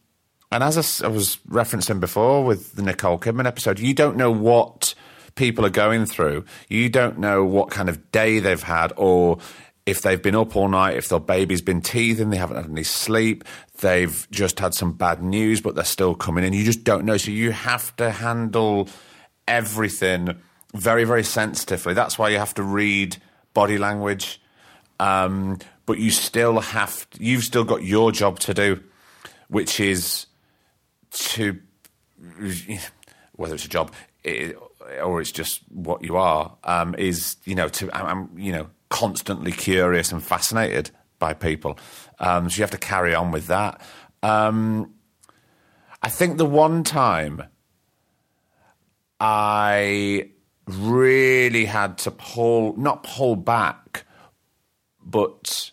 and 0.51 0.65
as 0.65 1.03
I 1.03 1.09
was 1.09 1.37
referencing 1.49 2.01
before 2.01 2.45
with 2.45 2.75
the 2.75 2.83
Nicole 2.83 3.19
Kidman 3.19 3.47
episode, 3.47 3.79
you 3.79 3.95
don't 3.95 4.17
know 4.17 4.31
what 4.31 4.95
people 5.35 5.65
are 5.65 5.71
going 5.71 6.07
through. 6.07 6.45
You 6.69 6.89
don't 6.89 7.19
know 7.19 7.45
what 7.45 7.71
kind 7.71 7.89
of 7.89 8.11
day 8.11 8.39
they've 8.41 8.63
had 8.63 8.93
or 8.97 9.39
if 9.87 10.03
they've 10.03 10.21
been 10.23 10.35
up 10.35 10.55
all 10.55 10.69
night, 10.69 10.97
if 10.97 11.09
their 11.09 11.21
baby's 11.21 11.63
been 11.63 11.81
teething, 11.81 12.29
they 12.29 12.37
haven't 12.37 12.57
had 12.57 12.71
any 12.71 12.83
sleep, 12.83 13.45
they've 13.81 14.29
just 14.31 14.59
had 14.59 14.75
some 14.75 14.93
bad 14.93 15.23
news, 15.23 15.63
but 15.63 15.75
they're 15.75 15.85
still 15.85 16.15
coming 16.15 16.45
in. 16.45 16.53
You 16.53 16.65
just 16.65 16.85
don't 16.85 17.07
know. 17.07 17.17
So 17.17 17.31
you 17.31 17.53
have 17.53 17.97
to 17.97 18.11
handle 18.11 18.89
everything 19.47 20.39
very, 20.75 21.05
very 21.05 21.25
sensitively. 21.25 21.95
That's 21.95 22.19
why 22.19 22.29
you 22.29 22.39
have 22.39 22.53
to 22.55 22.63
read 22.63 23.17
body 23.55 23.79
language. 23.79 24.43
Um, 25.01 25.59
but 25.87 25.99
you 25.99 26.11
still 26.11 26.61
have, 26.61 27.07
you've 27.19 27.45
still 27.45 27.65
got 27.65 27.83
your 27.83 28.13
job 28.13 28.39
to 28.41 28.55
do, 28.55 28.83
which 29.49 29.81
is 29.81 30.27
to 31.11 31.59
whether 33.37 33.55
it's 33.55 33.65
a 33.65 33.69
job 33.69 33.93
i 34.27 34.53
or 35.03 35.21
it's 35.21 35.31
just 35.31 35.61
what 35.71 36.03
you 36.03 36.17
are 36.17 36.57
um, 36.65 36.95
is 36.97 37.37
you 37.45 37.55
know 37.55 37.69
to 37.69 37.95
I'm, 37.97 38.07
I'm 38.07 38.39
you 38.39 38.53
know 38.53 38.69
constantly 38.89 39.53
curious 39.53 40.13
and 40.13 40.23
fascinated 40.23 40.91
by 41.19 41.35
people. 41.35 41.79
Um, 42.19 42.49
so 42.49 42.59
you 42.59 42.63
have 42.63 42.71
to 42.71 42.79
carry 42.79 43.15
on 43.15 43.31
with 43.33 43.49
that. 43.49 43.81
Um, 44.23 44.95
I 46.03 46.09
think 46.09 46.39
the 46.39 46.47
one 46.47 46.85
time 46.85 47.43
I 49.21 50.31
really 50.67 51.65
had 51.65 51.99
to 51.99 52.11
pull 52.11 52.77
not 52.77 53.03
pull 53.03 53.37
back 53.37 54.05
but 55.11 55.71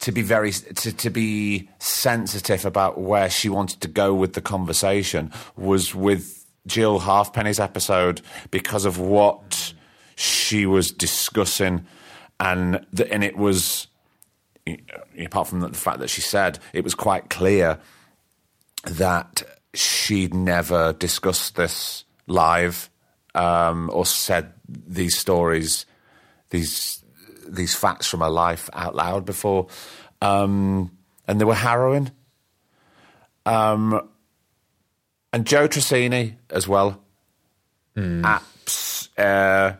to 0.00 0.12
be 0.12 0.22
very 0.22 0.52
to, 0.52 0.92
to 0.92 1.10
be 1.10 1.68
sensitive 1.78 2.64
about 2.64 3.00
where 3.00 3.30
she 3.30 3.48
wanted 3.48 3.80
to 3.82 3.88
go 3.88 4.14
with 4.14 4.32
the 4.32 4.40
conversation 4.40 5.30
was 5.56 5.94
with 5.94 6.46
Jill 6.66 7.00
Halfpenny's 7.00 7.60
episode 7.60 8.20
because 8.50 8.84
of 8.84 8.98
what 8.98 9.74
she 10.16 10.66
was 10.66 10.90
discussing 10.90 11.86
and 12.38 12.84
the, 12.92 13.10
and 13.12 13.22
it 13.22 13.36
was 13.36 13.86
apart 15.18 15.48
from 15.48 15.60
the 15.60 15.70
fact 15.70 15.98
that 16.00 16.10
she 16.10 16.20
said 16.20 16.58
it 16.72 16.84
was 16.84 16.94
quite 16.94 17.30
clear 17.30 17.78
that 18.84 19.42
she'd 19.74 20.34
never 20.34 20.92
discussed 20.94 21.56
this 21.56 22.04
live 22.26 22.90
um, 23.34 23.90
or 23.92 24.06
said 24.06 24.52
these 24.68 25.18
stories 25.18 25.86
these 26.50 26.99
these 27.54 27.74
facts 27.74 28.06
from 28.06 28.20
her 28.20 28.30
life 28.30 28.70
out 28.72 28.94
loud 28.94 29.24
before, 29.24 29.68
um, 30.20 30.90
and 31.26 31.40
they 31.40 31.44
were 31.44 31.54
harrowing. 31.54 32.10
Um, 33.46 34.08
and 35.32 35.46
Joe 35.46 35.68
Tracini 35.68 36.36
as 36.50 36.66
well. 36.66 37.02
Apps 38.22 39.08
uh, 39.18 39.76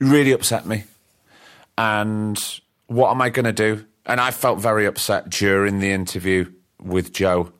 really 0.00 0.32
upset 0.32 0.66
me. 0.66 0.84
And 1.76 2.60
what 2.86 3.10
am 3.10 3.22
I 3.22 3.30
going 3.30 3.44
to 3.44 3.52
do? 3.52 3.86
And 4.06 4.20
I 4.20 4.30
felt 4.30 4.58
very 4.58 4.86
upset 4.86 5.30
during 5.30 5.80
the 5.80 5.92
interview 5.92 6.50
with 6.80 7.12
Joe. 7.12 7.52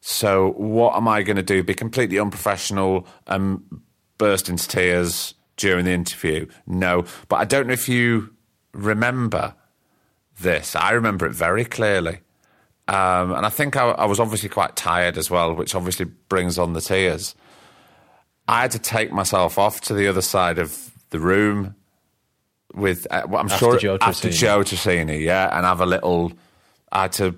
So 0.00 0.52
what 0.52 0.96
am 0.96 1.08
I 1.08 1.22
going 1.22 1.36
to 1.36 1.42
do? 1.42 1.62
Be 1.62 1.74
completely 1.74 2.18
unprofessional 2.18 3.06
and 3.26 3.62
burst 4.18 4.48
into 4.48 4.66
tears 4.68 5.34
during 5.56 5.84
the 5.84 5.92
interview? 5.92 6.46
No. 6.66 7.04
But 7.28 7.36
I 7.36 7.44
don't 7.44 7.66
know 7.66 7.72
if 7.72 7.88
you 7.88 8.34
remember 8.72 9.54
this. 10.40 10.74
I 10.76 10.92
remember 10.92 11.26
it 11.26 11.32
very 11.32 11.64
clearly. 11.64 12.20
Um, 12.86 13.32
and 13.32 13.46
I 13.46 13.48
think 13.48 13.76
I, 13.76 13.90
I 13.90 14.04
was 14.04 14.20
obviously 14.20 14.50
quite 14.50 14.76
tired 14.76 15.16
as 15.16 15.30
well, 15.30 15.54
which 15.54 15.74
obviously 15.74 16.04
brings 16.04 16.58
on 16.58 16.74
the 16.74 16.80
tears. 16.80 17.34
I 18.46 18.62
had 18.62 18.72
to 18.72 18.78
take 18.78 19.10
myself 19.10 19.58
off 19.58 19.80
to 19.82 19.94
the 19.94 20.06
other 20.06 20.20
side 20.20 20.58
of 20.58 20.90
the 21.10 21.18
room 21.18 21.76
with, 22.74 23.06
uh, 23.10 23.22
well, 23.26 23.40
I'm 23.40 23.46
After 23.46 23.58
sure, 23.58 23.78
Joe 23.78 23.98
after. 24.00 24.28
Joe 24.30 24.60
Tracini, 24.60 25.22
yeah, 25.22 25.56
and 25.56 25.64
have 25.64 25.80
a 25.80 25.86
little, 25.86 26.32
I 26.92 27.02
had 27.02 27.12
to 27.12 27.36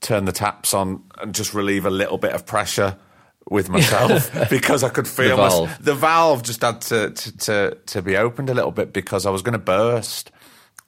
turn 0.00 0.24
the 0.24 0.32
taps 0.32 0.74
on 0.74 1.04
and 1.20 1.32
just 1.32 1.54
relieve 1.54 1.86
a 1.86 1.90
little 1.90 2.18
bit 2.18 2.32
of 2.32 2.44
pressure 2.44 2.96
with 3.50 3.68
myself 3.68 4.30
because 4.50 4.82
I 4.82 4.88
could 4.88 5.06
feel 5.08 5.36
my- 5.36 5.48
valve. 5.48 5.78
the 5.84 5.94
valve 5.94 6.42
just 6.42 6.62
had 6.62 6.80
to, 6.82 7.10
to, 7.10 7.36
to, 7.38 7.78
to 7.86 8.02
be 8.02 8.16
opened 8.16 8.48
a 8.50 8.54
little 8.54 8.70
bit 8.70 8.92
because 8.92 9.26
I 9.26 9.30
was 9.30 9.42
going 9.42 9.52
to 9.52 9.58
burst. 9.58 10.30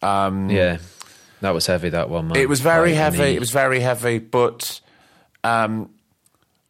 Yeah, 0.02 0.78
that 1.40 1.50
was 1.54 1.66
heavy. 1.66 1.88
That 1.90 2.10
one, 2.10 2.28
man. 2.28 2.36
It 2.36 2.48
was 2.48 2.60
very 2.60 2.90
Like, 2.90 2.98
heavy. 2.98 3.34
It 3.34 3.40
was 3.40 3.50
very 3.50 3.80
heavy. 3.80 4.18
But 4.18 4.80
um, 5.42 5.90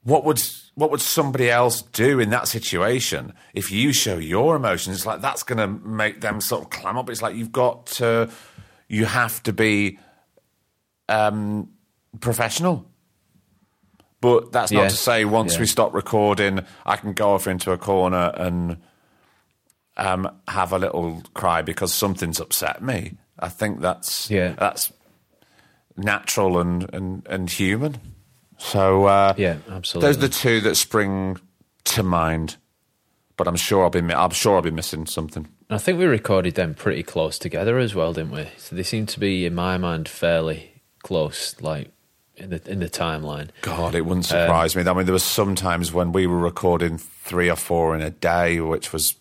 what 0.04 0.24
would 0.24 0.40
what 0.76 0.90
would 0.90 1.00
somebody 1.00 1.50
else 1.50 1.82
do 1.82 2.18
in 2.20 2.30
that 2.30 2.48
situation 2.48 3.32
if 3.52 3.70
you 3.70 3.92
show 3.92 4.18
your 4.18 4.56
emotions? 4.56 4.96
It's 4.96 5.06
like 5.06 5.20
that's 5.20 5.42
going 5.44 5.58
to 5.58 5.66
make 5.68 6.20
them 6.20 6.40
sort 6.40 6.62
of 6.62 6.70
clam 6.70 6.96
up. 6.96 7.08
It's 7.10 7.22
like 7.22 7.36
you've 7.36 7.52
got 7.52 7.86
to, 7.86 8.30
you 8.88 9.04
have 9.04 9.42
to 9.44 9.52
be 9.52 9.98
um, 11.08 11.70
professional. 12.20 12.86
But 14.24 14.52
that's 14.52 14.72
not 14.72 14.82
Yeah. 14.84 14.88
to 14.88 14.96
say 14.96 15.24
once 15.26 15.54
Yeah. 15.54 15.60
we 15.60 15.66
stop 15.66 15.92
recording, 15.92 16.60
I 16.86 16.96
can 16.96 17.12
go 17.12 17.32
off 17.34 17.46
into 17.46 17.72
a 17.72 17.76
corner 17.78 18.32
and 18.36 18.78
um, 19.98 20.28
have 20.48 20.72
a 20.72 20.78
little 20.78 21.22
cry 21.34 21.60
because 21.62 21.92
something's 21.92 22.40
upset 22.40 22.82
me. 22.82 23.18
I 23.38 23.48
think 23.50 23.80
that's 23.80 24.30
Yeah. 24.30 24.54
that's 24.58 24.92
natural 25.96 26.58
and, 26.58 26.92
and, 26.94 27.26
and 27.28 27.50
human. 27.50 27.98
So 28.58 29.04
uh, 29.04 29.34
Yeah, 29.36 29.58
absolutely. 29.70 30.08
those 30.08 30.16
are 30.16 30.20
the 30.28 30.28
two 30.34 30.60
that 30.62 30.76
spring 30.76 31.38
to 31.84 32.02
mind. 32.02 32.56
But 33.36 33.46
I'm 33.48 33.56
sure 33.56 33.82
I'll 33.82 33.90
be 33.90 33.98
I'm 34.00 34.30
sure 34.30 34.56
I'll 34.56 34.62
be 34.62 34.70
missing 34.70 35.06
something. 35.06 35.48
I 35.68 35.76
think 35.78 35.98
we 35.98 36.06
recorded 36.06 36.54
them 36.54 36.72
pretty 36.74 37.02
close 37.02 37.38
together 37.38 37.78
as 37.78 37.94
well, 37.94 38.12
didn't 38.12 38.30
we? 38.30 38.46
So 38.58 38.74
they 38.76 38.84
seem 38.84 39.06
to 39.06 39.18
be, 39.20 39.44
in 39.44 39.54
my 39.56 39.76
mind, 39.76 40.08
fairly 40.08 40.82
close, 41.02 41.60
like 41.60 41.90
in 42.36 42.50
the 42.50 42.60
in 42.70 42.80
the 42.80 42.88
timeline. 42.88 43.48
God, 43.62 43.94
it 43.94 44.00
Um, 44.02 44.08
wouldn't 44.08 44.26
surprise 44.26 44.74
me. 44.76 44.82
I 44.86 44.92
mean, 44.92 45.06
there 45.06 45.12
was 45.12 45.22
some 45.22 45.54
times 45.54 45.92
when 45.92 46.12
we 46.12 46.26
were 46.26 46.38
recording 46.38 46.98
three 46.98 47.48
or 47.50 47.56
four 47.56 47.94
in 47.94 48.02
a 48.02 48.10
day, 48.10 48.60
which 48.60 48.92
was 48.92 49.14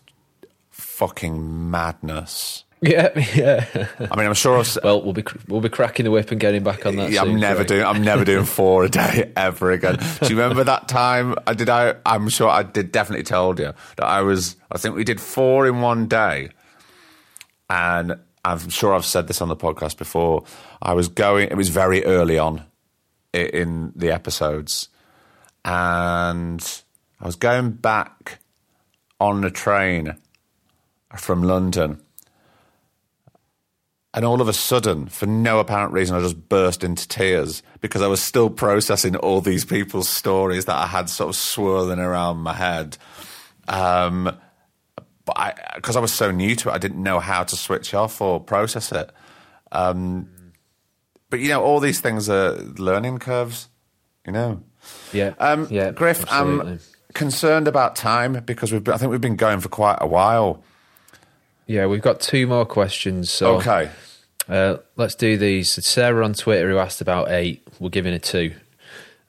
fucking 0.70 1.70
madness. 1.70 2.64
Yeah, 2.84 3.18
yeah. 3.34 3.64
I 4.10 4.14
mean, 4.14 4.26
I'm 4.26 4.34
sure. 4.34 4.58
I've, 4.58 4.78
well, 4.84 5.00
we'll 5.00 5.14
be 5.14 5.24
we'll 5.48 5.62
be 5.62 5.70
cracking 5.70 6.04
the 6.04 6.10
whip 6.10 6.30
and 6.30 6.38
getting 6.38 6.62
back 6.62 6.84
on 6.84 6.96
that. 6.96 7.10
Yeah, 7.10 7.22
I'm 7.22 7.40
never 7.40 7.60
Craig. 7.64 7.68
doing. 7.68 7.82
I'm 7.84 8.02
never 8.02 8.26
doing 8.26 8.44
four 8.58 8.84
a 8.84 8.90
day 8.90 9.32
ever 9.36 9.70
again. 9.70 9.96
Do 10.20 10.28
you 10.28 10.36
remember 10.38 10.64
that 10.64 10.86
time? 10.86 11.34
I 11.46 11.54
did. 11.54 11.70
I. 11.70 11.94
I'm 12.04 12.28
sure 12.28 12.50
I 12.50 12.62
did. 12.62 12.92
Definitely 12.92 13.22
told 13.24 13.58
you 13.58 13.72
that 13.96 14.04
I 14.04 14.20
was. 14.20 14.56
I 14.70 14.76
think 14.76 14.96
we 14.96 15.04
did 15.04 15.18
four 15.18 15.66
in 15.66 15.80
one 15.80 16.08
day, 16.08 16.50
and 17.70 18.16
I'm 18.44 18.68
sure 18.68 18.94
I've 18.94 19.06
said 19.06 19.28
this 19.28 19.40
on 19.40 19.48
the 19.48 19.56
podcast 19.56 19.96
before. 19.96 20.44
I 20.82 20.92
was 20.92 21.08
going. 21.08 21.48
It 21.48 21.56
was 21.56 21.70
very 21.70 22.04
early 22.04 22.38
on 22.38 22.64
in 23.34 23.92
the 23.94 24.10
episodes, 24.10 24.88
and 25.64 26.82
I 27.20 27.26
was 27.26 27.36
going 27.36 27.72
back 27.72 28.38
on 29.20 29.40
the 29.40 29.50
train 29.50 30.16
from 31.16 31.42
London. 31.42 32.00
And 34.12 34.24
all 34.24 34.40
of 34.40 34.46
a 34.46 34.52
sudden, 34.52 35.08
for 35.08 35.26
no 35.26 35.58
apparent 35.58 35.92
reason, 35.92 36.16
I 36.16 36.20
just 36.20 36.48
burst 36.48 36.84
into 36.84 37.08
tears 37.08 37.64
because 37.80 38.00
I 38.00 38.06
was 38.06 38.22
still 38.22 38.48
processing 38.48 39.16
all 39.16 39.40
these 39.40 39.64
people's 39.64 40.08
stories 40.08 40.66
that 40.66 40.76
I 40.76 40.86
had 40.86 41.10
sort 41.10 41.30
of 41.30 41.36
swirling 41.36 41.98
around 41.98 42.36
my 42.36 42.52
head. 42.52 42.96
Um, 43.66 44.38
but 45.24 45.38
I, 45.38 45.54
because 45.74 45.96
I 45.96 46.00
was 46.00 46.12
so 46.12 46.30
new 46.30 46.54
to 46.56 46.68
it, 46.68 46.72
I 46.72 46.78
didn't 46.78 47.02
know 47.02 47.18
how 47.18 47.42
to 47.42 47.56
switch 47.56 47.92
off 47.92 48.20
or 48.20 48.38
process 48.38 48.92
it. 48.92 49.10
Um, 49.72 50.28
but 51.34 51.40
you 51.40 51.48
know, 51.48 51.60
all 51.64 51.80
these 51.80 51.98
things 51.98 52.28
are 52.30 52.52
learning 52.78 53.18
curves. 53.18 53.68
You 54.24 54.32
know. 54.32 54.62
Yeah, 55.12 55.34
Um, 55.40 55.66
yeah, 55.68 55.90
Griff, 55.90 56.22
absolutely. 56.22 56.72
I'm 56.74 56.80
concerned 57.12 57.66
about 57.66 57.96
time 57.96 58.34
because 58.46 58.70
we've 58.70 58.84
been, 58.84 58.94
I 58.94 58.98
think 58.98 59.10
we've 59.10 59.20
been 59.20 59.34
going 59.34 59.58
for 59.58 59.68
quite 59.68 59.98
a 60.00 60.06
while. 60.06 60.62
yeah, 61.66 61.86
we've 61.86 62.02
got 62.02 62.20
two 62.20 62.46
more 62.46 62.64
questions. 62.64 63.30
So 63.30 63.56
Okay. 63.56 63.90
Uh, 64.48 64.76
let's 64.96 65.16
do 65.16 65.36
these. 65.36 65.72
Sarah 65.84 66.24
on 66.24 66.34
Twitter 66.34 66.70
who 66.70 66.78
asked 66.78 67.00
about 67.00 67.30
eight. 67.32 67.66
We're 67.80 67.88
giving 67.88 68.14
a 68.14 68.18
two. 68.20 68.54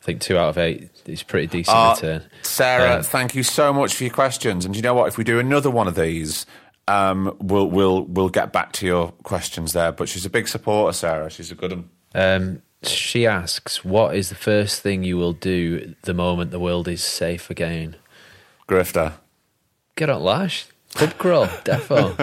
I 0.01 0.05
think 0.05 0.21
two 0.21 0.37
out 0.37 0.49
of 0.49 0.57
eight 0.59 0.89
is 1.07 1.23
pretty 1.23 1.47
decent 1.47 1.75
Uh, 1.75 1.93
return. 1.95 2.21
Sarah, 2.43 2.95
Uh, 2.99 3.01
thank 3.03 3.33
you 3.33 3.41
so 3.41 3.73
much 3.73 3.95
for 3.95 4.03
your 4.03 4.13
questions. 4.13 4.65
And 4.65 4.75
you 4.75 4.81
know 4.83 4.93
what? 4.93 5.07
If 5.07 5.17
we 5.17 5.23
do 5.23 5.39
another 5.39 5.71
one 5.71 5.87
of 5.87 5.95
these, 5.95 6.45
um, 6.87 7.35
we'll 7.39 7.67
we'll 7.71 8.03
we'll 8.03 8.29
get 8.29 8.51
back 8.53 8.71
to 8.73 8.85
your 8.85 9.11
questions 9.23 9.73
there. 9.73 9.91
But 9.91 10.09
she's 10.09 10.25
a 10.25 10.29
big 10.29 10.47
supporter, 10.47 10.93
Sarah. 10.93 11.29
She's 11.31 11.51
a 11.51 11.55
good 11.55 11.71
one. 11.71 11.89
Um, 12.15 12.61
she 12.81 13.27
asks, 13.27 13.83
"What 13.83 14.15
is 14.15 14.29
the 14.29 14.35
first 14.35 14.81
thing 14.81 15.03
you 15.03 15.17
will 15.17 15.33
do 15.33 15.95
the 16.03 16.13
moment 16.13 16.51
the 16.51 16.59
world 16.59 16.87
is 16.87 17.03
safe 17.03 17.49
again?" 17.49 17.97
Grifter. 18.67 19.13
Get 19.95 20.09
on 20.09 20.23
Lash. 20.23 20.65
Pub 20.95 21.17
crawl, 21.17 21.45
defo. 21.65 22.15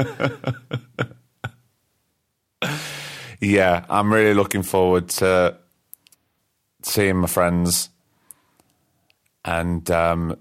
Yeah, 3.40 3.85
I'm 3.90 4.12
really 4.12 4.35
looking 4.35 4.62
forward 4.62 5.09
to 5.10 5.56
seeing 6.82 7.16
my 7.16 7.27
friends 7.27 7.90
and 9.44 9.90
um, 9.90 10.36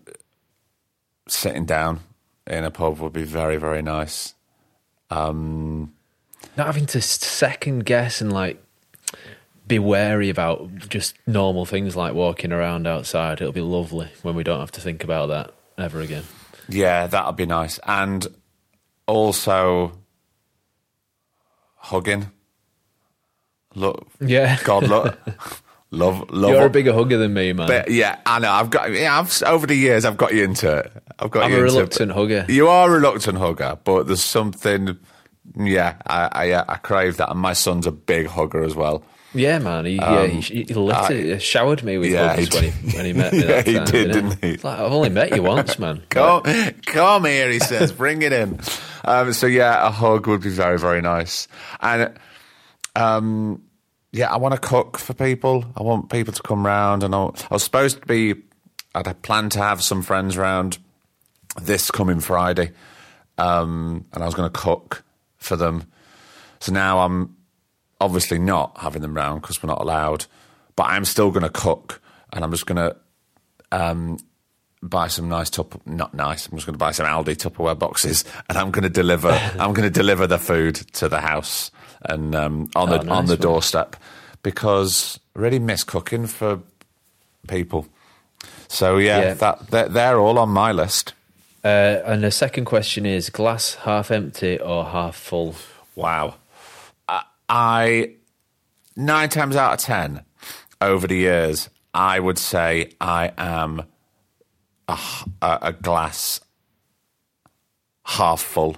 sitting 1.27 1.65
down 1.65 2.01
in 2.45 2.63
a 2.63 2.69
pub 2.69 2.99
would 2.99 3.13
be 3.13 3.23
very 3.23 3.57
very 3.57 3.81
nice. 3.81 4.35
Not 6.55 6.67
having 6.67 6.85
to 6.87 7.01
second 7.01 7.85
guess 7.85 8.21
and 8.21 8.31
like 8.31 8.63
be 9.67 9.79
wary 9.79 10.29
about 10.29 10.69
just 10.89 11.15
normal 11.27 11.65
things 11.65 11.95
like 11.95 12.13
walking 12.13 12.51
around 12.51 12.87
outside. 12.87 13.39
It'll 13.41 13.53
be 13.53 13.61
lovely 13.61 14.09
when 14.21 14.35
we 14.35 14.43
don't 14.43 14.59
have 14.59 14.71
to 14.73 14.81
think 14.81 15.03
about 15.03 15.27
that 15.27 15.53
ever 15.77 16.01
again. 16.01 16.23
Yeah, 16.67 17.07
that'll 17.07 17.31
be 17.33 17.45
nice. 17.45 17.79
And 17.85 18.27
also 19.07 19.93
hugging. 21.75 22.31
Look, 23.75 24.07
Yeah. 24.19 24.57
God, 24.63 24.87
look, 24.87 25.17
love, 25.91 26.29
love. 26.29 26.51
You're 26.51 26.65
a 26.65 26.69
bigger 26.69 26.93
hugger 26.93 27.17
than 27.17 27.33
me, 27.33 27.53
man. 27.53 27.67
But 27.67 27.89
yeah, 27.89 28.19
I 28.25 28.39
know. 28.39 28.51
I've 28.51 28.69
got. 28.69 28.91
Yeah, 28.91 29.17
I've 29.17 29.41
over 29.43 29.65
the 29.65 29.75
years, 29.75 30.03
I've 30.03 30.17
got 30.17 30.33
you 30.33 30.43
into 30.43 30.79
it. 30.79 30.91
I've 31.19 31.31
got 31.31 31.43
I'm 31.43 31.51
you 31.51 31.57
a 31.57 31.61
into 31.61 31.73
reluctant 31.75 32.11
hugger. 32.11 32.45
You 32.49 32.67
are 32.67 32.89
a 32.89 32.91
reluctant 32.93 33.37
hugger, 33.37 33.77
but 33.83 34.07
there's 34.07 34.23
something. 34.23 34.97
Yeah, 35.57 35.95
I, 36.05 36.51
I, 36.53 36.73
I 36.73 36.77
crave 36.77 37.17
that, 37.17 37.29
and 37.29 37.39
my 37.39 37.53
son's 37.53 37.87
a 37.87 37.91
big 37.91 38.27
hugger 38.27 38.63
as 38.63 38.75
well. 38.75 39.03
Yeah, 39.33 39.59
man. 39.59 39.85
He, 39.85 39.95
yeah, 39.95 40.27
he, 40.27 40.63
he 40.63 40.73
lit 40.73 40.95
I- 40.95 41.37
showered 41.37 41.83
me 41.83 41.97
with 41.97 42.09
Um, 42.09 42.13
Yeah, 42.15 42.35
hugs 42.35 42.53
when 42.53 42.63
he 42.65 42.97
when 42.97 43.05
he 43.05 43.13
met 43.13 43.33
me. 43.33 43.43
Yeah, 43.47 43.61
he 43.61 43.73
time, 43.75 43.85
did, 43.85 44.11
didn't 44.11 44.43
he? 44.43 44.57
Like, 44.57 44.79
I've 44.79 44.91
only 44.91 45.09
met 45.09 45.33
you 45.33 45.41
once, 45.43 45.79
man. 45.79 46.03
Come, 46.09 46.43
come 46.85 47.25
here, 47.25 47.49
he 47.49 47.59
says. 47.59 47.91
Bring 47.91 48.21
it 48.23 48.33
in. 48.33 48.59
Um, 49.05 49.31
so 49.33 49.47
yeah, 49.47 49.87
a 49.87 49.89
hug 49.89 50.27
would 50.27 50.41
be 50.41 50.49
very, 50.49 50.77
very 50.77 51.01
nice. 51.01 51.47
And 51.79 52.13
um, 52.95 53.63
yeah, 54.11 54.31
I 54.31 54.37
want 54.37 54.53
to 54.53 54.59
cook 54.59 54.97
for 54.97 55.13
people. 55.13 55.65
I 55.77 55.83
want 55.83 56.09
people 56.09 56.33
to 56.33 56.41
come 56.41 56.65
round. 56.65 57.03
And 57.03 57.15
I, 57.15 57.19
I 57.25 57.53
was 57.53 57.63
supposed 57.63 58.01
to 58.01 58.05
be. 58.05 58.35
I'd 58.93 59.07
had 59.07 59.21
planned 59.21 59.53
to 59.53 59.59
have 59.59 59.81
some 59.81 60.01
friends 60.01 60.35
round 60.37 60.77
this 61.61 61.89
coming 61.89 62.19
Friday, 62.19 62.71
um, 63.37 64.05
and 64.11 64.21
I 64.21 64.25
was 64.25 64.35
going 64.35 64.51
to 64.51 64.59
cook 64.59 65.03
for 65.37 65.55
them. 65.55 65.85
So 66.59 66.73
now 66.73 66.99
I'm 66.99 67.35
obviously 68.01 68.39
not 68.39 68.77
having 68.77 69.01
them 69.01 69.15
round 69.15 69.41
because 69.41 69.61
we're 69.63 69.67
not 69.67 69.81
allowed. 69.81 70.25
But 70.75 70.83
I'm 70.87 71.05
still 71.05 71.31
going 71.31 71.43
to 71.43 71.49
cook, 71.49 72.01
and 72.33 72.43
I'm 72.43 72.51
just 72.51 72.65
going 72.65 72.77
to 72.77 72.95
buy 74.83 75.07
some 75.07 75.29
nice 75.29 75.49
tup 75.49 75.85
not 75.85 76.13
nice. 76.13 76.47
I'm 76.47 76.57
just 76.57 76.65
going 76.65 76.73
to 76.73 76.79
buy 76.79 76.91
some 76.91 77.05
Aldi 77.05 77.35
Tupperware 77.37 77.77
boxes, 77.77 78.23
and 78.49 78.57
I'm 78.57 78.71
going 78.71 78.83
to 78.83 78.89
deliver. 78.89 79.29
I'm 79.59 79.73
going 79.73 79.87
to 79.91 79.99
deliver 79.99 80.27
the 80.27 80.37
food 80.39 80.75
to 80.93 81.07
the 81.09 81.21
house 81.21 81.71
and 82.03 82.33
um, 82.35 82.69
on 82.75 82.89
the 82.89 82.99
Oh, 82.99 83.03
nice 83.03 83.17
on 83.17 83.25
the 83.27 83.37
doorstep 83.37 83.95
because 84.43 85.19
I 85.35 85.39
really 85.39 85.59
miss 85.59 85.83
cooking 85.83 86.25
for 86.27 86.59
people. 87.47 87.87
So 88.67 88.97
yeah, 88.97 89.19
Yeah. 89.21 89.33
that 89.35 89.67
they're, 89.67 89.89
they're 89.89 90.19
all 90.19 90.39
on 90.39 90.49
my 90.49 90.71
list. 90.71 91.13
Uh, 91.63 92.01
and 92.05 92.23
the 92.23 92.31
second 92.31 92.65
question 92.65 93.05
is: 93.05 93.29
glass 93.29 93.75
half 93.75 94.09
empty 94.09 94.59
or 94.59 94.85
half 94.85 95.15
full? 95.15 95.53
Wow. 95.95 96.35
I, 97.53 98.15
nine 98.95 99.27
times 99.29 99.55
out 99.57 99.73
of 99.73 99.79
ten 99.79 100.23
over 100.79 101.05
the 101.05 101.15
years, 101.17 101.69
I 101.93 102.17
would 102.19 102.37
say 102.37 102.93
I 103.01 103.33
am 103.37 103.83
a 105.41 105.73
glass 105.81 106.39
half 108.05 108.41
full 108.41 108.77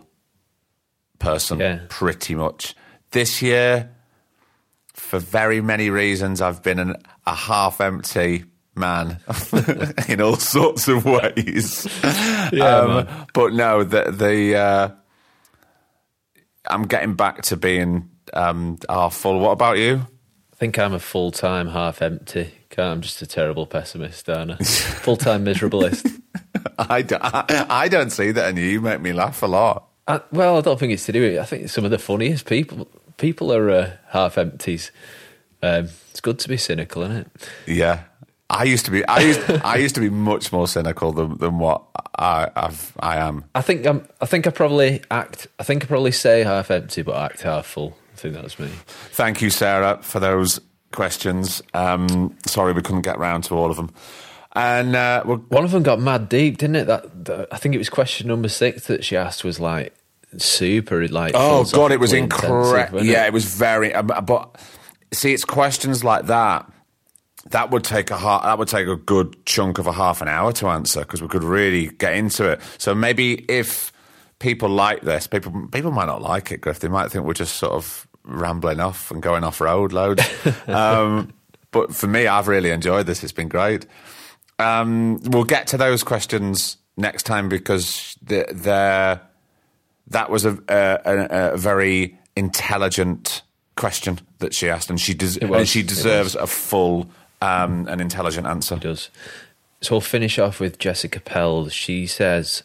person, 1.19 1.59
Yeah. 1.59 1.79
pretty 1.89 2.35
much. 2.35 2.75
This 3.11 3.41
year, 3.41 3.91
for 4.93 5.19
very 5.19 5.61
many 5.61 5.89
reasons, 5.89 6.41
I've 6.41 6.61
been 6.63 6.79
an, 6.79 6.95
a 7.25 7.33
half 7.35 7.79
empty 7.79 8.45
man 8.75 9.19
in 10.07 10.19
all 10.21 10.35
sorts 10.35 10.87
of 10.87 11.05
ways. 11.05 11.87
Yeah, 12.51 12.65
Um, 12.79 13.07
but 13.33 13.53
no, 13.53 13.83
the 13.83 14.11
the 14.11 14.55
uh, 14.55 14.89
I'm 16.69 16.83
getting 16.83 17.15
back 17.15 17.41
to 17.43 17.57
being 17.57 18.09
um, 18.33 18.77
half 18.89 19.13
full. 19.15 19.39
What 19.39 19.51
about 19.51 19.77
you? 19.77 20.07
I 20.51 20.55
think 20.55 20.77
I'm 20.79 20.93
a 20.93 20.99
full 20.99 21.31
time 21.31 21.67
half 21.69 22.01
empty. 22.01 22.53
I'm 22.77 23.01
just 23.01 23.21
a 23.21 23.27
terrible 23.27 23.65
pessimist, 23.65 24.29
aren't 24.29 24.51
I? 24.51 24.55
Full 25.03 25.17
time 25.17 25.45
miserabilist. 25.45 26.21
I, 26.79 27.87
don't 27.87 28.09
see 28.09 28.31
that, 28.31 28.49
and 28.49 28.57
you 28.57 28.81
make 28.81 28.99
me 28.99 29.13
laugh 29.13 29.43
a 29.43 29.47
lot. 29.47 29.87
I, 30.07 30.21
well, 30.31 30.57
I 30.57 30.61
don't 30.61 30.79
think 30.79 30.91
it's 30.91 31.05
to 31.05 31.11
do 31.11 31.21
with 31.21 31.33
it. 31.33 31.39
I 31.39 31.45
think 31.45 31.69
some 31.69 31.85
of 31.85 31.91
the 31.91 31.99
funniest 31.99 32.45
people 32.45 32.87
people 33.17 33.53
are 33.53 33.69
uh, 33.69 33.91
half 34.09 34.37
empties. 34.37 34.91
Um, 35.61 35.89
it's 36.11 36.19
good 36.19 36.39
to 36.39 36.49
be 36.49 36.57
cynical, 36.57 37.03
isn't 37.03 37.17
it? 37.17 37.49
Yeah. 37.67 38.03
I 38.49 38.65
used 38.65 38.85
to 38.85 38.91
be. 38.91 39.05
I 39.07 39.19
used. 39.19 39.49
I 39.63 39.77
used 39.77 39.95
to 39.95 40.01
be 40.01 40.09
much 40.09 40.51
more 40.51 40.67
cynical 40.67 41.11
than, 41.11 41.37
than 41.37 41.57
what 41.57 41.83
I 42.17 42.49
I've, 42.55 42.93
I 42.99 43.17
am. 43.17 43.45
I 43.55 43.61
think 43.61 43.85
I'm. 43.85 44.07
I 44.21 44.25
think 44.25 44.45
I 44.45 44.51
probably 44.51 45.01
act. 45.09 45.47
I 45.57 45.63
think 45.63 45.83
I 45.83 45.87
probably 45.87 46.11
say 46.11 46.43
half 46.43 46.69
empty, 46.69 47.01
but 47.01 47.15
act 47.15 47.41
half 47.41 47.65
full. 47.65 47.97
I 48.13 48.15
think 48.17 48.35
that's 48.35 48.59
me. 48.59 48.69
Thank 49.11 49.41
you, 49.41 49.49
Sarah, 49.49 49.99
for 50.01 50.19
those 50.19 50.59
questions. 50.91 51.61
Um, 51.73 52.37
sorry 52.45 52.73
we 52.73 52.81
couldn't 52.81 53.01
get 53.01 53.17
round 53.17 53.43
to 53.45 53.55
all 53.55 53.69
of 53.71 53.77
them. 53.77 53.91
And 54.55 54.95
uh, 54.95 55.23
One 55.23 55.63
of 55.63 55.71
them 55.71 55.81
got 55.81 55.99
mad 55.99 56.29
deep, 56.29 56.59
didn't 56.59 56.75
it? 56.75 56.85
That, 56.85 57.25
that 57.25 57.47
I 57.51 57.57
think 57.57 57.73
it 57.73 57.79
was 57.79 57.89
question 57.89 58.27
number 58.27 58.49
six 58.49 58.85
that 58.87 59.03
she 59.03 59.17
asked 59.17 59.43
was 59.43 59.59
like 59.59 59.95
super, 60.37 61.07
like 61.07 61.31
oh 61.33 61.63
god, 61.65 61.91
it 61.91 61.99
was 61.99 62.13
incredible. 62.13 63.03
Yeah, 63.03 63.25
it? 63.25 63.27
it 63.27 63.33
was 63.33 63.45
very. 63.45 63.93
Um, 63.93 64.07
but 64.07 64.55
see, 65.11 65.33
it's 65.33 65.45
questions 65.45 66.03
like 66.03 66.27
that. 66.27 66.71
That 67.49 67.71
would 67.71 67.83
take 67.83 68.11
a 68.11 68.17
ha- 68.17 68.43
that 68.43 68.57
would 68.57 68.67
take 68.67 68.87
a 68.87 68.95
good 68.95 69.43
chunk 69.45 69.79
of 69.79 69.87
a 69.87 69.91
half 69.91 70.21
an 70.21 70.27
hour 70.27 70.51
to 70.53 70.67
answer 70.67 71.01
because 71.01 71.21
we 71.21 71.27
could 71.27 71.43
really 71.43 71.87
get 71.87 72.13
into 72.13 72.49
it. 72.49 72.61
So 72.77 72.93
maybe 72.93 73.45
if 73.49 73.91
people 74.39 74.69
like 74.69 75.01
this, 75.01 75.27
people 75.27 75.67
people 75.71 75.91
might 75.91 76.05
not 76.05 76.21
like 76.21 76.51
it, 76.51 76.61
Griff. 76.61 76.79
They 76.79 76.87
might 76.87 77.11
think 77.11 77.25
we're 77.25 77.33
just 77.33 77.55
sort 77.55 77.73
of 77.73 78.07
rambling 78.23 78.79
off 78.79 79.11
and 79.11 79.21
going 79.21 79.43
off 79.43 79.59
road 79.61 79.91
loads. 79.93 80.23
um, 80.67 81.33
but 81.71 81.93
for 81.93 82.07
me, 82.07 82.27
I've 82.27 82.47
really 82.47 82.69
enjoyed 82.69 83.05
this. 83.05 83.23
It's 83.23 83.33
been 83.33 83.49
great. 83.49 83.85
Um, 84.59 85.19
we'll 85.23 85.43
get 85.43 85.67
to 85.67 85.77
those 85.77 86.03
questions 86.03 86.77
next 86.95 87.23
time 87.23 87.49
because 87.49 88.15
they're, 88.21 88.47
they're 88.53 89.21
that 90.07 90.29
was 90.29 90.45
a, 90.45 90.57
a, 90.67 91.53
a 91.53 91.57
very 91.57 92.17
intelligent 92.35 93.41
question 93.75 94.19
that 94.39 94.53
she 94.53 94.69
asked, 94.69 94.89
and 94.89 94.99
she 94.99 95.13
des- 95.13 95.39
and 95.41 95.67
she 95.67 95.83
deserves 95.83 96.35
a 96.35 96.47
full 96.47 97.09
um, 97.41 97.87
and 97.87 98.01
intelligent 98.01 98.47
answer. 98.47 98.77
does. 98.77 99.09
So 99.81 99.95
we'll 99.95 100.01
finish 100.01 100.39
off 100.39 100.59
with 100.59 100.79
Jessica 100.79 101.19
Pell. 101.19 101.67
She 101.67 102.07
says, 102.07 102.63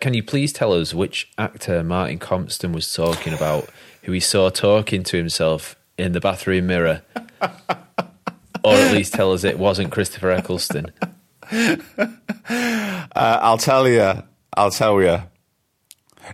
"Can 0.00 0.14
you 0.14 0.22
please 0.22 0.52
tell 0.52 0.72
us 0.72 0.94
which 0.94 1.30
actor 1.38 1.82
Martin 1.82 2.18
Compston 2.18 2.72
was 2.72 2.92
talking 2.92 3.32
about, 3.32 3.68
who 4.02 4.12
he 4.12 4.20
saw 4.20 4.50
talking 4.50 5.02
to 5.04 5.16
himself 5.16 5.76
in 5.96 6.12
the 6.12 6.20
bathroom 6.20 6.66
mirror, 6.66 7.02
or 8.64 8.74
at 8.74 8.92
least 8.92 9.14
tell 9.14 9.32
us 9.32 9.44
it 9.44 9.58
wasn't 9.58 9.92
Christopher 9.92 10.30
Eccleston?" 10.30 10.92
Uh, 12.50 13.38
I'll 13.42 13.58
tell 13.58 13.88
you. 13.88 14.22
I'll 14.56 14.70
tell 14.70 15.00
you. 15.02 15.22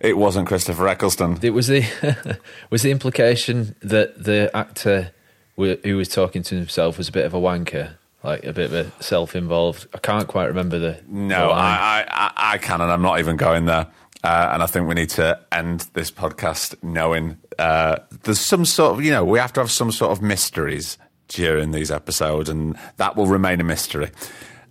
It 0.00 0.18
wasn't 0.18 0.48
Christopher 0.48 0.88
Eccleston. 0.88 1.38
It 1.42 1.50
was 1.50 1.68
the 1.68 2.38
was 2.70 2.82
the 2.82 2.90
implication 2.90 3.74
that 3.80 4.22
the 4.22 4.50
actor 4.54 5.12
wh- 5.56 5.82
who 5.82 5.96
was 5.96 6.08
talking 6.08 6.42
to 6.42 6.54
himself 6.56 6.98
was 6.98 7.08
a 7.08 7.12
bit 7.12 7.24
of 7.24 7.32
a 7.32 7.38
wanker, 7.40 7.94
like 8.24 8.44
a 8.44 8.52
bit 8.52 8.72
of 8.72 8.74
a 8.74 9.02
self-involved. 9.02 9.86
I 9.94 9.98
can't 9.98 10.26
quite 10.26 10.46
remember 10.46 10.78
the 10.78 11.00
No, 11.06 11.48
the. 11.48 11.54
I, 11.54 12.04
I, 12.08 12.32
I- 12.54 12.58
can, 12.58 12.80
and 12.80 12.90
I'm 12.90 13.02
not 13.02 13.18
even 13.20 13.36
going 13.36 13.66
there. 13.66 13.86
Uh, 14.22 14.50
and 14.54 14.62
I 14.62 14.66
think 14.66 14.88
we 14.88 14.94
need 14.94 15.10
to 15.10 15.38
end 15.52 15.86
this 15.92 16.10
podcast 16.10 16.82
knowing 16.82 17.36
uh, 17.58 17.96
there's 18.22 18.40
some 18.40 18.64
sort 18.64 18.94
of, 18.98 19.04
you 19.04 19.10
know, 19.10 19.22
we 19.22 19.38
have 19.38 19.52
to 19.52 19.60
have 19.60 19.70
some 19.70 19.92
sort 19.92 20.12
of 20.12 20.22
mysteries 20.22 20.96
during 21.28 21.72
these 21.72 21.90
episodes, 21.90 22.48
and 22.48 22.74
that 22.96 23.16
will 23.16 23.26
remain 23.26 23.60
a 23.60 23.64
mystery. 23.64 24.10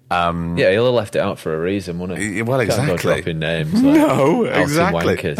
Um, 0.09 0.57
Yeah, 0.57 0.71
he'll 0.71 0.85
have 0.85 0.93
left 0.95 1.15
it 1.15 1.19
out 1.19 1.37
for 1.37 1.55
a 1.55 1.59
reason, 1.59 1.99
wouldn't 1.99 2.17
he? 2.19 2.41
Well, 2.41 2.59
Can't 2.65 2.69
go 2.87 2.93
exactly. 2.95 3.15
dropping 3.15 3.39
names. 3.39 3.73
Like 3.73 3.83
No, 3.83 4.43
exactly. 4.45 5.35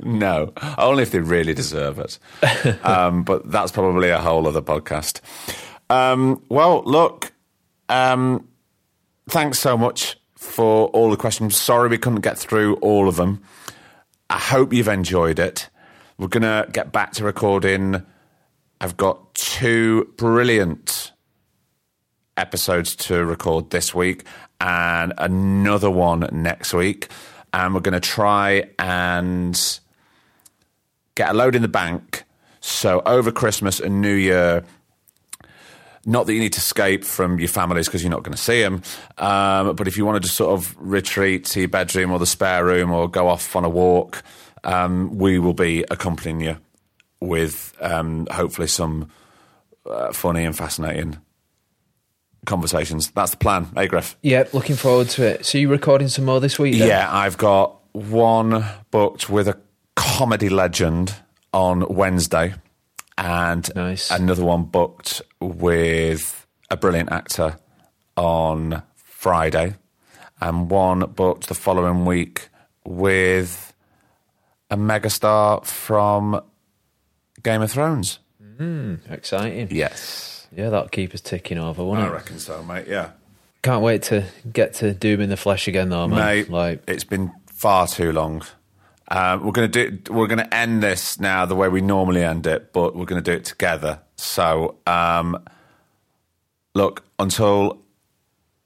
No, 0.00 0.52
only 0.76 1.02
if 1.04 1.10
they 1.12 1.20
really 1.20 1.54
deserve 1.54 1.98
it. 2.00 2.18
um, 2.84 3.22
but 3.22 3.48
that's 3.50 3.70
probably 3.72 4.10
a 4.10 4.18
whole 4.18 4.46
other 4.48 4.62
podcast. 4.62 5.20
Um, 5.90 6.42
well, 6.48 6.82
look, 6.84 7.32
um, 7.88 8.48
thanks 9.28 9.58
so 9.58 9.76
much 9.76 10.16
for 10.36 10.88
all 10.88 11.10
the 11.10 11.16
questions. 11.16 11.56
Sorry 11.56 11.88
we 11.88 11.98
couldn't 11.98 12.20
get 12.20 12.38
through 12.38 12.76
all 12.76 13.08
of 13.08 13.16
them. 13.16 13.42
I 14.30 14.38
hope 14.38 14.72
you've 14.72 14.88
enjoyed 14.88 15.38
it. 15.38 15.70
We're 16.18 16.28
going 16.28 16.42
to 16.42 16.68
get 16.70 16.92
back 16.92 17.12
to 17.12 17.24
recording. 17.24 18.02
I've 18.80 18.96
got 18.96 19.34
two 19.34 20.12
brilliant 20.16 21.12
episodes 22.36 22.94
to 22.96 23.24
record 23.24 23.70
this 23.70 23.94
week 23.94 24.24
and 24.60 25.12
another 25.18 25.90
one 25.90 26.28
next 26.32 26.74
week. 26.74 27.08
And 27.52 27.74
we're 27.74 27.80
going 27.80 27.94
to 27.94 28.00
try 28.00 28.70
and 28.78 29.80
get 31.14 31.30
a 31.30 31.34
load 31.34 31.54
in 31.54 31.62
the 31.62 31.68
bank. 31.68 32.24
So 32.60 33.02
over 33.06 33.32
Christmas 33.32 33.80
and 33.80 34.02
New 34.02 34.14
Year, 34.14 34.64
not 36.06 36.26
that 36.26 36.34
you 36.34 36.40
need 36.40 36.52
to 36.54 36.58
escape 36.58 37.04
from 37.04 37.38
your 37.38 37.48
families 37.48 37.86
because 37.86 38.02
you're 38.02 38.10
not 38.10 38.22
going 38.22 38.36
to 38.36 38.42
see 38.42 38.62
them, 38.62 38.82
um, 39.18 39.74
but 39.76 39.88
if 39.88 39.96
you 39.96 40.04
want 40.06 40.16
to 40.16 40.20
just 40.20 40.36
sort 40.36 40.52
of 40.58 40.74
retreat 40.78 41.44
to 41.46 41.60
your 41.60 41.68
bedroom 41.68 42.10
or 42.10 42.18
the 42.18 42.26
spare 42.26 42.64
room 42.64 42.90
or 42.90 43.08
go 43.08 43.28
off 43.28 43.54
on 43.56 43.64
a 43.64 43.68
walk, 43.68 44.22
um, 44.64 45.16
we 45.16 45.38
will 45.38 45.54
be 45.54 45.84
accompanying 45.90 46.40
you 46.40 46.56
with 47.20 47.74
um, 47.80 48.26
hopefully 48.30 48.68
some 48.68 49.10
uh, 49.86 50.12
funny 50.12 50.44
and 50.44 50.56
fascinating 50.56 51.18
conversations. 52.46 53.10
That's 53.10 53.32
the 53.32 53.36
plan, 53.36 53.68
hey 53.74 53.86
Griff? 53.88 54.16
yeah, 54.22 54.44
looking 54.52 54.76
forward 54.76 55.08
to 55.10 55.24
it. 55.26 55.44
So 55.44 55.58
you 55.58 55.68
recording 55.68 56.08
some 56.08 56.24
more 56.24 56.40
this 56.40 56.58
week? 56.58 56.78
then? 56.78 56.88
Yeah, 56.88 57.08
I've 57.10 57.36
got 57.36 57.78
one 57.92 58.64
booked 58.90 59.28
with 59.28 59.48
a 59.48 59.58
comedy 59.96 60.48
legend 60.48 61.14
on 61.52 61.86
Wednesday, 61.94 62.54
and 63.18 63.68
Nice. 63.74 64.10
another 64.10 64.44
one 64.44 64.64
booked 64.64 65.20
with 65.40 66.46
a 66.70 66.76
brilliant 66.76 67.10
actor 67.12 67.56
on 68.16 68.82
Friday, 68.94 69.74
and 70.40 70.70
one 70.70 71.00
booked 71.00 71.48
the 71.48 71.54
following 71.54 72.04
week 72.04 72.48
with 72.84 73.74
a 74.70 74.76
megastar 74.76 75.64
from 75.64 76.40
Game 77.42 77.62
of 77.62 77.70
Thrones. 77.70 78.18
Hmm, 78.58 78.96
exciting. 79.08 79.68
Yes, 79.70 80.46
Yeah, 80.56 80.70
that'll 80.70 80.88
keep 80.88 81.12
us 81.14 81.20
ticking 81.20 81.58
over, 81.58 81.84
won't 81.84 82.00
I 82.00 82.06
it? 82.06 82.10
reckon 82.12 82.38
so, 82.38 82.62
mate. 82.62 82.86
Yeah. 82.88 83.10
Can't 83.62 83.82
wait 83.82 84.02
to 84.04 84.24
get 84.52 84.74
to 84.74 84.94
Doom 84.94 85.20
in 85.20 85.28
the 85.30 85.36
flesh 85.36 85.68
again, 85.68 85.88
though, 85.90 86.08
man. 86.08 86.18
mate. 86.18 86.50
Like, 86.50 86.82
it's 86.88 87.04
been 87.04 87.32
far 87.46 87.86
too 87.86 88.12
long. 88.12 88.42
Um, 89.10 89.44
we're 89.44 89.52
gonna 89.52 89.68
do. 89.68 89.98
We're 90.10 90.26
gonna 90.26 90.48
end 90.52 90.82
this 90.82 91.18
now 91.18 91.46
the 91.46 91.54
way 91.54 91.68
we 91.68 91.80
normally 91.80 92.22
end 92.22 92.46
it, 92.46 92.72
but 92.72 92.94
we're 92.94 93.06
gonna 93.06 93.22
do 93.22 93.32
it 93.32 93.44
together. 93.44 94.00
So, 94.16 94.76
um, 94.86 95.42
look 96.74 97.04
until 97.18 97.82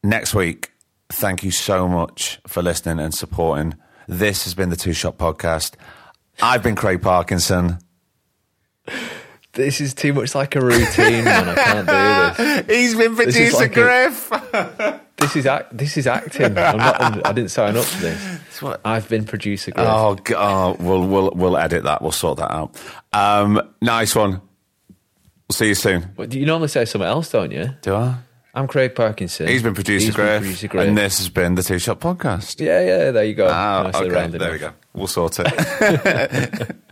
next 0.03 0.35
week. 0.35 0.73
Thank 1.11 1.45
you 1.45 1.51
so 1.51 1.87
much 1.87 2.41
for 2.47 2.63
listening 2.63 2.99
and 3.05 3.15
supporting. 3.15 3.75
This 4.09 4.45
has 4.45 4.55
been 4.55 4.71
the 4.71 4.77
Two 4.77 4.93
Shot 4.95 5.17
Podcast. 5.19 5.75
I've 6.43 6.63
been 6.63 6.75
Craig 6.75 7.03
Parkinson. 7.03 7.79
this 9.53 9.81
is 9.81 9.95
too 9.95 10.13
much 10.13 10.35
like 10.35 10.57
a 10.57 10.61
routine, 10.61 11.25
man. 11.25 11.49
I 11.51 11.55
can't 11.55 11.87
do 11.87 12.65
this. 12.65 12.67
He's 12.77 12.95
been 12.97 13.15
This 13.15 13.27
producer 13.37 13.57
like 13.59 13.77
a- 13.77 13.81
Griff. 13.81 15.01
This 15.23 15.37
is 15.37 15.47
act. 15.47 15.77
This 15.77 15.97
is 15.97 16.07
acting. 16.07 16.45
I'm 16.59 16.77
not, 16.77 17.01
I'm, 17.01 17.23
I 17.25 17.33
didn't 17.33 17.51
sign 17.51 17.77
up 17.77 17.85
for 17.85 18.01
this. 18.03 18.63
what- 18.63 18.81
I've 18.85 19.09
been 19.09 19.25
producer. 19.25 19.71
Griff. 19.71 19.87
Oh, 19.89 20.17
g- 20.17 20.35
oh, 20.37 20.77
we'll 20.79 21.07
we'll 21.07 21.31
we'll 21.35 21.57
edit 21.57 21.85
that. 21.85 22.03
We'll 22.03 22.13
sort 22.13 22.39
that 22.39 22.51
out. 22.53 22.77
Um, 23.13 23.75
nice 23.81 24.15
one. 24.15 24.33
We'll 25.49 25.55
see 25.55 25.69
you 25.69 25.75
soon. 25.75 26.13
But 26.17 26.33
you 26.35 26.45
normally 26.47 26.69
say 26.69 26.85
something 26.85 27.09
else, 27.09 27.31
don't 27.31 27.51
you? 27.53 27.71
Do 27.83 27.95
I? 27.95 28.17
I'm 28.55 28.67
Craig 28.69 28.95
Parkinson. 28.95 29.49
He's 29.49 29.63
been 29.63 29.75
producer 29.75 30.07
He's 30.07 30.15
been 30.15 30.27
Griff, 30.27 30.43
producer 30.43 30.69
Griff. 30.69 30.89
and 30.89 30.99
this 30.99 31.19
has 31.19 31.29
been 31.31 31.55
the 31.55 31.63
Two 31.63 31.79
Shot 31.79 32.01
Podcast. 32.01 32.61
Yeah, 32.61 32.81
yeah. 32.81 33.11
There 33.11 33.25
you 33.25 33.35
go. 33.35 33.49
Ah, 33.51 33.89
okay, 33.95 34.27
there 34.29 34.53
we 34.53 34.59
go. 34.59 34.73
We'll 34.93 35.07
sort 35.07 35.39
it. 35.41 36.77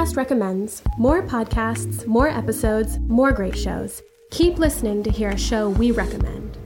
ACAST 0.00 0.16
recommends 0.16 0.82
more 0.96 1.22
podcasts, 1.22 2.06
more 2.06 2.26
episodes, 2.26 2.98
more 3.00 3.32
great 3.32 3.54
shows. 3.54 4.00
Keep 4.30 4.58
listening 4.58 5.02
to 5.02 5.10
hear 5.10 5.28
a 5.28 5.36
show 5.36 5.68
we 5.68 5.90
recommend. 5.90 6.56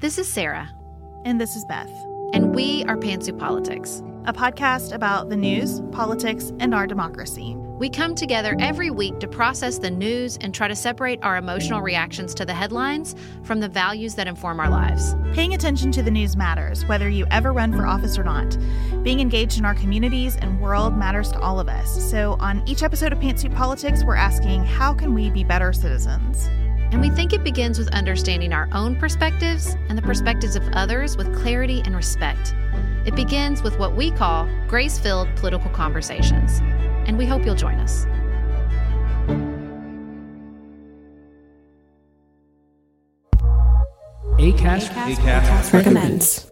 This 0.00 0.18
is 0.18 0.26
Sarah. 0.26 0.68
And 1.24 1.40
this 1.40 1.54
is 1.54 1.64
Beth. 1.66 1.92
And 2.32 2.52
we 2.56 2.82
are 2.86 2.96
Pantsuit 2.96 3.38
Politics, 3.38 4.02
a 4.24 4.32
podcast 4.32 4.92
about 4.92 5.28
the 5.28 5.36
news, 5.36 5.80
politics, 5.92 6.50
and 6.58 6.74
our 6.74 6.88
democracy. 6.88 7.56
We 7.80 7.88
come 7.88 8.14
together 8.14 8.54
every 8.58 8.90
week 8.90 9.20
to 9.20 9.26
process 9.26 9.78
the 9.78 9.90
news 9.90 10.36
and 10.42 10.54
try 10.54 10.68
to 10.68 10.76
separate 10.76 11.18
our 11.22 11.38
emotional 11.38 11.80
reactions 11.80 12.34
to 12.34 12.44
the 12.44 12.52
headlines 12.52 13.16
from 13.42 13.58
the 13.58 13.70
values 13.70 14.14
that 14.16 14.26
inform 14.26 14.60
our 14.60 14.68
lives. 14.68 15.16
Paying 15.32 15.54
attention 15.54 15.90
to 15.92 16.02
the 16.02 16.10
news 16.10 16.36
matters, 16.36 16.84
whether 16.84 17.08
you 17.08 17.24
ever 17.30 17.54
run 17.54 17.72
for 17.72 17.86
office 17.86 18.18
or 18.18 18.22
not. 18.22 18.54
Being 19.02 19.20
engaged 19.20 19.58
in 19.58 19.64
our 19.64 19.74
communities 19.74 20.36
and 20.36 20.60
world 20.60 20.94
matters 20.94 21.32
to 21.32 21.40
all 21.40 21.58
of 21.58 21.70
us. 21.70 22.10
So, 22.10 22.36
on 22.38 22.62
each 22.66 22.82
episode 22.82 23.14
of 23.14 23.18
Pantsuit 23.18 23.56
Politics, 23.56 24.04
we're 24.04 24.14
asking 24.14 24.62
how 24.66 24.92
can 24.92 25.14
we 25.14 25.30
be 25.30 25.42
better 25.42 25.72
citizens? 25.72 26.48
And 26.92 27.00
we 27.00 27.08
think 27.08 27.32
it 27.32 27.42
begins 27.42 27.78
with 27.78 27.88
understanding 27.94 28.52
our 28.52 28.68
own 28.72 28.94
perspectives 28.94 29.74
and 29.88 29.96
the 29.96 30.02
perspectives 30.02 30.54
of 30.54 30.68
others 30.74 31.16
with 31.16 31.34
clarity 31.34 31.80
and 31.86 31.96
respect. 31.96 32.54
It 33.06 33.16
begins 33.16 33.62
with 33.62 33.78
what 33.78 33.96
we 33.96 34.10
call 34.10 34.46
grace 34.68 34.98
filled 34.98 35.34
political 35.36 35.70
conversations 35.70 36.60
and 37.10 37.18
we 37.18 37.26
hope 37.26 37.44
you'll 37.44 37.56
join 37.56 37.74
us. 37.80 38.06
ACAST, 44.38 44.90
ACAST, 44.90 45.16
ACAST 45.16 45.72
recommends. 45.72 46.50